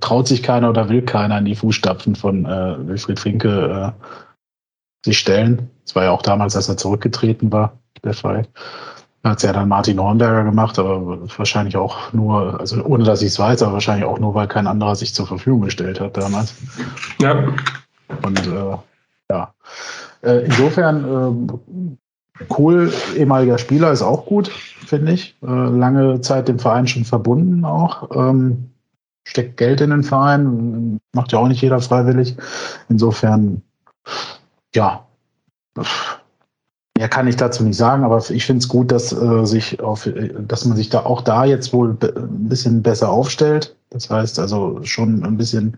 traut 0.01 0.27
sich 0.27 0.43
keiner 0.43 0.69
oder 0.69 0.89
will 0.89 1.01
keiner 1.01 1.37
in 1.37 1.45
die 1.45 1.55
Fußstapfen 1.55 2.15
von 2.15 2.45
Wilfried 2.45 3.19
Finke 3.19 3.93
sich 5.05 5.17
stellen. 5.17 5.69
Das 5.85 5.95
war 5.95 6.03
ja 6.03 6.11
auch 6.11 6.21
damals, 6.21 6.55
als 6.55 6.67
er 6.67 6.77
zurückgetreten 6.77 7.51
war, 7.51 7.79
der 8.03 8.13
Fall. 8.13 8.47
Hat 9.23 9.37
es 9.37 9.43
ja 9.43 9.53
dann 9.53 9.69
Martin 9.69 9.97
Hornberger 9.97 10.43
gemacht, 10.43 10.77
aber 10.77 11.19
wahrscheinlich 11.37 11.77
auch 11.77 12.11
nur, 12.11 12.59
also 12.59 12.83
ohne 12.83 13.05
dass 13.05 13.21
ich 13.21 13.29
es 13.29 13.39
weiß, 13.39 13.63
aber 13.63 13.73
wahrscheinlich 13.73 14.05
auch 14.05 14.19
nur, 14.19 14.35
weil 14.35 14.49
kein 14.49 14.67
anderer 14.67 14.97
sich 14.97 15.13
zur 15.13 15.25
Verfügung 15.25 15.61
gestellt 15.61 16.01
hat 16.01 16.17
damals. 16.17 16.53
Ja. 17.21 17.47
Und 18.21 18.45
äh, 18.45 18.77
ja. 19.31 19.53
Äh, 20.21 20.45
insofern 20.45 21.97
cool, 22.57 22.91
ehemaliger 23.15 23.57
Spieler 23.57 23.91
ist 23.91 24.01
auch 24.01 24.25
gut, 24.25 24.47
finde 24.47 25.13
ich. 25.13 25.37
Äh, 25.41 25.47
lange 25.47 26.21
Zeit 26.21 26.47
dem 26.47 26.59
Verein 26.59 26.87
schon 26.87 27.05
verbunden 27.05 27.65
auch. 27.65 28.09
Ähm, 28.15 28.69
steckt 29.25 29.57
Geld 29.57 29.81
in 29.81 29.91
den 29.91 30.03
Verein, 30.03 30.99
macht 31.13 31.31
ja 31.31 31.39
auch 31.39 31.47
nicht 31.47 31.61
jeder 31.61 31.79
freiwillig. 31.79 32.35
Insofern, 32.89 33.61
ja, 34.75 35.05
Mehr 36.97 37.09
kann 37.09 37.27
ich 37.27 37.35
dazu 37.35 37.63
nicht 37.63 37.77
sagen, 37.77 38.03
aber 38.03 38.23
ich 38.29 38.45
finde 38.45 38.59
es 38.59 38.67
gut, 38.67 38.91
dass 38.91 39.11
äh, 39.11 39.45
sich 39.45 39.81
auf, 39.81 40.07
dass 40.47 40.65
man 40.65 40.77
sich 40.77 40.89
da 40.89 41.05
auch 41.05 41.21
da 41.21 41.43
jetzt 41.43 41.73
wohl 41.73 41.97
ein 42.01 42.49
bisschen 42.49 42.83
besser 42.83 43.09
aufstellt. 43.09 43.75
Das 43.89 44.09
heißt 44.09 44.37
also 44.39 44.79
schon 44.83 45.25
ein 45.25 45.37
bisschen 45.37 45.77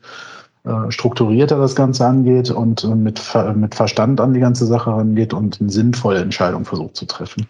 äh, 0.65 0.91
strukturierter 0.91 1.57
das 1.57 1.75
Ganze 1.75 2.05
angeht 2.05 2.49
und 2.49 2.83
äh, 2.83 2.87
mit, 2.87 3.21
mit 3.55 3.75
Verstand 3.75 4.19
an 4.19 4.33
die 4.33 4.39
ganze 4.39 4.65
Sache 4.65 4.89
rangeht 4.89 5.33
und 5.33 5.61
eine 5.61 5.69
sinnvolle 5.69 6.19
Entscheidung 6.19 6.65
versucht 6.65 6.95
zu 6.95 7.05
treffen. 7.05 7.47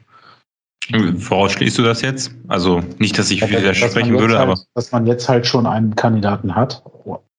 Woraus 0.91 1.53
schließt 1.53 1.77
du 1.77 1.81
das 1.81 2.01
jetzt? 2.01 2.31
Also 2.47 2.81
nicht, 2.99 3.17
dass 3.17 3.31
ich 3.31 3.39
ja, 3.39 3.49
widersprechen 3.49 4.11
würde, 4.11 4.37
halt, 4.37 4.49
aber. 4.49 4.59
Dass 4.75 4.91
man 4.91 5.07
jetzt 5.07 5.27
halt 5.27 5.47
schon 5.47 5.65
einen 5.65 5.95
Kandidaten 5.95 6.55
hat. 6.55 6.83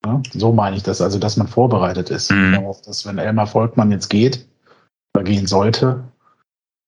Ne? 0.05 0.23
So 0.33 0.53
meine 0.53 0.77
ich 0.77 0.83
das, 0.83 1.01
also 1.01 1.19
dass 1.19 1.37
man 1.37 1.47
vorbereitet 1.47 2.11
ist. 2.11 2.33
Mhm. 2.33 2.53
Darauf, 2.53 2.83
dass 2.83 3.07
wenn 3.07 3.19
Elmar 3.19 3.47
Volkmann 3.47 3.93
jetzt 3.93 4.09
geht 4.09 4.47
oder 5.15 5.25
gehen 5.25 5.47
sollte, 5.47 6.03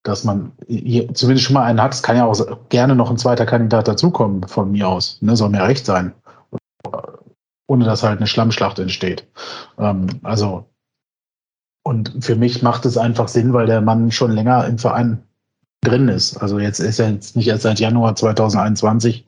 dass 0.03 0.25
man 0.25 0.53
hier 0.67 1.13
zumindest 1.15 1.47
schon 1.47 1.55
mal 1.55 1.65
einen 1.65 1.83
hat. 1.83 1.95
Es 1.95 2.03
kann 2.03 2.17
ja 2.17 2.25
auch 2.25 2.59
gerne 2.71 2.97
noch 2.97 3.11
ein 3.11 3.19
zweiter 3.19 3.47
Kandidat 3.47 3.87
dazukommen 3.87 4.47
von 4.49 4.73
mir 4.73 4.89
aus. 4.89 5.19
Ne? 5.21 5.37
Soll 5.37 5.51
mir 5.51 5.63
recht 5.63 5.87
sein. 5.87 6.13
Ohne 7.69 7.85
dass 7.85 8.03
halt 8.03 8.19
eine 8.19 8.27
Schlammschlacht 8.27 8.81
entsteht. 8.81 9.29
Ähm, 9.79 10.09
also, 10.25 10.69
und 11.85 12.25
für 12.25 12.35
mich 12.35 12.63
macht 12.63 12.85
es 12.85 12.99
einfach 12.99 13.29
Sinn, 13.29 13.53
weil 13.53 13.67
der 13.67 13.81
Mann 13.81 14.11
schon 14.11 14.33
länger 14.33 14.67
im 14.67 14.79
Verein 14.79 15.23
drin 15.83 16.09
ist. 16.09 16.37
Also 16.39 16.59
jetzt 16.59 16.81
ist 16.81 16.99
er 16.99 17.11
jetzt 17.11 17.37
nicht 17.37 17.47
erst 17.47 17.63
seit 17.63 17.79
Januar 17.79 18.17
2021, 18.17 19.25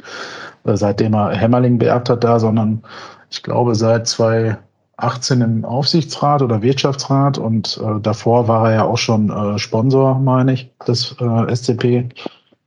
äh, 0.65 0.77
seitdem 0.77 1.15
er 1.15 1.31
Hämmerling 1.31 1.79
beerbt 1.79 2.11
hat 2.11 2.25
da, 2.25 2.41
sondern 2.41 2.83
ich 3.31 3.43
glaube 3.43 3.77
seit 3.77 4.09
zwei 4.09 4.59
18 4.97 5.41
im 5.41 5.65
Aufsichtsrat 5.65 6.43
oder 6.43 6.63
Wirtschaftsrat 6.63 7.39
und 7.39 7.81
äh, 7.83 8.01
davor 8.01 8.49
war 8.49 8.69
er 8.69 8.75
ja 8.75 8.85
auch 8.85 8.99
schon 8.99 9.31
äh, 9.31 9.59
Sponsor, 9.59 10.19
meine 10.19 10.53
ich, 10.53 10.71
des 10.87 11.17
äh, 11.21 11.55
SCP 11.55 12.09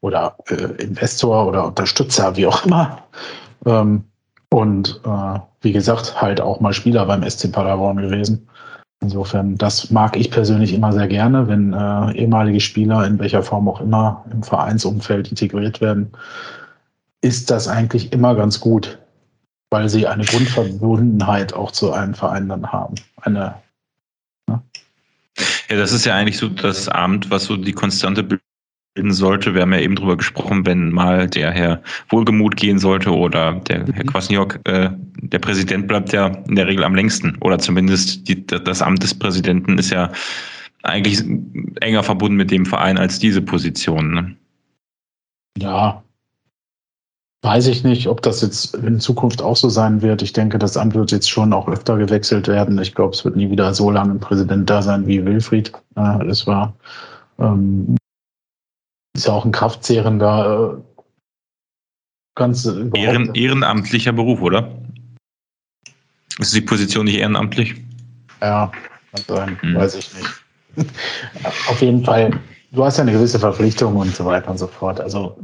oder 0.02 0.36
äh, 0.50 0.84
Investor 0.84 1.48
oder 1.48 1.68
Unterstützer, 1.68 2.36
wie 2.36 2.48
auch 2.48 2.66
immer. 2.66 3.00
Ähm, 3.66 4.06
und 4.54 5.02
äh, 5.04 5.40
wie 5.62 5.72
gesagt, 5.72 6.22
halt 6.22 6.40
auch 6.40 6.60
mal 6.60 6.74
Spieler 6.74 7.06
beim 7.06 7.28
SC 7.28 7.52
Paderborn 7.52 7.98
gewesen. 7.98 8.48
Insofern, 9.02 9.58
das 9.58 9.92
mag 9.92 10.16
ich 10.16 10.32
persönlich 10.32 10.74
immer 10.74 10.94
sehr 10.94 11.08
gerne, 11.08 11.48
wenn 11.48 11.74
äh, 11.74 12.12
ehemalige 12.14 12.62
Spieler 12.62 13.06
in 13.06 13.20
welcher 13.20 13.44
Form 13.44 13.68
auch 13.68 13.82
immer 13.82 14.24
im 14.32 14.44
Vereinsumfeld 14.44 15.30
integriert 15.30 15.82
werden, 15.82 16.12
ist 17.22 17.52
das 17.52 17.68
eigentlich 17.68 18.14
immer 18.14 18.36
ganz 18.36 18.60
gut 18.60 19.00
weil 19.74 19.90
sie 19.90 20.06
eine 20.06 20.24
Grundverbundenheit 20.24 21.54
auch 21.54 21.72
zu 21.72 21.92
einem 21.92 22.14
Verein 22.14 22.48
dann 22.48 22.72
haben. 22.72 22.94
Eine, 23.24 23.56
ne? 24.48 24.62
Ja, 25.68 25.78
das 25.78 25.92
ist 25.92 26.06
ja 26.06 26.16
eigentlich 26.16 26.38
so 26.38 26.48
das 26.48 26.88
Amt, 26.88 27.32
was 27.32 27.46
so 27.46 27.58
die 27.58 27.74
Konstante 27.74 28.24
sollte. 28.96 29.54
Wir 29.54 29.62
haben 29.62 29.74
ja 29.74 29.80
eben 29.80 29.96
drüber 29.96 30.18
gesprochen, 30.18 30.66
wenn 30.66 30.92
mal 30.92 31.28
der 31.28 31.52
Herr 31.52 31.82
Wohlgemut 32.10 32.56
gehen 32.56 32.80
sollte 32.80 33.12
oder 33.12 33.54
der 33.54 33.80
mhm. 33.80 33.94
Herr 33.94 34.06
Kwasniok, 34.06 34.60
äh, 34.66 34.90
der 35.18 35.40
Präsident 35.40 35.88
bleibt 35.88 36.14
ja 36.14 36.28
in 36.48 36.56
der 36.56 36.68
Regel 36.68 36.84
am 36.84 36.96
längsten. 36.96 37.38
Oder 37.42 37.60
zumindest 37.60 38.28
die, 38.28 38.46
das 38.46 38.82
Amt 38.82 39.04
des 39.04 39.14
Präsidenten 39.18 39.78
ist 39.78 39.90
ja 39.90 40.12
eigentlich 40.84 41.24
enger 41.82 42.04
verbunden 42.04 42.38
mit 42.38 42.52
dem 42.52 42.66
Verein 42.66 42.98
als 42.98 43.20
diese 43.20 43.42
Position. 43.42 44.14
Ne? 44.14 44.36
Ja, 45.58 46.04
Weiß 47.44 47.68
ich 47.68 47.84
nicht, 47.84 48.08
ob 48.08 48.22
das 48.22 48.42
jetzt 48.42 48.74
in 48.74 49.02
Zukunft 49.02 49.42
auch 49.42 49.58
so 49.58 49.68
sein 49.68 50.02
wird. 50.02 50.22
Ich 50.22 50.32
denke, 50.32 50.58
das 50.58 50.78
Amt 50.78 50.96
wird 50.96 51.12
jetzt 51.12 51.30
schon 51.30 51.52
auch 51.52 51.68
öfter 51.68 51.98
gewechselt 51.98 52.48
werden. 52.48 52.80
Ich 52.80 52.96
glaube, 52.96 53.14
es 53.14 53.26
wird 53.26 53.36
nie 53.36 53.52
wieder 53.52 53.74
so 53.74 53.92
lange 53.92 54.14
ein 54.14 54.22
Präsident 54.22 54.70
da 54.70 54.82
sein, 54.82 55.06
wie 55.08 55.26
Wilfried 55.26 55.74
äh, 55.98 56.26
es 56.26 56.48
war. 56.48 56.74
Ähm, 57.40 57.98
ist 59.14 59.28
ja 59.28 59.34
auch 59.34 59.46
ein 59.46 59.52
kraftzehrender, 59.52 60.78
äh, 60.78 61.04
ganz 62.36 62.66
Ehren, 62.94 63.34
ehrenamtlicher 63.36 64.12
Beruf, 64.12 64.42
oder? 64.42 64.72
Ist 66.40 66.56
die 66.56 66.62
Position 66.62 67.06
nicht 67.06 67.18
ehrenamtlich? 67.18 67.76
Ja, 68.42 68.72
kann 69.12 69.24
sein, 69.28 69.62
hm. 69.62 69.76
weiß 69.76 69.96
ich 69.96 70.12
nicht. 70.16 70.90
Auf 71.70 71.82
jeden 71.82 72.04
Fall, 72.04 72.40
du 72.72 72.84
hast 72.84 72.98
ja 72.98 73.04
eine 73.04 73.12
gewisse 73.12 73.40
Verpflichtung 73.40 73.96
und 73.96 74.16
so 74.16 74.26
weiter 74.26 74.50
und 74.50 74.58
so 74.58 74.68
fort. 74.68 75.00
Also 75.00 75.38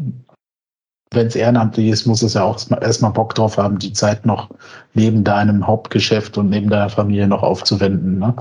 wenn 1.11 1.27
es 1.27 1.35
ehrenamtlich 1.35 1.87
ist, 1.87 2.05
muss 2.05 2.21
es 2.21 2.35
ja 2.35 2.43
auch 2.43 2.59
erstmal 2.81 3.11
Bock 3.11 3.33
drauf 3.35 3.57
haben, 3.57 3.79
die 3.79 3.93
Zeit 3.93 4.25
noch 4.25 4.49
neben 4.93 5.23
deinem 5.23 5.65
Hauptgeschäft 5.65 6.37
und 6.37 6.49
neben 6.49 6.69
deiner 6.69 6.89
Familie 6.89 7.27
noch 7.27 7.43
aufzuwenden. 7.43 8.19
Ne? 8.19 8.35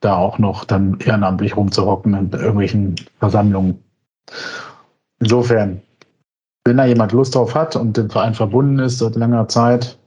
Da 0.00 0.16
auch 0.16 0.38
noch 0.38 0.64
dann 0.64 0.98
ehrenamtlich 1.00 1.56
rumzuhocken 1.56 2.14
in 2.14 2.30
irgendwelchen 2.32 2.96
Versammlungen. 3.18 3.82
Insofern, 5.18 5.82
wenn 6.64 6.76
da 6.76 6.84
jemand 6.84 7.12
Lust 7.12 7.34
drauf 7.34 7.54
hat 7.54 7.76
und 7.76 7.96
dem 7.96 8.10
Verein 8.10 8.34
verbunden 8.34 8.78
ist 8.78 8.98
seit 8.98 9.16
langer 9.16 9.48
Zeit, 9.48 9.98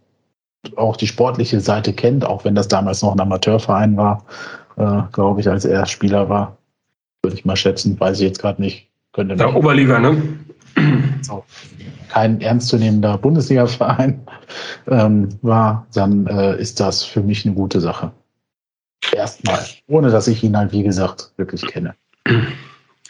auch 0.76 0.95
die 0.95 1.07
sportliche 1.07 1.60
Seite 1.60 1.94
kennt, 1.94 2.26
auch 2.26 2.45
wenn 2.45 2.56
das 2.56 2.68
damals 2.68 3.02
noch 3.02 3.14
ein 3.14 3.19
Amateurverein 3.19 3.98
war, 3.98 4.26
äh, 4.77 5.02
glaube 5.11 5.41
ich, 5.41 5.49
als 5.49 5.65
er 5.65 5.85
Spieler 5.85 6.30
war, 6.30 6.57
würde 7.22 7.38
ich 7.38 7.45
mal 7.45 7.56
schätzen, 7.56 7.99
weiß 7.99 8.19
ich 8.19 8.27
jetzt 8.27 8.40
gerade 8.40 8.61
nicht. 8.61 8.90
Könnte 9.14 9.35
der 9.35 9.56
Oberliga, 9.56 9.99
ne? 9.99 10.22
So. 11.22 11.44
Kein 12.10 12.41
ernstzunehmender 12.41 13.18
Bundesliga-Verein 13.18 14.22
ähm, 14.88 15.30
war, 15.41 15.88
dann 15.94 16.27
äh, 16.27 16.60
ist 16.60 16.80
das 16.80 17.03
für 17.03 17.22
mich 17.22 17.45
eine 17.45 17.56
gute 17.56 17.80
Sache. 17.80 18.11
Erstmal. 19.11 19.60
Ohne 19.88 20.10
dass 20.10 20.27
ich 20.27 20.44
ihn 20.44 20.57
halt, 20.57 20.72
wie 20.72 20.84
gesagt, 20.84 21.31
wirklich 21.38 21.65
kenne. 21.68 21.95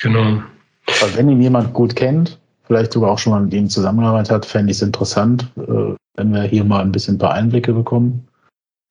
Genau. 0.02 0.44
Weil 0.86 1.16
wenn 1.16 1.30
ihn 1.30 1.42
jemand 1.42 1.74
gut 1.74 1.96
kennt, 1.96 2.40
vielleicht 2.64 2.94
sogar 2.94 3.12
auch 3.12 3.20
schon 3.20 3.34
mal 3.34 3.42
mit 3.42 3.54
ihm 3.54 3.70
zusammengearbeitet 3.70 4.32
hat, 4.32 4.46
fände 4.46 4.72
ich 4.72 4.78
es 4.78 4.84
interessant, 4.84 5.50
äh, 5.58 5.96
wenn 6.16 6.34
wir 6.34 6.44
hier 6.44 6.64
mal 6.64 6.82
ein 6.82 6.92
bisschen 6.92 7.16
ein 7.16 7.20
paar 7.20 7.34
Einblicke 7.34 7.74
bekommen. 7.74 8.28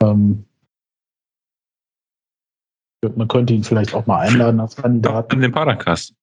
Ähm, 0.03 0.45
man 3.17 3.29
könnte 3.29 3.53
ihn 3.53 3.65
vielleicht 3.65 3.95
auch 3.95 4.07
mal 4.07 4.21
einladen 4.21 4.61
als 4.61 4.77
Kandidat. 4.77 5.33
In 5.33 5.41
den 5.41 5.53
Paracast. 5.53 6.15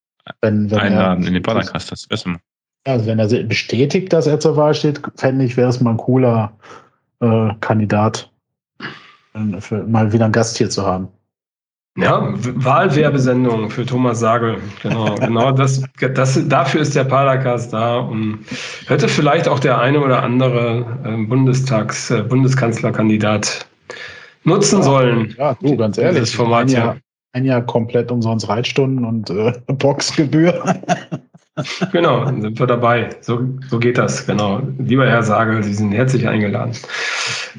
Wenn, 0.41 0.70
wenn 0.72 0.80
einladen 0.80 1.26
in 1.26 1.34
den 1.34 1.44
Podcast, 1.44 1.91
das 1.91 2.10
wissen 2.10 2.34
wir. 2.34 2.40
Also 2.86 3.06
wenn 3.08 3.20
er 3.20 3.28
bestätigt, 3.44 4.14
dass 4.14 4.28
er 4.28 4.40
zur 4.40 4.56
Wahl 4.56 4.74
steht, 4.74 5.02
fände 5.16 5.44
ich, 5.44 5.58
wäre 5.58 5.70
es 5.70 5.82
mal 5.82 5.91
ein 5.91 5.98
cooler 5.98 6.54
äh, 7.20 7.50
Kandidat, 7.60 8.32
äh, 9.34 9.76
mal 9.88 10.14
wieder 10.14 10.26
einen 10.26 10.34
Gast 10.34 10.58
hier 10.58 10.70
zu 10.70 10.86
haben. 10.86 11.10
Ja, 11.98 12.34
Wahlwerbesendung 12.34 13.70
für 13.70 13.86
Thomas 13.86 14.20
Sagel. 14.20 14.57
Genau, 14.82 15.16
genau 15.20 15.52
das, 15.52 15.84
das, 16.14 16.48
dafür 16.48 16.82
ist 16.82 16.95
der 16.95 17.03
Paracast 17.03 17.74
da 17.74 17.98
und 17.98 18.45
hätte 18.88 19.07
vielleicht 19.07 19.48
auch 19.48 19.60
der 19.60 19.80
eine 19.80 19.99
oder 19.99 20.24
andere 20.24 20.86
äh, 21.03 21.26
Bundestags-, 21.26 22.11
äh, 22.11 22.24
Bundeskanzlerkandidat 22.24 23.68
nutzen 24.44 24.84
sollen. 24.84 25.36
Ja, 25.38 25.56
du, 25.61 25.76
ganz 25.76 25.98
ehrlich. 25.98 26.34
Format 26.34 26.68
ein 26.68 26.70
Jahr, 26.70 26.98
ein 27.34 27.45
Jahr 27.45 27.61
komplett 27.61 28.11
umsonst 28.11 28.48
Reitstunden 28.48 29.03
und 29.03 29.30
äh, 29.30 29.53
Boxgebühr. 29.74 30.64
Genau, 31.91 32.26
dann 32.26 32.41
sind 32.41 32.60
wir 32.60 32.68
dabei. 32.68 33.10
So, 33.22 33.41
so 33.69 33.80
geht 33.80 33.98
das, 33.98 34.26
genau. 34.26 34.61
Lieber 34.77 35.07
Herr 35.07 35.23
Sagel, 35.23 35.64
Sie 35.64 35.73
sind 35.73 35.91
herzlich 35.91 36.27
eingeladen. 36.27 36.73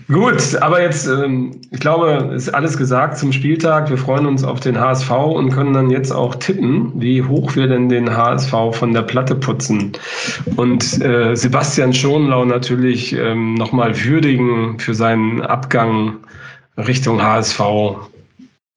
Gut, 0.08 0.56
aber 0.60 0.80
jetzt, 0.82 1.06
ähm, 1.06 1.60
ich 1.70 1.80
glaube, 1.80 2.32
ist 2.34 2.48
alles 2.54 2.76
gesagt 2.76 3.18
zum 3.18 3.32
Spieltag. 3.32 3.90
Wir 3.90 3.98
freuen 3.98 4.26
uns 4.26 4.44
auf 4.44 4.60
den 4.60 4.78
HSV 4.78 5.10
und 5.10 5.50
können 5.50 5.72
dann 5.72 5.90
jetzt 5.90 6.12
auch 6.12 6.34
tippen, 6.36 6.92
wie 6.94 7.22
hoch 7.22 7.56
wir 7.56 7.66
denn 7.66 7.88
den 7.88 8.16
HSV 8.16 8.52
von 8.72 8.92
der 8.92 9.02
Platte 9.02 9.34
putzen. 9.34 9.92
Und 10.56 11.02
äh, 11.02 11.34
Sebastian 11.34 11.92
Schonlau 11.92 12.44
natürlich 12.44 13.12
ähm, 13.12 13.54
nochmal 13.54 13.96
würdigen 14.04 14.78
für 14.78 14.94
seinen 14.94 15.42
Abgang 15.42 16.16
Richtung 16.76 17.22
HSV. 17.22 17.60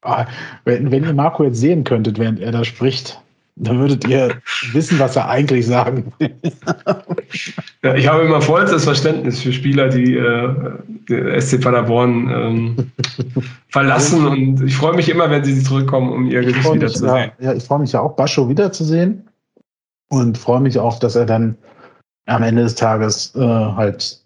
Ah, 0.03 0.25
wenn, 0.65 0.91
wenn 0.91 1.03
ihr 1.03 1.13
Marco 1.13 1.43
jetzt 1.43 1.59
sehen 1.59 1.83
könntet, 1.83 2.19
während 2.19 2.39
er 2.39 2.51
da 2.51 2.63
spricht, 2.63 3.21
dann 3.55 3.79
würdet 3.79 4.07
ihr 4.07 4.41
wissen, 4.71 4.97
was 4.99 5.15
er 5.15 5.29
eigentlich 5.29 5.67
sagen 5.67 6.11
will. 6.17 6.35
ja, 7.83 7.95
ich 7.95 8.07
habe 8.07 8.23
immer 8.23 8.41
vollstes 8.41 8.83
Verständnis 8.83 9.41
für 9.41 9.53
Spieler, 9.53 9.89
die 9.89 10.15
äh, 10.15 11.39
SC 11.39 11.61
Paderborn 11.61 12.29
ähm, 12.29 12.91
verlassen 13.69 14.25
und 14.25 14.63
ich 14.63 14.75
freue 14.75 14.95
mich 14.95 15.09
immer, 15.09 15.29
wenn 15.29 15.43
sie 15.43 15.61
zurückkommen, 15.61 16.11
um 16.11 16.31
ihr 16.31 16.41
Gesicht 16.41 16.73
wiederzusehen. 16.73 17.31
Ja, 17.39 17.51
ja, 17.51 17.53
ich 17.53 17.63
freue 17.63 17.79
mich 17.79 17.91
ja 17.91 18.01
auch, 18.01 18.15
Bascho 18.15 18.49
wiederzusehen 18.49 19.27
und 20.09 20.37
freue 20.37 20.61
mich 20.61 20.79
auch, 20.79 20.97
dass 20.99 21.15
er 21.15 21.25
dann 21.25 21.55
am 22.25 22.41
Ende 22.41 22.63
des 22.63 22.75
Tages 22.75 23.35
äh, 23.35 23.39
halt 23.39 24.19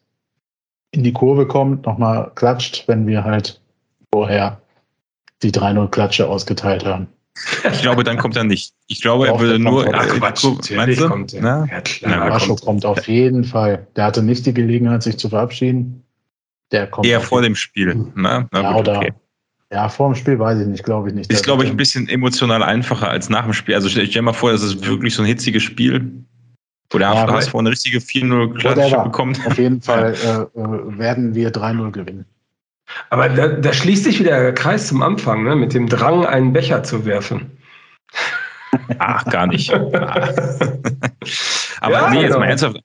in 0.91 1.03
die 1.03 1.13
Kurve 1.13 1.47
kommt, 1.47 1.85
nochmal 1.85 2.31
klatscht, 2.35 2.87
wenn 2.87 3.05
wir 3.07 3.25
halt 3.25 3.59
vorher 4.13 4.61
die 5.43 5.51
3-0-Klatsche 5.51 6.27
ausgeteilt 6.27 6.85
haben. 6.85 7.07
Ich 7.71 7.81
glaube, 7.81 8.03
dann 8.03 8.17
kommt 8.17 8.35
er 8.35 8.43
nicht. 8.43 8.73
Ich 8.87 9.01
glaube, 9.01 9.27
er 9.27 9.39
würde 9.39 9.59
nur. 9.59 9.87
Ach, 9.93 10.07
Quatsch, 10.07 10.71
meinst 10.75 10.99
du? 10.99 11.07
Kommt, 11.07 11.31
ja. 11.33 11.65
Ja, 11.65 11.81
klar. 11.81 12.29
Marschall 12.29 12.49
kommt. 12.49 12.61
kommt 12.61 12.85
auf 12.85 13.07
jeden 13.07 13.43
Fall. 13.43 13.87
Der 13.95 14.05
hatte 14.05 14.23
nicht 14.23 14.45
die 14.45 14.53
Gelegenheit, 14.53 15.03
sich 15.03 15.17
zu 15.17 15.29
verabschieden. 15.29 16.03
Der 16.71 16.87
kommt 16.87 17.07
Eher 17.07 17.21
vor 17.21 17.41
dem 17.41 17.55
Spiel. 17.55 17.95
Ne? 18.15 18.47
Na, 18.51 18.61
ja, 18.61 18.73
gut, 18.73 18.89
okay. 18.89 19.13
ja, 19.71 19.87
vor 19.89 20.09
dem 20.11 20.15
Spiel 20.15 20.37
weiß 20.37 20.59
ich 20.59 20.67
nicht, 20.67 20.83
glaube 20.83 21.09
ich 21.09 21.15
nicht. 21.15 21.31
Ist, 21.31 21.45
glaube 21.45 21.63
ich, 21.63 21.69
ein 21.69 21.77
bisschen 21.77 22.09
emotional 22.09 22.61
einfacher 22.63 23.09
als 23.09 23.29
nach 23.29 23.43
dem 23.43 23.53
Spiel. 23.53 23.75
Also 23.75 23.87
stell 23.87 24.07
dir 24.07 24.21
mal 24.21 24.33
vor, 24.33 24.51
das 24.51 24.63
ist 24.63 24.85
wirklich 24.85 25.15
so 25.15 25.23
ein 25.23 25.27
hitziges 25.27 25.63
Spiel. 25.63 26.23
Wo 26.89 26.97
der 26.97 27.13
ja, 27.13 27.27
HSV 27.27 27.53
eine 27.53 27.71
richtige 27.71 27.99
4-0-Klatsche 27.99 29.03
bekommt. 29.03 29.45
Auf 29.45 29.57
jeden 29.57 29.81
Fall 29.83 30.13
äh, 30.13 30.59
äh 30.59 30.97
werden 30.97 31.35
wir 31.35 31.51
3-0 31.51 31.91
gewinnen. 31.91 32.25
Aber 33.09 33.29
da, 33.29 33.47
da, 33.47 33.73
schließt 33.73 34.05
sich 34.05 34.19
wieder 34.19 34.41
der 34.41 34.53
Kreis 34.53 34.87
zum 34.87 35.01
Anfang, 35.01 35.43
ne? 35.43 35.55
mit 35.55 35.73
dem 35.73 35.87
Drang, 35.87 36.25
einen 36.25 36.53
Becher 36.53 36.83
zu 36.83 37.05
werfen. 37.05 37.57
Ach, 38.99 39.25
gar 39.25 39.47
nicht. 39.47 39.73
Aber 41.81 41.93
ja, 41.93 42.09
nee, 42.09 42.21
jetzt 42.21 42.27
genau. 42.27 42.39
mal 42.39 42.47
ernsthaft, 42.47 42.79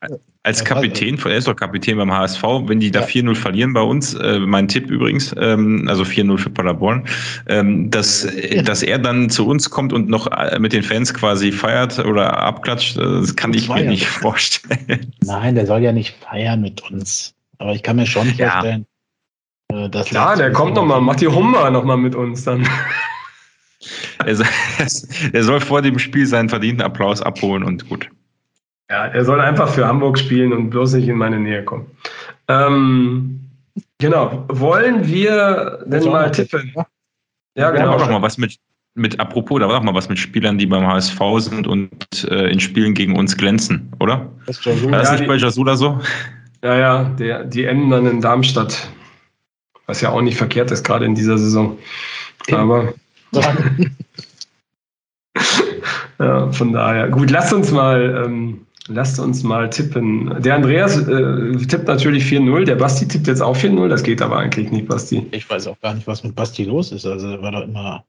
als 0.45 0.65
Kapitän, 0.65 1.19
er 1.25 1.37
ist 1.37 1.47
doch 1.47 1.55
Kapitän 1.55 1.97
beim 1.97 2.13
HSV, 2.13 2.43
wenn 2.67 2.81
die 2.81 2.91
da 2.91 3.01
ja. 3.01 3.07
4-0 3.07 3.35
verlieren 3.37 3.73
bei 3.73 3.81
uns, 3.81 4.15
äh, 4.15 4.41
mein 4.41 4.67
Tipp 4.67 4.91
übrigens, 4.91 5.35
ähm, 5.39 5.87
also 5.89 6.03
4-0 6.03 6.39
für 6.39 6.51
Paderborn, 6.51 7.07
ähm, 7.49 7.91
dass, 7.91 8.27
ja. 8.51 8.63
dass 8.63 8.83
er 8.83 8.99
dann 8.99 9.31
zu 9.31 9.47
uns 9.47 9.71
kommt 9.71 9.93
und 9.93 10.09
noch 10.09 10.27
äh, 10.27 10.59
mit 10.59 10.73
den 10.73 10.83
Fans 10.83 11.15
quasi 11.15 11.53
feiert 11.53 11.99
oder 12.01 12.39
abklatscht, 12.39 12.97
äh, 12.97 13.01
das 13.01 13.37
kann 13.37 13.55
ich 13.55 13.69
mir 13.69 13.85
nicht 13.85 14.07
vorstellen. 14.07 15.13
Nein, 15.25 15.55
der 15.55 15.67
soll 15.67 15.83
ja 15.83 15.93
nicht 15.93 16.17
feiern 16.19 16.61
mit 16.61 16.91
uns. 16.91 17.35
Aber 17.59 17.75
ich 17.75 17.85
kann 17.85 17.97
mir 17.97 18.07
schon 18.07 18.27
vorstellen, 18.27 18.85
äh, 19.73 19.89
das 19.89 20.07
Klar, 20.09 20.37
der 20.37 20.53
kommt 20.53 20.75
nochmal, 20.75 21.01
macht 21.01 21.21
die 21.21 21.29
Hummer 21.29 21.71
nochmal 21.71 21.97
mit 21.97 22.15
uns 22.15 22.45
dann. 22.45 22.67
er, 24.25 24.37
soll, 24.37 24.47
er 25.33 25.45
soll 25.45 25.61
vor 25.61 25.83
dem 25.83 25.99
Spiel 25.99 26.27
seinen 26.27 26.49
verdienten 26.49 26.83
Applaus 26.83 27.23
abholen 27.23 27.63
und 27.63 27.89
gut. 27.89 28.09
Ja, 28.91 29.07
er 29.07 29.25
soll 29.25 29.41
einfach 29.41 29.69
für 29.69 29.87
Hamburg 29.87 30.19
spielen 30.19 30.53
und 30.53 30.71
bloß 30.71 30.95
nicht 30.95 31.09
in 31.09 31.17
meine 31.17 31.41
Nähe 31.41 31.65
kommen. 31.65 31.87
Ähm, 32.49 33.41
genau. 33.99 34.45
Wollen 34.49 35.07
wir 35.07 35.79
denn 35.87 36.05
mal 36.05 36.31
tippen? 36.31 36.75
Ja, 37.57 37.71
genau. 37.71 37.85
Da 37.85 37.91
war 37.91 37.99
doch 37.99 38.11
mal 38.11 38.23
was 38.23 38.37
mit, 38.37 38.59
mit, 38.95 39.19
apropos, 39.19 39.61
da 39.61 39.69
war 39.69 39.77
doch 39.77 39.83
mal 39.83 39.95
was 39.95 40.09
mit 40.09 40.19
Spielern, 40.19 40.59
die 40.59 40.67
beim 40.67 40.87
HSV 40.87 41.19
sind 41.39 41.67
und 41.67 42.25
äh, 42.31 42.51
in 42.51 42.61
Spielen 42.61 42.93
gegen 42.93 43.17
uns 43.17 43.37
glänzen, 43.37 43.91
oder? 44.01 44.31
Das 44.47 44.59
ist 44.59 44.67
War 44.67 44.99
das 44.99 45.09
ja, 45.09 45.13
nicht 45.13 45.25
die, 45.25 45.29
bei 45.29 45.37
Jasula 45.37 45.77
so? 45.77 45.99
Ja, 46.63 46.77
ja, 46.77 47.05
der, 47.05 47.45
die 47.45 47.65
enden 47.65 47.91
dann 47.91 48.07
in 48.07 48.21
Darmstadt. 48.21 48.91
Was 49.87 50.01
ja 50.01 50.11
auch 50.11 50.23
nicht 50.23 50.37
verkehrt 50.37 50.71
ist, 50.71 50.85
gerade 50.85 51.05
in 51.05 51.15
dieser 51.15 51.39
Saison. 51.39 51.79
Aber. 52.51 52.95
ja, 56.19 56.53
von 56.53 56.73
daher. 56.73 57.09
Gut, 57.09 57.31
lasst 57.31 57.53
uns 57.53 57.71
mal. 57.71 58.25
Ähm, 58.25 58.67
Lasst 58.89 59.21
uns 59.21 59.45
mal 59.45 59.71
tippen. 59.71 60.43
Der 60.43 60.57
Andreas 60.57 60.97
äh, 60.99 61.57
tippt 61.67 61.87
natürlich 61.87 62.25
4-0. 62.25 62.65
Der 62.65 62.75
Basti 62.75 63.07
tippt 63.07 63.29
jetzt 63.29 63.41
auch 63.41 63.57
4-0. 63.57 63.89
Das 63.89 64.03
geht 64.03 64.21
aber 64.21 64.39
eigentlich 64.39 64.73
nicht, 64.73 64.89
Basti. 64.89 65.27
Ich 65.31 65.49
weiß 65.49 65.69
auch 65.69 65.81
gar 65.81 65.95
nicht, 65.95 66.07
was 66.09 66.25
mit 66.25 66.35
Basti 66.35 66.65
los 66.65 66.91
ist. 66.91 67.07
Also 67.07 67.41
war 67.41 67.53
doch 67.53 67.63
immer 67.63 68.05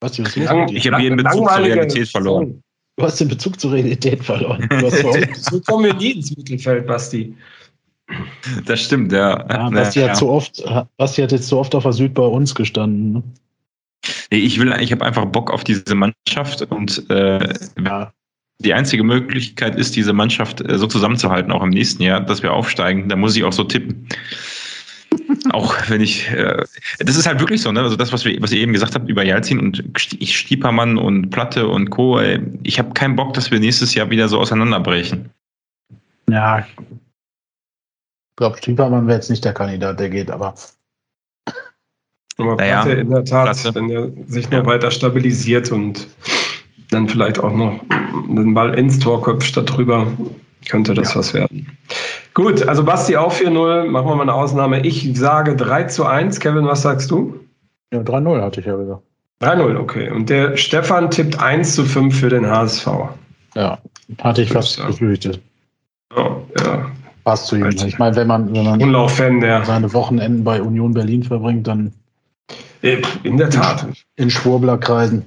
Was, 0.00 0.18
was 0.20 0.36
Lang, 0.36 0.68
ich 0.68 0.86
habe 0.86 1.02
jeden 1.02 1.16
Bezug 1.16 1.48
zur 1.50 1.58
Realität 1.58 2.08
verloren. 2.08 2.62
Du 2.96 3.04
hast 3.04 3.18
den 3.18 3.28
Bezug 3.28 3.58
zur 3.58 3.72
Realität 3.72 4.22
verloren. 4.22 4.68
so 5.34 5.60
kommen 5.62 5.86
wir 5.86 5.94
nie 5.94 6.12
ins 6.12 6.36
Mittelfeld, 6.36 6.86
Basti. 6.86 7.34
Das 8.66 8.80
stimmt, 8.80 9.12
ja. 9.12 9.44
ja 9.48 9.70
Basti, 9.70 10.00
ja, 10.00 10.08
hat 10.08 10.16
So 10.16 10.30
oft, 10.30 10.62
Basti 10.96 11.22
hat 11.22 11.32
jetzt 11.32 11.48
so 11.48 11.58
oft 11.58 11.74
auf 11.74 11.82
der 11.82 11.92
Süd 11.92 12.14
bei 12.14 12.22
uns 12.22 12.54
gestanden. 12.54 13.12
Ne? 13.12 13.22
Ich 14.30 14.58
will, 14.58 14.74
ich 14.80 14.92
habe 14.92 15.04
einfach 15.04 15.24
Bock 15.26 15.50
auf 15.50 15.64
diese 15.64 15.94
Mannschaft 15.94 16.62
und 16.62 17.08
äh, 17.10 17.54
ja. 17.84 18.12
die 18.58 18.74
einzige 18.74 19.04
Möglichkeit 19.04 19.76
ist, 19.76 19.94
diese 19.96 20.12
Mannschaft 20.12 20.60
äh, 20.60 20.78
so 20.78 20.86
zusammenzuhalten, 20.86 21.52
auch 21.52 21.62
im 21.62 21.70
nächsten 21.70 22.02
Jahr, 22.02 22.20
dass 22.20 22.42
wir 22.42 22.52
aufsteigen. 22.52 23.08
Da 23.08 23.16
muss 23.16 23.36
ich 23.36 23.44
auch 23.44 23.52
so 23.52 23.64
tippen. 23.64 24.08
auch 25.50 25.76
wenn 25.88 26.00
ich, 26.00 26.28
äh, 26.30 26.64
das 26.98 27.16
ist 27.16 27.26
halt 27.26 27.40
wirklich 27.40 27.62
so, 27.62 27.70
ne? 27.70 27.80
Also 27.80 27.96
das, 27.96 28.12
was, 28.12 28.24
wir, 28.24 28.40
was 28.40 28.52
ihr 28.52 28.60
eben 28.60 28.72
gesagt 28.72 28.94
habt 28.94 29.08
über 29.08 29.24
Jalzin 29.24 29.60
und 29.60 29.84
Stiepermann 29.96 30.98
und 30.98 31.30
Platte 31.30 31.68
und 31.68 31.90
Co. 31.90 32.18
Ey, 32.18 32.40
ich 32.62 32.78
habe 32.78 32.92
keinen 32.94 33.16
Bock, 33.16 33.34
dass 33.34 33.50
wir 33.50 33.60
nächstes 33.60 33.94
Jahr 33.94 34.10
wieder 34.10 34.28
so 34.28 34.38
auseinanderbrechen. 34.38 35.30
Ja, 36.28 36.66
ich 38.32 38.36
glaube, 38.36 38.56
Stiepermann 38.56 39.06
wäre 39.06 39.18
jetzt 39.18 39.28
nicht 39.28 39.44
der 39.44 39.52
Kandidat, 39.52 40.00
der 40.00 40.08
geht, 40.08 40.30
aber 40.30 40.54
aber 42.38 42.56
naja, 42.56 42.82
Platte 42.82 43.00
in 43.00 43.10
der 43.10 43.24
Tat, 43.26 43.44
klasse. 43.44 43.74
wenn 43.74 43.90
er 43.90 44.08
sich 44.26 44.50
noch 44.50 44.60
ja. 44.60 44.66
weiter 44.66 44.90
stabilisiert 44.90 45.70
und 45.70 46.08
dann 46.90 47.08
vielleicht 47.08 47.38
auch 47.38 47.52
noch 47.52 47.78
einen 48.28 48.54
Ball 48.54 48.74
ins 48.78 48.98
Tor 48.98 49.22
köpft 49.22 49.48
statt 49.48 49.76
drüber, 49.76 50.06
könnte 50.66 50.94
das 50.94 51.12
ja. 51.12 51.20
was 51.20 51.34
werden. 51.34 51.66
Gut, 52.32 52.66
also 52.66 52.82
Basti 52.82 53.18
auch 53.18 53.34
4-0, 53.34 53.84
machen 53.84 54.08
wir 54.08 54.16
mal 54.16 54.22
eine 54.22 54.34
Ausnahme. 54.34 54.80
Ich 54.80 55.10
sage 55.14 55.54
3 55.54 55.84
zu 55.84 56.06
1. 56.06 56.40
Kevin, 56.40 56.66
was 56.66 56.80
sagst 56.80 57.10
du? 57.10 57.38
Ja, 57.92 58.00
3-0 58.00 58.40
hatte 58.40 58.60
ich 58.60 58.66
ja 58.66 58.76
gesagt. 58.76 59.02
3-0, 59.42 59.76
okay. 59.76 60.10
Und 60.10 60.30
der 60.30 60.56
Stefan 60.56 61.10
tippt 61.10 61.38
1 61.38 61.74
zu 61.74 61.84
5 61.84 62.18
für 62.18 62.30
den 62.30 62.46
HSV. 62.46 62.88
Ja, 63.54 63.78
hatte 64.22 64.40
ich 64.40 64.50
fast 64.50 64.84
befürchtet. 64.86 65.42
Ja, 66.16 66.36
ja. 66.58 66.91
Passt 67.24 67.46
zu 67.46 67.56
ihm. 67.56 67.68
Ich 67.68 67.98
meine, 67.98 68.16
wenn 68.16 68.26
man, 68.26 68.52
wenn 68.54 68.64
man 68.64 69.64
seine 69.64 69.92
Wochenenden 69.92 70.44
bei 70.44 70.60
Union 70.60 70.92
Berlin 70.92 71.22
verbringt, 71.22 71.66
dann 71.66 71.92
äh, 72.82 73.00
in 73.22 73.36
der 73.36 73.50
Tat. 73.50 73.86
In 74.16 74.28
Schwurbler-Kreisen. 74.28 75.24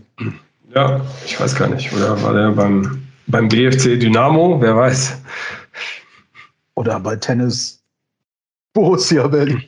Ja, 0.74 1.02
ich 1.26 1.40
weiß 1.40 1.56
gar 1.56 1.70
nicht. 1.70 1.92
Oder 1.94 2.22
war 2.22 2.34
der 2.34 2.52
beim, 2.52 3.02
beim 3.28 3.48
BFC 3.48 4.00
Dynamo? 4.00 4.60
Wer 4.62 4.76
weiß. 4.76 5.22
Oder 6.76 7.00
bei 7.00 7.16
Tennis 7.16 7.82
Borussia 8.74 9.28
Berlin. 9.28 9.64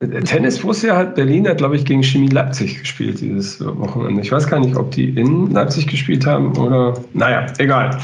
Äh, 0.00 0.20
Tennis 0.22 0.60
Borussia 0.60 0.96
hat 0.96 1.16
Berlin 1.16 1.48
hat, 1.48 1.58
glaube 1.58 1.74
ich, 1.74 1.84
gegen 1.84 2.04
Chemie 2.04 2.28
Leipzig 2.28 2.78
gespielt 2.78 3.20
dieses 3.20 3.60
Wochenende. 3.60 4.22
Ich 4.22 4.30
weiß 4.30 4.46
gar 4.46 4.60
nicht, 4.60 4.76
ob 4.76 4.92
die 4.92 5.10
in 5.10 5.50
Leipzig 5.50 5.88
gespielt 5.88 6.24
haben 6.24 6.56
oder. 6.56 6.94
Naja, 7.14 7.46
egal. 7.58 7.98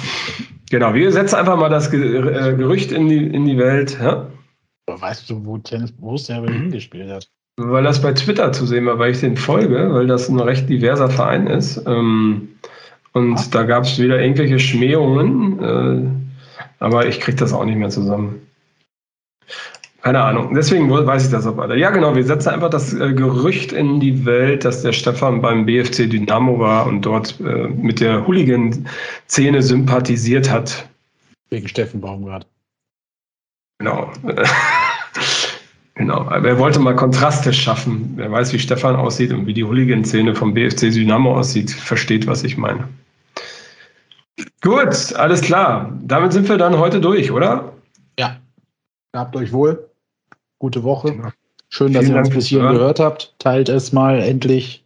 Genau, 0.71 0.95
wir 0.95 1.13
setzen 1.13 1.37
einfach 1.37 1.57
mal 1.57 1.69
das 1.69 1.93
äh, 1.93 1.99
Gerücht 1.99 2.93
in 2.93 3.09
die, 3.09 3.27
in 3.27 3.45
die 3.45 3.59
Welt. 3.59 3.99
Ja? 4.01 4.31
Weißt 4.87 5.29
du, 5.29 5.45
wo 5.45 5.59
Tennis 5.59 5.93
Borussia 5.93 6.41
Berlin 6.41 6.71
gespielt 6.71 7.11
hat? 7.11 7.29
weil 7.57 7.85
das 7.85 8.03
bei 8.03 8.13
Twitter 8.13 8.53
zu 8.53 8.67
sehen 8.67 8.87
war, 8.87 8.99
weil 8.99 9.13
ich 9.13 9.21
den 9.21 9.37
folge, 9.37 9.93
weil 9.93 10.07
das 10.07 10.29
ein 10.29 10.41
recht 10.41 10.69
diverser 10.69 11.09
Verein 11.09 11.47
ist. 11.47 11.83
Ähm, 11.87 12.49
und 13.13 13.39
Ach. 13.39 13.51
da 13.51 13.63
gab 13.63 13.85
es 13.85 13.99
wieder 13.99 14.21
irgendwelche 14.21 14.59
Schmähungen, 14.59 15.63
äh, 15.63 16.65
aber 16.81 17.07
ich 17.07 17.21
kriege 17.21 17.37
das 17.37 17.53
auch 17.53 17.65
nicht 17.65 17.79
mehr 17.79 17.91
zusammen. 17.91 18.47
Keine 20.05 20.23
Ahnung. 20.23 20.53
Deswegen 20.55 20.91
weiß 20.91 21.25
ich 21.25 21.31
das 21.31 21.47
auch 21.47 21.57
weiter. 21.57 21.77
Ja, 21.77 21.89
genau. 21.89 22.15
Wir 22.15 22.25
setzen 22.25 22.51
einfach 22.51 22.69
das 22.69 22.93
äh, 22.93 23.15
Gerücht 23.15 23.73
in 23.73 24.01
die 24.01 24.27
Welt, 24.27 24.67
dass 24.67 24.83
der 24.83 24.93
Stefan 24.93 25.41
beim 25.41 25.65
BFC 25.65 26.11
Dynamo 26.11 26.59
war 26.59 26.87
und 26.87 27.01
dort 27.07 27.41
äh, 27.41 27.69
mit 27.69 28.01
der 28.01 28.27
Hooligan-Szene 28.27 29.63
sympathisiert 29.63 30.51
hat. 30.51 30.87
Wegen 31.49 31.67
Steffen 31.69 32.03
Baumgart. 32.03 32.47
Genau. 33.79 34.13
Genau, 35.97 36.29
wer 36.29 36.59
wollte 36.59 36.81
mal 36.81 36.97
Kontraste 36.97 37.53
schaffen? 37.53 38.15
Wer 38.17 38.29
weiß, 38.33 38.53
wie 38.53 38.59
Stefan 38.59 38.97
aussieht 38.97 39.33
und 39.33 39.47
wie 39.47 39.55
die 39.55 39.63
Hooligan-Szene 39.63 40.35
vom 40.35 40.53
BFC 40.53 40.91
Dynamo 40.91 41.39
aussieht, 41.39 41.71
versteht, 41.71 42.27
was 42.27 42.43
ich 42.43 42.57
meine. 42.57 42.89
Gut, 44.61 45.15
alles 45.15 45.41
klar. 45.41 45.97
Damit 46.03 46.33
sind 46.33 46.49
wir 46.49 46.59
dann 46.59 46.79
heute 46.79 47.01
durch, 47.01 47.31
oder? 47.31 47.75
Ja. 48.19 48.39
Habt 49.15 49.37
euch 49.37 49.53
wohl. 49.53 49.89
Gute 50.65 50.83
Woche. 50.83 51.13
Genau. 51.13 51.29
Schön, 51.69 51.93
dass 51.93 52.07
Vielen 52.07 52.17
ihr 52.17 52.21
uns 52.21 52.31
bis 52.31 52.47
hierhin 52.47 52.73
gehört 52.73 52.99
habt. 52.99 53.35
Teilt 53.39 53.69
es 53.69 53.93
mal 53.93 54.19
endlich. 54.19 54.83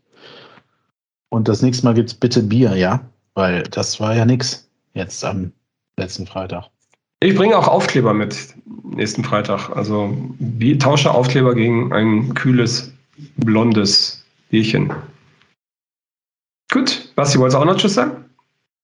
Und 1.28 1.46
das 1.46 1.62
nächste 1.62 1.84
Mal 1.86 1.94
gibt 1.94 2.08
es 2.08 2.14
bitte 2.14 2.42
Bier, 2.42 2.74
ja? 2.74 3.08
Weil 3.34 3.62
das 3.62 4.00
war 4.00 4.16
ja 4.16 4.24
nichts 4.24 4.68
jetzt 4.94 5.24
am 5.24 5.52
letzten 5.96 6.26
Freitag. 6.26 6.64
Ich 7.20 7.36
bringe 7.36 7.56
auch 7.56 7.68
Aufkleber 7.68 8.12
mit 8.12 8.56
nächsten 8.82 9.22
Freitag. 9.22 9.70
Also 9.70 10.16
wie, 10.40 10.76
tausche 10.76 11.12
Aufkleber 11.12 11.54
gegen 11.54 11.92
ein 11.92 12.34
kühles, 12.34 12.92
blondes 13.36 14.24
Bierchen. 14.50 14.92
Gut, 16.72 17.12
Basti, 17.14 17.38
wolltest 17.38 17.54
du 17.54 17.60
auch 17.60 17.66
noch 17.66 17.76
Tschüss 17.76 17.94
sagen? 17.94 18.24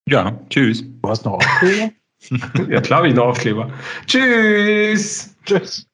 Ja, 0.08 0.38
tschüss. 0.48 0.84
Du 1.02 1.08
hast 1.08 1.24
noch 1.24 1.32
Aufkleber? 1.32 1.90
ja, 2.70 2.80
klar 2.80 2.98
habe 2.98 3.08
ich 3.08 3.14
noch 3.14 3.26
Aufkleber. 3.26 3.72
Tschüss. 4.06 5.34
Tschüss. 5.44 5.88